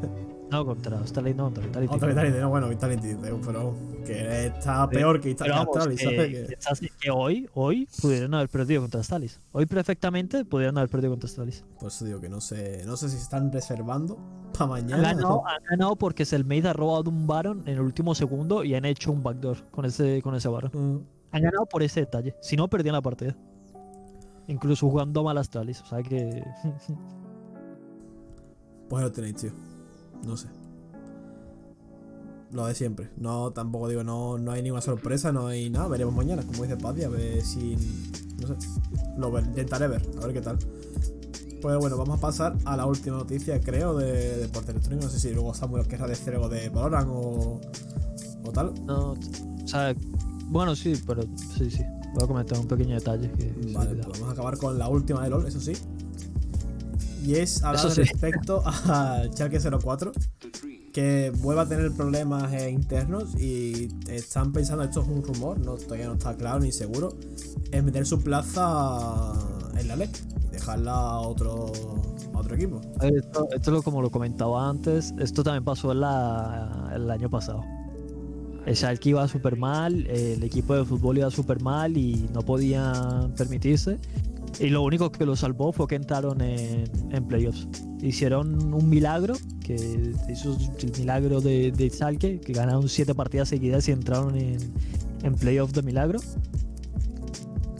No, 0.50 0.66
contra 0.66 1.00
Astralis 1.00 1.34
no, 1.34 1.44
contra 1.44 1.64
Vitality. 1.64 1.94
Otra 1.94 2.08
Vitality, 2.08 2.38
no, 2.38 2.50
bueno, 2.50 2.68
Vitality, 2.68 3.16
pero 3.46 3.74
que 4.04 4.46
está 4.48 4.86
peor 4.90 5.18
que 5.18 5.34
que 5.34 7.10
hoy, 7.10 7.48
hoy 7.54 7.88
pudieron 8.02 8.34
haber 8.34 8.50
perdido 8.50 8.82
contra 8.82 9.00
Astralis. 9.00 9.40
Hoy 9.52 9.64
perfectamente 9.64 10.44
pudieron 10.44 10.76
haber 10.76 10.90
perdido 10.90 11.10
contra 11.12 11.26
Astralis. 11.26 11.64
Por 11.78 11.88
eso 11.88 12.04
digo 12.04 12.20
que 12.20 12.28
no 12.28 12.40
sé, 12.42 12.82
no 12.84 12.96
sé 12.98 13.08
si 13.08 13.16
se 13.16 13.22
están 13.22 13.50
reservando 13.50 14.18
para 14.52 14.64
Han 14.64 14.70
mañana. 14.70 15.02
ganado, 15.14 15.42
han 15.48 15.64
ganado 15.64 15.96
porque 15.96 16.26
Selmaid 16.26 16.66
ha 16.66 16.72
robado 16.74 17.08
un 17.10 17.26
Baron 17.26 17.62
en 17.66 17.74
el 17.74 17.80
último 17.80 18.14
segundo 18.14 18.62
y 18.62 18.74
han 18.74 18.84
hecho 18.84 19.10
un 19.10 19.22
backdoor 19.22 19.70
con 19.70 19.86
ese, 19.86 20.20
con 20.22 20.34
ese 20.34 20.48
Baron. 20.48 20.70
Mm, 20.74 21.00
Han 21.32 21.42
ganado 21.42 21.64
por 21.64 21.82
ese 21.82 22.00
detalle. 22.00 22.36
Si 22.42 22.56
no, 22.56 22.68
perdían 22.68 22.92
la 22.94 23.00
partida. 23.00 23.34
Incluso 24.52 24.88
jugando 24.90 25.24
mal 25.24 25.38
Astralis. 25.38 25.80
O 25.80 25.86
sea 25.86 26.02
que. 26.02 26.44
Pues 28.88 29.02
lo 29.02 29.10
tenéis, 29.12 29.36
tío. 29.36 29.52
No 30.26 30.36
sé. 30.36 30.48
Lo 32.52 32.66
de 32.66 32.74
siempre. 32.74 33.10
No, 33.16 33.50
tampoco 33.52 33.88
digo, 33.88 34.04
no, 34.04 34.36
no 34.36 34.50
hay 34.52 34.62
ninguna 34.62 34.82
sorpresa, 34.82 35.32
no 35.32 35.46
hay 35.46 35.70
nada. 35.70 35.88
Veremos 35.88 36.14
mañana, 36.14 36.42
como 36.42 36.62
dice 36.64 36.76
Paddy, 36.76 37.04
a 37.04 37.08
ver 37.08 37.40
si. 37.42 37.76
No 38.40 38.48
sé. 38.48 38.54
Lo 39.16 39.30
ver- 39.30 39.44
intentaré 39.46 39.88
ver, 39.88 40.02
a 40.20 40.26
ver 40.26 40.34
qué 40.34 40.40
tal. 40.42 40.58
Pues 41.62 41.78
bueno, 41.78 41.96
vamos 41.96 42.18
a 42.18 42.20
pasar 42.20 42.56
a 42.64 42.76
la 42.76 42.84
última 42.86 43.16
noticia, 43.16 43.60
creo, 43.60 43.96
de 43.96 44.36
deporte 44.36 44.72
electrónico. 44.72 45.06
No 45.06 45.10
sé 45.10 45.20
si 45.20 45.32
luego 45.32 45.54
Samuel 45.54 45.86
querrá 45.86 46.06
decir 46.06 46.34
algo 46.34 46.48
de 46.48 46.68
Valorant 46.68 47.08
o. 47.10 47.60
o 48.44 48.52
tal. 48.52 48.74
no, 48.84 49.12
o 49.12 49.66
sea, 49.66 49.94
bueno, 50.48 50.74
sí, 50.76 50.92
pero 51.06 51.22
sí, 51.56 51.70
sí. 51.70 51.84
Voy 52.14 52.24
a 52.24 52.26
comentar 52.26 52.58
un 52.58 52.66
pequeño 52.68 52.94
detalle. 52.94 53.30
Que 53.32 53.52
Vale, 53.72 53.94
pues 53.94 54.06
vamos 54.18 54.28
a 54.28 54.32
acabar 54.32 54.56
con 54.58 54.78
la 54.78 54.88
última 54.88 55.22
de 55.24 55.30
LOL, 55.30 55.46
eso 55.46 55.60
sí. 55.60 55.72
Y 57.24 57.36
es 57.36 57.62
hablar 57.62 57.90
sí. 57.90 58.02
respecto 58.02 58.62
al 58.86 59.32
Schalke 59.32 59.60
04, 59.60 60.12
que 60.92 61.32
vuelve 61.38 61.62
a 61.62 61.66
tener 61.66 61.92
problemas 61.92 62.52
eh, 62.52 62.70
internos 62.70 63.34
y 63.40 63.88
están 64.08 64.52
pensando, 64.52 64.82
esto 64.84 65.02
es 65.02 65.08
un 65.08 65.22
rumor, 65.22 65.58
no, 65.60 65.74
todavía 65.76 66.06
no 66.06 66.14
está 66.14 66.36
claro 66.36 66.60
ni 66.60 66.72
seguro, 66.72 67.10
en 67.70 67.84
meter 67.84 68.04
su 68.06 68.20
plaza 68.20 69.32
en 69.78 69.88
la 69.88 69.96
LEC 69.96 70.10
y 70.48 70.50
dejarla 70.50 70.92
a 70.92 71.20
otro, 71.20 71.72
a 72.34 72.38
otro 72.38 72.54
equipo. 72.56 72.80
A 73.00 73.06
Esto, 73.06 73.48
esto 73.52 73.70
lo, 73.70 73.82
como 73.82 74.02
lo 74.02 74.10
comentaba 74.10 74.68
antes, 74.68 75.14
esto 75.18 75.42
también 75.44 75.64
pasó 75.64 75.94
la- 75.94 76.90
el 76.94 77.10
año 77.10 77.30
pasado. 77.30 77.62
El 78.66 78.76
Schalke 78.76 79.10
iba 79.10 79.26
súper 79.26 79.56
mal, 79.56 80.06
el 80.06 80.42
equipo 80.44 80.74
de 80.74 80.84
fútbol 80.84 81.18
iba 81.18 81.30
súper 81.30 81.60
mal 81.60 81.96
y 81.96 82.28
no 82.32 82.42
podían 82.42 83.32
permitirse. 83.36 83.98
Y 84.60 84.68
lo 84.68 84.82
único 84.82 85.10
que 85.10 85.26
lo 85.26 85.34
salvó 85.34 85.72
fue 85.72 85.88
que 85.88 85.96
entraron 85.96 86.40
en, 86.40 86.84
en 87.10 87.24
playoffs. 87.26 87.66
Hicieron 88.00 88.72
un 88.72 88.88
milagro, 88.88 89.34
que 89.64 89.74
hizo 90.30 90.56
el 90.78 90.92
milagro 90.98 91.40
de, 91.40 91.72
de 91.72 91.90
Schalke, 91.90 92.40
que 92.40 92.52
ganaron 92.52 92.88
siete 92.88 93.14
partidas 93.14 93.48
seguidas 93.48 93.88
y 93.88 93.92
entraron 93.92 94.36
en, 94.36 94.58
en 95.22 95.34
playoffs 95.34 95.72
de 95.72 95.82
milagro. 95.82 96.20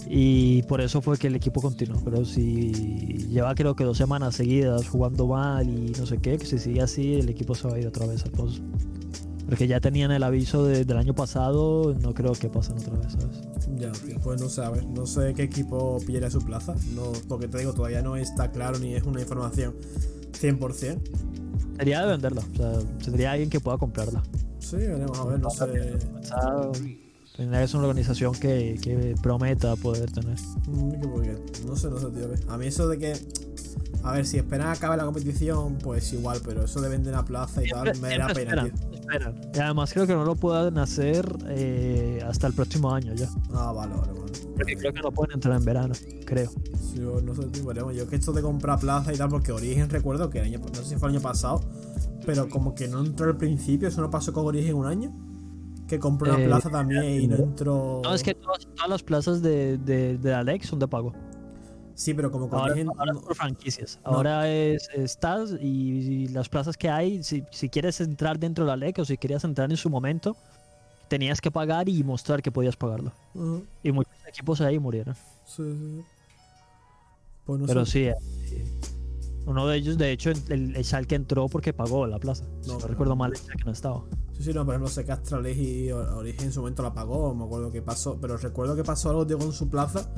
Y 0.08 0.62
por 0.64 0.80
eso 0.80 1.00
fue 1.00 1.16
que 1.16 1.28
el 1.28 1.36
equipo 1.36 1.60
continuó. 1.60 2.00
Pero 2.04 2.24
si 2.24 2.72
lleva 3.30 3.54
creo 3.54 3.76
que 3.76 3.84
dos 3.84 3.98
semanas 3.98 4.34
seguidas 4.34 4.88
jugando 4.88 5.26
mal 5.26 5.68
y 5.68 5.92
no 5.98 6.06
sé 6.06 6.18
qué, 6.18 6.38
que 6.38 6.46
si 6.46 6.58
sigue 6.58 6.82
así, 6.82 7.14
el 7.14 7.28
equipo 7.28 7.54
se 7.54 7.68
va 7.68 7.76
a 7.76 7.78
ir 7.78 7.86
otra 7.86 8.06
vez 8.06 8.24
al 8.24 8.32
pozo. 8.32 8.60
Porque 9.46 9.66
ya 9.66 9.80
tenían 9.80 10.10
el 10.12 10.22
aviso 10.22 10.64
de- 10.64 10.84
del 10.84 10.96
año 10.96 11.14
pasado, 11.14 11.94
no 12.00 12.14
creo 12.14 12.32
que 12.32 12.48
pasen 12.48 12.76
otra 12.78 12.94
vez, 12.98 13.12
¿sabes? 13.12 13.40
Ya, 13.78 13.90
pues 14.22 14.40
no 14.40 14.48
sé, 14.48 14.62
a 14.62 14.70
ver, 14.70 14.84
no 14.86 15.04
sé 15.06 15.34
qué 15.34 15.42
equipo 15.42 15.98
pillaría 16.06 16.30
su 16.30 16.40
plaza, 16.40 16.74
no, 16.94 17.12
porque 17.28 17.48
te 17.48 17.58
digo, 17.58 17.72
todavía 17.72 18.02
no 18.02 18.16
está 18.16 18.50
claro 18.50 18.78
ni 18.78 18.94
es 18.94 19.02
una 19.04 19.20
información 19.20 19.74
100%. 20.32 21.00
Sería 21.78 22.02
de 22.02 22.06
venderla, 22.12 22.42
o 22.52 22.56
sea, 22.56 22.72
sería 23.04 23.32
alguien 23.32 23.50
que 23.50 23.60
pueda 23.60 23.78
comprarla. 23.78 24.22
Sí, 24.60 24.76
veremos, 24.76 25.18
a 25.18 25.24
ver, 25.24 25.40
no 25.40 25.50
sé. 25.50 25.64
Tendría 27.36 27.62
que 27.62 27.68
ser 27.68 27.78
una 27.78 27.88
organización 27.88 28.34
que, 28.34 28.78
que 28.80 29.14
prometa 29.22 29.74
poder 29.76 30.10
tener. 30.12 30.38
Mm, 30.68 31.66
No 31.66 31.76
sé, 31.76 31.88
no 31.90 31.98
sé, 31.98 32.06
tío. 32.10 32.28
A 32.48 32.58
mí 32.58 32.66
eso 32.66 32.88
de 32.88 32.98
que. 32.98 33.14
A 34.04 34.12
ver, 34.12 34.26
si 34.26 34.36
esperan 34.38 34.76
a 34.80 34.96
la 34.96 35.04
competición, 35.04 35.78
pues 35.78 36.12
igual, 36.12 36.40
pero 36.44 36.64
eso 36.64 36.80
de 36.80 36.88
vender 36.88 37.12
la 37.14 37.24
plaza 37.24 37.64
y 37.64 37.68
tal, 37.68 37.96
me 38.00 38.18
da 38.18 38.26
pena, 38.28 38.64
tío. 38.64 38.72
esperan. 38.92 39.40
Y 39.54 39.58
además 39.60 39.92
creo 39.92 40.06
que 40.06 40.14
no 40.14 40.24
lo 40.24 40.34
puedan 40.34 40.76
hacer 40.78 41.24
eh, 41.48 42.20
hasta 42.26 42.48
el 42.48 42.52
próximo 42.52 42.92
año 42.92 43.14
ya. 43.14 43.28
Ah, 43.54 43.72
vale, 43.72 43.94
vale, 43.94 44.12
vale. 44.12 44.32
Porque 44.56 44.76
creo 44.76 44.92
que 44.92 45.00
no 45.00 45.12
pueden 45.12 45.34
entrar 45.34 45.56
en 45.56 45.64
verano, 45.64 45.94
creo. 46.26 46.50
Sí, 46.80 46.96
Yo 46.98 47.20
no 47.22 47.34
sé, 47.34 47.42
tío, 47.46 47.64
veremos. 47.64 47.94
Yo 47.94 48.08
que 48.08 48.16
esto 48.16 48.32
de 48.32 48.42
comprar 48.42 48.80
plaza 48.80 49.12
y 49.12 49.16
tal, 49.16 49.28
porque 49.28 49.52
Origen 49.52 49.88
recuerdo 49.88 50.28
que 50.30 50.38
el 50.40 50.46
año, 50.46 50.58
no 50.58 50.74
sé 50.74 50.84
si 50.84 50.96
fue 50.96 51.08
el 51.08 51.14
año 51.16 51.22
pasado, 51.22 51.60
pero 52.26 52.48
como 52.48 52.74
que 52.74 52.88
no 52.88 53.00
entró 53.04 53.26
al 53.26 53.36
principio, 53.36 53.88
eso 53.88 54.00
no 54.00 54.10
pasó 54.10 54.32
con 54.32 54.46
Origen 54.46 54.74
un 54.74 54.86
año. 54.86 55.12
Que 55.86 55.98
compró 55.98 56.32
una 56.34 56.42
Eh, 56.42 56.46
plaza 56.46 56.70
también 56.70 57.04
y 57.04 57.26
no 57.26 57.36
entró. 57.36 58.00
No, 58.02 58.14
es 58.14 58.22
que 58.22 58.34
todas, 58.34 58.66
todas 58.74 58.88
las 58.88 59.02
plazas 59.02 59.42
de, 59.42 59.76
de, 59.78 60.16
de 60.16 60.30
la 60.30 60.42
LEC 60.42 60.62
son 60.64 60.78
de 60.78 60.88
pago. 60.88 61.12
Sí, 62.02 62.14
pero 62.14 62.32
como 62.32 62.46
Ahora, 62.46 62.72
Origen. 62.72 62.88
ahora 62.98 63.12
no- 63.12 63.20
es 63.20 63.24
por 63.26 63.36
franquicias. 63.36 64.00
Ahora 64.02 64.48
es, 64.50 64.88
estás 64.92 65.52
y, 65.60 65.66
y 66.24 66.28
las 66.28 66.48
plazas 66.48 66.76
que 66.76 66.90
hay, 66.90 67.22
si, 67.22 67.44
si 67.52 67.68
quieres 67.68 68.00
entrar 68.00 68.40
dentro 68.40 68.64
de 68.64 68.70
la 68.70 68.76
LEC 68.76 68.98
o 68.98 69.04
si 69.04 69.16
querías 69.16 69.44
entrar 69.44 69.70
en 69.70 69.76
su 69.76 69.88
momento, 69.88 70.36
tenías 71.06 71.40
que 71.40 71.52
pagar 71.52 71.88
y 71.88 72.02
mostrar 72.02 72.42
que 72.42 72.50
podías 72.50 72.74
pagarlo. 72.74 73.12
Ujú, 73.34 73.64
Y 73.84 73.92
muchos 73.92 74.12
equipos 74.26 74.60
ahí 74.62 74.80
murieron. 74.80 75.14
sí, 75.46 75.62
sí. 75.62 76.02
Pues 77.44 77.60
no 77.60 77.66
Pero 77.66 77.86
sé. 77.86 77.92
sí, 77.92 78.04
eh, 78.56 78.64
uno 79.46 79.66
de 79.68 79.76
ellos, 79.76 79.96
de 79.98 80.10
hecho, 80.10 80.30
el, 80.30 80.74
el 80.76 80.84
Schalke 80.84 81.14
entró 81.14 81.48
porque 81.48 81.72
pagó 81.72 82.06
la 82.08 82.18
plaza. 82.18 82.44
Si 82.62 82.66
No, 82.66 82.74
no, 82.74 82.78
pero- 82.78 82.88
recuerdo 82.88 83.14
mal, 83.16 83.30
el 83.32 83.36
Schalke 83.38 83.64
no 83.64 83.70
estaba. 83.72 84.02
Sí, 84.36 84.42
sí, 84.44 84.52
no, 84.52 84.64
por 84.64 84.74
ejemplo, 84.74 84.88
sé 84.90 85.04
que 85.04 85.12
Astrales 85.12 85.56
y 85.56 85.92
Origen 85.92 86.46
en 86.46 86.52
su 86.52 86.60
momento 86.62 86.82
la 86.82 86.92
pagó, 86.94 87.32
me 87.34 87.44
acuerdo 87.44 87.70
que 87.70 87.80
pasó, 87.80 88.18
pero 88.20 88.36
recuerdo 88.36 88.74
que 88.74 88.82
pasó 88.82 89.10
algo, 89.10 89.24
tío, 89.24 89.38
con 89.38 89.52
su 89.52 89.68
plaza, 89.68 90.08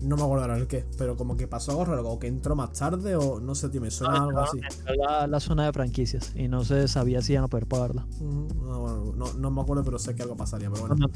no 0.00 0.16
me 0.16 0.22
acuerdo 0.22 0.42
ahora 0.44 0.56
el 0.58 0.66
qué, 0.66 0.84
pero 0.96 1.16
como 1.16 1.36
que 1.36 1.46
pasó 1.48 1.72
algo 1.72 1.84
raro, 1.84 2.02
como 2.02 2.18
que 2.18 2.26
entró 2.26 2.54
más 2.56 2.72
tarde 2.72 3.16
o 3.16 3.40
no 3.40 3.54
sé, 3.54 3.68
tío, 3.68 3.80
me 3.80 3.90
suena 3.90 4.24
algo 4.24 4.40
así. 4.40 4.58
Entró 4.58 4.94
la, 4.94 5.26
la 5.26 5.40
zona 5.40 5.66
de 5.66 5.72
franquicias 5.72 6.32
y 6.34 6.48
no 6.48 6.64
se 6.64 6.86
sabía 6.88 7.20
si 7.22 7.32
iban 7.32 7.44
a 7.44 7.48
poder 7.48 7.66
pagarla. 7.66 8.06
Ujú, 8.20 8.48
no, 8.64 8.80
bueno, 8.80 9.12
no, 9.16 9.32
no 9.34 9.50
me 9.50 9.60
acuerdo, 9.60 9.84
pero 9.84 9.98
sé 9.98 10.14
que 10.14 10.22
algo 10.22 10.36
pasaría, 10.36 10.70
pero 10.70 10.86
bueno, 10.86 11.08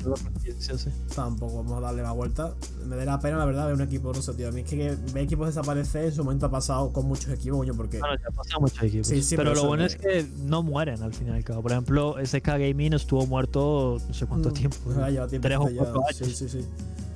sí. 0.78 0.90
tampoco 1.14 1.56
vamos 1.62 1.78
a 1.78 1.80
darle 1.80 2.02
más 2.02 2.14
vuelta. 2.14 2.54
Me 2.86 2.96
da 2.96 3.04
la 3.04 3.20
pena, 3.20 3.36
la 3.38 3.44
verdad, 3.44 3.66
ver 3.66 3.74
un 3.74 3.82
equipo, 3.82 4.12
no 4.12 4.20
sé, 4.22 4.34
tío, 4.34 4.48
a 4.48 4.52
mí 4.52 4.62
es 4.62 4.68
que, 4.70 4.76
que 4.76 4.96
ver 5.12 5.24
equipos 5.24 5.46
desaparecer 5.46 6.04
en 6.06 6.12
su 6.12 6.24
momento 6.24 6.46
ha 6.46 6.50
pasado 6.50 6.92
con 6.92 7.06
muchos 7.06 7.28
equipos, 7.32 7.58
coño, 7.58 7.74
porque... 7.74 7.98
Bueno, 7.98 8.16
ya 8.16 8.30
pasan 8.34 8.60
muchos 8.60 8.82
equipos. 8.82 9.06
Sí, 9.06 9.22
sí, 9.22 9.36
pero 9.36 9.50
pero 9.50 9.62
lo 9.62 9.68
bueno 9.68 9.84
es 9.84 9.96
que 9.96 10.26
no 10.44 10.62
mueren 10.62 11.02
al 11.02 11.12
fin 11.12 11.28
y 11.28 11.30
al 11.30 11.44
cabo. 11.44 11.62
Por 11.62 11.72
ejemplo, 11.72 12.16
SK 12.24 12.46
Gaming 12.46 12.94
estuvo 12.94 13.26
muerto 13.26 13.98
no 14.08 14.14
sé 14.14 14.26
cuánto 14.26 14.50
Mm, 14.50 14.52
tiempo. 14.54 14.76
lleva 15.10 15.26
tiempo 15.28 15.48
Tres 15.48 15.58
o 15.58 15.68
ya, 15.68 15.76
cuatro 15.92 16.02
Sí, 16.12 16.24
años. 16.24 16.36
sí, 16.36 16.48
sí. 16.48 16.64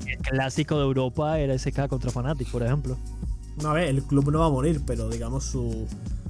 El 0.08 0.18
clásico 0.18 0.76
de 0.76 0.84
Europa 0.84 1.38
era 1.38 1.54
SK 1.58 1.88
contra 1.88 2.10
Fnatic, 2.10 2.50
por 2.50 2.62
ejemplo. 2.62 2.96
No, 3.62 3.70
a 3.70 3.74
ver, 3.74 3.88
el 3.88 4.02
club 4.02 4.30
no 4.30 4.40
va 4.40 4.46
a 4.46 4.50
morir, 4.50 4.82
pero 4.86 5.08
digamos 5.08 5.44
su, 5.44 5.86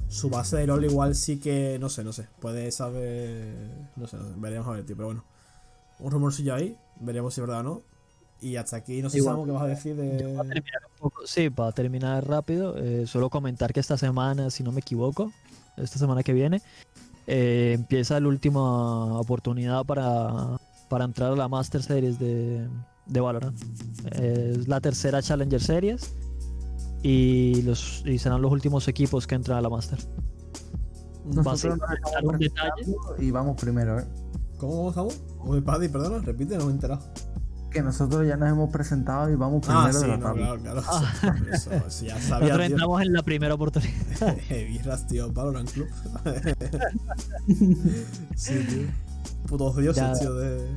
su 0.09 0.29
base 0.29 0.57
de 0.57 0.67
LOL 0.67 0.85
igual 0.85 1.15
sí 1.15 1.37
que, 1.39 1.77
no 1.79 1.89
sé, 1.89 2.03
no 2.03 2.13
sé, 2.13 2.27
puede 2.39 2.71
saber, 2.71 3.53
no 3.95 4.07
sé, 4.07 4.17
no 4.17 4.23
sé, 4.23 4.33
veremos 4.37 4.67
a 4.67 4.71
ver, 4.71 4.85
tío, 4.85 4.95
pero 4.95 5.07
bueno. 5.07 5.23
Un 5.99 6.11
rumorcillo 6.11 6.53
ahí, 6.55 6.77
veremos 6.99 7.33
si 7.33 7.41
es 7.41 7.47
verdad 7.47 7.61
o 7.61 7.63
no. 7.63 7.81
Y 8.39 8.55
hasta 8.55 8.77
aquí, 8.77 9.01
no 9.01 9.09
sé 9.09 9.17
si 9.17 9.23
Igual. 9.23 9.45
que 9.45 9.51
vas 9.51 9.63
a 9.63 9.67
decir 9.67 9.95
Para 9.95 10.09
de... 10.09 10.19
terminar 10.53 10.81
un 10.91 10.97
poco- 10.99 11.25
sí, 11.25 11.49
para 11.49 11.71
terminar 11.71 12.27
rápido, 12.27 12.77
eh, 12.77 13.07
solo 13.07 13.29
comentar 13.31 13.73
que 13.73 13.79
esta 13.79 13.97
semana, 13.97 14.51
si 14.51 14.63
no 14.63 14.71
me 14.71 14.79
equivoco, 14.81 15.31
esta 15.75 15.97
semana 15.97 16.21
que 16.21 16.33
viene, 16.33 16.61
eh, 17.25 17.71
empieza 17.73 18.19
la 18.19 18.27
última 18.27 19.19
oportunidad 19.19 19.83
para, 19.85 20.59
para 20.87 21.05
entrar 21.05 21.31
a 21.31 21.35
la 21.35 21.47
Master 21.47 21.81
Series 21.81 22.19
de, 22.19 22.67
de 23.09 23.19
Valorant. 23.19 23.57
Es 24.11 24.67
la 24.67 24.79
tercera 24.81 25.21
Challenger 25.21 25.61
Series 25.61 26.13
y, 27.03 27.61
los, 27.63 28.03
y 28.05 28.17
serán 28.19 28.41
los 28.41 28.51
últimos 28.51 28.87
equipos 28.87 29.27
que 29.27 29.35
entran 29.35 29.57
a 29.57 29.61
la 29.61 29.69
Master. 29.69 29.99
Nosotros 31.25 31.77
dar 31.79 32.25
un 32.25 32.37
detalle. 32.37 32.95
y 33.19 33.31
vamos 33.31 33.59
primero, 33.59 33.99
¿eh? 33.99 34.05
¿Cómo 34.57 34.91
vamos? 34.91 35.19
Uy, 35.43 35.61
Paddy, 35.61 35.89
perdona, 35.89 36.19
repite, 36.23 36.57
no 36.57 36.65
me 36.65 36.71
he 36.71 36.73
enterado. 36.75 37.01
Que 37.69 37.81
nosotros 37.83 38.25
ya 38.25 38.37
nos 38.37 38.49
hemos 38.49 38.71
presentado 38.71 39.29
y 39.29 39.35
vamos 39.35 39.61
primero 39.61 39.87
Ah, 39.87 39.93
sí, 39.93 39.99
de 39.99 40.07
la 40.07 40.17
no, 40.17 40.23
tabla. 40.23 40.45
claro, 40.57 40.61
claro. 40.61 40.81
Ah. 40.87 41.35
Eso, 41.51 41.71
eso 41.73 42.05
ya 42.05 42.19
sabía, 42.21 42.47
Nosotros 42.47 42.57
tío. 42.57 42.65
entramos 42.65 43.01
en 43.01 43.13
la 43.13 43.23
primera 43.23 43.53
oportunidad. 43.53 44.37
Birras, 44.49 45.05
tío, 45.07 45.31
Valorant 45.33 45.69
Club. 45.71 45.87
sí, 48.35 48.53
tío. 48.69 48.87
Putos 49.47 49.75
dioses, 49.77 50.03
Ya. 50.03 50.13
tío, 50.13 50.33
de... 50.35 50.67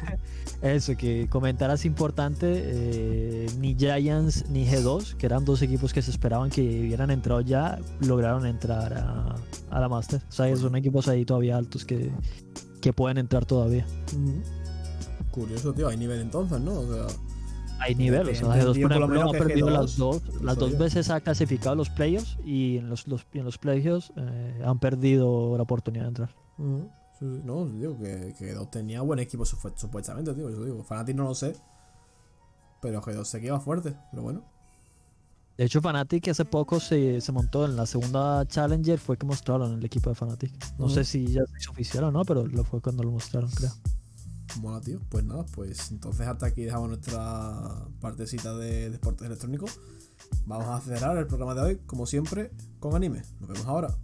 Eso, 0.62 0.96
que 0.96 1.26
comentaras 1.28 1.84
importante, 1.84 2.46
eh, 2.54 3.46
ni 3.58 3.74
Giants 3.74 4.48
ni 4.48 4.64
G2, 4.64 5.16
que 5.16 5.26
eran 5.26 5.44
dos 5.44 5.60
equipos 5.60 5.92
que 5.92 6.02
se 6.02 6.12
esperaban 6.12 6.50
que 6.50 6.62
hubieran 6.62 7.10
entrado 7.10 7.40
ya, 7.40 7.80
lograron 8.00 8.46
entrar 8.46 8.94
a, 8.94 9.34
a 9.70 9.80
la 9.80 9.88
Master. 9.88 10.20
O 10.28 10.32
sea, 10.32 10.54
son 10.56 10.76
equipos 10.76 11.08
ahí 11.08 11.24
todavía 11.24 11.56
altos 11.56 11.84
que, 11.84 12.12
que 12.80 12.92
pueden 12.92 13.18
entrar 13.18 13.44
todavía. 13.44 13.84
Ujú. 14.14 14.40
Curioso, 15.32 15.72
tío, 15.72 15.88
hay 15.88 15.96
nivel 15.96 16.20
entonces, 16.20 16.60
¿no? 16.60 16.74
O 16.74 16.86
sea... 16.86 17.06
hay 17.80 17.96
nivel. 17.96 18.28
O 18.28 18.34
sea, 18.34 18.56
He 18.56 18.62
G2 18.62 18.82
por 18.82 18.92
ejemplo 18.92 19.22
ha 19.22 19.32
perdido 19.32 19.66
G2 19.66 19.72
las 19.72 19.96
dos, 19.96 20.22
las 20.42 20.56
dos 20.58 20.78
veces 20.78 21.10
ha 21.10 21.20
clasificado 21.20 21.74
los 21.74 21.90
playoffs 21.90 22.38
y 22.44 22.76
en 22.78 22.88
los, 22.88 23.08
los, 23.08 23.26
en 23.32 23.44
los 23.44 23.58
playoffs 23.58 24.12
eh, 24.16 24.62
han 24.64 24.78
perdido 24.78 25.56
la 25.56 25.64
oportunidad 25.64 26.04
de 26.04 26.08
entrar. 26.08 26.28
Sí, 26.56 26.62
sí, 27.22 27.40
no, 27.44 27.66
digo 27.66 27.96
que, 27.98 28.34
que 28.38 28.54
G2 28.56 28.70
tenía 28.70 29.00
buen 29.02 29.18
equipo 29.20 29.44
supu- 29.44 29.72
supuestamente, 29.76 30.34
tío. 30.34 30.50
Yo 30.50 30.64
digo, 30.64 30.82
Fnatic 30.82 31.16
no 31.16 31.24
lo 31.24 31.34
sé. 31.34 31.54
Pero 32.80 33.00
G2 33.00 33.24
se 33.24 33.40
queda 33.40 33.60
fuerte, 33.60 33.94
pero 34.10 34.22
bueno. 34.22 34.44
De 35.56 35.64
hecho, 35.64 35.80
Fnatic 35.80 36.28
hace 36.28 36.44
poco 36.44 36.80
se, 36.80 37.20
se 37.20 37.30
montó 37.30 37.64
en 37.66 37.76
la 37.76 37.86
segunda 37.86 38.44
Challenger, 38.46 38.98
fue 38.98 39.16
que 39.16 39.26
mostraron 39.26 39.74
el 39.74 39.84
equipo 39.84 40.10
de 40.10 40.16
Fnatic. 40.16 40.52
No 40.78 40.88
sé 40.88 41.04
si 41.04 41.26
ya 41.26 41.42
se 41.46 41.58
hizo 41.60 41.70
oficial 41.70 42.04
o 42.04 42.10
no, 42.10 42.24
pero 42.24 42.46
lo 42.46 42.64
fue 42.64 42.80
cuando 42.80 43.02
lo 43.04 43.12
mostraron, 43.12 43.50
creo. 43.50 43.70
Mola, 44.60 44.80
tío. 44.80 44.98
Pues 45.08 45.24
nada, 45.24 45.44
pues 45.54 45.90
entonces 45.92 46.26
hasta 46.26 46.46
aquí 46.46 46.62
dejamos 46.62 46.88
nuestra 46.88 47.86
partecita 48.00 48.54
de 48.56 48.90
deportes 48.90 49.26
electrónicos. 49.26 49.78
Vamos 50.46 50.66
a 50.68 50.80
cerrar 50.80 51.16
el 51.18 51.26
programa 51.26 51.54
de 51.54 51.60
hoy, 51.60 51.76
como 51.86 52.06
siempre, 52.06 52.50
con 52.80 52.94
anime. 52.96 53.22
Nos 53.40 53.48
vemos 53.50 53.66
ahora. 53.66 53.94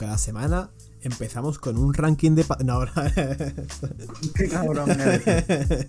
Cada 0.00 0.16
semana, 0.16 0.70
empezamos 1.02 1.58
con 1.58 1.76
un 1.76 1.92
ranking 1.92 2.34
de... 2.34 2.46
No, 2.64 2.72
ahora... 2.72 2.92
Qué 4.34 4.48
cabrón 4.48 4.90
eres. 4.90 5.22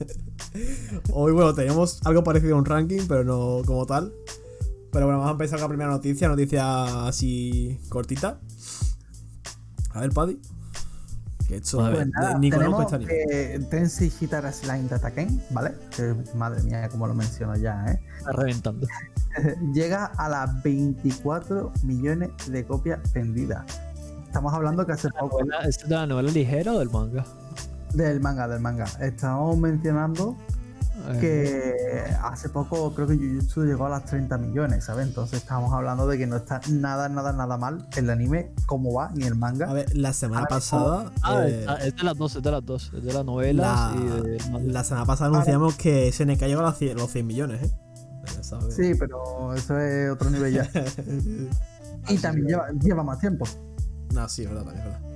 Hoy, 1.14 1.32
bueno, 1.32 1.56
tenemos 1.56 2.02
algo 2.04 2.22
parecido 2.22 2.56
a 2.56 2.60
un 2.60 2.66
ranking, 2.66 3.04
pero 3.08 3.24
no 3.24 3.62
como 3.66 3.86
tal. 3.86 4.12
Pero 4.92 5.06
bueno, 5.06 5.20
vamos 5.20 5.30
a 5.30 5.32
empezar 5.32 5.60
con 5.60 5.64
la 5.64 5.68
primera 5.70 5.90
noticia, 5.90 6.28
noticia 6.28 7.08
así 7.08 7.80
cortita. 7.88 8.42
A 9.92 10.02
ver, 10.02 10.12
Paddy. 10.12 10.42
Que 11.48 11.56
he 11.56 11.58
hecho... 11.60 11.80
A 11.80 11.88
ver. 11.92 11.96
Pues 11.96 12.08
nada, 12.10 12.38
ni 12.38 12.50
tenemos 12.50 12.92
eh, 12.92 14.12
Hitara 14.20 14.52
Slime 14.52 14.90
¿vale? 15.52 15.74
Que, 15.96 16.14
madre 16.36 16.64
mía, 16.64 16.90
como 16.90 17.08
lo 17.08 17.14
menciono 17.14 17.56
ya, 17.56 17.86
¿eh? 17.86 18.02
Está 18.18 18.34
reventando. 18.34 18.86
Llega 19.74 20.08
a 20.08 20.28
las 20.28 20.62
24 20.64 21.72
millones 21.86 22.32
de 22.52 22.66
copias 22.66 23.00
vendidas. 23.14 23.64
Estamos 24.32 24.54
hablando 24.54 24.86
que 24.86 24.94
hace 24.94 25.10
poco 25.10 25.40
Novela- 25.42 25.58
¿Esta 25.68 25.84
es 25.84 25.90
de 25.90 25.96
la 25.96 26.08
novela 26.08 26.32
ligera 26.32 26.72
o 26.72 26.80
del 26.80 26.90
manga? 26.90 27.26
del 27.94 28.22
manga, 28.22 28.48
del 28.48 28.62
manga. 28.62 28.86
Estamos 29.02 29.58
mencionando 29.58 30.38
Eh, 31.10 31.18
que 31.20 32.16
hace 32.24 32.48
poco 32.48 32.94
creo 32.96 33.08
que 33.08 33.18
Jujutsu 33.18 33.66
llegó 33.66 33.88
a 33.88 33.90
las 33.90 34.06
30 34.06 34.38
millones, 34.38 34.86
¿sabes? 34.86 35.06
Entonces 35.08 35.40
estamos 35.42 35.74
hablando 35.74 36.08
de 36.08 36.18
que 36.18 36.28
no 36.28 36.38
está 36.38 36.62
nada, 36.70 37.10
nada, 37.10 37.34
nada 37.34 37.58
mal 37.58 37.86
el 37.98 38.10
anime, 38.10 38.54
cómo 38.68 38.94
va, 38.94 39.12
ni 39.14 39.26
el 39.26 39.36
manga. 39.36 39.70
A 39.70 39.74
ver, 39.74 39.94
la 39.98 40.14
semana 40.14 40.46
pasada... 40.46 41.12
Ah, 41.24 41.44
eh, 41.46 41.66
es 41.84 41.96
de 41.98 42.04
las 42.04 42.18
dos, 42.18 42.36
es 42.38 42.42
de 42.44 42.52
las 42.52 42.66
dos. 42.66 42.92
Es 42.96 43.04
de 43.04 43.12
las 43.14 43.26
novelas 43.26 43.96
la, 43.96 44.00
y 44.00 44.22
del 44.30 44.52
manga. 44.52 44.72
la 44.72 44.84
semana 44.86 45.06
pasada 45.06 45.30
anunciamos 45.32 45.76
que 45.76 46.10
SNK 46.10 46.40
llegó 46.46 46.62
a 46.62 46.66
los 46.68 46.78
100, 46.78 46.98
los 46.98 47.12
100 47.12 47.28
millones, 47.28 47.64
¿eh? 47.64 47.72
Sí, 48.70 48.94
pero 48.98 49.54
eso 49.56 49.78
es 49.78 50.10
otro 50.10 50.30
nivel 50.30 50.54
ya. 50.54 50.70
y 52.08 52.18
también 52.20 52.48
lleva, 52.48 52.68
lleva 52.80 53.04
más 53.04 53.20
tiempo. 53.20 53.46
No, 54.14 54.28
sí, 54.30 54.44
es 54.44 54.50
verdad, 54.50 54.66
también 54.66 54.88
es 54.88 54.94
verdad. 54.94 55.12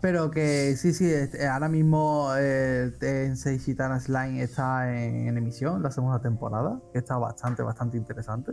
Pero 0.00 0.30
que 0.30 0.76
sí, 0.76 0.92
sí, 0.92 1.10
este, 1.10 1.48
ahora 1.48 1.68
mismo 1.68 2.30
eh, 2.38 2.92
Tensei 3.00 3.58
Shitana 3.58 3.98
Slime 3.98 4.42
está 4.42 4.94
en, 4.94 5.28
en 5.28 5.38
emisión, 5.38 5.82
la 5.82 5.90
segunda 5.90 6.20
temporada, 6.20 6.80
que 6.92 6.98
está 6.98 7.16
bastante, 7.16 7.62
bastante 7.62 7.96
interesante. 7.96 8.52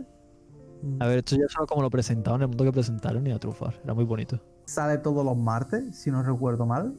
A 1.00 1.06
ver, 1.06 1.18
esto 1.18 1.36
ya 1.36 1.48
solo 1.48 1.66
como 1.66 1.82
lo 1.82 1.90
presentaron, 1.90 2.42
el 2.42 2.48
mundo 2.48 2.64
que 2.64 2.72
presentaron 2.72 3.26
y 3.26 3.32
a 3.32 3.38
trufar. 3.38 3.74
Era 3.84 3.94
muy 3.94 4.04
bonito. 4.04 4.40
Sale 4.66 4.98
todos 4.98 5.24
los 5.24 5.36
martes, 5.36 5.96
si 5.96 6.10
no 6.10 6.22
recuerdo 6.22 6.66
mal. 6.66 6.94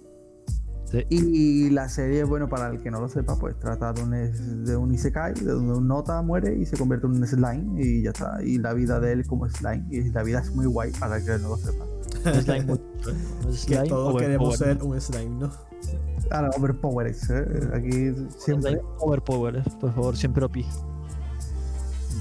Sí. 0.85 1.05
Y 1.09 1.69
la 1.71 1.89
serie, 1.89 2.23
bueno, 2.23 2.47
para 2.47 2.69
el 2.69 2.81
que 2.81 2.91
no 2.91 3.01
lo 3.01 3.07
sepa, 3.07 3.35
pues 3.37 3.57
trata 3.59 3.91
de 3.91 4.03
un, 4.03 4.65
de 4.65 4.77
un 4.77 4.93
Isekai, 4.93 5.33
de 5.33 5.51
donde 5.51 5.73
un 5.73 5.87
nota 5.87 6.21
muere 6.21 6.55
y 6.55 6.65
se 6.65 6.77
convierte 6.77 7.07
en 7.07 7.13
un 7.13 7.27
slime 7.27 7.83
y 7.83 8.03
ya 8.03 8.11
está. 8.11 8.37
Y 8.43 8.59
la 8.59 8.73
vida 8.73 8.99
de 8.99 9.13
él 9.13 9.27
como 9.27 9.49
slime. 9.49 9.85
Y 9.89 10.09
la 10.11 10.23
vida 10.23 10.39
es 10.39 10.51
muy 10.53 10.67
guay 10.67 10.91
para 10.99 11.17
el 11.17 11.25
que 11.25 11.37
no 11.39 11.49
lo 11.49 11.57
sepa. 11.57 11.85
Un 12.25 12.33
slime 12.43 12.65
muy- 12.65 12.79
un 12.79 13.51
Que 13.51 13.57
slime 13.57 13.87
todos 13.89 14.13
over- 14.13 14.25
queremos 14.25 14.57
ser 14.57 14.83
un 14.83 14.99
slime, 15.01 15.29
¿no? 15.39 15.51
Ahora, 16.31 16.49
Overpower 16.57 17.07
X, 17.07 17.29
¿eh? 17.29 17.45
Aquí 17.73 18.13
siempre. 18.39 18.71
slime 18.71 18.81
Overpower, 18.99 19.57
eh, 19.57 19.63
por 19.79 19.93
favor, 19.93 20.17
siempre 20.17 20.43
OP. 20.45 20.53
Bien, 20.55 20.65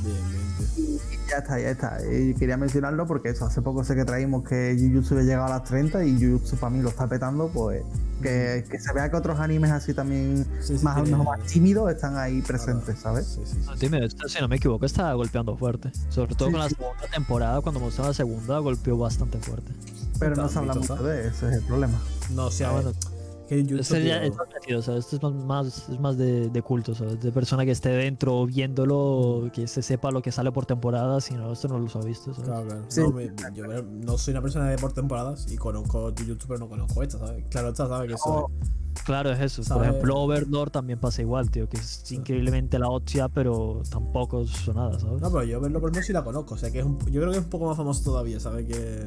bien, 0.05 0.99
ya 1.31 1.39
está, 1.39 1.59
ya 1.61 1.71
está. 1.71 1.99
Y 2.13 2.35
quería 2.35 2.57
mencionarlo 2.57 3.07
porque 3.07 3.31
eso, 3.31 3.47
hace 3.47 3.63
poco 3.63 3.85
sé 3.85 3.95
que 3.95 4.05
traímos 4.05 4.47
que 4.49 4.77
Jujutsu 4.79 5.15
había 5.15 5.27
llegado 5.27 5.47
a 5.47 5.59
las 5.59 5.65
30 5.65 6.05
y 6.05 6.15
Jujutsu 6.23 6.57
para 6.57 6.71
mí 6.71 6.83
lo 6.83 6.89
está 6.91 7.07
petando, 7.09 7.49
pues 7.49 7.83
que, 8.23 8.65
que 8.71 8.79
se 8.79 8.93
vea 8.93 9.11
que 9.11 9.17
otros 9.17 9.39
animes 9.41 9.71
así 9.71 9.93
también 9.93 10.47
Sí, 10.61 10.79
sí, 10.79 10.85
más, 10.85 11.03
tiene- 11.05 11.23
más 11.23 11.41
tímidos 11.47 11.91
están 11.91 12.17
ahí 12.17 12.41
presentes, 12.43 12.99
¿sabes? 12.99 13.39
Sí. 13.45 13.89
No, 13.91 13.99
esto, 13.99 14.29
si 14.29 14.41
no 14.41 14.49
me 14.49 14.57
equivoco, 14.57 14.87
está 14.87 15.13
golpeando 15.15 15.57
fuerte. 15.57 15.91
Sobre 16.09 16.35
todo 16.35 16.49
Sí, 16.49 16.53
con 16.53 16.61
la 16.61 16.69
sí. 16.69 16.75
segunda 16.77 17.07
temporada, 17.13 17.61
cuando 17.61 17.81
mostró 17.81 18.05
la 18.07 18.15
segunda, 18.15 18.59
golpeó 18.61 18.97
bastante 18.99 19.39
fuerte. 19.39 19.73
Pero 20.19 20.37
no 20.37 20.49
se 20.49 20.59
habla 20.59 20.75
mucho 20.75 20.95
de 21.03 21.29
eso, 21.29 21.47
ese 21.47 21.49
es 21.49 21.55
el 21.57 21.63
problema. 21.67 21.99
No, 22.31 22.47
o 22.47 22.51
sea, 22.51 22.71
Ah, 22.71 22.73
bueno. 22.73 22.93
Que 23.47 23.57
Jujutsu, 23.63 23.77
Este 23.81 24.05
ya 24.07 24.23
es 24.25 24.35
más 24.37 24.85
sea, 24.85 24.97
esto 24.97 25.17
es 25.17 25.23
más, 25.23 25.35
más- 25.35 25.89
es 25.89 26.01
más 26.01 26.17
de, 26.17 26.49
de 26.51 26.63
culto, 26.63 26.95
¿sabes? 26.95 27.21
De 27.21 27.31
persona 27.33 27.65
que 27.65 27.71
esté 27.73 27.91
dentro 27.91 28.47
viéndolo, 28.47 29.51
que 29.53 29.67
se 29.69 29.83
sepa 29.83 30.11
lo 30.11 30.23
que 30.23 30.33
sale 30.33 30.51
por 30.53 30.65
temporada, 30.67 31.21
si 31.21 31.35
no, 31.35 31.53
esto 31.53 31.69
no 31.69 31.79
los 31.79 31.95
ha 31.97 32.01
visto, 32.01 32.33
¿sabes? 32.35 32.49
Claro, 32.49 32.67
claro. 32.67 32.85
Sí. 32.89 33.01
No, 33.01 33.11
me- 33.11 33.31
yo 33.55 33.65
no 33.83 34.19
soy 34.19 34.33
una 34.33 34.43
persona 34.43 34.69
de 34.69 34.79
por 34.79 34.93
temporadas 34.93 35.47
y 35.53 35.57
conozco 35.57 36.13
Jujutsu, 36.19 36.47
pero 36.49 36.61
no 36.61 36.69
conozco 36.69 37.03
esta, 37.03 37.19
¿sabes? 37.19 37.45
Claro, 37.51 37.69
esta, 37.69 37.87
¿sabes? 37.89 38.09
Que 38.09 38.15
eso 38.15 38.51
Claro, 39.05 39.33
es 39.33 39.41
eso. 39.41 39.61
Por 39.63 39.67
¿Sabe? 39.67 39.89
ejemplo, 39.89 40.15
Overlord 40.21 40.71
también 40.71 40.99
pasa 40.99 41.21
igual, 41.21 41.51
tío, 41.51 41.69
que 41.69 41.77
es 41.77 42.11
increíblemente 42.13 42.79
la 42.79 42.89
hostia, 42.89 43.29
pero 43.29 43.83
tampoco 43.91 44.47
son 44.47 44.77
nada, 44.77 44.99
¿sabes? 44.99 45.21
No, 45.21 45.31
pero 45.31 45.43
yo 45.45 45.61
verlo 45.61 45.81
por 45.81 45.91
ejemplo 45.91 46.07
sí 46.07 46.13
la 46.13 46.25
conozco. 46.25 46.55
O 46.55 46.57
sea, 46.57 46.71
que 46.71 46.79
es 46.79 46.85
un, 46.87 46.99
yo 47.11 47.21
creo 47.21 47.33
que 47.33 47.39
es 47.39 47.45
un 47.45 47.51
poco 47.51 47.67
más 47.67 47.77
famoso 47.77 48.03
todavía, 48.05 48.41
¿sabes? 48.41 48.65
Que. 48.67 49.05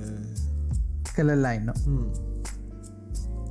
Que 1.15 1.21
el 1.21 1.29
slime, 1.29 1.61
¿no? 1.61 1.73
Mm. 1.85 2.11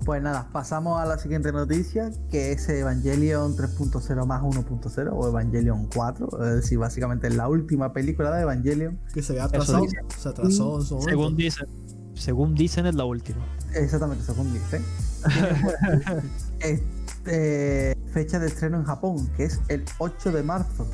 Pues 0.07 0.23
nada, 0.23 0.49
pasamos 0.53 1.01
a 1.01 1.05
la 1.05 1.19
siguiente 1.19 1.51
noticia, 1.51 2.13
que 2.31 2.53
es 2.53 2.69
Evangelion 2.69 3.57
3.0 3.57 4.25
más 4.25 4.41
1.0 4.41 5.11
o 5.13 5.29
Evangelion 5.29 5.89
4. 5.93 6.45
Es 6.45 6.55
decir, 6.55 6.79
básicamente 6.79 7.29
la 7.29 7.49
última 7.49 7.93
película 7.93 8.31
de 8.31 8.43
Evangelion. 8.43 9.01
Que 9.13 9.21
se 9.21 9.33
había 9.33 9.47
atrasado. 9.47 9.85
Se 10.17 10.29
atrasó 10.29 10.79
en 10.79 10.87
su 10.87 10.95
momento. 10.95 11.11
Según 11.11 11.37
dicen, 11.37 11.67
según 12.15 12.55
dicen 12.55 12.87
es 12.87 12.95
la 12.95 13.05
última. 13.05 13.45
Exactamente, 13.75 14.25
según 14.25 14.53
dice. 14.53 14.81
Este, 16.61 17.99
fecha 18.13 18.39
de 18.39 18.47
estreno 18.47 18.79
en 18.79 18.85
Japón, 18.85 19.29
que 19.37 19.47
es 19.47 19.61
el 19.67 19.85
8 19.99 20.31
de 20.31 20.45
marzo. 20.45 20.87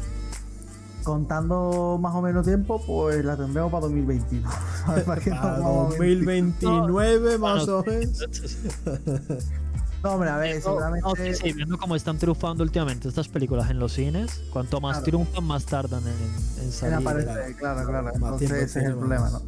Contando 1.05 1.99
más 2.01 2.15
o 2.15 2.23
menos 2.23 2.45
tiempo, 2.47 2.81
pues 2.87 3.25
la 3.25 3.37
tendremos 3.37 3.71
para 3.73 3.83
2021. 3.83 4.51
¿sabes? 4.87 5.05
Para 5.07 5.21
que 5.21 5.31
no 5.31 5.41
Para 5.41 5.59
vamos 5.59 5.95
a 5.95 5.99
mentir. 5.99 6.19
2029 6.19 7.39
más 7.39 7.67
Bueno, 7.67 7.79
o 7.79 7.85
menos. 7.85 8.19
No, 10.03 10.11
hombre, 10.15 10.31
a 10.31 10.37
ver, 10.37 10.57
No, 10.57 10.63
seguramente. 10.63 11.09
no, 11.09 11.15
sí, 11.15 11.35
sí, 11.35 11.53
viendo 11.53 11.79
cómo 11.79 11.95
están 11.95 12.19
triunfando 12.19 12.65
últimamente 12.65 13.07
estas 13.09 13.29
películas 13.29 13.71
en 13.71 13.79
los 13.79 13.93
cines, 13.93 14.43
cuanto 14.53 14.81
más 14.81 14.95
Claro. 14.99 15.05
triunfan, 15.05 15.45
más 15.45 15.65
tardan 15.65 16.03
en, 16.03 16.09
en 16.59 16.65
en 16.65 16.73
salir. 16.73 16.95
aparecer, 16.97 17.55
claro, 17.57 17.87
claro. 17.89 18.11
Entonces 18.13 18.51
ese 18.51 18.81
es 18.81 18.87
el 18.87 18.97
problema. 18.97 19.31
¿no? 19.31 19.43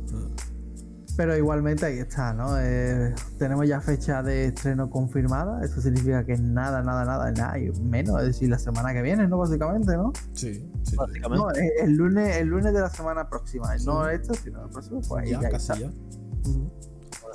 Pero 1.16 1.36
igualmente 1.36 1.86
ahí 1.86 1.98
está, 1.98 2.32
¿no? 2.34 2.56
Eh, 2.58 3.14
tenemos 3.38 3.68
ya 3.68 3.80
fecha 3.80 4.22
de 4.22 4.46
estreno 4.46 4.90
confirmada. 4.90 5.64
Eso 5.64 5.80
significa 5.80 6.24
que 6.24 6.36
nada, 6.36 6.82
nada, 6.82 7.04
nada, 7.04 7.30
nada, 7.30 7.56
y 7.58 7.70
menos, 7.82 8.20
es 8.20 8.26
decir, 8.26 8.48
la 8.48 8.58
semana 8.58 8.92
que 8.92 9.00
viene, 9.02 9.28
¿no? 9.28 9.38
Básicamente, 9.38 9.96
¿no? 9.96 10.12
Sí, 10.32 10.68
sí. 10.82 10.96
Básicamente. 10.96 11.36
No, 11.38 11.50
el 11.84 11.92
lunes, 11.94 12.36
el 12.38 12.48
lunes 12.48 12.72
de 12.74 12.80
la 12.80 12.90
semana 12.90 13.28
próxima. 13.28 13.78
Sí. 13.78 13.86
No 13.86 14.08
esto, 14.08 14.34
sino 14.34 14.64
el 14.64 14.70
próximo, 14.70 15.00
pues 15.06 15.24
ahí 15.24 15.30
ya, 15.30 15.40
ya 15.42 15.50
casi 15.50 15.72
está. 15.72 15.84
ya. 15.84 15.92
Ujú. 16.50 16.70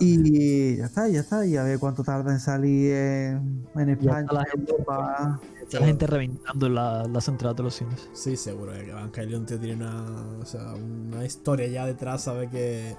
Y 0.02 0.78
ya 0.78 0.86
está, 0.86 1.08
ya 1.08 1.20
está. 1.22 1.46
Y 1.46 1.58
a 1.58 1.64
ver 1.64 1.80
cuánto 1.80 2.04
tarda 2.04 2.32
en 2.34 2.40
salir 2.40 2.94
en, 2.94 3.66
en 3.76 3.90
España, 3.90 4.22
está 4.22 4.34
la 4.34 4.44
en 4.54 4.60
Europa. 4.62 5.40
Está 5.62 5.80
la 5.82 5.86
gente 5.88 6.08
reventando 6.08 6.70
la- 6.70 7.06
las 7.06 7.28
entradas 7.28 7.56
de 7.58 7.64
los 7.64 7.76
cines. 7.76 8.10
Sí, 8.14 8.36
seguro 8.38 8.74
eh, 8.76 8.84
que 8.86 8.92
Evangelion 8.92 9.46
tío, 9.46 9.60
tiene 9.60 9.76
una, 9.84 10.06
o 10.42 10.46
sea, 10.46 10.74
una 10.74 11.24
historia 11.26 11.68
ya 11.68 11.86
detrás, 11.86 12.24
¿sabes? 12.24 12.50
Que, 12.50 12.96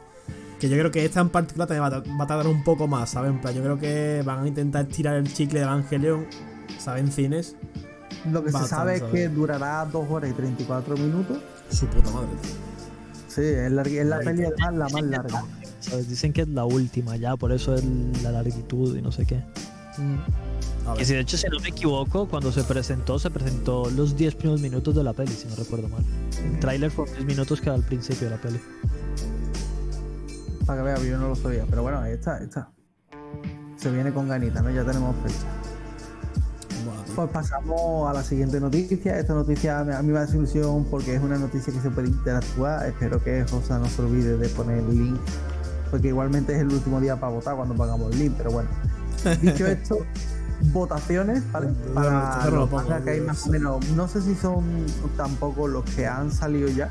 que 0.59 0.69
yo 0.69 0.77
creo 0.77 0.91
que 0.91 1.05
esta 1.05 1.21
en 1.21 1.29
particular 1.31 1.67
también 1.69 1.83
va 1.85 1.97
a, 1.97 2.17
va 2.19 2.25
a 2.25 2.27
tardar 2.27 2.47
un 2.47 2.63
poco 2.65 2.87
más, 2.87 3.11
¿sabes? 3.11 3.31
En 3.31 3.41
plan, 3.41 3.55
yo 3.55 3.63
creo 3.63 3.79
que 3.79 4.23
van 4.25 4.45
a 4.45 4.49
intentar 4.49 4.87
estirar 4.87 5.17
el 5.17 5.33
chicle 5.33 5.61
de 5.61 5.65
Evangelion, 5.65 6.27
¿sabes? 6.79 7.03
En 7.05 7.13
cines. 7.13 7.57
Lo 8.31 8.43
que 8.45 8.51
se 8.51 8.59
Bastante, 8.59 8.69
sabe 8.77 8.95
es 8.97 9.03
que 9.05 9.23
¿sabes? 9.25 9.35
durará 9.35 9.85
2 9.87 10.07
horas 10.11 10.31
y 10.31 10.33
34 10.35 10.97
minutos. 10.97 11.39
Su 11.71 11.87
puta 11.87 12.11
madre, 12.11 12.29
tío. 12.43 12.51
Sí, 13.29 13.41
es, 13.43 13.71
larga- 13.73 14.01
es 14.01 14.07
la 14.07 14.19
peli 14.19 14.45
además 14.45 14.75
la 14.75 14.89
más 14.89 15.03
larga. 15.03 15.45
¿sabes? 15.81 16.09
Dicen 16.09 16.33
que 16.33 16.43
es 16.43 16.49
la 16.49 16.65
última 16.67 17.17
ya, 17.17 17.37
por 17.37 17.53
eso 17.53 17.75
es 17.75 17.83
la 18.23 18.33
largitud 18.33 18.97
y 18.97 19.01
no 19.01 19.11
sé 19.13 19.25
qué. 19.25 19.43
A 20.87 20.95
Que 20.95 21.05
si 21.05 21.15
de 21.15 21.21
hecho, 21.21 21.37
si 21.39 21.47
no 21.49 21.59
me 21.61 21.69
equivoco, 21.69 22.27
cuando 22.27 22.53
se 22.53 22.65
presentó, 22.65 23.19
se 23.19 23.31
presentó 23.31 23.89
los 23.91 24.17
10 24.17 24.35
primeros 24.35 24.61
minutos 24.61 24.95
de 24.95 25.05
la 25.05 25.13
peli, 25.13 25.33
si 25.33 25.47
no 25.49 25.55
recuerdo 25.57 25.89
mal. 25.89 26.03
El 26.45 26.59
tráiler 26.59 26.91
fue 26.91 27.07
10 27.07 27.25
minutos 27.25 27.61
que 27.61 27.71
al 27.71 27.83
principio 27.83 28.29
de 28.29 28.35
la 28.37 28.41
peli. 28.41 28.61
Para 30.71 30.83
que 30.83 30.87
veas, 30.87 31.03
yo 31.03 31.19
no 31.19 31.31
lo 31.31 31.35
sabía. 31.35 31.65
Pero 31.69 31.83
bueno, 31.83 31.99
ahí 31.99 32.13
está, 32.13 32.37
ahí 32.37 32.45
está. 32.45 32.71
Se 33.75 33.91
viene 33.91 34.13
con 34.13 34.29
ganita, 34.29 34.63
¿no? 34.63 34.71
Ya 34.71 34.85
tenemos 34.85 35.17
fecha. 35.17 35.49
bueno. 36.85 37.03
Pues 37.17 37.29
pasamos 37.31 38.09
a 38.09 38.13
la 38.13 38.23
siguiente 38.23 38.61
noticia. 38.61 39.19
Esta 39.19 39.35
noticia 39.35 39.81
a 39.81 40.01
mí 40.01 40.13
me 40.13 40.21
hace 40.21 40.37
ilusión 40.37 40.87
porque 40.89 41.17
es 41.17 41.23
una 41.23 41.39
noticia 41.39 41.73
que 41.73 41.81
se 41.81 41.91
puede 41.91 42.07
interactuar. 42.07 42.87
Espero 42.87 43.21
que 43.21 43.45
José 43.51 43.75
no 43.81 43.87
se 43.87 44.01
olvide 44.01 44.37
de 44.37 44.49
poner 44.51 44.79
el 44.79 44.91
link. 44.91 45.21
Porque 45.91 46.07
igualmente 46.07 46.55
es 46.55 46.61
el 46.61 46.69
último 46.69 47.01
día 47.01 47.19
para 47.19 47.33
votar 47.33 47.57
cuando 47.57 47.75
pagamos 47.75 48.13
el 48.13 48.21
link. 48.21 48.35
Pero 48.39 48.53
bueno. 48.53 48.69
Dicho 49.43 49.67
esto, 49.67 50.07
votaciones 50.73 51.43
para 51.51 51.67
lo 51.67 52.51
los 52.59 52.71
pongo, 52.71 53.03
que 53.03 53.11
hay 53.11 53.21
más 53.23 53.45
o 53.45 53.51
menos. 53.51 53.89
No 53.89 54.07
sé 54.07 54.23
si 54.23 54.37
son 54.37 54.87
tampoco 55.17 55.67
los 55.67 55.85
que 55.97 56.07
han 56.07 56.31
salido 56.31 56.69
ya. 56.69 56.89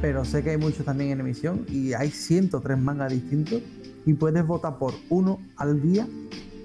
Pero 0.00 0.24
sé 0.24 0.42
que 0.42 0.50
hay 0.50 0.56
muchos 0.56 0.84
también 0.84 1.10
en 1.10 1.20
emisión. 1.20 1.64
Y 1.68 1.92
hay 1.92 2.10
103 2.10 2.78
mangas 2.78 3.12
distintos. 3.12 3.62
Y 4.04 4.14
puedes 4.14 4.46
votar 4.46 4.78
por 4.78 4.94
uno 5.08 5.40
al 5.56 5.82
día 5.82 6.06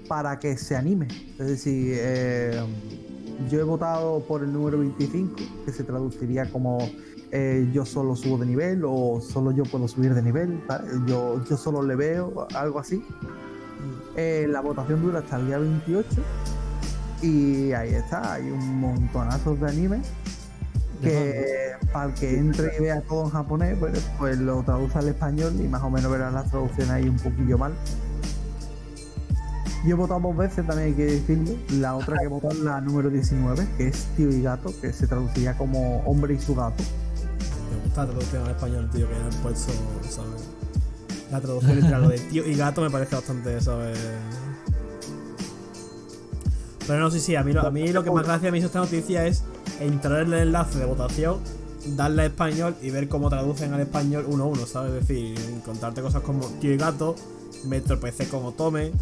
para 0.08 0.38
que 0.38 0.56
se 0.56 0.76
anime. 0.76 1.08
Es 1.38 1.46
decir, 1.46 1.96
eh, 1.98 2.60
yo 3.50 3.60
he 3.60 3.62
votado 3.62 4.20
por 4.20 4.42
el 4.42 4.52
número 4.52 4.78
25, 4.78 5.36
que 5.64 5.72
se 5.72 5.84
traduciría 5.84 6.50
como 6.50 6.78
eh, 7.34 7.66
yo 7.72 7.86
solo 7.86 8.14
subo 8.14 8.36
de 8.36 8.44
nivel 8.44 8.82
o 8.84 9.18
solo 9.22 9.52
yo 9.52 9.64
puedo 9.64 9.88
subir 9.88 10.12
de 10.12 10.20
nivel, 10.20 10.60
yo, 11.06 11.42
yo 11.48 11.56
solo 11.56 11.82
le 11.82 11.96
veo, 11.96 12.46
algo 12.54 12.78
así. 12.78 13.02
Eh, 14.16 14.46
la 14.50 14.60
votación 14.60 15.00
dura 15.00 15.20
hasta 15.20 15.38
el 15.38 15.46
día 15.46 15.58
28 15.58 16.08
y 17.22 17.72
ahí 17.72 17.94
está, 17.94 18.34
hay 18.34 18.50
un 18.50 18.78
montonazo 18.78 19.56
de 19.56 19.66
anime 19.66 20.02
que 21.02 21.72
para 21.92 22.06
el 22.06 22.14
que 22.14 22.38
entre 22.38 22.76
y 22.76 22.80
vea 22.82 23.00
todo 23.02 23.24
en 23.24 23.30
japonés, 23.30 23.76
pues, 23.78 24.00
pues 24.18 24.38
lo 24.38 24.62
traduce 24.62 24.98
al 24.98 25.08
español 25.08 25.54
y 25.60 25.68
más 25.68 25.82
o 25.82 25.90
menos 25.90 26.10
verás 26.10 26.32
las 26.32 26.50
traducciones 26.50 26.90
ahí 26.90 27.08
un 27.08 27.16
poquillo 27.18 27.58
mal. 27.58 27.72
Yo 29.84 29.90
he 29.90 29.94
votado 29.94 30.20
dos 30.20 30.36
veces, 30.36 30.64
también 30.66 30.88
hay 30.90 30.94
que 30.94 31.04
decirlo. 31.06 31.54
La 31.72 31.96
otra 31.96 32.16
que 32.18 32.24
he 32.26 32.28
votado 32.28 32.52
es 32.52 32.60
la 32.60 32.80
número 32.80 33.10
19, 33.10 33.66
que 33.76 33.88
es 33.88 34.04
Tío 34.16 34.30
y 34.30 34.40
Gato, 34.40 34.72
que 34.80 34.92
se 34.92 35.08
traduciría 35.08 35.56
como 35.58 35.98
Hombre 36.04 36.34
y 36.34 36.38
su 36.38 36.54
gato. 36.54 36.84
Me 37.72 37.82
gusta 37.84 38.02
la 38.04 38.10
traducción 38.12 38.44
al 38.44 38.50
español, 38.50 38.90
tío, 38.92 39.08
que 39.08 39.14
han 39.16 39.42
puesto, 39.42 39.72
¿sabes? 40.08 40.42
La 41.32 41.40
traducción 41.40 41.76
literal, 41.76 42.02
lo 42.02 42.08
de 42.10 42.18
tío 42.18 42.46
y 42.46 42.54
gato 42.54 42.80
me 42.82 42.90
parece 42.90 43.16
bastante, 43.16 43.60
¿sabes? 43.60 43.98
Pero 46.86 46.98
no, 47.00 47.10
sí, 47.10 47.20
sí, 47.20 47.36
a 47.36 47.42
mí, 47.42 47.52
lo- 47.52 47.66
a 47.66 47.70
mí 47.70 47.88
lo 47.92 48.02
que 48.04 48.10
más 48.10 48.24
gracia 48.26 48.50
me 48.50 48.58
hizo 48.58 48.66
esta 48.66 48.80
noticia 48.80 49.26
es 49.26 49.42
entrar 49.82 50.22
en 50.22 50.32
el 50.32 50.40
enlace 50.40 50.78
de 50.78 50.84
votación, 50.84 51.38
darle 51.96 52.22
a 52.22 52.26
español 52.26 52.76
y 52.80 52.90
ver 52.90 53.08
cómo 53.08 53.28
traducen 53.28 53.72
al 53.72 53.80
español 53.80 54.24
uno 54.28 54.44
a 54.44 54.46
uno, 54.46 54.66
¿sabes? 54.66 54.92
Es 54.92 55.08
decir, 55.08 55.38
contarte 55.64 56.02
cosas 56.02 56.22
como 56.22 56.46
tío 56.60 56.72
y 56.72 56.76
gato, 56.76 57.14
me 57.66 57.80
tropecé 57.80 58.28
con 58.28 58.44
Otome. 58.44 58.92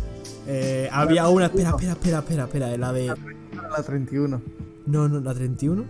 Eh, 0.46 0.88
había 0.92 1.28
una, 1.28 1.46
espera, 1.46 1.70
espera, 1.70 1.92
espera, 1.92 2.18
espera, 2.18 2.44
espera, 2.44 2.76
la 2.76 2.92
de. 2.92 3.06
La 3.06 3.82
31. 3.82 4.40
No, 4.86 5.08
no, 5.08 5.20
la 5.20 5.34
31. 5.34 5.84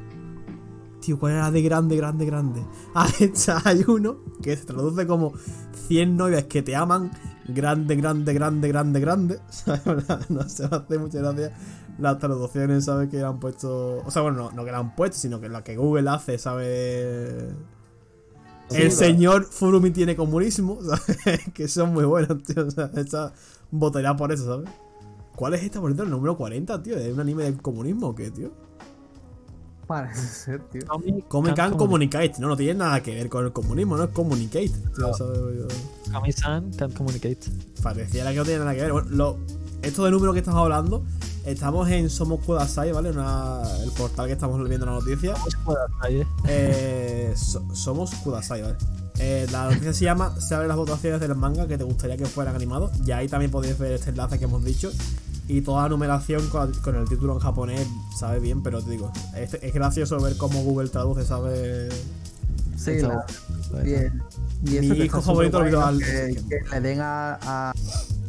Tío, 1.00 1.18
¿cuál 1.18 1.32
era 1.32 1.42
la 1.42 1.50
de 1.50 1.62
grande, 1.62 1.96
grande, 1.96 2.26
grande? 2.26 2.62
Ah, 2.94 3.08
esta 3.20 3.62
hay 3.64 3.84
uno 3.86 4.18
que 4.42 4.56
se 4.56 4.64
traduce 4.64 5.06
como 5.06 5.32
100 5.88 6.16
novias 6.16 6.44
que 6.44 6.62
te 6.62 6.76
aman, 6.76 7.10
grande, 7.48 7.96
grande, 7.96 8.34
grande, 8.34 8.68
grande, 8.68 9.00
grande. 9.00 9.38
No 10.28 10.48
se 10.48 10.68
me 10.68 10.76
hace 10.76 10.98
mucha 10.98 11.18
gracia 11.18 11.52
las 12.00 12.18
traducciones, 12.18 12.84
¿sabes? 12.84 13.08
Que 13.08 13.18
le 13.18 13.24
han 13.24 13.38
puesto. 13.40 14.02
O 14.04 14.10
sea, 14.10 14.22
bueno, 14.22 14.38
no, 14.38 14.50
no 14.52 14.64
que 14.64 14.70
le 14.70 14.76
han 14.76 14.94
puesto, 14.94 15.18
sino 15.18 15.40
que 15.40 15.48
la 15.48 15.62
que 15.62 15.76
Google 15.76 16.08
hace, 16.10 16.38
¿sabes? 16.38 17.54
El 18.70 18.92
señor 18.92 19.44
Furumi 19.44 19.90
tiene 19.90 20.16
comunismo, 20.16 20.78
¿sabes? 20.82 21.40
que 21.52 21.68
son 21.68 21.92
muy 21.92 22.04
buenos, 22.04 22.42
tío. 22.42 22.66
O 22.66 22.70
sea, 22.70 22.90
esta 22.96 23.32
votaría 23.70 24.14
por 24.16 24.32
eso, 24.32 24.44
¿sabes? 24.44 24.70
¿Cuál 25.34 25.54
es 25.54 25.62
esta, 25.62 25.80
por 25.80 25.90
ejemplo, 25.90 26.04
el 26.04 26.10
número 26.10 26.36
40, 26.36 26.82
tío? 26.82 26.96
¿Es 26.96 27.12
un 27.12 27.20
anime 27.20 27.44
del 27.44 27.60
comunismo 27.60 28.08
o 28.08 28.14
qué, 28.14 28.30
tío? 28.30 28.50
Parece 29.86 30.20
ser, 30.20 30.62
tío. 30.68 30.82
Come 31.26 31.52
Can 31.52 31.76
Communicate, 31.76 32.34
no, 32.38 32.46
no 32.46 32.56
tiene 32.56 32.74
nada 32.74 33.02
que 33.02 33.12
ver 33.12 33.28
con 33.28 33.44
el 33.44 33.52
comunismo, 33.52 33.96
no 33.96 34.04
es 34.04 34.10
Communicate. 34.10 34.68
tío, 34.68 35.12
¿sabes? 35.14 35.40
Kami-san 36.12 36.70
can't 36.74 36.94
communicate. 36.96 37.40
Pareciera 37.82 38.30
que 38.30 38.36
no 38.36 38.44
tiene 38.44 38.60
nada 38.60 38.74
que 38.74 38.82
ver. 38.82 38.92
Bueno, 38.92 39.08
lo, 39.10 39.38
esto 39.82 40.04
de 40.04 40.12
número 40.12 40.32
que 40.32 40.40
estamos 40.40 40.60
hablando, 40.60 41.04
estamos 41.44 41.88
en 41.90 42.10
Somos 42.10 42.40
Kudasai, 42.44 42.92
¿vale? 42.92 43.10
Una, 43.10 43.62
el 43.82 43.90
portal 43.92 44.26
que 44.26 44.32
estamos 44.34 44.66
viendo 44.68 44.86
la 44.86 44.92
noticia. 44.92 45.34
Por 45.64 45.74
la 45.78 45.86
calle. 46.00 46.26
Eh, 46.48 47.32
so- 47.36 47.64
somos 47.74 48.14
Kudasai, 48.16 48.62
¿vale? 48.62 48.76
Eh, 49.18 49.46
la 49.52 49.64
noticia 49.66 49.92
se 49.92 50.04
llama 50.06 50.34
Se 50.40 50.54
abren 50.54 50.68
las 50.68 50.76
votaciones 50.78 51.20
del 51.20 51.34
manga 51.34 51.66
que 51.66 51.76
te 51.76 51.84
gustaría 51.84 52.16
que 52.16 52.26
fueran 52.26 52.54
animados. 52.56 52.90
Y 53.06 53.12
ahí 53.12 53.28
también 53.28 53.50
podéis 53.50 53.78
ver 53.78 53.92
este 53.92 54.10
enlace 54.10 54.38
que 54.38 54.44
hemos 54.44 54.64
dicho. 54.64 54.90
Y 55.48 55.62
toda 55.62 55.82
la 55.82 55.88
numeración 55.88 56.46
con, 56.48 56.72
con 56.74 56.94
el 56.94 57.08
título 57.08 57.32
en 57.34 57.40
japonés, 57.40 57.86
sabe 58.16 58.38
bien, 58.38 58.62
pero 58.62 58.80
te 58.82 58.90
digo, 58.92 59.12
es, 59.36 59.54
es 59.54 59.74
gracioso 59.74 60.20
ver 60.20 60.36
cómo 60.36 60.62
Google 60.62 60.88
traduce, 60.90 61.24
¿sabe? 61.24 61.88
Sí, 62.76 63.00
la- 63.00 63.26
bueno. 63.72 64.22
y, 64.64 64.70
Mi 64.70 64.76
eso 64.76 64.94
que 64.94 65.04
hijo 65.06 65.20
favorito 65.20 65.60
lo 65.60 65.98
que, 65.98 66.40
que 66.48 66.60
le 66.70 66.80
den 66.80 67.00
a, 67.00 67.38
a 67.42 67.72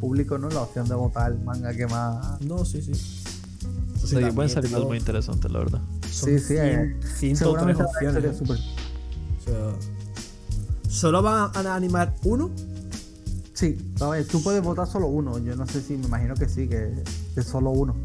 público 0.02 0.38
¿no? 0.38 0.50
la 0.50 0.62
opción 0.62 0.90
de 0.90 0.96
votar 0.96 1.32
el 1.32 1.40
manga 1.40 1.74
que 1.74 1.88
más. 1.88 2.42
No, 2.42 2.66
sí, 2.66 2.82
sí. 2.82 2.94
Sí, 2.94 4.16
pueden 4.34 4.50
salir 4.50 4.72
cosas 4.72 4.88
muy 4.88 4.98
interesantes, 4.98 5.52
la 5.52 5.60
verdad. 5.60 5.82
son 6.12 6.30
Sí, 6.30 6.40
sí, 6.40 6.56
100, 6.56 6.58
eh, 6.58 7.00
103 7.04 7.38
Seguramente 7.38 7.84
la 7.84 7.90
opciones. 7.90 8.42
¿eh? 8.42 8.44
O 8.44 9.44
sea, 9.44 10.90
¿Solo 10.90 11.22
van 11.22 11.68
a 11.68 11.76
animar 11.76 12.16
uno? 12.24 12.50
Sí, 13.54 13.94
a 14.02 14.10
ver, 14.10 14.28
tú 14.28 14.42
puedes 14.42 14.62
votar 14.64 14.88
solo 14.88 15.08
uno. 15.08 15.38
Yo 15.38 15.56
no 15.56 15.68
sé 15.68 15.82
si, 15.82 15.96
me 15.96 16.08
imagino 16.08 16.34
que 16.34 16.50
sí, 16.50 16.68
que 16.68 16.92
es 17.36 17.46
solo 17.46 17.70
uno. 17.70 17.96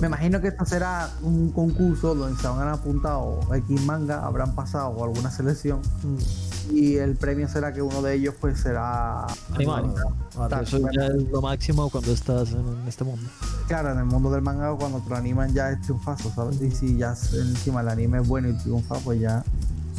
Me 0.00 0.06
imagino 0.06 0.40
que 0.40 0.48
esto 0.48 0.64
será 0.64 1.10
un 1.22 1.50
concurso 1.50 2.14
donde 2.14 2.40
se 2.40 2.46
habrán 2.46 2.68
apuntado 2.68 3.40
X 3.52 3.84
manga, 3.84 4.24
habrán 4.24 4.54
pasado 4.54 5.02
alguna 5.04 5.30
selección 5.30 5.80
Mm. 6.02 6.49
Y 6.72 6.96
el 6.96 7.16
premio 7.16 7.48
será 7.48 7.72
que 7.72 7.82
uno 7.82 8.02
de 8.02 8.14
ellos 8.14 8.34
pues 8.40 8.60
será 8.60 9.26
Animal. 9.54 9.94
Ahora, 10.36 10.62
Eso 10.62 10.78
ya 10.92 11.06
es 11.06 11.28
lo 11.30 11.42
máximo 11.42 11.90
cuando 11.90 12.12
estás 12.12 12.52
en 12.52 12.84
este 12.86 13.04
mundo. 13.04 13.28
Claro, 13.66 13.92
en 13.92 13.98
el 13.98 14.04
mundo 14.04 14.30
del 14.30 14.42
manga 14.42 14.74
cuando 14.74 15.00
te 15.00 15.10
lo 15.10 15.16
animan 15.16 15.52
ya 15.52 15.70
es 15.70 15.80
triunfazo, 15.82 16.30
¿sabes? 16.34 16.60
Y 16.60 16.70
si 16.70 16.96
ya 16.96 17.10
encima 17.32 17.80
el 17.80 17.88
anime 17.88 18.20
es 18.20 18.28
bueno 18.28 18.48
y 18.48 18.52
triunfa, 18.54 18.96
pues 18.98 19.20
ya... 19.20 19.44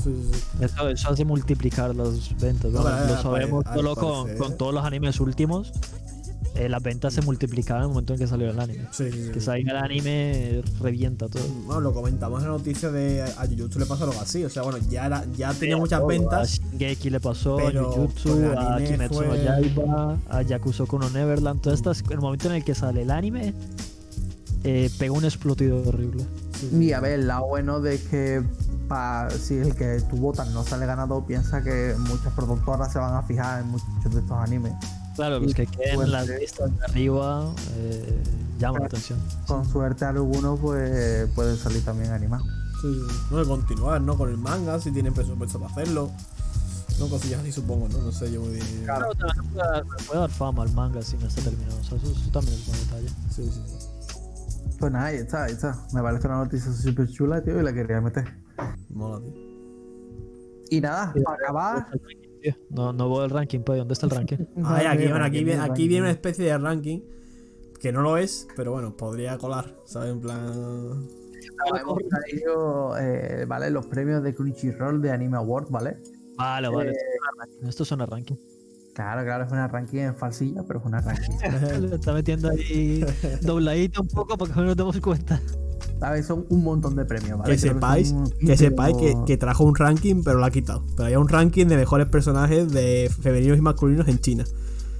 sí, 0.03 0.13
sí, 0.31 0.31
sí. 0.33 0.63
Eso, 0.63 0.89
eso 0.89 1.09
hace 1.09 1.25
multiplicar 1.25 1.95
las 1.95 2.35
ventas. 2.39 2.71
No, 2.71 2.83
lo 2.83 3.21
sabemos 3.21 3.65
solo 3.73 3.95
con, 3.95 4.37
con 4.37 4.57
todos 4.57 4.73
los 4.73 4.83
animes 4.83 5.19
últimos. 5.19 5.71
Eh, 6.55 6.67
las 6.69 6.83
ventas 6.83 7.13
se 7.13 7.21
multiplicaban 7.21 7.83
en 7.83 7.89
el 7.89 7.93
momento 7.93 8.13
en 8.13 8.19
que 8.19 8.27
salió 8.27 8.49
el 8.49 8.59
anime. 8.59 8.87
Sí. 8.91 9.05
Que 9.33 9.39
salga 9.39 9.71
el 9.71 9.77
anime 9.77 10.61
revienta 10.81 11.27
todo. 11.27 11.43
Bueno, 11.65 11.81
lo 11.81 11.93
comentamos 11.93 12.41
en 12.41 12.47
la 12.51 12.57
noticia 12.57 12.91
de 12.91 13.21
a 13.23 13.45
Jujutsu 13.47 13.79
le 13.79 13.85
pasó 13.85 14.03
algo 14.03 14.19
así. 14.21 14.43
O 14.43 14.49
sea, 14.49 14.63
bueno, 14.63 14.77
ya, 14.89 15.05
era, 15.05 15.25
ya 15.37 15.53
tenía 15.53 15.77
muchas 15.77 15.99
Todo, 15.99 16.07
ventas. 16.09 16.59
A 16.59 16.69
Shingeki 16.71 17.09
le 17.09 17.19
pasó, 17.19 17.55
pero 17.57 17.89
a 17.89 17.93
Jujutsu, 17.93 18.29
a 18.57 18.77
Kimetsu 18.77 19.21
no 19.23 19.27
fue- 19.29 19.43
Yaiba, 19.43 20.17
a 20.29 20.41
Yakusoku 20.41 20.99
no 20.99 21.09
Neverland. 21.09 21.61
Todas 21.61 21.79
estas, 21.79 22.03
el 22.09 22.19
momento 22.19 22.47
en 22.49 22.55
el 22.55 22.63
que 22.63 22.75
sale 22.75 23.03
el 23.03 23.11
anime, 23.11 23.53
eh, 24.63 24.89
pega 24.99 25.13
un 25.13 25.23
explotido 25.25 25.81
horrible. 25.87 26.25
Sí, 26.59 26.67
sí. 26.69 26.83
Y 26.85 26.93
a 26.93 26.99
ver, 26.99 27.13
el 27.19 27.27
lado 27.27 27.47
bueno 27.47 27.79
de 27.79 27.99
que 27.99 28.43
pa- 28.87 29.29
si 29.29 29.55
el 29.55 29.73
que 29.73 30.01
tú 30.09 30.17
votas 30.17 30.51
no 30.51 30.63
sale 30.63 30.85
ganador, 30.85 31.25
piensa 31.25 31.63
que 31.63 31.95
muchas 31.97 32.33
productoras 32.33 32.91
se 32.93 32.99
van 32.99 33.15
a 33.15 33.23
fijar 33.23 33.61
en 33.61 33.69
muchos 33.69 34.13
de 34.13 34.19
estos 34.19 34.37
animes. 34.37 34.73
Claro, 35.15 35.39
los 35.39 35.53
que 35.53 35.65
queden 35.67 36.01
en 36.01 36.11
las 36.11 36.27
listas 36.27 36.77
de 36.77 36.85
arriba 36.85 37.53
eh, 37.75 38.23
llaman 38.59 38.81
la 38.81 38.87
atención. 38.87 39.19
Con 39.47 39.67
suerte 39.69 40.05
algunos 40.05 40.59
pues 40.59 41.29
pueden 41.31 41.57
salir 41.57 41.83
también 41.83 42.11
animados. 42.11 42.47
Sí, 42.81 42.93
sí. 42.93 43.15
No, 43.29 43.37
de 43.37 43.45
continuar, 43.45 44.01
¿no? 44.01 44.17
Con 44.17 44.29
el 44.29 44.37
manga, 44.37 44.79
si 44.79 44.91
tienen 44.91 45.13
presupuesto 45.13 45.59
para 45.59 45.71
hacerlo. 45.71 46.11
Son 46.97 47.09
cosillas 47.09 47.41
así, 47.41 47.51
supongo, 47.51 47.87
¿no? 47.89 47.97
No 47.99 48.11
sé, 48.11 48.31
yo 48.31 48.41
muy 48.41 48.53
bien. 48.53 48.65
Claro. 48.85 49.13
También 49.15 49.53
puede, 49.53 49.67
dar- 49.67 49.83
puede 50.07 50.19
dar 50.19 50.29
fama 50.29 50.63
al 50.63 50.71
manga 50.73 51.01
si 51.01 51.17
no 51.17 51.27
está 51.27 51.41
terminado. 51.41 51.77
O 51.79 51.83
sea, 51.83 51.97
eso, 51.97 52.11
eso 52.11 52.31
también 52.31 52.53
es 52.57 52.67
un 52.67 52.73
buen 52.73 52.85
detalle. 52.87 53.09
Sí, 53.35 53.43
sí, 53.51 53.61
sí. 53.67 53.87
Pues 54.79 54.91
nada, 54.91 55.05
ahí 55.05 55.17
está, 55.17 55.43
ahí 55.45 55.51
está. 55.53 55.77
Me 55.93 56.01
parece 56.01 56.27
una 56.27 56.37
noticia 56.37 56.71
súper 56.71 57.07
chula, 57.09 57.41
tío, 57.41 57.59
y 57.59 57.63
la 57.63 57.73
quería 57.73 58.01
meter. 58.01 58.33
Mola, 58.89 59.19
tío. 59.19 59.33
Y 60.69 60.79
nada, 60.81 61.13
para 61.23 61.35
acabar. 61.37 61.87
Tío, 62.41 62.55
No, 62.69 62.93
no 62.93 63.09
veo 63.09 63.25
el 63.25 63.29
ranking, 63.29 63.59
pues. 63.59 63.79
¿Dónde 63.79 63.93
está 63.93 64.05
el 64.07 64.11
ranking? 64.11 64.37
Ay, 64.65 64.85
aquí, 64.87 65.07
bueno, 65.07 65.25
aquí, 65.25 65.43
viene, 65.43 65.61
aquí 65.61 65.87
viene 65.87 66.03
una 66.03 66.11
especie 66.11 66.45
de 66.45 66.57
ranking 66.57 67.01
que 67.79 67.91
no 67.91 68.01
lo 68.01 68.17
es, 68.17 68.47
pero 68.55 68.71
bueno, 68.71 68.95
podría 68.95 69.37
colar, 69.37 69.75
¿sabes? 69.85 70.11
En 70.11 70.21
plan. 70.21 71.07
Hemos 71.79 71.99
traído, 72.07 72.97
eh, 72.97 73.45
¿vale? 73.47 73.69
Los 73.69 73.87
premios 73.87 74.23
de 74.23 74.33
Crunchyroll 74.33 75.01
de 75.01 75.11
Anime 75.11 75.37
Award, 75.37 75.69
¿vale? 75.69 75.97
Vale, 76.37 76.69
vale. 76.69 76.91
Eh, 76.91 77.67
Esto 77.67 77.85
suena 77.85 78.05
ranking. 78.05 78.35
Claro, 78.93 79.23
claro, 79.23 79.45
es 79.45 79.51
una 79.51 79.67
ranking 79.67 79.99
en 79.99 80.15
falsilla, 80.15 80.63
pero 80.67 80.79
es 80.79 80.85
una 80.85 81.01
ranking. 81.01 81.87
Le 81.87 81.95
está 81.95 82.13
metiendo 82.13 82.49
ahí 82.49 83.05
dobladito 83.41 84.01
un 84.01 84.07
poco 84.07 84.37
para 84.37 84.53
que 84.53 84.59
no 84.59 84.65
nos 84.67 84.77
demos 84.77 84.99
cuenta. 84.99 85.41
Son 86.25 86.45
un 86.49 86.63
montón 86.63 86.95
de 86.95 87.05
premios, 87.05 87.37
¿vale? 87.39 87.51
Que 87.53 87.59
sepáis, 87.59 88.13
que 88.39 88.45
15 88.47 88.57
sepáis 88.57 88.97
que, 88.97 89.15
que 89.25 89.37
trajo 89.37 89.63
un 89.63 89.75
ranking, 89.75 90.23
pero 90.23 90.39
lo 90.39 90.45
ha 90.45 90.51
quitado. 90.51 90.83
Pero 90.95 91.05
había 91.05 91.19
un 91.19 91.27
ranking 91.29 91.67
de 91.67 91.77
mejores 91.77 92.07
personajes 92.07 92.71
de 92.71 93.09
femeninos 93.21 93.57
y 93.57 93.61
masculinos 93.61 94.07
en 94.07 94.19
China. 94.19 94.45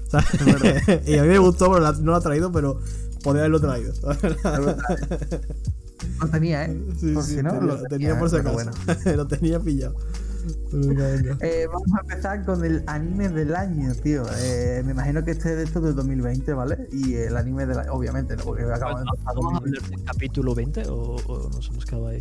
¿sabes? 0.07 0.27
y 1.07 1.17
a 1.17 1.21
mí 1.23 1.27
me 1.29 1.39
gustó, 1.39 1.71
pero 1.71 1.79
la- 1.79 1.93
no 1.93 2.11
lo 2.11 2.15
ha 2.15 2.21
traído, 2.21 2.51
pero 2.51 2.79
podría 3.23 3.43
haberlo 3.43 3.59
traído. 3.61 3.93
Lo 6.19 6.27
tenía, 6.29 6.65
¿eh? 6.65 6.77
Sí, 6.99 7.13
por 7.13 7.23
sí, 7.23 7.35
si 7.35 7.43
no, 7.43 7.51
tenía, 7.51 7.73
lo 7.73 7.83
tenía 7.83 8.19
por 8.19 8.29
si 8.29 8.35
acaso. 8.37 8.69
lo 9.15 9.27
tenía 9.27 9.59
pillado. 9.59 9.95
Venga, 10.72 11.07
venga. 11.11 11.38
Eh, 11.41 11.68
vamos 11.72 11.88
a 11.97 12.01
empezar 12.01 12.45
con 12.45 12.63
el 12.65 12.84
anime 12.88 13.30
del 13.30 13.55
año, 13.55 13.93
tío. 13.95 14.23
Eh, 14.39 14.81
me 14.85 14.91
imagino 14.91 15.23
que 15.23 15.31
este 15.31 15.51
es 15.51 15.57
de 15.57 15.63
esto 15.63 15.81
de 15.81 15.93
2020, 15.93 16.53
¿vale? 16.53 16.88
Y 16.91 17.15
el 17.15 17.38
anime 17.38 17.65
del 17.65 17.80
año, 17.80 17.93
obviamente, 17.93 18.35
¿no? 18.35 18.43
Porque 18.43 18.63
acabo 18.63 18.97
de 18.99 19.03
empezar 19.03 19.35
¿Vamos 19.35 19.53
a 19.53 19.59
2020. 19.59 19.77
hablar 19.85 19.89
del 19.99 20.05
capítulo 20.05 20.55
20 20.55 20.88
o, 20.88 21.15
o 21.27 21.49
nos 21.49 21.69
hemos 21.69 21.85
quedado 21.85 22.07
ahí? 22.07 22.19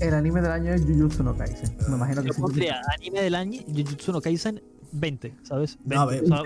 El 0.00 0.14
anime 0.14 0.40
del 0.40 0.50
año 0.52 0.72
es 0.72 0.82
Jujutsu 0.82 1.22
no 1.22 1.36
Kaisen. 1.36 1.76
Me 1.88 1.96
imagino 1.96 2.22
que 2.22 2.28
Yo 2.28 2.34
sí. 2.34 2.40
pondría 2.40 2.80
anime 2.98 3.20
del 3.22 3.34
año 3.34 3.60
Jujutsu 3.68 4.12
no 4.12 4.20
Kaisen 4.20 4.62
20, 4.92 5.34
¿sabes? 5.42 5.78
20. 5.84 5.96
A 5.96 6.04
ver. 6.06 6.24
o 6.24 6.26
sea, 6.26 6.42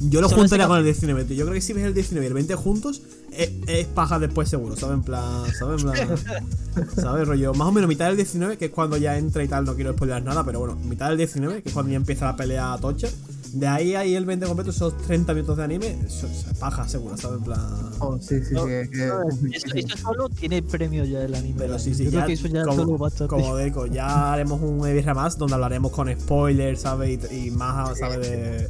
Yo 0.00 0.20
lo 0.20 0.28
juntaría 0.28 0.66
con 0.66 0.78
el 0.78 0.84
19, 0.84 1.24
tío. 1.24 1.36
Yo 1.36 1.44
creo 1.44 1.54
que 1.54 1.60
si 1.60 1.72
ves 1.72 1.84
el 1.84 1.94
19 1.94 2.24
y 2.24 2.28
el 2.28 2.34
20 2.34 2.54
juntos, 2.56 3.02
es, 3.32 3.50
es 3.66 3.86
paja 3.86 4.18
después 4.18 4.48
seguro, 4.48 4.76
¿sabes? 4.76 4.94
En 4.96 5.02
plan, 5.02 5.44
¿sabes? 5.58 5.82
En 5.82 5.90
plan, 5.90 6.88
¿sabes? 6.96 7.28
Rollo, 7.28 7.54
más 7.54 7.68
o 7.68 7.72
menos 7.72 7.88
mitad 7.88 8.06
del 8.06 8.16
19, 8.16 8.58
que 8.58 8.66
es 8.66 8.70
cuando 8.70 8.96
ya 8.96 9.16
entra 9.16 9.42
y 9.44 9.48
tal, 9.48 9.64
no 9.64 9.74
quiero 9.74 9.92
spoiler 9.92 10.22
nada, 10.22 10.44
pero 10.44 10.60
bueno, 10.60 10.76
mitad 10.76 11.08
del 11.08 11.18
19, 11.18 11.62
que 11.62 11.68
es 11.68 11.72
cuando 11.72 11.92
ya 11.92 11.96
empieza 11.96 12.26
la 12.26 12.36
pelea 12.36 12.76
tocha. 12.80 13.08
De 13.54 13.66
ahí 13.68 13.94
ahí 13.94 14.14
el 14.16 14.24
20 14.26 14.46
completo, 14.46 14.70
esos 14.70 14.96
30 14.98 15.32
minutos 15.32 15.56
de 15.56 15.64
anime, 15.64 15.96
eso 16.06 16.26
es 16.26 16.44
paja 16.58 16.88
seguro, 16.88 17.16
¿sabes? 17.16 17.38
En 17.38 17.44
plan... 17.44 17.60
Oh, 18.00 18.18
sí, 18.20 18.42
sí, 18.44 18.52
No, 18.54 18.62
sí. 18.64 18.68
que- 18.90 19.50
Esto, 19.56 19.74
esto 19.74 19.96
solo 19.96 20.28
tiene 20.28 20.60
premio 20.62 21.04
ya 21.04 21.22
el 21.22 21.34
anime. 21.34 21.54
Pero 21.58 21.72
del 21.72 21.80
sí, 21.80 21.94
sí, 21.94 22.04
Yo 22.04 22.10
ya, 22.10 22.16
creo 22.24 22.26
que 22.26 22.32
eso 22.32 22.48
ya 22.48 22.64
como, 22.64 22.76
solo 22.82 22.98
bastante. 22.98 23.28
como 23.30 23.54
Deco, 23.56 23.86
ya 23.86 24.32
haremos 24.32 24.60
un 24.60 24.86
Ebirra 24.86 25.14
más 25.14 25.38
donde 25.38 25.54
hablaremos 25.54 25.92
con 25.92 26.12
spoilers, 26.12 26.80
¿sabes? 26.80 27.30
Y, 27.30 27.46
y 27.46 27.50
más, 27.52 27.96
¿sabes? 27.98 28.20
De, 28.28 28.68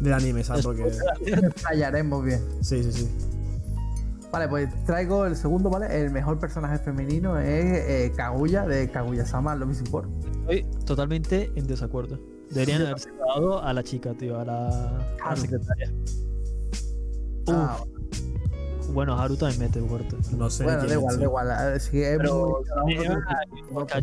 del 0.00 0.12
anime, 0.12 0.44
¿sabes? 0.44 0.64
Porque... 0.64 0.90
Fallaremos 1.56 2.22
bien. 2.24 2.42
Sí, 2.60 2.82
sí, 2.82 2.92
sí. 2.92 3.08
Vale, 4.30 4.48
pues 4.48 4.68
traigo 4.86 5.26
el 5.26 5.36
segundo, 5.36 5.68
¿vale? 5.70 5.86
El 6.04 6.10
mejor 6.10 6.38
personaje 6.38 6.78
femenino 6.78 7.38
es 7.38 7.64
eh, 7.64 8.12
Kaguya, 8.16 8.66
de 8.66 8.90
Kaguya-sama 8.90 9.54
Love 9.56 9.82
War. 9.90 10.04
Estoy 10.48 10.64
totalmente 10.84 11.50
en 11.54 11.66
desacuerdo. 11.66 12.18
Deberían 12.52 12.82
haberse 12.82 13.10
dado 13.12 13.62
a 13.62 13.72
la 13.72 13.82
chica, 13.82 14.12
tío, 14.14 14.38
a 14.38 14.44
la, 14.44 14.68
a 14.68 14.70
la 14.72 15.14
Haru. 15.24 15.40
secretaria. 15.40 15.92
Ah, 17.48 17.78
Uf, 18.80 18.88
bueno, 18.92 19.18
Haru 19.18 19.36
también 19.36 19.60
mete 19.62 19.80
fuerte. 19.80 20.16
No 20.36 20.50
sé. 20.50 20.64
bueno, 20.64 20.86
da 20.86 20.94
igual, 20.94 21.18
da 21.18 21.24
igual. 21.24 21.48
eh, 21.76 21.80
Sí, 21.80 22.02
es 22.02 22.18
Pero 22.18 22.62
muy- 22.84 22.98
uno 22.98 23.18
eh, 23.78 24.02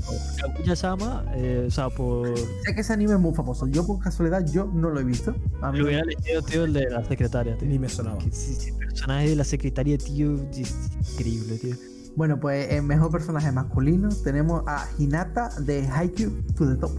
eh, 1.35 1.65
o 1.67 1.71
sea, 1.71 1.89
por. 1.89 2.37
Sé 2.37 2.73
que 2.75 2.81
ese 2.81 2.93
anime 2.93 3.13
es 3.13 3.19
muy 3.19 3.33
famoso. 3.33 3.67
Yo, 3.67 3.85
por 3.85 3.99
casualidad, 3.99 4.45
yo 4.51 4.65
no 4.65 4.89
lo 4.89 4.99
he 4.99 5.03
visto. 5.03 5.35
A 5.61 5.71
mí 5.71 5.79
Lo 5.79 5.85
hubiera 5.85 6.01
elegido, 6.03 6.41
tío, 6.41 6.63
el 6.65 6.73
de 6.73 6.89
la 6.89 7.03
secretaria, 7.05 7.57
tío. 7.57 7.67
Ni 7.67 7.77
me 7.79 7.87
sonaba. 7.89 8.17
Que 8.17 8.25
el 8.29 8.77
personaje 8.77 9.29
de 9.29 9.35
la 9.35 9.43
secretaria, 9.43 9.97
tío, 9.97 10.35
es 10.51 10.75
increíble, 11.13 11.57
tío. 11.59 11.75
Bueno, 12.15 12.39
pues 12.39 12.71
el 12.71 12.83
mejor 12.83 13.11
personaje 13.11 13.51
masculino 13.51 14.09
tenemos 14.23 14.63
a 14.67 14.87
Hinata 14.97 15.49
de 15.59 15.87
Haikyuu 15.87 16.31
to 16.57 16.67
the 16.67 16.75
Top. 16.75 16.91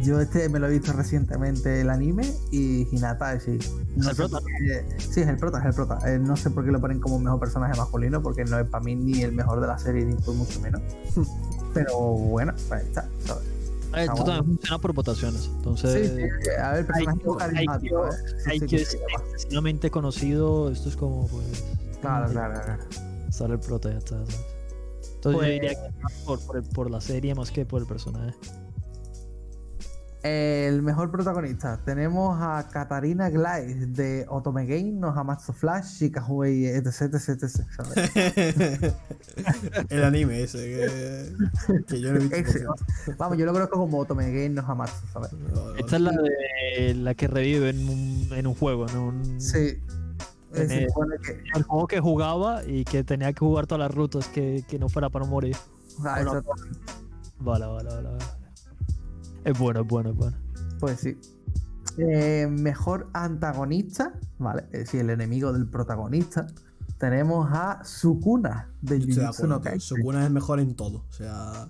Yo 0.00 0.20
este 0.20 0.48
me 0.48 0.58
lo 0.58 0.68
he 0.68 0.70
visto 0.70 0.92
recientemente 0.94 1.82
el 1.82 1.90
anime 1.90 2.24
y 2.50 2.88
Hinata 2.96 3.38
sí. 3.38 3.58
¿Es 3.60 3.72
No 3.96 4.10
el 4.10 4.16
prota? 4.16 4.38
qué- 4.58 4.84
sí, 4.98 5.20
es 5.20 5.28
el 5.28 5.36
prota, 5.36 5.58
es 5.58 5.66
el 5.66 5.74
prota. 5.74 5.98
Eh, 6.10 6.18
no 6.18 6.34
sé 6.36 6.50
por 6.50 6.64
qué 6.64 6.70
lo 6.72 6.80
ponen 6.80 6.98
como 6.98 7.18
mejor 7.18 7.38
personaje 7.38 7.76
masculino 7.78 8.22
porque 8.22 8.44
no 8.44 8.58
es 8.58 8.66
para 8.68 8.82
mí 8.82 8.94
ni 8.94 9.20
el 9.22 9.32
mejor 9.32 9.60
de 9.60 9.66
la 9.66 9.78
serie 9.78 10.04
ni 10.06 10.14
por 10.14 10.34
mucho 10.34 10.60
menos. 10.60 10.80
Pero 11.74 11.98
bueno, 11.98 12.52
pues 12.54 12.72
ahí 12.72 12.86
está. 12.86 13.06
¿sabes? 13.26 13.42
A 13.92 13.96
ver, 13.96 14.04
esto 14.08 14.24
también 14.24 14.44
funciona 14.46 14.78
por 14.78 14.94
votaciones. 14.94 15.50
Entonces, 15.56 16.12
sí, 16.16 16.50
a 16.58 16.72
ver, 16.72 16.86
personaje 16.86 17.20
carismático. 17.38 18.08
Haikyuu 18.46 18.68
que 18.68 18.76
es 18.76 18.94
excesivamente 19.34 19.90
conocido. 19.90 20.70
Esto 20.70 20.88
es 20.88 20.96
como, 20.96 21.26
pues. 21.28 21.62
Claro, 22.00 22.30
claro, 22.32 22.60
claro. 22.64 22.82
Sale 23.30 23.54
el 23.54 23.60
prota 23.60 23.90
y 23.90 23.92
ya 23.92 23.98
está, 23.98 24.16
¿sabes? 24.20 24.40
Entonces 25.16 25.38
Pues- 25.38 25.46
yo 25.46 25.52
diría 25.52 25.70
que 25.74 26.02
más 26.02 26.12
por, 26.24 26.40
por, 26.40 26.62
por 26.70 26.90
la 26.90 27.00
serie 27.02 27.34
más 27.34 27.50
que 27.50 27.66
por 27.66 27.82
el 27.82 27.86
personaje. 27.86 28.34
El 30.22 30.82
mejor 30.82 31.10
protagonista. 31.10 31.80
Tenemos 31.84 32.38
a 32.40 32.68
Katarina 32.68 33.28
Glaze 33.28 33.86
de 33.86 34.24
Otome 34.28 34.66
Game, 34.66 34.92
no 34.92 35.08
Hamatsu 35.08 35.52
Flash, 35.52 35.98
Shikahuei, 35.98 36.66
etc, 36.66 37.14
etc, 37.14 37.42
etc. 37.42 38.94
el 39.90 40.04
anime 40.04 40.44
ese 40.44 40.58
que, 40.58 41.82
que 41.88 42.00
yo 42.00 42.12
no 42.12 42.20
he 42.20 42.20
visto. 42.20 42.36
Ese. 42.36 42.64
Vamos, 43.18 43.36
yo 43.36 43.46
lo 43.46 43.52
conozco 43.52 43.78
como 43.80 43.98
Otome 43.98 44.26
Game, 44.26 44.50
no 44.50 44.62
Hamatsu, 44.62 45.06
¿sabes? 45.12 45.30
Esta 45.76 45.96
es 45.96 46.02
la 46.02 46.12
de 46.12 46.94
la 46.94 47.14
que 47.14 47.26
revive 47.26 47.70
en 47.70 47.88
un, 47.88 48.28
en 48.32 48.46
un 48.46 48.54
juego, 48.54 48.86
¿no? 48.94 49.08
Un, 49.08 49.40
Sí. 49.40 49.80
Que. 50.54 50.86
El 51.54 51.62
juego 51.64 51.86
que 51.88 51.98
jugaba 51.98 52.62
y 52.64 52.84
que 52.84 53.02
tenía 53.02 53.32
que 53.32 53.40
jugar 53.40 53.66
todas 53.66 53.80
las 53.80 53.94
rutas 53.94 54.28
que, 54.28 54.62
que 54.68 54.78
no 54.78 54.88
fuera 54.88 55.08
para 55.08 55.24
no 55.24 55.30
morir. 55.32 55.56
ah, 56.04 56.20
bueno, 56.22 56.42
Vale, 57.38 57.66
vale, 57.66 57.88
vale. 57.88 58.08
vale. 58.08 58.41
Es 59.44 59.58
bueno, 59.58 59.80
es 59.82 59.86
bueno, 59.86 60.10
es 60.10 60.16
bueno. 60.16 60.36
Pues 60.80 61.00
sí. 61.00 61.18
Eh, 61.98 62.46
mejor 62.50 63.08
antagonista, 63.12 64.12
¿vale? 64.38 64.64
Es 64.72 64.80
decir, 64.80 65.00
el 65.00 65.10
enemigo 65.10 65.52
del 65.52 65.66
protagonista. 65.68 66.46
Tenemos 66.98 67.48
a 67.50 67.82
Sukuna 67.84 68.70
de 68.80 69.00
Jujutsu 69.00 69.48
no. 69.48 69.60
Sukuna 69.80 70.20
es 70.20 70.26
el 70.28 70.32
mejor 70.32 70.60
en 70.60 70.76
todo. 70.76 71.04
O 71.08 71.12
sea, 71.12 71.66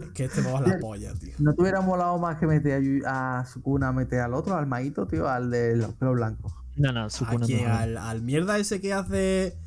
es 0.00 0.10
que 0.14 0.26
este 0.26 0.40
va 0.42 0.60
la 0.60 0.78
polla, 0.80 1.12
tío. 1.14 1.34
¿No 1.40 1.52
te 1.52 1.62
hubiera 1.62 1.80
molado 1.80 2.16
más 2.18 2.38
que 2.38 2.46
meter 2.46 2.74
a, 2.74 2.80
Yu- 2.80 3.02
a 3.04 3.44
Sukuna, 3.44 3.90
meter 3.92 4.20
al 4.20 4.34
otro, 4.34 4.54
al 4.56 4.68
Maito, 4.68 5.06
tío, 5.08 5.28
al 5.28 5.50
de 5.50 5.76
los 5.76 5.92
pelos 5.94 6.14
blancos? 6.14 6.54
No, 6.76 6.92
no, 6.92 7.04
¿A 7.06 7.10
Sukuna 7.10 7.44
quién? 7.44 7.64
mejor. 7.64 7.72
Al, 7.76 7.96
al 7.98 8.22
mierda 8.22 8.56
ese 8.58 8.80
que 8.80 8.92
hace. 8.94 9.58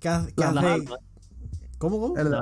Que 0.00 0.08
hace. 0.08 0.32
que 0.34 0.40
Las 0.42 0.56
hace- 0.56 0.66
armas. 0.66 0.98
¿Cómo, 1.78 2.00
cómo? 2.00 2.16
El, 2.16 2.34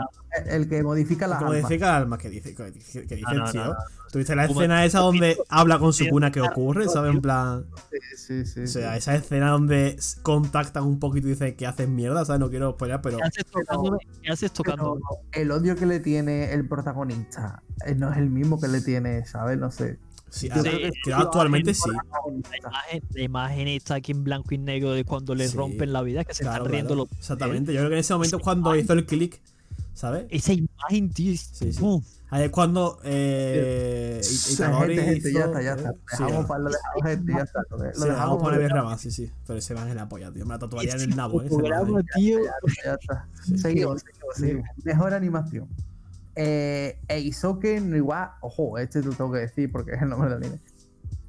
el 0.46 0.68
que 0.68 0.82
modifica 0.82 1.26
las 1.26 1.38
Como 1.40 1.50
armas. 1.52 1.68
dice 1.68 1.78
cada 1.80 1.96
alma 1.98 2.16
que 2.16 2.30
dice, 2.30 2.54
que 2.54 2.70
dice, 2.70 3.06
que 3.06 3.16
dice 3.16 3.26
No, 3.34 3.38
no, 3.40 3.46
el 3.46 3.52
tío. 3.52 3.74
Tuviste 4.12 4.36
la 4.36 4.44
escena 4.44 4.84
esa 4.84 4.98
donde 4.98 5.38
habla 5.48 5.78
con 5.78 5.90
tío, 5.92 6.04
Sukuna 6.04 6.30
que 6.30 6.42
ocurre, 6.42 6.86
¿sabes? 6.86 7.14
En 7.14 7.22
plan. 7.22 7.64
Sí, 8.14 8.44
sí, 8.44 8.60
O 8.60 8.66
sea, 8.66 8.92
sí. 8.92 8.98
esa 8.98 9.14
escena 9.14 9.48
donde 9.50 9.96
contactan 10.20 10.84
un 10.84 10.98
poquito 10.98 11.28
y 11.28 11.30
dicen 11.30 11.56
que 11.56 11.66
hacen 11.66 11.96
mierda, 11.96 12.22
¿sabes? 12.26 12.38
No 12.38 12.50
quiero 12.50 12.72
spoiler, 12.72 13.00
pero. 13.00 13.16
¿Qué 13.16 13.24
haces 13.24 13.46
tocando? 13.46 13.98
¿Qué 14.22 14.30
haces 14.30 14.52
tocando? 14.52 15.00
El 15.32 15.50
odio 15.50 15.74
que 15.76 15.86
le 15.86 15.98
tiene 15.98 16.52
el 16.52 16.68
protagonista 16.68 17.62
eh, 17.86 17.94
no 17.94 18.12
es 18.12 18.18
el 18.18 18.28
mismo 18.28 18.60
que 18.60 18.68
le 18.68 18.82
tiene, 18.82 19.24
¿sabes? 19.24 19.56
No 19.58 19.70
sé. 19.70 19.98
Sí, 20.28 20.50
que 20.50 20.90
sí 21.04 21.10
actualmente 21.12 21.72
sí. 21.72 21.90
la 21.90 22.56
imagen, 22.58 23.02
la 23.14 23.22
imagen 23.22 23.68
está 23.68 23.94
aquí 23.94 24.12
en 24.12 24.24
blanco 24.24 24.54
y 24.54 24.58
negro 24.58 24.92
de 24.92 25.04
cuando 25.04 25.34
le 25.34 25.48
Sí, 25.48 25.56
rompen 25.56 25.90
la 25.92 26.02
vida, 26.02 26.24
que 26.24 26.34
se 26.34 26.42
Claro, 26.42 26.64
están 26.64 26.72
riendo 26.72 26.94
claro. 26.94 27.08
los. 27.10 27.18
Exactamente. 27.18 27.72
Yo 27.72 27.78
creo 27.80 27.88
que 27.88 27.94
en 27.96 28.00
ese 28.00 28.12
momento 28.12 28.36
es 28.36 28.42
cuando 28.42 28.76
hizo 28.76 28.92
el 28.92 29.06
click, 29.06 29.40
¿sabes? 29.94 30.26
Esa 30.28 30.52
imagen, 30.52 31.10
tío. 31.10 31.34
Sí, 31.36 31.72
sí. 31.72 31.78
uf. 31.82 32.04
Ahí 32.32 32.44
es 32.44 32.50
cuando. 32.50 32.98
Eh, 33.04 34.20
Sí, 34.22 34.54
Itadori 34.54 34.96
gente, 34.96 35.12
gente, 35.12 35.32
ya 35.32 35.38
hizo- 35.40 35.46
está, 35.48 35.62
ya 35.62 35.72
está. 35.74 35.92
Sí, 35.92 36.24
Dejamos 36.24 36.44
ah. 36.44 36.48
para 36.48 36.60
lo 36.60 36.70
dejamos 36.70 37.02
gente, 37.04 37.32
ya 37.32 37.42
está. 37.42 37.60
Lo, 37.68 37.78
Sí, 37.78 38.00
lo 38.00 38.06
dejamos 38.06 38.42
poner 38.42 38.58
bien 38.58 38.84
más, 38.84 39.00
sí, 39.02 39.10
sí. 39.10 39.32
Pero 39.46 39.58
ese 39.58 39.74
man 39.74 39.88
es 39.88 39.94
la 39.94 40.08
polla, 40.08 40.32
tío. 40.32 40.46
Me 40.46 40.54
la 40.54 40.58
tatuaría 40.58 40.94
en 40.94 41.00
el 41.02 41.14
nabo, 41.14 41.42
¿eh? 41.42 41.48
Programa, 41.50 42.00
tío. 42.14 42.38
ya 42.84 42.94
está. 42.94 43.28
Sí. 43.44 43.58
Seguimos, 43.58 44.00
seguimos, 44.00 44.34
seguimos. 44.36 44.64
Mejor 44.82 45.12
animación. 45.12 45.68
Eh, 46.34 46.98
Eisoke 47.08 47.78
Niwa, 47.82 48.38
ojo, 48.40 48.78
este 48.78 49.02
te 49.02 49.08
lo 49.08 49.12
tengo 49.14 49.32
que 49.32 49.40
decir 49.40 49.70
porque 49.70 49.92
es 49.92 50.00
el 50.00 50.08
nombre 50.08 50.30
del 50.30 50.38
anime. 50.38 50.60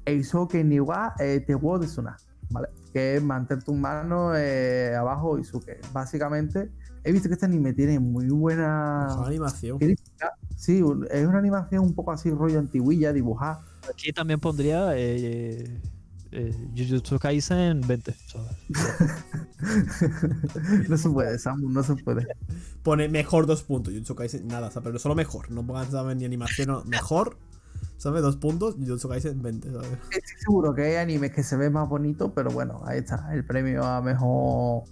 Eisoke 0.06 0.64
Niwa 0.64 1.14
eh, 1.18 1.40
Tewo 1.46 1.78
de 1.78 1.86
Suna, 1.86 2.16
¿vale? 2.48 2.68
Que 2.94 3.16
es 3.16 3.22
mantener 3.22 3.62
tu 3.62 3.74
mano 3.74 4.34
eh, 4.34 4.94
abajo 4.96 5.38
y 5.38 5.44
suke. 5.44 5.80
Básicamente, 5.92 6.70
he 7.04 7.12
visto 7.12 7.28
que 7.28 7.34
este 7.34 7.46
anime 7.46 7.72
tiene 7.74 7.98
muy 8.00 8.28
buena 8.28 9.06
Mejor 9.08 9.26
animación. 9.28 9.78
crítica. 9.78 10.32
Sí, 10.56 10.82
un- 10.82 11.06
es 11.10 11.26
una 11.26 11.38
animación 11.38 11.84
un 11.84 11.94
poco 11.94 12.12
así 12.12 12.30
rollo 12.30 12.58
antiguilla, 12.58 13.12
dibujada. 13.12 13.64
Aquí 13.92 14.12
también 14.12 14.40
pondría 14.40 14.96
eh, 14.96 15.80
eh, 16.32 16.68
Jujutsu 16.76 17.18
Kaisen 17.18 17.80
20. 17.86 18.14
¿sabes? 18.26 18.56
no 20.88 20.96
se 20.96 21.10
puede, 21.10 21.38
Samu, 21.38 21.68
no 21.68 21.82
se 21.82 21.96
puede. 21.96 22.26
Pone 22.82 23.08
mejor 23.08 23.46
dos 23.46 23.62
puntos. 23.62 23.92
Jujutsu 23.92 24.14
Kaisen, 24.14 24.46
nada, 24.48 24.68
o 24.68 24.70
sea, 24.70 24.82
pero 24.82 24.98
solo 24.98 25.14
mejor. 25.14 25.50
No 25.50 25.66
pongan 25.66 25.90
¿sabes? 25.90 26.16
ni 26.16 26.24
animación, 26.24 26.68
no, 26.68 26.84
mejor. 26.84 27.36
¿Sabes? 27.96 28.22
Dos 28.22 28.36
puntos. 28.36 28.74
Jujutsu 28.76 29.08
Kaisen 29.08 29.42
20, 29.42 29.72
¿sabes? 29.72 29.88
Estoy 30.10 30.38
seguro 30.38 30.74
que 30.74 30.82
hay 30.82 30.96
animes 30.96 31.32
que 31.32 31.42
se 31.42 31.56
ven 31.56 31.72
más 31.72 31.88
bonitos, 31.88 32.32
pero 32.34 32.50
bueno, 32.50 32.82
ahí 32.86 32.98
está, 33.00 33.30
el 33.34 33.44
premio 33.44 33.84
a 33.84 34.00
mejor. 34.02 34.84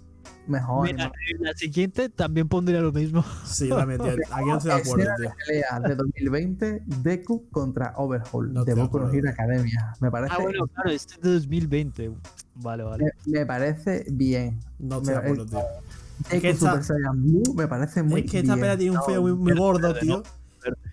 Mejor 0.47 0.87
Mira, 0.87 1.05
anime. 1.05 1.17
en 1.37 1.43
la 1.43 1.53
siguiente 1.53 2.09
también 2.09 2.47
pondría 2.49 2.81
lo 2.81 2.91
mismo. 2.91 3.23
Sí, 3.45 3.69
también, 3.69 4.01
tío. 4.01 4.11
Aquí 4.31 4.45
no 4.45 4.57
estoy 4.57 4.71
de 4.71 4.77
acuerdo, 4.77 5.05
tío. 5.17 5.29
de 5.29 5.35
pelea 5.45 5.79
de 5.79 5.95
2020, 5.95 6.83
Deku 7.01 7.49
contra 7.49 7.93
Overhaul 7.97 8.53
No 8.53 8.65
de 8.65 8.73
Boku 8.73 8.99
no. 8.99 9.09
Hero 9.11 9.29
Academia. 9.29 9.93
Me 10.01 10.11
parece, 10.11 10.33
Ah, 10.37 10.41
bueno, 10.41 10.67
claro, 10.67 10.89
este 10.89 11.13
es 11.15 11.21
de 11.21 11.33
2020. 11.33 12.11
Vale, 12.55 12.83
vale. 12.83 13.05
me, 13.25 13.39
me 13.39 13.45
parece 13.45 14.05
bien. 14.11 14.59
No 14.79 14.97
estoy 14.97 15.13
de 15.15 15.19
Me- 15.21 15.25
acuerdo, 15.25 15.45
tío. 15.45 15.59
Deku 16.29 16.41
que 16.41 16.49
esta- 16.49 16.69
Super 16.71 16.83
Saiyan 16.83 17.23
Blue 17.23 17.53
me 17.55 17.67
parece 17.67 18.03
muy 18.03 18.21
Es 18.21 18.31
que 18.31 18.39
esta 18.39 18.53
bien. 18.55 18.61
pelea 18.61 18.77
tiene 18.77 18.97
un 18.97 19.03
fallo 19.03 19.21
muy, 19.21 19.53
gordo, 19.55 19.93
tío. 19.95 20.23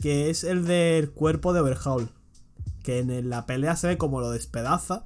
Que 0.01 0.31
es 0.31 0.45
el 0.45 0.65
del 0.67 1.11
cuerpo 1.11 1.53
de 1.53 1.61
Overhaul. 1.61 2.09
Que 2.83 3.01
en 3.01 3.29
la 3.29 3.47
pelea 3.47 3.77
se 3.77 3.87
ve 3.89 3.99
como 3.99 4.21
lo 4.21 4.31
despedaza. 4.31 5.05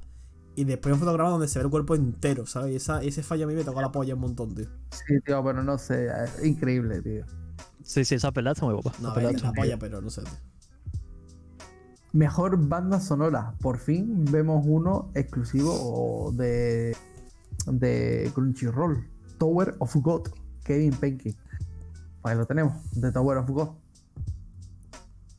Y 0.56 0.64
después 0.64 0.92
un 0.92 1.00
fotograma 1.00 1.30
donde 1.30 1.48
se 1.48 1.58
ve 1.58 1.64
el 1.64 1.70
cuerpo 1.70 1.94
entero, 1.94 2.46
¿sabes? 2.46 2.72
Y 2.72 2.76
esa, 2.76 3.02
ese 3.02 3.22
fallo 3.22 3.44
a 3.44 3.48
mí 3.48 3.54
me 3.54 3.64
tocó 3.64 3.80
la 3.80 3.90
polla 3.90 4.14
un 4.14 4.20
montón, 4.20 4.54
tío. 4.54 4.66
Sí, 4.90 5.20
tío, 5.24 5.42
pero 5.42 5.62
no 5.62 5.78
sé, 5.78 6.06
es 6.06 6.44
increíble, 6.44 7.02
tío. 7.02 7.24
Sí, 7.82 8.04
sí, 8.04 8.14
esa 8.14 8.32
pelea 8.32 8.52
está 8.52 8.64
muy 8.64 8.74
guapa. 8.74 8.92
No, 9.00 9.16
es 9.16 9.34
está 9.34 9.48
la 9.48 9.52
polla, 9.52 9.78
pero 9.78 10.00
no 10.00 10.10
sé, 10.10 10.22
tío. 10.22 10.32
Mejor 12.12 12.56
banda 12.68 13.00
sonora. 13.00 13.54
Por 13.60 13.78
fin 13.78 14.24
vemos 14.30 14.64
uno 14.64 15.10
exclusivo 15.14 16.30
de, 16.32 16.96
de 17.66 18.30
Crunchyroll. 18.32 19.04
Tower 19.38 19.74
of 19.80 19.96
God. 19.96 20.28
Kevin 20.62 20.92
Penke. 20.92 21.36
Pues 22.22 22.32
ahí 22.32 22.38
lo 22.38 22.46
tenemos. 22.46 22.88
De 22.92 23.10
Tower 23.10 23.38
of 23.38 23.50
God. 23.50 23.70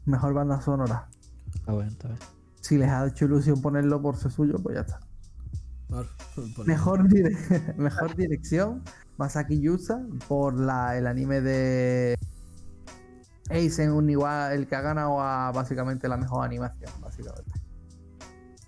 Mejor 0.04 0.34
banda 0.34 0.60
sonora. 0.60 1.08
Está 1.56 1.72
bien, 1.72 1.88
está 1.88 2.10
bien. 2.10 2.20
Si 2.60 2.78
les 2.78 2.90
ha 2.90 3.08
hecho 3.08 3.24
ilusión 3.24 3.62
ponerlo 3.62 4.02
por 4.02 4.18
ser 4.18 4.32
suyo, 4.32 4.56
pues 4.62 4.76
ya 4.76 4.82
está. 4.82 5.00
Mejor, 6.66 7.08
dire- 7.08 7.76
mejor 7.78 8.16
dirección. 8.16 8.84
Masaki 9.18 9.62
Yusa 9.62 10.02
por 10.28 10.60
la, 10.60 10.98
el 10.98 11.08
anime 11.08 11.40
de 11.42 12.16
Eisen 13.50 13.92
Uniwa, 13.92 14.54
el 14.54 14.68
que 14.68 14.76
ha 14.76 14.82
ganado 14.82 15.22
a 15.22 15.52
básicamente 15.54 16.08
la 16.10 16.18
mejor 16.18 16.44
animación, 16.46 16.92
básicamente. 17.00 17.52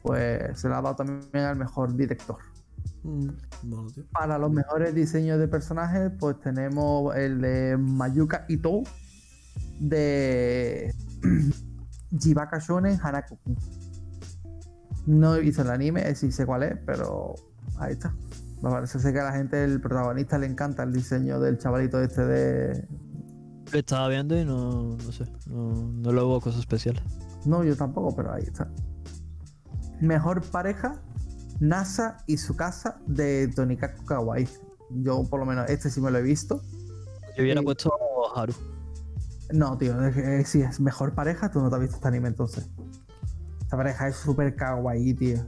Pues 0.04 0.60
se 0.62 0.70
le 0.70 0.76
ha 0.76 0.82
dado 0.82 0.96
también 0.96 1.44
al 1.44 1.58
mejor 1.58 1.94
director. 1.96 2.38
Mm, 3.04 3.28
Bueno. 3.64 3.88
Para 4.14 4.38
los 4.38 4.52
mejores 4.52 4.94
diseños 4.96 5.38
de 5.40 5.48
personajes, 5.50 6.12
pues 6.20 6.40
tenemos 6.40 7.14
el 7.16 7.42
de 7.42 7.76
Mayuka 7.78 8.46
Ito 8.48 8.84
de 9.80 10.94
Jibaka 12.20 12.60
Shonen 12.60 12.98
Hanakoku. 13.02 13.56
No 15.08 15.36
he 15.36 15.40
visto 15.40 15.62
el 15.62 15.70
anime, 15.70 16.14
sí 16.16 16.32
sé 16.32 16.46
cuál 16.46 16.64
es, 16.64 16.78
pero 16.86 17.34
ahí 17.80 17.94
está. 17.94 18.14
Me 18.62 18.70
parece 18.70 19.14
que 19.14 19.20
a 19.20 19.24
la 19.24 19.32
gente, 19.32 19.64
el 19.64 19.80
protagonista, 19.80 20.38
le 20.38 20.48
encanta 20.48 20.84
el 20.84 20.92
diseño 20.92 21.40
del 21.40 21.58
chavalito 21.58 22.02
este 22.02 22.26
de. 22.26 22.88
Lo 23.72 23.80
estaba 23.80 24.10
viendo 24.10 24.38
y 24.38 24.44
no, 24.44 24.98
no 24.98 25.12
sé, 25.12 25.26
no, 25.48 25.92
no 25.92 26.12
le 26.12 26.22
hubo 26.22 26.42
cosa 26.42 26.60
especial. 26.60 27.02
No, 27.46 27.64
yo 27.64 27.76
tampoco, 27.76 28.16
pero 28.16 28.34
ahí 28.34 28.44
está. 28.44 28.70
Mejor 30.02 30.42
pareja, 30.44 31.02
NASA 31.60 32.18
y 32.28 32.38
su 32.38 32.56
casa 32.56 33.00
de 33.08 33.48
Tonikaku 33.56 34.06
Kawaii. 34.06 34.48
Yo, 34.90 35.24
por 35.24 35.40
lo 35.40 35.46
menos, 35.46 35.70
este 35.70 35.90
sí 35.90 36.02
me 36.02 36.12
lo 36.12 36.18
he 36.18 36.22
visto. 36.22 36.62
Yo 37.38 37.44
hubiera 37.44 37.62
puesto 37.62 37.92
Haru. 38.36 38.54
No, 39.54 39.78
tío, 39.78 40.06
es 40.06 40.16
que, 40.16 40.40
eh, 40.40 40.46
si 40.46 40.62
es 40.62 40.80
mejor 40.80 41.14
pareja, 41.14 41.50
tú 41.50 41.62
no 41.62 41.70
te 41.70 41.76
has 41.76 41.82
visto 41.82 41.96
este 41.96 42.08
anime 42.08 42.28
entonces. 42.28 42.70
Esta 43.68 43.76
pareja 43.76 44.08
es 44.08 44.16
súper 44.16 44.56
kawaii, 44.56 45.14
tío. 45.14 45.40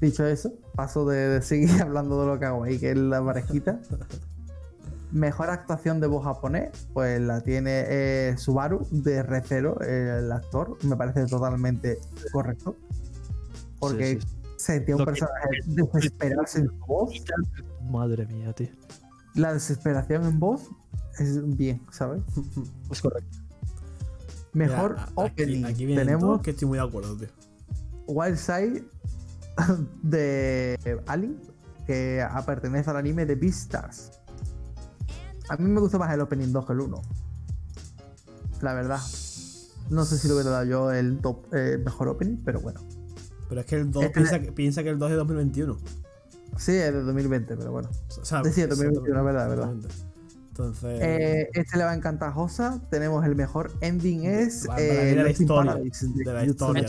Dicho 0.00 0.24
eso, 0.24 0.52
paso 0.76 1.04
de, 1.06 1.16
de 1.28 1.42
seguir 1.42 1.70
hablando 1.82 2.20
de 2.20 2.26
lo 2.28 2.38
kawaii 2.38 2.78
que 2.78 2.92
es 2.92 2.96
la 2.96 3.20
parejita. 3.24 3.80
Mejor 5.10 5.50
actuación 5.50 5.98
de 6.00 6.06
voz 6.06 6.22
japonés, 6.24 6.70
pues 6.94 7.20
la 7.20 7.40
tiene 7.40 7.84
eh, 7.88 8.34
Subaru 8.38 8.86
de 8.92 9.24
Recero, 9.24 9.80
el 9.80 10.30
actor. 10.30 10.78
Me 10.84 10.96
parece 10.96 11.26
totalmente 11.26 11.98
correcto. 12.32 12.76
Porque 13.80 14.20
Sí, 14.20 14.28
sí, 14.28 14.54
sentía 14.56 14.94
un 14.94 15.00
Lo 15.00 15.06
que- 15.06 15.10
personaje 15.10 15.48
desesperarse 15.66 16.60
en 16.60 16.68
su 16.68 16.76
voz. 16.86 17.10
Madre 17.90 18.24
mía, 18.26 18.52
tío. 18.52 18.68
La 19.34 19.52
desesperación 19.52 20.24
en 20.26 20.38
voz 20.38 20.68
es 21.18 21.56
bien, 21.56 21.82
¿sabes? 21.90 22.22
Es 22.88 23.02
correcto. 23.02 23.36
Mejor 24.52 24.92
Mira, 24.94 25.08
opening. 25.14 25.64
Aquí, 25.64 25.72
aquí 25.74 25.86
vienen 25.86 26.06
Tenemos 26.06 26.42
que 26.42 26.50
estoy 26.50 26.68
muy 26.68 26.78
de 26.78 26.84
acuerdo, 26.84 27.16
tío. 27.16 27.28
Wild 28.06 28.36
Side 28.36 28.84
de 30.02 31.00
Ali, 31.06 31.36
que 31.86 32.26
pertenece 32.46 32.90
al 32.90 32.96
anime 32.96 33.26
de 33.26 33.36
Beastars. 33.36 34.12
A 35.48 35.56
mí 35.56 35.68
me 35.68 35.80
gusta 35.80 35.98
más 35.98 36.12
el 36.12 36.20
opening 36.20 36.52
2 36.52 36.66
que 36.66 36.72
el 36.72 36.80
1. 36.80 37.02
La 38.62 38.74
verdad. 38.74 39.00
No 39.90 40.04
sé 40.04 40.18
si 40.18 40.28
lo 40.28 40.34
hubiera 40.34 40.50
dado 40.50 40.64
yo 40.64 40.92
el 40.92 41.18
top 41.18 41.52
eh, 41.52 41.78
mejor 41.84 42.08
opening, 42.08 42.36
pero 42.44 42.60
bueno. 42.60 42.80
Pero 43.48 43.60
es 43.60 43.66
que 43.66 43.76
el 43.76 43.90
2 43.90 44.04
Este- 44.04 44.14
piensa, 44.14 44.40
que, 44.40 44.52
piensa 44.52 44.82
que 44.84 44.90
el 44.90 44.98
2 44.98 45.08
es 45.08 45.12
de 45.12 45.16
2021. 45.18 45.76
Sí, 46.56 46.72
es 46.72 46.92
de 46.92 47.02
2020, 47.02 47.56
pero 47.56 47.72
bueno. 47.72 47.88
O 48.20 48.24
sea, 48.24 48.44
Sí, 48.44 48.60
es 48.60 48.68
2021, 48.68 49.18
es 49.18 49.24
verdad, 49.24 49.44
es 49.44 49.58
verdad. 49.58 49.74
Entonces. 50.66 51.00
Eh, 51.02 51.48
este 51.54 51.76
le 51.78 51.84
va 51.84 51.90
a 51.92 51.94
encantar 51.94 52.28
a 52.30 52.32
Josa. 52.32 52.80
Tenemos 52.90 53.24
el 53.24 53.34
mejor 53.36 53.72
ending 53.80 54.24
es 54.26 54.66
Para- 54.66 54.76
para 54.76 54.82
eh, 55.10 55.14
la 55.16 55.30
historia, 55.30 55.74
de 55.74 56.24
de 56.24 56.32
la 56.32 56.44
historia, 56.44 56.82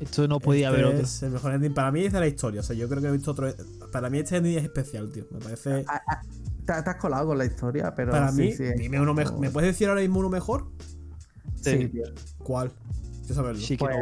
Esto, 0.00 0.28
no 0.28 0.40
podía 0.40 0.68
este 0.68 0.80
haber 0.80 0.94
otro. 0.94 1.04
Es 1.04 1.22
el 1.22 1.30
mejor 1.32 1.52
ending. 1.52 1.74
Para 1.74 1.90
mí 1.92 2.04
es 2.04 2.12
de 2.12 2.20
la 2.20 2.26
historia. 2.26 2.60
O 2.60 2.64
sea, 2.64 2.76
yo 2.76 2.88
creo 2.88 3.00
que 3.02 3.08
he 3.08 3.12
visto 3.12 3.30
otro. 3.32 3.52
Para 3.90 4.10
mí 4.10 4.18
este 4.18 4.36
ending 4.36 4.58
es 4.58 4.64
especial, 4.64 5.10
tío. 5.10 5.26
Me 5.30 5.38
parece. 5.40 5.84
Ah, 5.88 6.00
ah, 6.08 6.20
Te, 6.64 6.82
te 6.82 6.90
has 6.90 6.96
colado 6.96 7.26
con 7.28 7.38
la 7.38 7.44
historia, 7.44 7.94
pero 7.94 8.12
para 8.12 8.30
sí, 8.30 8.42
mí, 8.42 8.52
sí, 8.52 8.64
dime 8.76 9.00
uno 9.00 9.14
mejor. 9.14 9.38
¿Me 9.40 9.50
puedes 9.50 9.70
decir 9.70 9.88
ahora 9.88 10.00
mismo 10.00 10.20
uno 10.20 10.28
mejor? 10.30 10.70
sí, 11.60 11.88
tío. 11.88 12.04
¿Cuál? 12.38 12.72
Quiero 13.20 13.34
saberlo. 13.34 13.62
Pues, 13.78 13.96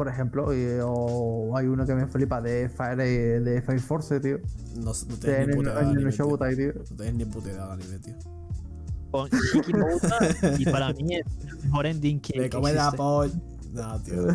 por 0.00 0.08
ejemplo, 0.08 0.54
y- 0.54 0.78
o 0.82 1.54
hay 1.58 1.66
uno 1.66 1.84
que 1.84 1.94
me 1.94 2.06
flipa 2.06 2.40
de 2.40 2.70
Fire, 2.70 2.96
de 3.42 3.60
Fire 3.60 3.80
Force, 3.80 4.18
tío. 4.18 4.38
No, 4.76 4.92
no 4.92 5.16
tenés 5.20 5.48
ni 5.48 5.56
puta 5.56 6.48
tío. 6.56 6.72
No 6.72 6.96
tenés 6.96 7.14
ni 7.16 7.24
puta 7.26 7.50
idea 7.50 7.66
de 7.66 7.72
anime, 7.74 7.98
tío. 7.98 8.14
con 9.10 9.28
Shiki 9.28 9.72
y 10.58 10.64
para 10.70 10.94
mí 10.94 11.16
es 11.16 11.26
el 11.48 11.64
mejor 11.64 11.84
ending 11.84 12.18
que, 12.22 12.40
Me 12.40 12.48
come 12.48 12.72
la 12.72 12.92
polla. 12.92 13.34
No, 13.74 14.00
tío. 14.02 14.28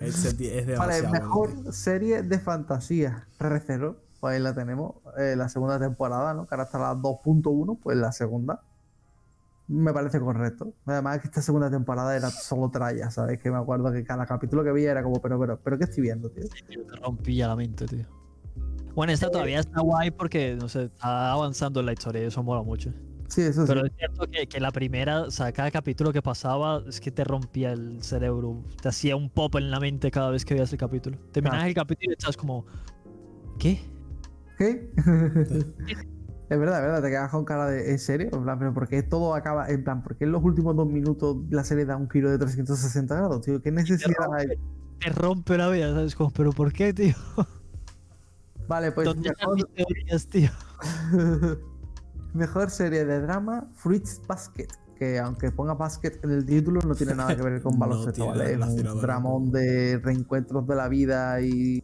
Es 0.00 0.24
Vale, 0.36 0.64
demasiado 0.64 1.12
mejor 1.12 1.48
bueno, 1.50 1.62
tío. 1.62 1.72
serie 1.72 2.22
de 2.24 2.38
fantasía. 2.40 3.28
R0, 3.38 3.96
pues 4.18 4.34
ahí 4.34 4.42
la 4.42 4.52
tenemos. 4.52 4.96
eh, 5.16 5.36
la 5.36 5.48
segunda 5.48 5.78
temporada, 5.78 6.34
¿no? 6.34 6.48
Que 6.48 6.56
ahora 6.56 6.64
está 6.64 6.78
la 6.80 6.94
2.1, 6.96 7.78
pues 7.80 7.96
la 7.96 8.10
segunda. 8.10 8.62
Me 9.68 9.92
parece 9.92 10.18
correcto. 10.18 10.72
Además 10.86 11.20
que 11.20 11.28
esta 11.28 11.42
segunda 11.42 11.70
temporada 11.70 12.16
era 12.16 12.30
solo 12.30 12.70
tralla, 12.70 13.10
¿sabes? 13.10 13.38
Que 13.38 13.50
me 13.50 13.58
acuerdo 13.58 13.92
que 13.92 14.02
cada 14.02 14.24
capítulo 14.24 14.64
que 14.64 14.72
veía 14.72 14.90
era 14.92 15.02
como, 15.02 15.20
pero, 15.20 15.38
pero, 15.38 15.60
pero, 15.62 15.76
¿qué 15.78 15.84
estoy 15.84 16.02
viendo, 16.04 16.30
tío? 16.30 16.44
Tío, 16.68 16.84
Te 16.86 16.96
rompía 16.96 17.48
la 17.48 17.56
mente, 17.56 17.86
tío. 17.86 18.06
Bueno, 18.94 19.12
esta 19.12 19.30
todavía 19.30 19.60
está 19.60 19.80
guay 19.80 20.10
porque, 20.10 20.56
no 20.58 20.68
sé, 20.68 20.84
está 20.84 21.32
avanzando 21.32 21.80
en 21.80 21.86
la 21.86 21.92
historia 21.92 22.22
y 22.22 22.26
eso 22.26 22.42
mola 22.42 22.62
mucho. 22.62 22.92
Sí, 23.28 23.42
eso 23.42 23.66
sí. 23.66 23.68
Pero 23.68 23.84
es 23.84 23.92
cierto 23.96 24.26
que, 24.26 24.46
que 24.46 24.58
la 24.58 24.72
primera, 24.72 25.20
o 25.20 25.30
sea, 25.30 25.52
cada 25.52 25.70
capítulo 25.70 26.14
que 26.14 26.22
pasaba 26.22 26.82
es 26.88 26.98
que 26.98 27.10
te 27.10 27.22
rompía 27.22 27.72
el 27.72 28.02
cerebro, 28.02 28.64
te 28.80 28.88
hacía 28.88 29.16
un 29.16 29.28
pop 29.28 29.54
en 29.56 29.70
la 29.70 29.78
mente 29.78 30.10
cada 30.10 30.30
vez 30.30 30.46
que 30.46 30.54
veías 30.54 30.72
el 30.72 30.78
capítulo. 30.78 31.18
Terminabas 31.30 31.58
Claro. 31.58 31.68
el 31.68 31.74
capítulo 31.74 32.10
y 32.10 32.14
estás 32.18 32.36
como, 32.38 32.64
¿qué? 33.58 33.80
¿Qué? 34.56 34.90
es 36.50 36.58
verdad, 36.58 36.78
es 36.78 36.86
verdad, 36.86 37.02
te 37.02 37.10
quedas 37.10 37.30
con 37.30 37.44
cara 37.44 37.66
de 37.66 37.90
¿en 37.90 37.98
serio? 37.98 38.30
En 38.32 38.42
plan, 38.42 38.58
pero 38.58 38.72
¿por 38.72 38.88
qué 38.88 39.02
todo 39.02 39.34
acaba? 39.34 39.68
En 39.68 39.84
plan, 39.84 40.02
¿por 40.02 40.16
qué 40.16 40.24
en 40.24 40.32
los 40.32 40.42
últimos 40.42 40.74
dos 40.74 40.86
minutos 40.86 41.36
la 41.50 41.62
serie 41.62 41.84
da 41.84 41.96
un 41.96 42.08
giro 42.08 42.30
de 42.30 42.38
360 42.38 43.14
grados, 43.14 43.42
tío? 43.42 43.60
¿Qué 43.60 43.70
necesidad 43.70 44.32
hay? 44.32 44.48
Te 44.98 45.10
rompe 45.10 45.58
la 45.58 45.68
vida, 45.68 45.92
¿sabes? 45.92 46.14
Como, 46.14 46.30
¿pero 46.30 46.52
por 46.52 46.72
qué, 46.72 46.94
tío? 46.94 47.14
Vale, 48.66 48.92
pues 48.92 49.06
¿Dónde 49.06 49.28
están 49.28 49.50
mejor, 49.50 49.68
mis 49.68 49.74
teorías, 49.74 50.26
tío? 50.26 50.50
mejor 52.34 52.70
serie 52.70 53.04
de 53.04 53.20
drama, 53.20 53.68
Fruits 53.74 54.22
Basket. 54.26 54.68
Que 54.96 55.18
aunque 55.18 55.52
ponga 55.52 55.74
basket 55.74 56.18
en 56.24 56.30
el 56.32 56.44
título, 56.44 56.80
no 56.80 56.94
tiene 56.94 57.14
nada 57.14 57.36
que 57.36 57.42
ver 57.42 57.62
con 57.62 57.74
No 57.78 57.80
baloncesto, 57.80 58.32
tiene 58.32 58.56
¿vale? 58.56 58.80
Es 58.80 58.92
un 58.92 59.00
dramón 59.00 59.52
de 59.52 59.98
reencuentros 59.98 60.66
de 60.66 60.74
la 60.74 60.88
vida 60.88 61.40
y 61.40 61.82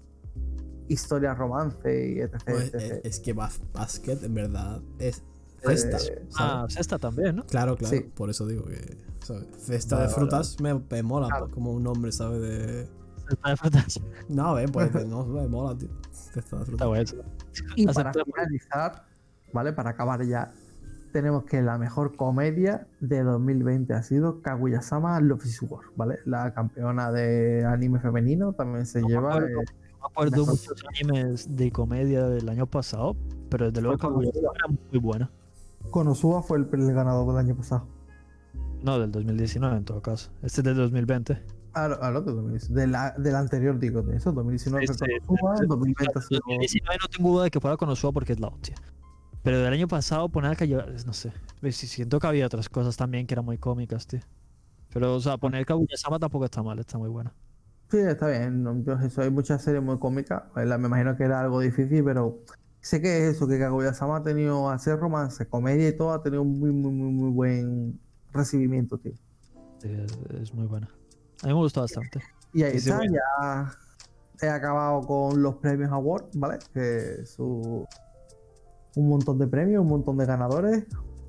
historias 0.89 1.36
romance 1.39 2.12
y 2.12 2.20
etc. 2.20 2.43
Pues, 2.44 2.74
etc. 2.74 2.74
eh, 2.94 3.01
es 3.05 3.20
que 3.20 3.35
Bas- 3.35 3.61
Basket, 3.73 4.19
en 4.23 4.35
verdad, 4.35 4.81
es 4.98 5.23
Cesta. 5.62 5.97
Eh, 5.98 6.28
Ah. 6.39 6.66
Cesta 6.69 6.98
también, 6.98 7.36
¿no? 7.36 7.47
Claro, 7.47 7.77
claro. 7.77 7.97
sí. 7.97 8.02
Por 8.15 8.28
eso 8.31 8.47
digo 8.47 8.65
que. 8.66 8.98
¿sabes? 9.20 9.47
Cesta 9.59 9.97
Vale, 9.97 10.09
de 10.09 10.12
vale, 10.15 10.20
frutas 10.28 10.61
me, 10.61 10.74
me 10.90 11.02
mola 11.02 11.28
Claro. 11.28 11.51
como 11.51 11.73
un 11.73 11.82
nombre, 11.82 12.12
¿sabes? 12.12 12.40
De. 12.43 12.89
Cesta 13.28 13.48
de 13.51 13.56
frutas. 13.56 14.01
No, 14.28 14.48
a 14.48 14.55
ver, 14.55 14.70
pues 14.70 14.90
no, 15.09 15.24
me 15.24 15.48
mola, 15.48 15.77
tío. 15.78 15.89
Cesta 16.12 16.56
de 16.59 16.62
Está 16.65 16.85
frutas. 16.85 16.89
bueno. 17.15 17.24
Y 17.77 17.86
para 17.86 18.12
finalizar, 18.12 19.05
¿vale? 19.55 19.73
Para 19.73 19.90
acabar 19.90 20.23
ya, 20.27 20.52
tenemos 21.12 21.44
que 21.44 21.62
la 21.62 21.78
mejor 21.78 22.15
comedia 22.16 22.86
de 23.01 23.23
2020 23.23 23.94
ha 23.94 24.02
sido 24.02 24.43
Kaguya-sama 24.43 25.19
Love 25.20 25.47
is 25.47 25.62
War, 25.62 25.85
¿vale? 25.97 26.19
La 26.27 26.52
campeona 26.52 27.11
de 27.12 27.65
anime 27.65 28.01
femenino 28.01 28.52
también 28.52 28.85
se 28.85 29.01
No 29.01 29.09
lleva. 29.09 29.39
eh, 29.39 29.55
No 30.05 30.10
me 30.10 30.28
acuerdo 30.28 30.47
muchos 30.47 30.85
animes 30.89 31.56
de 31.56 31.72
comedia 31.72 32.26
del 32.26 32.48
año 32.48 32.66
pasado, 32.66 33.16
pero 33.48 33.66
desde 33.70 33.81
luego 33.81 33.97
Fue 33.98 34.09
Kaguya 34.10 34.32
Kaguya. 34.32 34.51
era 34.55 34.68
muy 34.90 35.01
buena. 35.01 35.31
Konosuba 35.90 36.43
fue 36.43 36.59
el, 36.59 36.68
el 36.72 36.93
ganador 36.93 37.26
del 37.28 37.39
año 37.39 37.56
pasado. 37.56 37.86
No, 38.82 38.98
del 38.98 39.10
2019 39.12 39.76
en 39.78 39.85
todo 39.85 40.02
caso. 40.02 40.31
Este 40.43 40.60
es 40.60 40.64
del 40.64 40.76
2020. 40.76 41.43
Ah, 41.72 41.89
no, 41.89 41.97
ah, 42.02 42.10
no, 42.10 42.20
de 42.20 42.32
2019, 42.32 42.81
de 42.82 42.86
la- 42.86 43.14
del 43.18 43.35
anterior 43.35 43.78
digo, 43.78 44.02
de 44.02 44.16
eso, 44.16 44.31
2019 44.32 44.86
Sí, 44.86 44.93
fue 44.94 45.09
Konosuba, 45.39 45.56
sí. 45.56 45.64
2020 45.66 46.18
ha 46.18 46.22
sido... 46.22 46.40
2019 46.47 46.98
no 47.02 47.09
tengo 47.09 47.31
duda 47.32 47.44
de 47.44 47.51
que 47.51 47.60
fuera 47.60 47.76
Konosuba 47.78 48.12
porque 48.12 48.35
es 48.35 48.40
la 48.40 48.48
hostia. 48.48 48.74
Pero 49.43 49.59
del 49.59 49.72
año 49.72 49.89
pasado 49.89 50.28
poner 50.28 50.52
a 50.52 50.56
Kaguya, 50.56 50.86
no 51.06 51.12
sé. 51.14 51.32
Sí, 51.62 51.86
Siento 51.86 52.20
que 52.20 52.26
había 52.26 52.47
otras 52.47 52.68
cosas 52.68 52.97
también 52.97 53.26
que 53.26 53.35
eran 53.35 53.44
muy 53.47 53.56
cómicas, 53.59 54.06
tío. 54.06 54.20
Pero, 54.93 55.14
o 55.16 55.20
sea, 55.20 55.39
poner 55.39 55.64
Kaguya-sama 55.66 56.18
tampoco 56.18 56.44
está 56.44 56.62
mal, 56.62 56.78
está 56.78 56.98
muy 56.98 57.09
buena. 57.09 57.32
Sí, 57.90 57.98
está 57.98 58.28
bien. 58.28 58.85
yo 58.85 58.94
eso, 58.94 59.23
hay 59.23 59.31
muchas 59.31 59.62
series 59.62 59.82
muy 59.82 59.98
cómicas. 59.98 60.43
¿verdad? 60.55 60.78
Me 60.78 60.89
imagino 60.89 61.16
que 61.16 61.24
era 61.24 61.40
algo 61.40 61.61
difícil, 61.61 62.05
pero 62.05 62.40
sé 62.81 63.01
que 63.01 63.28
es 63.28 63.36
eso, 63.36 63.47
que 63.47 63.59
Kaguya-sama 63.59 64.19
ha 64.19 64.23
tenido, 64.23 64.70
hacer 64.70 64.98
romance, 64.98 65.47
comedia 65.47 65.89
y 65.89 65.97
todo, 65.97 66.12
ha 66.12 66.23
tenido 66.23 66.43
un 66.43 66.59
muy, 66.59 66.70
muy, 66.70 66.93
muy, 66.93 67.12
muy 67.12 67.31
buen 67.31 68.01
recibimiento, 68.32 68.98
tío. 68.98 69.12
Sí, 69.78 69.90
es, 70.40 70.52
muy 70.55 70.66
buena. 70.66 70.89
A 71.43 71.47
mí 71.47 71.52
me 71.52 71.59
gustó 71.61 71.82
bastante. 71.82 72.20
Y 72.52 72.62
ahí 72.62 72.73
Sí, 72.73 72.81
sí, 72.81 72.89
está, 72.90 72.98
bueno. 72.98 73.15
ya 73.15 73.78
he 74.43 74.48
acabado 74.48 75.01
con 75.02 75.43
los 75.43 75.56
premios 75.56 75.90
Award, 75.93 76.27
¿vale? 76.35 76.59
Que 76.73 77.24
su 77.27 77.86
un 78.97 79.09
montón 79.09 79.39
de 79.39 79.47
premios, 79.47 79.82
un 79.82 79.89
montón 79.89 80.16
de 80.19 80.27
ganadores. 80.27 80.85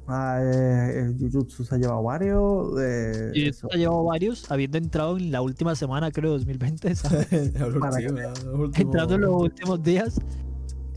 Ah, 0.07 0.39
eh, 0.39 0.99
el 0.99 1.17
Jujutsu 1.17 1.63
se 1.65 1.75
ha 1.75 1.77
llevado 1.79 2.03
varios. 2.03 2.73
eh, 2.79 3.31
Y 3.33 3.47
eso. 3.49 3.67
ha 3.73 3.75
llevado 3.75 4.03
varios, 4.03 4.49
habiendo 4.51 4.77
entrado 4.77 5.17
en 5.17 5.31
la 5.31 5.41
última 5.41 5.75
semana, 5.75 6.11
creo, 6.11 6.31
2020, 6.31 6.93
¿sabes? 6.95 7.27
Entrando 7.31 9.15
en 9.15 9.21
los 9.21 9.41
últimos 9.41 9.81
días. 9.83 10.19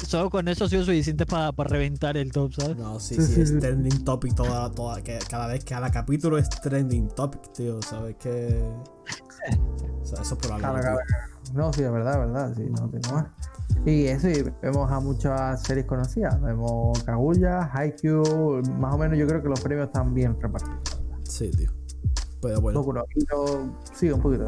Solo 0.07 0.31
con 0.31 0.47
eso 0.47 0.65
ha 0.65 0.69
sido 0.69 0.85
suficiente 0.85 1.27
para 1.27 1.51
reventar 1.57 2.17
el 2.17 2.31
top, 2.31 2.53
¿sabes? 2.55 2.77
No, 2.77 3.01
sí, 3.01 3.17
Sí, 3.17 3.23
sí, 3.23 3.35
sí, 3.35 3.41
es 3.41 3.49
sí. 3.49 3.59
trending 3.59 4.05
topic 4.05 4.33
toda, 4.35 4.71
toda, 4.71 5.03
que 5.03 5.19
cada 5.29 5.49
vez, 5.49 5.65
cada 5.65 5.91
capítulo 5.91 6.39
es 6.39 6.49
trending 6.49 7.09
topic, 7.09 7.53
tío, 7.53 7.83
¿sabes? 7.83 8.15
Que... 8.17 8.63
O 10.01 10.05
sea, 10.07 10.23
eso 10.23 10.35
es 10.35 10.41
por 10.41 10.53
algo, 10.53 10.73
tío. 10.75 10.83
cada- 10.83 10.99
No, 11.53 11.73
sí, 11.73 11.83
es 11.83 11.91
verdad, 11.91 12.13
es 12.13 12.19
verdad, 12.21 12.55
sí, 12.57 12.63
no 12.71 12.89
tengo 12.89 13.13
más. 13.13 13.27
Y 13.85 14.07
eso, 14.07 14.29
y 14.29 14.45
vemos 14.63 14.91
a 14.91 15.01
muchas 15.01 15.63
series 15.63 15.87
conocidas. 15.87 16.41
Vemos 16.43 17.03
Kaguya, 17.05 17.71
Haikyuu, 17.73 18.63
más 18.79 18.95
o 18.95 18.99
menos 18.99 19.19
yo 19.19 19.27
creo 19.27 19.43
que 19.43 19.49
los 19.49 19.61
premios 19.61 19.87
están 19.87 20.13
bien 20.15 20.37
repartidos. 20.41 21.03
Sí, 21.25 21.51
tío. 21.51 21.71
Pero 22.41 22.61
bueno, 22.61 22.83
no 22.83 23.05
Hero, 23.17 23.75
sí, 23.95 24.11
un 24.11 24.21
poquito. 24.21 24.47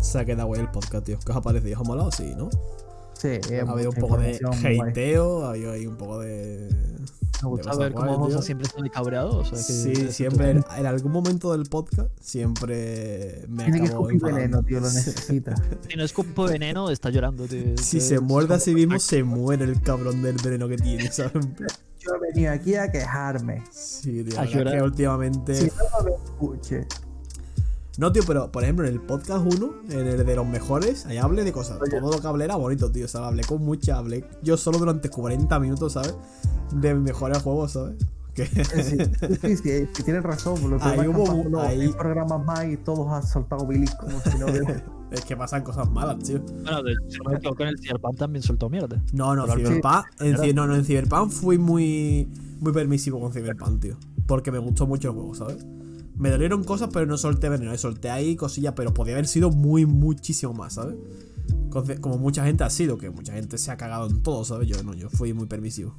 se 0.00 0.18
ha 0.18 0.24
quedado 0.24 0.54
el 0.54 0.70
podcast, 0.70 1.04
tío. 1.04 1.18
¿Qué 1.24 1.30
os 1.32 1.36
ha 1.36 1.42
parecido? 1.42 1.74
¿Os 1.80 1.86
ha 1.86 1.88
molado? 1.88 2.10
Sí, 2.12 2.34
¿no? 2.36 2.48
Sí, 3.14 3.38
Ha 3.54 3.70
habido 3.70 3.90
un 3.90 3.96
poco 3.96 4.16
de 4.18 4.38
hateo, 4.82 5.44
ha 5.44 5.50
habido 5.50 5.72
ahí 5.72 5.86
un 5.86 5.96
poco 5.96 6.18
de... 6.20 6.68
Me 7.42 7.48
gusta 7.48 7.76
ver 7.76 7.92
cómo 7.92 8.28
tío. 8.28 8.40
siempre 8.42 8.68
sale 8.68 8.88
cabreado. 8.90 9.38
O 9.38 9.44
sea, 9.44 9.58
que 9.58 9.64
Sí, 9.64 10.12
siempre, 10.12 10.50
en, 10.50 10.64
en 10.76 10.86
algún 10.86 11.12
momento 11.12 11.52
del 11.52 11.64
podcast, 11.64 12.10
siempre 12.20 13.44
me 13.48 13.64
Tiene 13.64 13.80
que 13.80 13.86
acabo 13.88 14.08
escupir 14.10 14.14
enfadando. 14.14 14.36
veneno, 14.36 14.62
tío, 14.62 14.80
lo 14.80 14.86
necesita. 14.92 15.54
Si 15.88 15.96
no 15.96 16.04
es 16.04 16.12
cupo 16.12 16.46
de 16.46 16.52
veneno, 16.52 16.90
está 16.90 17.10
llorando, 17.10 17.44
tío. 17.46 17.76
Si 17.78 18.00
se 18.00 18.20
muerde 18.20 18.54
a 18.54 18.58
sí 18.60 18.74
mismo, 18.74 18.98
se 18.98 19.22
muere 19.24 19.64
el 19.64 19.80
cabrón 19.82 20.22
del 20.22 20.36
veneno 20.42 20.68
que 20.68 20.76
tiene, 20.76 21.10
¿sabes? 21.10 21.32
Yo 21.98 22.10
he 22.16 22.32
venido 22.32 22.52
aquí 22.52 22.74
a 22.74 22.90
quejarme. 22.90 23.62
Sí, 23.70 24.24
tío, 24.24 24.40
A 24.40 24.44
es 24.44 24.50
que 24.50 24.58
llorar. 24.58 24.82
últimamente... 24.82 25.54
Si 25.54 25.66
no 25.66 26.04
me 26.04 26.10
escuche. 26.24 26.86
No, 27.98 28.10
tío, 28.12 28.22
pero 28.26 28.50
por 28.50 28.62
ejemplo, 28.62 28.86
en 28.86 28.94
el 28.94 29.00
podcast 29.00 29.44
1, 29.44 29.72
en 29.90 30.06
el 30.06 30.24
de 30.24 30.36
los 30.36 30.46
mejores, 30.46 31.04
ahí 31.06 31.18
hablé 31.18 31.44
de 31.44 31.52
cosas. 31.52 31.78
Todo 31.78 32.10
lo 32.12 32.20
que 32.20 32.26
hablé 32.26 32.44
era 32.46 32.56
bonito, 32.56 32.90
tío. 32.90 33.04
O 33.04 33.08
sea, 33.08 33.26
hablé 33.26 33.44
con 33.44 33.62
mucha, 33.62 33.98
hablé 33.98 34.24
yo 34.42 34.56
solo 34.56 34.78
durante 34.78 35.10
40 35.10 35.58
minutos, 35.60 35.92
¿sabes? 35.92 36.14
De 36.74 36.94
mis 36.94 37.02
mejores 37.04 37.38
juegos, 37.42 37.72
¿sabes? 37.72 37.94
Que... 38.34 38.44
Eh, 38.44 38.64
Sí, 39.42 39.56
sí, 39.56 39.86
sí, 39.92 40.02
tienes 40.04 40.22
razón. 40.22 40.70
Lo 40.70 40.78
que 40.78 40.84
Ahí 40.84 41.06
hubo- 41.06 41.48
los 41.50 41.62
ahí- 41.62 41.92
programas 41.92 42.42
más 42.44 42.64
y 42.64 42.78
todos 42.78 43.06
han 43.12 43.26
soltado 43.26 43.66
bilis 43.66 43.94
como 43.96 44.18
si 44.20 44.38
no 44.38 44.46
es 45.12 45.24
que 45.26 45.36
pasan 45.36 45.62
cosas 45.62 45.90
malas, 45.90 46.18
tío. 46.20 46.40
Bueno, 46.40 46.82
de, 46.82 46.92
equivoco, 47.36 47.62
en 47.62 47.68
el 47.68 47.78
Cyberpunk 47.78 48.16
también 48.16 48.42
soltó 48.42 48.70
mierda. 48.70 49.02
No, 49.12 49.36
no, 49.36 49.46
Cyberpunk. 49.46 50.06
En, 50.20 50.54
no, 50.56 50.66
no, 50.66 50.74
en 50.76 50.84
Cyberpunk 50.86 51.30
fui 51.30 51.58
muy, 51.58 52.26
muy 52.58 52.72
permisivo 52.72 53.20
con 53.20 53.30
Cyberpunk, 53.34 53.80
tío. 53.82 53.96
Porque 54.26 54.50
me 54.50 54.58
gustó 54.58 54.86
mucho 54.86 55.08
el 55.08 55.14
juego, 55.14 55.34
¿sabes? 55.34 55.66
Me 56.22 56.30
dolieron 56.30 56.62
cosas, 56.62 56.88
pero 56.92 57.04
no 57.04 57.18
solté 57.18 57.48
veneno. 57.48 57.76
Solté 57.76 58.08
ahí 58.08 58.36
cosillas, 58.36 58.74
pero 58.76 58.94
podía 58.94 59.14
haber 59.14 59.26
sido 59.26 59.50
muy, 59.50 59.86
muchísimo 59.86 60.54
más, 60.54 60.74
¿sabes? 60.74 60.94
Como 62.00 62.16
mucha 62.16 62.44
gente 62.44 62.62
ha 62.62 62.70
sido, 62.70 62.96
que 62.96 63.10
mucha 63.10 63.32
gente 63.32 63.58
se 63.58 63.72
ha 63.72 63.76
cagado 63.76 64.08
en 64.08 64.22
todo, 64.22 64.44
¿sabes? 64.44 64.68
Yo 64.68 64.80
no, 64.84 64.94
yo 64.94 65.10
fui 65.10 65.32
muy 65.32 65.46
permisivo. 65.46 65.96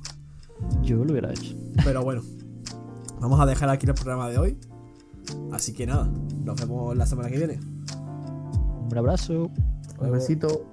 Yo 0.81 1.03
lo 1.03 1.11
hubiera 1.11 1.29
hecho. 1.29 1.57
Pero 1.83 2.03
bueno, 2.03 2.21
vamos 3.19 3.37
a 3.41 3.45
dejar 3.45 3.67
aquí 3.67 3.85
el 3.85 3.95
programa 3.95 4.29
de 4.29 4.37
hoy. 4.37 4.57
Así 5.51 5.73
que 5.73 5.85
nada, 5.85 6.09
nos 6.45 6.55
vemos 6.55 6.95
la 6.95 7.05
semana 7.05 7.29
que 7.29 7.37
viene. 7.37 7.59
Un 8.89 8.97
abrazo. 8.97 9.51
Un 9.99 10.09
besito. 10.09 10.65